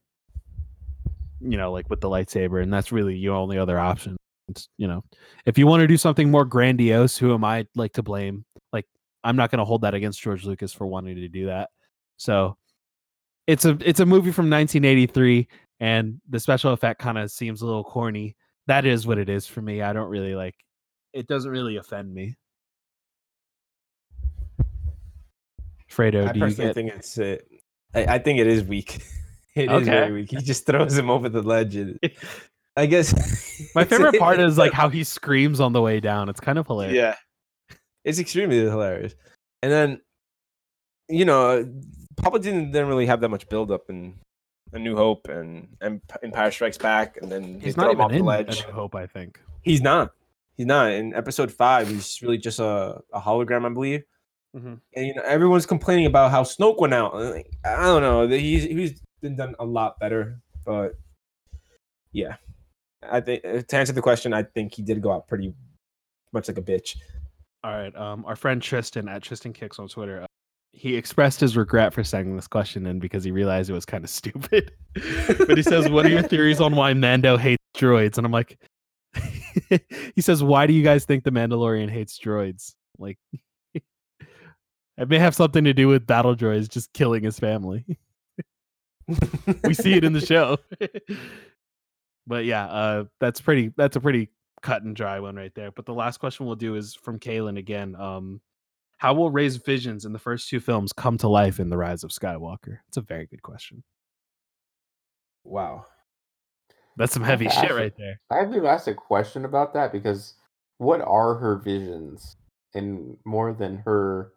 you 1.39 1.57
know, 1.57 1.71
like 1.71 1.89
with 1.89 2.01
the 2.01 2.09
lightsaber, 2.09 2.63
and 2.63 2.73
that's 2.73 2.91
really 2.91 3.15
your 3.15 3.35
only 3.35 3.57
other 3.57 3.79
option. 3.79 4.17
It's, 4.49 4.69
you 4.77 4.87
know, 4.87 5.03
if 5.45 5.57
you 5.57 5.67
want 5.67 5.81
to 5.81 5.87
do 5.87 5.97
something 5.97 6.31
more 6.31 6.45
grandiose, 6.45 7.17
who 7.17 7.33
am 7.33 7.43
I 7.43 7.67
like 7.75 7.93
to 7.93 8.03
blame? 8.03 8.43
Like, 8.73 8.87
I'm 9.23 9.35
not 9.35 9.51
going 9.51 9.59
to 9.59 9.65
hold 9.65 9.81
that 9.81 9.93
against 9.93 10.21
George 10.21 10.45
Lucas 10.45 10.73
for 10.73 10.87
wanting 10.87 11.15
to 11.15 11.27
do 11.27 11.45
that. 11.47 11.69
So, 12.17 12.57
it's 13.45 13.65
a 13.65 13.77
it's 13.81 13.99
a 13.99 14.05
movie 14.05 14.31
from 14.31 14.49
1983, 14.49 15.47
and 15.79 16.19
the 16.27 16.39
special 16.39 16.73
effect 16.73 16.99
kind 16.99 17.17
of 17.17 17.29
seems 17.29 17.61
a 17.61 17.65
little 17.65 17.83
corny. 17.83 18.35
That 18.65 18.85
is 18.85 19.05
what 19.05 19.19
it 19.19 19.29
is 19.29 19.45
for 19.45 19.61
me. 19.61 19.81
I 19.81 19.93
don't 19.93 20.09
really 20.09 20.33
like. 20.33 20.55
It 21.13 21.27
doesn't 21.27 21.51
really 21.51 21.77
offend 21.77 22.13
me. 22.13 22.35
Fredo, 25.89 26.27
I 26.27 26.31
do 26.33 26.39
you 26.39 26.45
personally 26.45 26.69
get? 26.69 26.73
think 26.75 26.91
it's. 26.93 27.17
Uh, 27.17 27.37
I, 27.95 28.15
I 28.15 28.19
think 28.19 28.39
it 28.39 28.47
is 28.47 28.63
weak. 28.63 29.01
It 29.55 29.63
is 29.63 29.69
Okay. 29.71 29.85
very 29.85 30.11
weak. 30.11 30.29
He 30.29 30.37
just 30.37 30.67
throws 30.67 30.95
him 30.95 31.09
over 31.09 31.29
the 31.29 31.41
ledge. 31.41 31.75
And 31.77 31.99
I 32.77 32.85
guess 32.85 33.11
My 33.75 33.85
favorite 33.85 34.19
part 34.19 34.39
is 34.39 34.55
like 34.55 34.71
how 34.71 34.87
he 34.87 35.03
screams 35.03 35.59
on 35.59 35.73
the 35.73 35.81
way 35.81 35.99
down. 35.99 36.29
It's 36.29 36.39
kind 36.39 36.59
of 36.59 36.67
hilarious. 36.67 36.95
yeah, 36.95 37.15
it's 38.05 38.19
extremely 38.19 38.57
hilarious. 38.59 39.15
And 39.63 39.71
then, 39.71 40.01
you 41.09 41.25
know, 41.25 41.65
Palpatine 42.21 42.43
didn't 42.43 42.71
didn't 42.71 42.87
really 42.87 43.07
have 43.07 43.19
that 43.21 43.29
much 43.29 43.49
build 43.49 43.71
up 43.71 43.89
in 43.89 44.13
A 44.73 44.77
New 44.77 44.95
Hope 44.95 45.27
and 45.27 45.69
and 45.81 46.01
Empire 46.21 46.51
Strikes 46.51 46.77
Back, 46.77 47.17
and 47.19 47.31
then 47.31 47.59
He's 47.59 47.75
not 47.77 47.89
him 47.89 47.99
off 47.99 48.11
even 48.11 48.25
the 48.25 48.31
in 48.31 48.45
ledge. 48.45 48.63
A 48.63 48.67
New 48.67 48.73
Hope, 48.73 48.93
I 48.93 49.07
think. 49.07 49.39
He's 49.63 49.81
not. 49.81 50.11
He's 50.55 50.67
not. 50.67 50.91
In 50.91 51.15
Episode 51.15 51.51
Five, 51.51 51.87
he's 51.87 52.21
really 52.21 52.37
just 52.37 52.59
a, 52.59 53.01
a 53.11 53.19
hologram, 53.19 53.65
I 53.65 53.69
believe. 53.69 54.03
Mhm. 54.55 54.79
And 54.95 55.07
you 55.07 55.13
know, 55.15 55.21
everyone's 55.23 55.65
complaining 55.65 56.05
about 56.05 56.31
how 56.31 56.43
Snoke 56.43 56.79
went 56.79 56.93
out. 56.93 57.13
like, 57.15 57.49
I 57.65 57.83
don't 57.83 58.01
know. 58.01 58.27
He's 58.27 58.63
he's 58.63 59.01
been 59.21 59.35
done 59.35 59.55
a 59.59 59.65
lot 59.65 59.99
better, 59.99 60.39
but 60.65 60.93
yeah, 62.11 62.35
I 63.09 63.19
think 63.21 63.43
uh, 63.45 63.61
to 63.61 63.77
answer 63.77 63.93
the 63.93 64.01
question, 64.01 64.33
I 64.33 64.43
think 64.43 64.73
he 64.73 64.81
did 64.81 65.01
go 65.01 65.11
out 65.11 65.27
pretty 65.27 65.53
much 66.33 66.47
like 66.47 66.57
a 66.57 66.61
bitch. 66.61 66.95
All 67.63 67.71
right. 67.71 67.95
Um, 67.95 68.23
our 68.25 68.35
friend 68.35 68.61
Tristan 68.61 69.07
at 69.09 69.21
Tristan 69.23 69.51
Kicks 69.53 69.79
on 69.79 69.87
Twitter, 69.87 70.21
uh, 70.23 70.25
he 70.71 70.95
expressed 70.95 71.39
his 71.39 71.57
regret 71.57 71.93
for 71.93 72.03
sending 72.03 72.35
this 72.35 72.47
question 72.47 72.85
in 72.85 72.99
because 72.99 73.23
he 73.23 73.31
realized 73.31 73.69
it 73.69 73.73
was 73.73 73.85
kind 73.85 74.03
of 74.03 74.09
stupid. 74.21 74.71
but 75.37 75.57
he 75.57 75.63
says, 75.63 75.89
"What 75.89 76.05
are 76.05 76.09
your 76.09 76.21
theories 76.23 76.61
on 76.61 76.75
why 76.75 76.93
Mando 76.93 77.35
hates 77.37 77.63
droids?" 77.75 78.17
And 78.17 78.25
I'm 78.25 78.31
like, 78.31 78.57
he 80.15 80.21
says, 80.21 80.43
"Why 80.43 80.67
do 80.67 80.73
you 80.73 80.83
guys 80.83 81.05
think 81.05 81.23
the 81.23 81.31
Mandalorian 81.31 81.89
hates 81.89 82.17
droids?" 82.19 82.73
Like, 82.99 83.17
it 84.97 85.09
may 85.09 85.19
have 85.19 85.35
something 85.35 85.63
to 85.63 85.73
do 85.73 85.87
with 85.87 86.07
battle 86.07 86.35
droids 86.35 86.69
just 86.69 86.93
killing 86.93 87.23
his 87.23 87.39
family. 87.39 87.85
we 89.63 89.73
see 89.73 89.93
it 89.93 90.03
in 90.03 90.13
the 90.13 90.25
show. 90.25 90.57
but 92.27 92.45
yeah, 92.45 92.65
uh, 92.65 93.05
that's 93.19 93.39
pretty. 93.39 93.71
That's 93.77 93.95
a 93.95 94.01
pretty 94.01 94.29
cut 94.61 94.83
and 94.83 94.95
dry 94.95 95.19
one 95.19 95.35
right 95.35 95.53
there. 95.55 95.71
But 95.71 95.85
the 95.85 95.93
last 95.93 96.17
question 96.17 96.45
we'll 96.45 96.55
do 96.55 96.75
is 96.75 96.95
from 96.95 97.19
Kaylin 97.19 97.57
again. 97.57 97.95
Um, 97.95 98.41
how 98.97 99.13
will 99.13 99.29
Rey's 99.29 99.57
visions 99.57 100.05
in 100.05 100.13
the 100.13 100.19
first 100.19 100.49
two 100.49 100.59
films 100.59 100.91
come 100.91 101.17
to 101.19 101.27
life 101.27 101.59
in 101.59 101.69
the 101.69 101.77
Rise 101.77 102.03
of 102.03 102.09
Skywalker? 102.09 102.79
It's 102.87 102.97
a 102.97 103.01
very 103.01 103.27
good 103.27 103.43
question. 103.43 103.83
wow. 105.43 105.85
That's 106.97 107.13
some 107.13 107.23
heavy 107.23 107.45
shit 107.45 107.65
ask 107.65 107.73
right 107.73 107.93
there. 107.95 108.19
I 108.31 108.37
have 108.37 108.51
to 108.51 108.67
ask 108.67 108.87
a 108.87 108.95
question 108.95 109.45
about 109.45 109.75
that 109.75 109.91
because 109.91 110.33
what 110.79 110.99
are 111.01 111.35
her 111.35 111.57
visions 111.57 112.37
and 112.73 113.17
more 113.23 113.53
than 113.53 113.77
her 113.85 114.31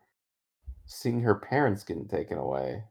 seeing 0.91 1.21
her 1.23 1.37
parents 1.37 1.85
getting 1.85 2.07
taken 2.09 2.37
away? 2.39 2.83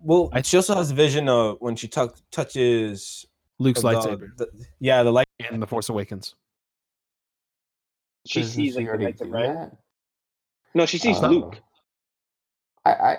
Well, 0.00 0.30
I- 0.32 0.42
she 0.42 0.56
also 0.56 0.74
has 0.74 0.90
a 0.90 0.94
vision 0.94 1.28
of 1.28 1.58
when 1.60 1.76
she 1.76 1.86
tuck 1.86 2.16
touches 2.30 3.26
Luke's 3.58 3.82
the- 3.82 3.88
lightsaber 3.88 4.36
the- 4.36 4.50
yeah, 4.80 5.02
the 5.02 5.12
light. 5.12 5.26
in 5.50 5.58
The 5.60 5.66
Force 5.66 5.88
Awakens. 5.88 6.34
She 8.26 8.40
Doesn't 8.40 8.54
sees 8.54 8.72
she 8.74 8.78
like 8.78 8.84
the 8.84 8.88
already 8.90 9.04
lights 9.06 9.20
of 9.20 9.26
do 9.26 9.32
that? 9.32 9.76
No, 10.74 10.86
she 10.86 10.98
sees 10.98 11.18
Oh. 11.20 11.28
Luke. 11.28 11.60
I, 12.84 12.92
I, 12.92 13.18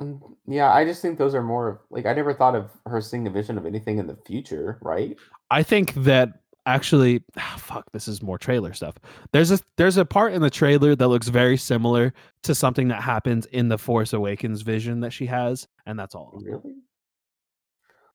mm, 0.00 0.20
yeah, 0.46 0.72
I 0.72 0.84
just 0.84 1.00
think 1.00 1.16
those 1.16 1.34
are 1.34 1.42
more 1.42 1.82
like 1.90 2.06
I 2.06 2.12
never 2.12 2.34
thought 2.34 2.56
of 2.56 2.70
her 2.86 3.00
seeing 3.00 3.26
a 3.26 3.30
vision 3.30 3.56
of 3.56 3.66
anything 3.66 3.98
in 3.98 4.06
the 4.08 4.16
future, 4.26 4.78
right? 4.82 5.16
I 5.50 5.62
think 5.62 5.94
that 5.94 6.40
actually, 6.66 7.22
ah, 7.36 7.56
fuck, 7.58 7.84
this 7.92 8.06
is 8.08 8.22
more 8.22 8.38
trailer 8.38 8.72
stuff. 8.72 8.94
There's 9.32 9.50
a 9.50 9.58
there's 9.76 9.96
a 9.96 10.04
part 10.04 10.32
in 10.32 10.42
the 10.42 10.50
trailer 10.50 10.94
that 10.94 11.08
looks 11.08 11.28
very 11.28 11.56
similar 11.56 12.12
to 12.44 12.54
something 12.54 12.88
that 12.88 13.02
happens 13.02 13.46
in 13.46 13.68
the 13.68 13.78
Force 13.78 14.12
Awakens 14.12 14.62
vision 14.62 15.00
that 15.00 15.12
she 15.12 15.26
has, 15.26 15.66
and 15.86 15.98
that's 15.98 16.14
all. 16.14 16.40
Really? 16.44 16.74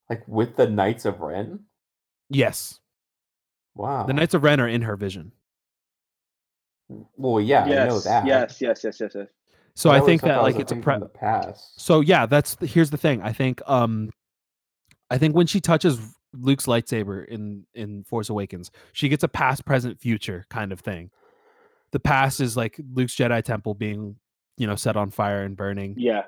Like 0.09 0.27
with 0.27 0.55
the 0.55 0.67
Knights 0.67 1.05
of 1.05 1.19
Ren? 1.21 1.61
Yes, 2.29 2.79
Wow. 3.75 4.05
the 4.05 4.13
Knights 4.13 4.33
of 4.33 4.43
Ren 4.43 4.59
are 4.59 4.67
in 4.67 4.81
her 4.83 4.95
vision. 4.95 5.31
Well, 7.17 7.41
yeah, 7.41 7.65
yes, 7.67 7.79
I 7.81 7.87
know 7.87 7.99
that. 7.99 8.25
yes, 8.27 8.61
yes, 8.61 8.83
yes, 8.83 8.99
yes, 8.99 9.11
yes. 9.15 9.27
So 9.73 9.89
But 9.89 10.01
I 10.01 10.05
think 10.05 10.21
that 10.21 10.41
was 10.41 10.53
like 10.53 10.61
it's 10.61 10.71
a 10.71 10.75
thing 10.75 10.83
pre- 10.83 10.93
from 10.93 11.01
the 11.01 11.09
past. 11.09 11.81
So 11.81 11.99
yeah, 12.01 12.25
that's 12.25 12.55
the, 12.55 12.65
here's 12.67 12.91
the 12.91 12.97
thing. 12.97 13.21
I 13.21 13.33
think 13.33 13.61
um 13.67 14.11
I 15.09 15.17
think 15.17 15.35
when 15.35 15.47
she 15.47 15.59
touches 15.59 15.99
Luke's 16.39 16.65
lightsaber 16.65 17.25
in 17.27 17.65
in 17.73 18.03
Force 18.03 18.29
Awakens, 18.29 18.71
she 18.93 19.09
gets 19.09 19.23
a 19.23 19.27
past, 19.27 19.65
present, 19.65 19.99
future 19.99 20.45
kind 20.49 20.71
of 20.71 20.79
thing. 20.79 21.11
The 21.91 21.99
past 21.99 22.41
is 22.41 22.57
like 22.57 22.79
Luke's 22.93 23.15
Jedi 23.15 23.43
temple 23.43 23.73
being, 23.73 24.15
you 24.57 24.67
know, 24.67 24.75
set 24.75 24.97
on 24.97 25.11
fire 25.11 25.43
and 25.43 25.55
burning. 25.55 25.95
Yeah, 25.97 26.23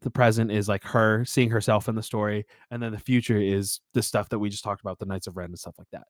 The 0.00 0.10
present 0.10 0.50
is 0.50 0.68
like 0.68 0.84
her 0.84 1.24
seeing 1.24 1.50
herself 1.50 1.88
in 1.88 1.94
the 1.94 2.02
story, 2.02 2.46
and 2.70 2.82
then 2.82 2.92
the 2.92 2.98
future 2.98 3.38
is 3.38 3.80
the 3.94 4.02
stuff 4.02 4.28
that 4.30 4.38
we 4.38 4.48
just 4.48 4.64
talked 4.64 4.80
about, 4.80 4.98
the 4.98 5.06
Knights 5.06 5.26
of 5.26 5.36
Ren 5.36 5.50
and 5.50 5.58
stuff 5.58 5.74
like 5.78 5.90
that. 5.92 6.06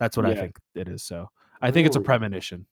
That's 0.00 0.16
what 0.16 0.26
I 0.26 0.34
think 0.34 0.58
it 0.74 0.88
is. 0.88 1.02
So 1.02 1.28
I 1.62 1.70
think 1.70 1.86
it's 1.86 1.96
a 1.96 2.00
premonition. 2.00 2.66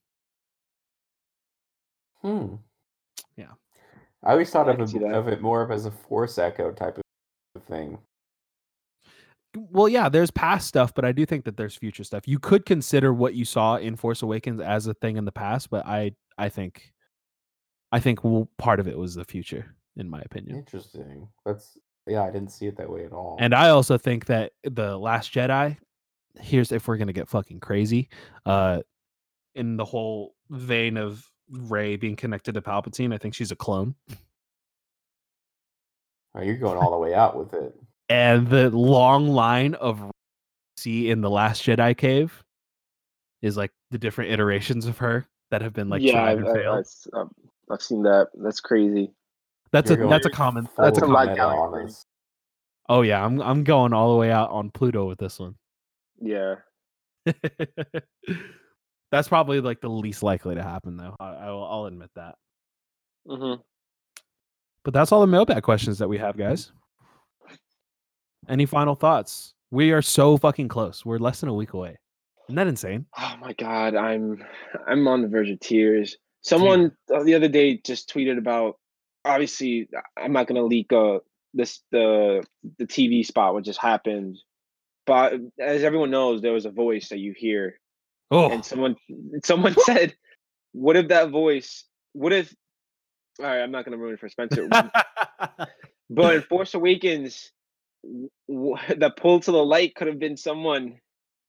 Hmm. 2.20 2.56
Yeah. 3.36 3.52
I 4.22 4.32
always 4.32 4.50
thought 4.50 4.68
I 4.68 4.72
of 4.72 4.78
can 4.78 4.86
see 4.86 4.98
it, 4.98 5.12
of 5.12 5.28
it 5.28 5.42
more 5.42 5.62
of 5.62 5.70
as 5.70 5.84
a 5.86 5.90
force 5.90 6.38
echo 6.38 6.72
type 6.72 6.98
of 6.98 7.62
thing. 7.64 7.98
Well, 9.56 9.88
yeah, 9.88 10.08
there's 10.08 10.30
past 10.30 10.66
stuff, 10.66 10.94
but 10.94 11.04
I 11.04 11.12
do 11.12 11.24
think 11.24 11.44
that 11.44 11.56
there's 11.56 11.76
future 11.76 12.04
stuff. 12.04 12.26
You 12.26 12.38
could 12.38 12.66
consider 12.66 13.12
what 13.12 13.34
you 13.34 13.44
saw 13.44 13.76
in 13.76 13.96
Force 13.96 14.22
Awakens 14.22 14.60
as 14.60 14.86
a 14.86 14.94
thing 14.94 15.16
in 15.16 15.24
the 15.24 15.32
past, 15.32 15.70
but 15.70 15.86
I 15.86 16.12
I 16.38 16.48
think 16.48 16.92
I 17.92 18.00
think 18.00 18.20
part 18.58 18.80
of 18.80 18.88
it 18.88 18.98
was 18.98 19.14
the 19.14 19.24
future, 19.24 19.76
in 19.96 20.10
my 20.10 20.20
opinion. 20.22 20.56
Interesting. 20.56 21.28
That's 21.46 21.78
yeah, 22.06 22.22
I 22.22 22.30
didn't 22.30 22.50
see 22.50 22.66
it 22.66 22.76
that 22.76 22.90
way 22.90 23.04
at 23.04 23.12
all. 23.12 23.36
And 23.38 23.54
I 23.54 23.70
also 23.70 23.96
think 23.96 24.26
that 24.26 24.52
the 24.64 24.98
Last 24.98 25.32
Jedi, 25.32 25.76
here's 26.40 26.72
if 26.72 26.88
we're 26.88 26.96
gonna 26.96 27.12
get 27.12 27.28
fucking 27.28 27.60
crazy, 27.60 28.08
uh, 28.46 28.80
in 29.54 29.76
the 29.76 29.84
whole 29.84 30.34
vein 30.50 30.96
of 30.96 31.24
Rey 31.48 31.96
being 31.96 32.16
connected 32.16 32.54
to 32.54 32.62
Palpatine, 32.62 33.14
I 33.14 33.18
think 33.18 33.34
she's 33.34 33.52
a 33.52 33.56
clone. 33.56 33.94
Oh, 36.34 36.42
you're 36.42 36.56
going 36.56 36.78
all 36.78 36.90
the 36.90 36.98
way 36.98 37.14
out 37.14 37.38
with 37.38 37.54
it. 37.54 37.74
And 38.08 38.48
the 38.48 38.70
long 38.70 39.28
line 39.28 39.74
of 39.74 40.10
see 40.76 41.10
in 41.10 41.20
the 41.20 41.30
Last 41.30 41.62
Jedi 41.62 41.96
cave 41.96 42.42
is 43.42 43.56
like 43.56 43.70
the 43.90 43.98
different 43.98 44.30
iterations 44.30 44.86
of 44.86 44.98
her 44.98 45.26
that 45.50 45.62
have 45.62 45.72
been 45.72 45.88
like 45.88 46.02
yeah, 46.02 46.22
I've, 46.22 46.44
I've. 46.46 46.56
I've, 46.56 46.86
I've- 47.14 47.30
I've 47.70 47.80
seen 47.80 48.02
that. 48.02 48.28
That's 48.34 48.60
crazy. 48.60 49.10
That's 49.72 49.90
a 49.90 49.94
You're 49.96 50.08
that's 50.10 50.26
a 50.26 50.28
going 50.28 50.36
common 50.36 50.68
that's 50.76 50.98
a 50.98 51.00
a 51.00 51.04
common. 51.06 51.14
light 51.14 51.28
meta 51.30 51.36
down 51.40 51.58
on 51.58 51.86
thing. 51.86 51.94
Oh 52.90 53.00
yeah, 53.00 53.24
I'm 53.24 53.40
I'm 53.40 53.64
going 53.64 53.94
all 53.94 54.12
the 54.12 54.18
way 54.18 54.30
out 54.30 54.50
on 54.50 54.70
Pluto 54.70 55.06
with 55.08 55.18
this 55.18 55.40
one. 55.40 55.54
Yeah, 56.20 56.56
that's 59.10 59.28
probably 59.28 59.60
like 59.62 59.80
the 59.80 59.88
least 59.88 60.22
likely 60.22 60.54
to 60.56 60.62
happen 60.62 60.98
though. 60.98 61.16
I, 61.18 61.28
I 61.30 61.50
will, 61.50 61.64
I'll 61.64 61.86
admit 61.86 62.10
that. 62.16 62.34
hmm 63.26 63.54
But 64.84 64.92
that's 64.92 65.10
all 65.10 65.22
the 65.22 65.26
mailbag 65.26 65.62
questions 65.62 65.98
that 65.98 66.08
we 66.08 66.18
have, 66.18 66.36
guys. 66.36 66.70
Any 68.48 68.66
final 68.66 68.94
thoughts? 68.94 69.54
We 69.70 69.92
are 69.92 70.02
so 70.02 70.36
fucking 70.36 70.68
close. 70.68 71.04
We're 71.04 71.18
less 71.18 71.40
than 71.40 71.48
a 71.48 71.54
week 71.54 71.72
away. 71.72 71.98
Isn't 72.48 72.56
that 72.56 72.66
insane? 72.66 73.06
Oh 73.18 73.34
my 73.40 73.52
god, 73.54 73.94
I'm 73.94 74.44
I'm 74.86 75.08
on 75.08 75.22
the 75.22 75.28
verge 75.28 75.50
of 75.50 75.60
tears. 75.60 76.16
Someone 76.42 76.92
uh, 77.12 77.22
the 77.22 77.34
other 77.34 77.48
day 77.48 77.78
just 77.78 78.12
tweeted 78.12 78.38
about. 78.38 78.78
Obviously, 79.24 79.88
I'm 80.18 80.32
not 80.32 80.46
gonna 80.46 80.62
leak 80.64 80.92
uh 80.92 81.20
this 81.54 81.80
the 81.90 82.44
the 82.78 82.86
TV 82.86 83.24
spot 83.24 83.54
what 83.54 83.64
just 83.64 83.80
happened, 83.80 84.38
but 85.06 85.34
as 85.58 85.82
everyone 85.82 86.10
knows, 86.10 86.42
there 86.42 86.52
was 86.52 86.66
a 86.66 86.70
voice 86.70 87.08
that 87.08 87.18
you 87.18 87.32
hear, 87.34 87.80
Oh, 88.30 88.50
and 88.50 88.64
someone 88.64 88.96
someone 89.44 89.74
said, 89.84 90.14
"What 90.72 90.96
if 90.96 91.08
that 91.08 91.30
voice? 91.30 91.84
What 92.12 92.34
if 92.34 92.54
all 93.40 93.46
right, 93.46 93.62
I'm 93.62 93.70
not 93.70 93.84
gonna 93.84 93.96
ruin 93.96 94.14
it 94.14 94.20
for 94.20 94.28
Spencer. 94.28 94.68
but 96.10 96.34
in 96.34 96.42
Force 96.42 96.74
Awakens, 96.74 97.50
the 98.48 99.12
pull 99.16 99.40
to 99.40 99.52
the 99.52 99.64
light 99.64 99.94
could 99.94 100.06
have 100.06 100.18
been 100.18 100.36
someone. 100.36 100.98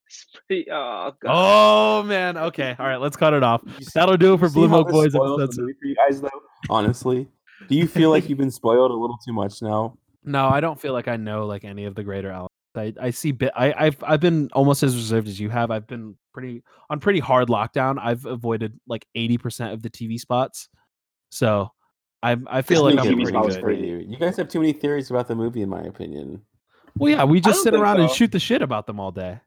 Pretty- 0.47 0.69
Oh, 0.71 1.11
God. 1.21 1.31
oh 1.31 2.03
man. 2.03 2.37
Okay. 2.37 2.75
All 2.77 2.85
right. 2.87 2.97
Let's 3.01 3.17
cut 3.17 3.33
it 3.33 3.43
off. 3.43 3.61
That'll 3.93 4.17
do 4.17 4.33
it 4.35 4.39
for 4.39 4.49
Blue 4.49 4.67
how 4.67 4.75
Milk 4.77 4.89
Boys 4.89 5.13
spoils 5.13 5.39
the 5.55 5.75
for 5.79 5.87
you 5.87 5.95
guys, 5.95 6.21
though. 6.21 6.29
Honestly, 6.69 7.27
do 7.67 7.75
you 7.75 7.87
feel 7.87 8.09
like 8.11 8.29
you've 8.29 8.37
been 8.37 8.51
spoiled 8.61 8.91
a 8.91 8.93
little 8.95 9.17
too 9.25 9.33
much 9.33 9.61
now? 9.61 9.97
No, 10.23 10.47
I 10.47 10.59
don't 10.59 10.79
feel 10.79 10.93
like 10.93 11.07
I 11.07 11.17
know 11.17 11.45
like 11.45 11.63
any 11.63 11.85
of 11.85 11.95
the 11.95 12.03
greater 12.03 12.29
elements. 12.31 12.51
I, 12.75 12.93
I 12.99 13.09
see 13.11 13.31
bit 13.31 13.51
I, 13.55 13.73
I've 13.77 14.03
I've 14.03 14.19
been 14.19 14.49
almost 14.53 14.83
as 14.83 14.95
reserved 14.95 15.27
as 15.29 15.39
you 15.39 15.49
have. 15.49 15.71
I've 15.71 15.87
been 15.87 16.17
pretty 16.33 16.61
on 16.89 16.99
pretty 16.99 17.19
hard 17.19 17.47
lockdown. 17.47 17.97
I've 18.01 18.25
avoided 18.25 18.77
like 18.87 19.05
eighty 19.15 19.37
percent 19.37 19.71
of 19.73 19.81
the 19.81 19.89
TV 19.89 20.19
spots. 20.19 20.67
So 21.29 21.71
I 22.23 22.37
I 22.47 22.61
feel 22.61 22.83
This 22.85 22.95
like 22.95 23.05
I'm 23.05 23.13
pretty 23.15 23.31
good. 23.31 23.59
for 23.61 23.71
you. 23.71 23.97
You 23.97 24.17
guys 24.17 24.37
have 24.37 24.47
too 24.47 24.59
many 24.59 24.73
theories 24.73 25.09
about 25.09 25.27
the 25.27 25.35
movie, 25.35 25.61
in 25.61 25.69
my 25.69 25.81
opinion. 25.81 26.41
Well, 26.97 27.11
yeah, 27.11 27.23
we 27.25 27.41
just 27.41 27.61
sit 27.63 27.71
think 27.73 27.83
around 27.83 27.99
and 27.99 28.09
shoot 28.09 28.31
the 28.31 28.39
shit 28.39 28.61
about 28.61 28.87
them 28.87 28.99
all 28.99 29.11
day. 29.11 29.39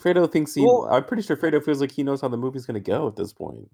Fredo 0.00 0.30
thinks 0.30 0.54
he. 0.54 0.62
Well- 0.64 0.88
I'm 0.90 1.04
pretty 1.04 1.22
sure 1.22 1.36
Fredo 1.36 1.62
feels 1.64 1.80
like 1.80 1.92
he 1.92 2.02
knows 2.02 2.20
how 2.20 2.28
the 2.28 2.36
movie's 2.36 2.66
going 2.66 2.74
to 2.74 2.80
go 2.80 3.06
at 3.06 3.16
this 3.16 3.32
point. 3.32 3.68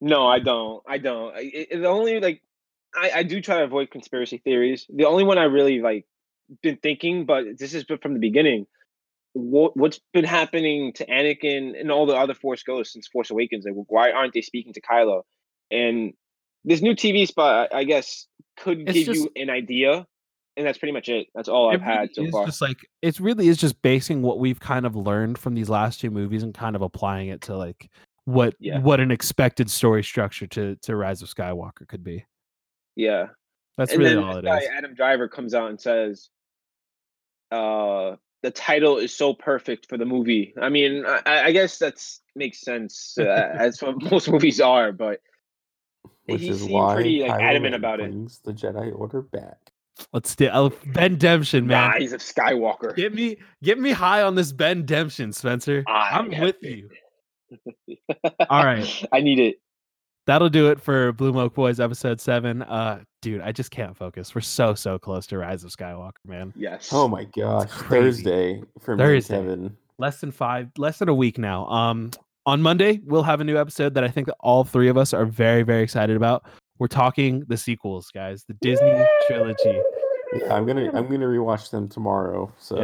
No, 0.00 0.26
I 0.26 0.38
don't. 0.38 0.82
I 0.88 0.98
don't. 0.98 1.34
I, 1.34 1.40
it, 1.52 1.68
the 1.80 1.88
only 1.88 2.20
like, 2.20 2.42
I, 2.94 3.10
I 3.16 3.22
do 3.22 3.40
try 3.40 3.58
to 3.58 3.64
avoid 3.64 3.90
conspiracy 3.90 4.38
theories. 4.38 4.86
The 4.88 5.04
only 5.04 5.24
one 5.24 5.36
I 5.36 5.44
really 5.44 5.80
like 5.80 6.06
been 6.62 6.76
thinking, 6.76 7.26
but 7.26 7.44
this 7.58 7.74
is 7.74 7.84
been 7.84 7.98
from 7.98 8.14
the 8.14 8.20
beginning. 8.20 8.66
What 9.34 9.76
what's 9.76 10.00
been 10.12 10.24
happening 10.24 10.92
to 10.94 11.06
Anakin 11.06 11.78
and 11.78 11.90
all 11.90 12.06
the 12.06 12.16
other 12.16 12.34
Force 12.34 12.62
Ghosts 12.62 12.94
since 12.94 13.08
Force 13.08 13.30
Awakens? 13.30 13.64
Like, 13.64 13.74
why 13.88 14.10
aren't 14.10 14.32
they 14.32 14.40
speaking 14.42 14.72
to 14.72 14.80
Kylo? 14.80 15.22
And 15.70 16.14
this 16.64 16.80
new 16.82 16.94
TV 16.94 17.26
spot, 17.26 17.74
I, 17.74 17.84
guess, 17.84 18.26
could 18.56 18.80
It's 18.82 18.92
give 18.92 19.06
just- 19.06 19.20
you 19.20 19.30
an 19.42 19.50
idea, 19.50 20.06
and 20.56 20.66
that's 20.66 20.78
pretty 20.78 20.92
much 20.92 21.08
it. 21.08 21.28
That's 21.34 21.48
all 21.48 21.70
I've 21.70 21.80
really 21.80 21.92
had 21.92 22.14
so 22.14 22.30
far. 22.30 22.44
just 22.46 22.60
like 22.60 22.76
it 23.02 23.18
really 23.20 23.48
is 23.48 23.56
just 23.56 23.80
basing 23.82 24.20
what 24.22 24.38
we've 24.38 24.60
kind 24.60 24.84
of 24.84 24.94
learned 24.96 25.38
from 25.38 25.54
these 25.54 25.70
last 25.70 26.00
two 26.00 26.10
movies 26.10 26.42
and 26.42 26.52
kind 26.52 26.76
of 26.76 26.82
applying 26.82 27.28
it 27.28 27.40
to 27.42 27.56
like 27.56 27.88
what 28.26 28.54
Yeah. 28.60 28.80
what 28.80 29.00
an 29.00 29.10
expected 29.10 29.70
story 29.70 30.02
structure 30.04 30.46
to 30.48 30.76
to 30.82 30.96
Rise 30.96 31.22
of 31.22 31.28
Skywalker 31.28 31.88
could 31.88 32.04
be. 32.04 32.24
Yeah. 32.96 33.28
That's 33.78 33.92
and 33.92 34.00
really 34.02 34.16
all 34.16 34.36
it 34.36 34.44
guy, 34.44 34.58
is. 34.58 34.68
Adam 34.76 34.94
Driver 34.94 35.26
comes 35.28 35.54
out 35.54 35.70
and 35.70 35.80
says, 35.80 36.28
uh, 37.50 38.16
the 38.42 38.50
title 38.50 38.98
is 38.98 39.14
so 39.16 39.32
perfect 39.34 39.86
for 39.88 39.96
the 39.98 40.04
movie. 40.04 40.54
I 40.60 40.68
mean, 40.68 41.04
I, 41.06 41.20
I 41.26 41.42
I 41.46 41.52
guess 41.52 41.78
that's 41.78 42.20
makes 42.36 42.60
sense 42.60 43.16
uh, 43.18 43.24
as 43.58 43.80
what 43.82 44.02
most 44.02 44.28
movies 44.30 44.60
are, 44.60 44.92
but 44.92 45.20
Which 46.32 46.42
he 46.42 46.48
is 46.48 46.60
seemed 46.60 46.72
why 46.72 46.94
pretty 46.94 47.20
like 47.22 47.32
Kylo 47.32 47.42
adamant 47.42 47.72
Ren 47.72 47.74
about 47.74 48.00
it. 48.00 48.10
brings 48.10 48.38
the 48.40 48.52
Jedi 48.52 48.96
Order 48.98 49.22
back. 49.22 49.58
Let's 50.12 50.34
do 50.34 50.46
uh, 50.48 50.70
Ben 50.86 51.16
Demption, 51.16 51.66
man. 51.66 51.90
Rise 51.90 52.12
of 52.12 52.20
Skywalker. 52.20 52.96
Get 52.96 53.14
me 53.14 53.36
get 53.62 53.78
me 53.78 53.90
high 53.90 54.22
on 54.22 54.34
this 54.34 54.50
Ben 54.52 54.86
Demption, 54.86 55.32
Spencer. 55.32 55.84
I 55.86 56.10
I'm 56.18 56.28
with 56.30 56.60
been. 56.60 56.88
you. 57.50 57.96
All 58.48 58.64
right. 58.64 59.04
I 59.12 59.20
need 59.20 59.38
it. 59.38 59.60
That'll 60.26 60.48
do 60.48 60.70
it 60.70 60.80
for 60.80 61.12
Blue 61.12 61.32
Milk 61.32 61.54
Boys 61.54 61.80
episode 61.80 62.20
seven. 62.20 62.62
Uh 62.62 63.02
dude, 63.20 63.40
I 63.42 63.52
just 63.52 63.70
can't 63.70 63.96
focus. 63.96 64.34
We're 64.34 64.40
so 64.42 64.74
so 64.74 64.98
close 64.98 65.26
to 65.28 65.38
Rise 65.38 65.64
of 65.64 65.70
Skywalker, 65.70 66.12
man. 66.24 66.52
Yes. 66.56 66.90
Oh 66.92 67.08
my 67.08 67.24
gosh. 67.24 67.68
Thursday 67.70 68.62
for 68.78 68.96
Thursday. 68.96 69.34
me, 69.34 69.40
and 69.40 69.48
Kevin. 69.48 69.76
less 69.98 70.20
than 70.20 70.30
five 70.30 70.70
less 70.78 70.98
than 70.98 71.08
a 71.08 71.14
week 71.14 71.36
now 71.38 71.66
um 71.66 72.10
on 72.50 72.60
monday 72.62 73.00
we'll 73.04 73.22
have 73.22 73.40
a 73.40 73.44
new 73.44 73.56
episode 73.58 73.94
that 73.94 74.04
i 74.04 74.08
think 74.08 74.26
that 74.26 74.36
all 74.40 74.64
three 74.64 74.88
of 74.88 74.96
us 74.96 75.14
are 75.14 75.24
very 75.24 75.62
very 75.62 75.82
excited 75.82 76.16
about 76.16 76.44
we're 76.78 76.86
talking 76.88 77.44
the 77.48 77.56
sequels 77.56 78.10
guys 78.12 78.44
the 78.48 78.54
disney 78.60 79.04
trilogy 79.26 79.80
Yeah, 80.32 80.54
I'm 80.54 80.64
gonna 80.66 80.86
I'm 80.96 81.06
gonna 81.10 81.26
rewatch 81.26 81.70
them 81.70 81.88
tomorrow. 81.88 82.52
So 82.58 82.76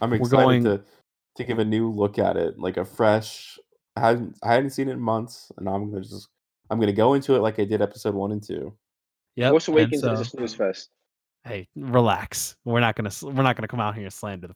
I'm 0.00 0.12
excited 0.12 0.30
going- 0.30 0.64
to 0.64 0.82
to 1.36 1.44
give 1.44 1.58
a 1.58 1.64
new 1.64 1.90
look 1.90 2.18
at 2.18 2.36
it, 2.36 2.58
like 2.60 2.76
a 2.76 2.84
fresh. 2.84 3.58
I 3.96 4.00
hadn't 4.06 4.36
I 4.42 4.54
hadn't 4.54 4.70
seen 4.70 4.88
it 4.88 4.92
in 4.92 5.00
months, 5.00 5.50
and 5.56 5.68
I'm 5.68 5.90
gonna 5.90 6.04
just 6.04 6.28
I'm 6.70 6.78
gonna 6.78 6.92
go 6.92 7.14
into 7.14 7.34
it 7.34 7.40
like 7.40 7.58
I 7.58 7.64
did 7.64 7.82
episode 7.82 8.14
one 8.14 8.30
and 8.30 8.40
two. 8.42 8.72
yep 9.34 9.50
Force 9.50 9.66
and 9.68 9.76
Awakens 9.76 10.02
so- 10.02 10.12
is 10.12 10.20
a 10.20 10.24
snooze 10.24 10.54
fest. 10.54 10.90
hey 11.44 11.66
relax 11.74 12.54
we're 12.64 12.78
not 12.86 12.94
gonna 12.94 13.10
we're 13.24 13.42
not 13.48 13.56
gonna 13.56 13.66
come 13.74 13.80
out 13.80 13.94
here 13.96 14.04
and 14.04 14.12
slander 14.12 14.46
the 14.46 14.54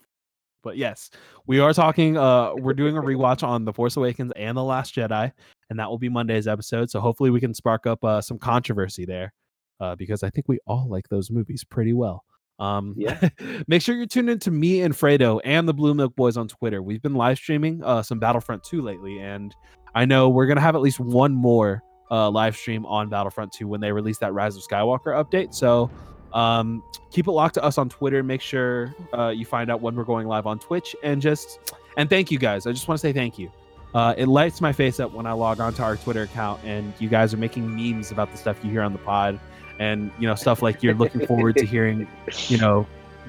but 0.67 0.77
yes 0.77 1.11
we 1.47 1.61
are 1.61 1.73
talking 1.73 2.17
uh 2.17 2.53
we're 2.57 2.75
doing 2.75 2.97
a 2.97 3.01
rewatch 3.01 3.47
on 3.47 3.64
the 3.64 3.73
force 3.73 3.97
awakens 3.97 4.33
and 4.35 4.57
the 4.57 4.62
last 4.62 4.93
jedi 4.97 5.31
and 5.71 5.79
that 5.79 5.89
will 5.89 5.97
be 5.97 6.09
monday's 6.09 6.49
episode 6.49 6.91
so 6.91 6.99
hopefully 6.99 7.31
we 7.31 7.39
can 7.39 7.55
spark 7.55 7.87
up 7.87 8.03
uh 8.05 8.21
some 8.21 8.37
controversy 8.37 9.05
there 9.07 9.33
uh 9.79 9.95
because 9.95 10.25
i 10.25 10.31
think 10.31 10.49
we 10.49 10.59
all 10.67 10.89
like 10.89 11.09
those 11.09 11.31
movies 11.31 11.62
pretty 11.62 11.93
well 11.93 12.25
um 12.59 12.95
Yeah. 12.99 13.29
make 13.69 13.81
sure 13.81 13.95
you're 13.95 14.07
tuned 14.07 14.29
in 14.29 14.41
to 14.41 14.51
me 14.51 14.81
and 14.81 14.93
fredo 14.93 15.41
and 15.45 15.69
the 15.69 15.75
blue 15.75 15.95
milk 15.95 16.17
boys 16.17 16.37
on 16.37 16.49
twitter 16.49 16.83
we've 16.83 17.01
been 17.03 17.14
live 17.14 17.39
streaming 17.39 17.81
uh 17.85 18.03
some 18.03 18.19
battlefront 18.19 18.64
2 18.64 18.83
lately 18.83 19.21
and 19.21 19.55
i 19.95 20.05
know 20.05 20.29
we're 20.29 20.47
gonna 20.47 20.61
have 20.61 20.75
at 20.75 20.81
least 20.81 20.99
one 20.99 21.33
more 21.33 21.81
uh 22.11 22.29
live 22.29 22.57
stream 22.57 22.85
on 22.87 23.09
battlefront 23.09 23.53
2 23.53 23.69
when 23.69 23.81
they 23.81 23.93
release 23.93 24.19
that 24.19 24.33
rise 24.33 24.57
of 24.57 24.62
skywalker 24.64 25.14
update 25.23 25.55
so 25.55 25.89
um 26.37 26.82
keep 27.11 27.26
it 27.26 27.32
locked 27.32 27.55
to 27.55 27.64
us 27.64 27.78
on 27.78 27.89
twitter. 27.89 28.22
Make 28.22 28.41
sure 28.41 28.95
uh, 29.12 29.28
you 29.28 29.45
find 29.47 29.70
out 29.70 29.80
when 29.80 29.97
we're 29.97 30.05
going 30.05 30.28
live 30.28 30.47
on 30.47 30.59
twitch. 30.59 30.95
And 31.03 31.20
just 31.20 31.74
and 31.97 32.09
thank 32.11 32.30
you 32.30 32.39
guys. 32.39 32.66
I 32.66 32.72
just 32.72 32.87
want 32.87 33.01
to 33.01 33.03
say 33.03 33.12
thank 33.12 33.39
you. 33.39 33.51
Uh, 33.95 34.14
it 34.18 34.26
lights 34.26 34.61
my 34.61 34.72
face 34.72 35.01
up 35.01 35.12
when 35.12 35.26
i 35.26 35.32
log 35.32 35.59
onto 35.59 35.82
our 35.82 35.97
twitter 35.97 36.22
account 36.22 36.61
and 36.64 36.93
you 36.99 37.09
guys 37.09 37.32
are 37.32 37.39
making 37.39 37.74
memes 37.74 38.11
about 38.11 38.30
the 38.30 38.37
stuff 38.37 38.62
you 38.62 38.70
hear 38.70 38.82
on 38.82 38.93
the 38.93 38.99
pod 38.99 39.41
and 39.78 40.11
you 40.18 40.26
know 40.26 40.34
stuff 40.34 40.61
like 40.61 40.82
you're 40.82 40.93
looking 40.93 41.24
forward 41.26 41.57
to 41.57 41.64
hearing 41.64 42.07
you 42.49 42.59
know 42.59 42.87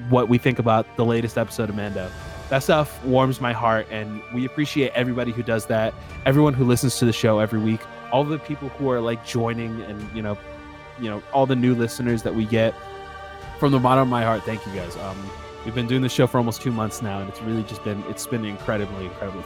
what 0.08 0.28
we 0.28 0.38
think 0.38 0.58
about 0.58 0.96
the 0.96 1.04
latest 1.04 1.36
episode 1.36 1.68
of 1.68 1.76
mando. 1.76 2.10
That 2.50 2.62
stuff 2.62 3.04
warms 3.04 3.40
my 3.40 3.52
heart 3.52 3.86
and 3.90 4.22
we 4.32 4.44
appreciate 4.44 4.92
everybody 4.94 5.32
who 5.32 5.42
does 5.42 5.66
that. 5.66 5.92
Everyone 6.24 6.54
who 6.54 6.64
listens 6.64 6.98
to 6.98 7.04
the 7.04 7.12
show 7.12 7.40
every 7.40 7.58
week. 7.58 7.80
All 8.12 8.24
the 8.24 8.38
people 8.38 8.70
who 8.70 8.90
are 8.90 9.00
like 9.00 9.24
joining 9.26 9.82
and 9.82 10.08
you 10.16 10.22
know 10.22 10.38
you 11.00 11.10
know 11.10 11.22
all 11.32 11.46
the 11.46 11.56
new 11.56 11.74
listeners 11.74 12.22
that 12.22 12.34
we 12.34 12.44
get 12.44 12.74
from 13.58 13.72
the 13.72 13.78
bottom 13.78 14.02
of 14.02 14.08
my 14.08 14.24
heart 14.24 14.42
thank 14.44 14.64
you 14.66 14.72
guys. 14.72 14.96
Um 14.96 15.16
we've 15.64 15.74
been 15.74 15.86
doing 15.86 16.02
this 16.02 16.12
show 16.12 16.26
for 16.26 16.38
almost 16.38 16.62
two 16.62 16.72
months 16.72 17.02
now 17.02 17.20
and 17.20 17.28
it's 17.28 17.42
really 17.42 17.62
just 17.64 17.82
been 17.84 18.02
it's 18.08 18.26
been 18.26 18.44
incredibly 18.44 19.06
incredibly 19.06 19.44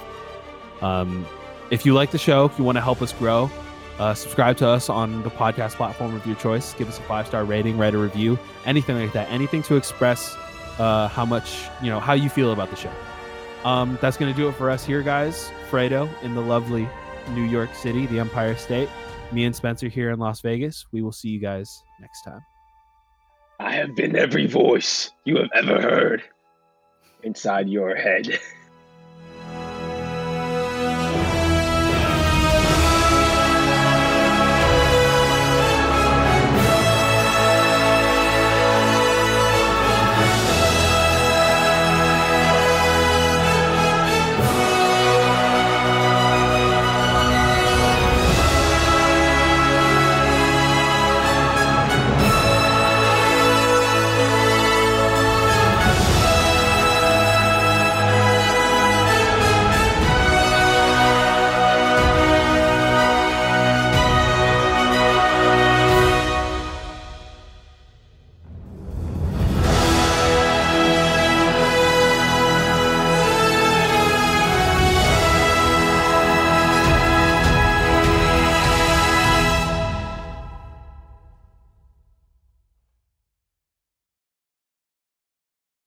um 0.81 1.27
if 1.71 1.87
you 1.87 1.95
like 1.95 2.11
the 2.11 2.19
show 2.19 2.45
if 2.45 2.59
you 2.59 2.65
want 2.65 2.77
to 2.77 2.83
help 2.83 3.03
us 3.03 3.13
grow 3.13 3.51
uh, 3.99 4.15
subscribe 4.15 4.57
to 4.57 4.67
us 4.67 4.89
on 4.89 5.23
the 5.23 5.31
podcast 5.31 5.75
platform 5.75 6.15
of 6.15 6.27
your 6.27 6.35
choice. 6.37 6.73
Give 6.75 6.89
us 6.89 6.99
a 6.99 7.03
five 7.03 7.27
star 7.27 7.45
rating 7.45 7.79
write 7.79 7.95
a 7.95 7.99
review 7.99 8.39
anything 8.65 8.99
like 8.99 9.13
that. 9.13 9.31
Anything 9.31 9.63
to 9.65 9.77
express 9.77 10.37
uh 10.79 11.09
how 11.09 11.27
much 11.27 11.69
you 11.83 11.91
know 11.91 12.01
how 12.01 12.15
you 12.15 12.29
feel 12.29 12.53
about 12.53 12.71
the 12.71 12.77
show. 12.77 12.93
Um 13.65 13.99
that's 14.01 14.17
gonna 14.17 14.35
do 14.35 14.49
it 14.49 14.53
for 14.53 14.71
us 14.71 14.85
here 14.85 15.03
guys. 15.03 15.51
Fredo 15.71 16.11
in 16.23 16.35
the 16.35 16.43
lovely 16.43 16.89
new 17.31 17.45
york 17.45 17.75
city 17.75 18.07
the 18.07 18.19
empire 18.19 18.57
state. 18.57 18.89
Me 19.31 19.45
and 19.45 19.55
spencer 19.55 19.89
here 19.89 20.11
in 20.11 20.19
las 20.19 20.41
vegas. 20.41 20.87
We 20.93 21.03
will 21.03 21.13
see 21.13 21.29
you 21.29 21.39
guys 21.39 21.83
next 22.01 22.23
time 22.23 22.52
I 23.63 23.75
have 23.75 23.95
been 23.95 24.17
every 24.17 24.49
voice 24.49 25.13
you 25.25 25.37
have 25.37 25.51
ever 25.55 25.81
heard 25.81 26.25
inside 27.23 27.69
your 27.69 27.95
head. 27.95 28.41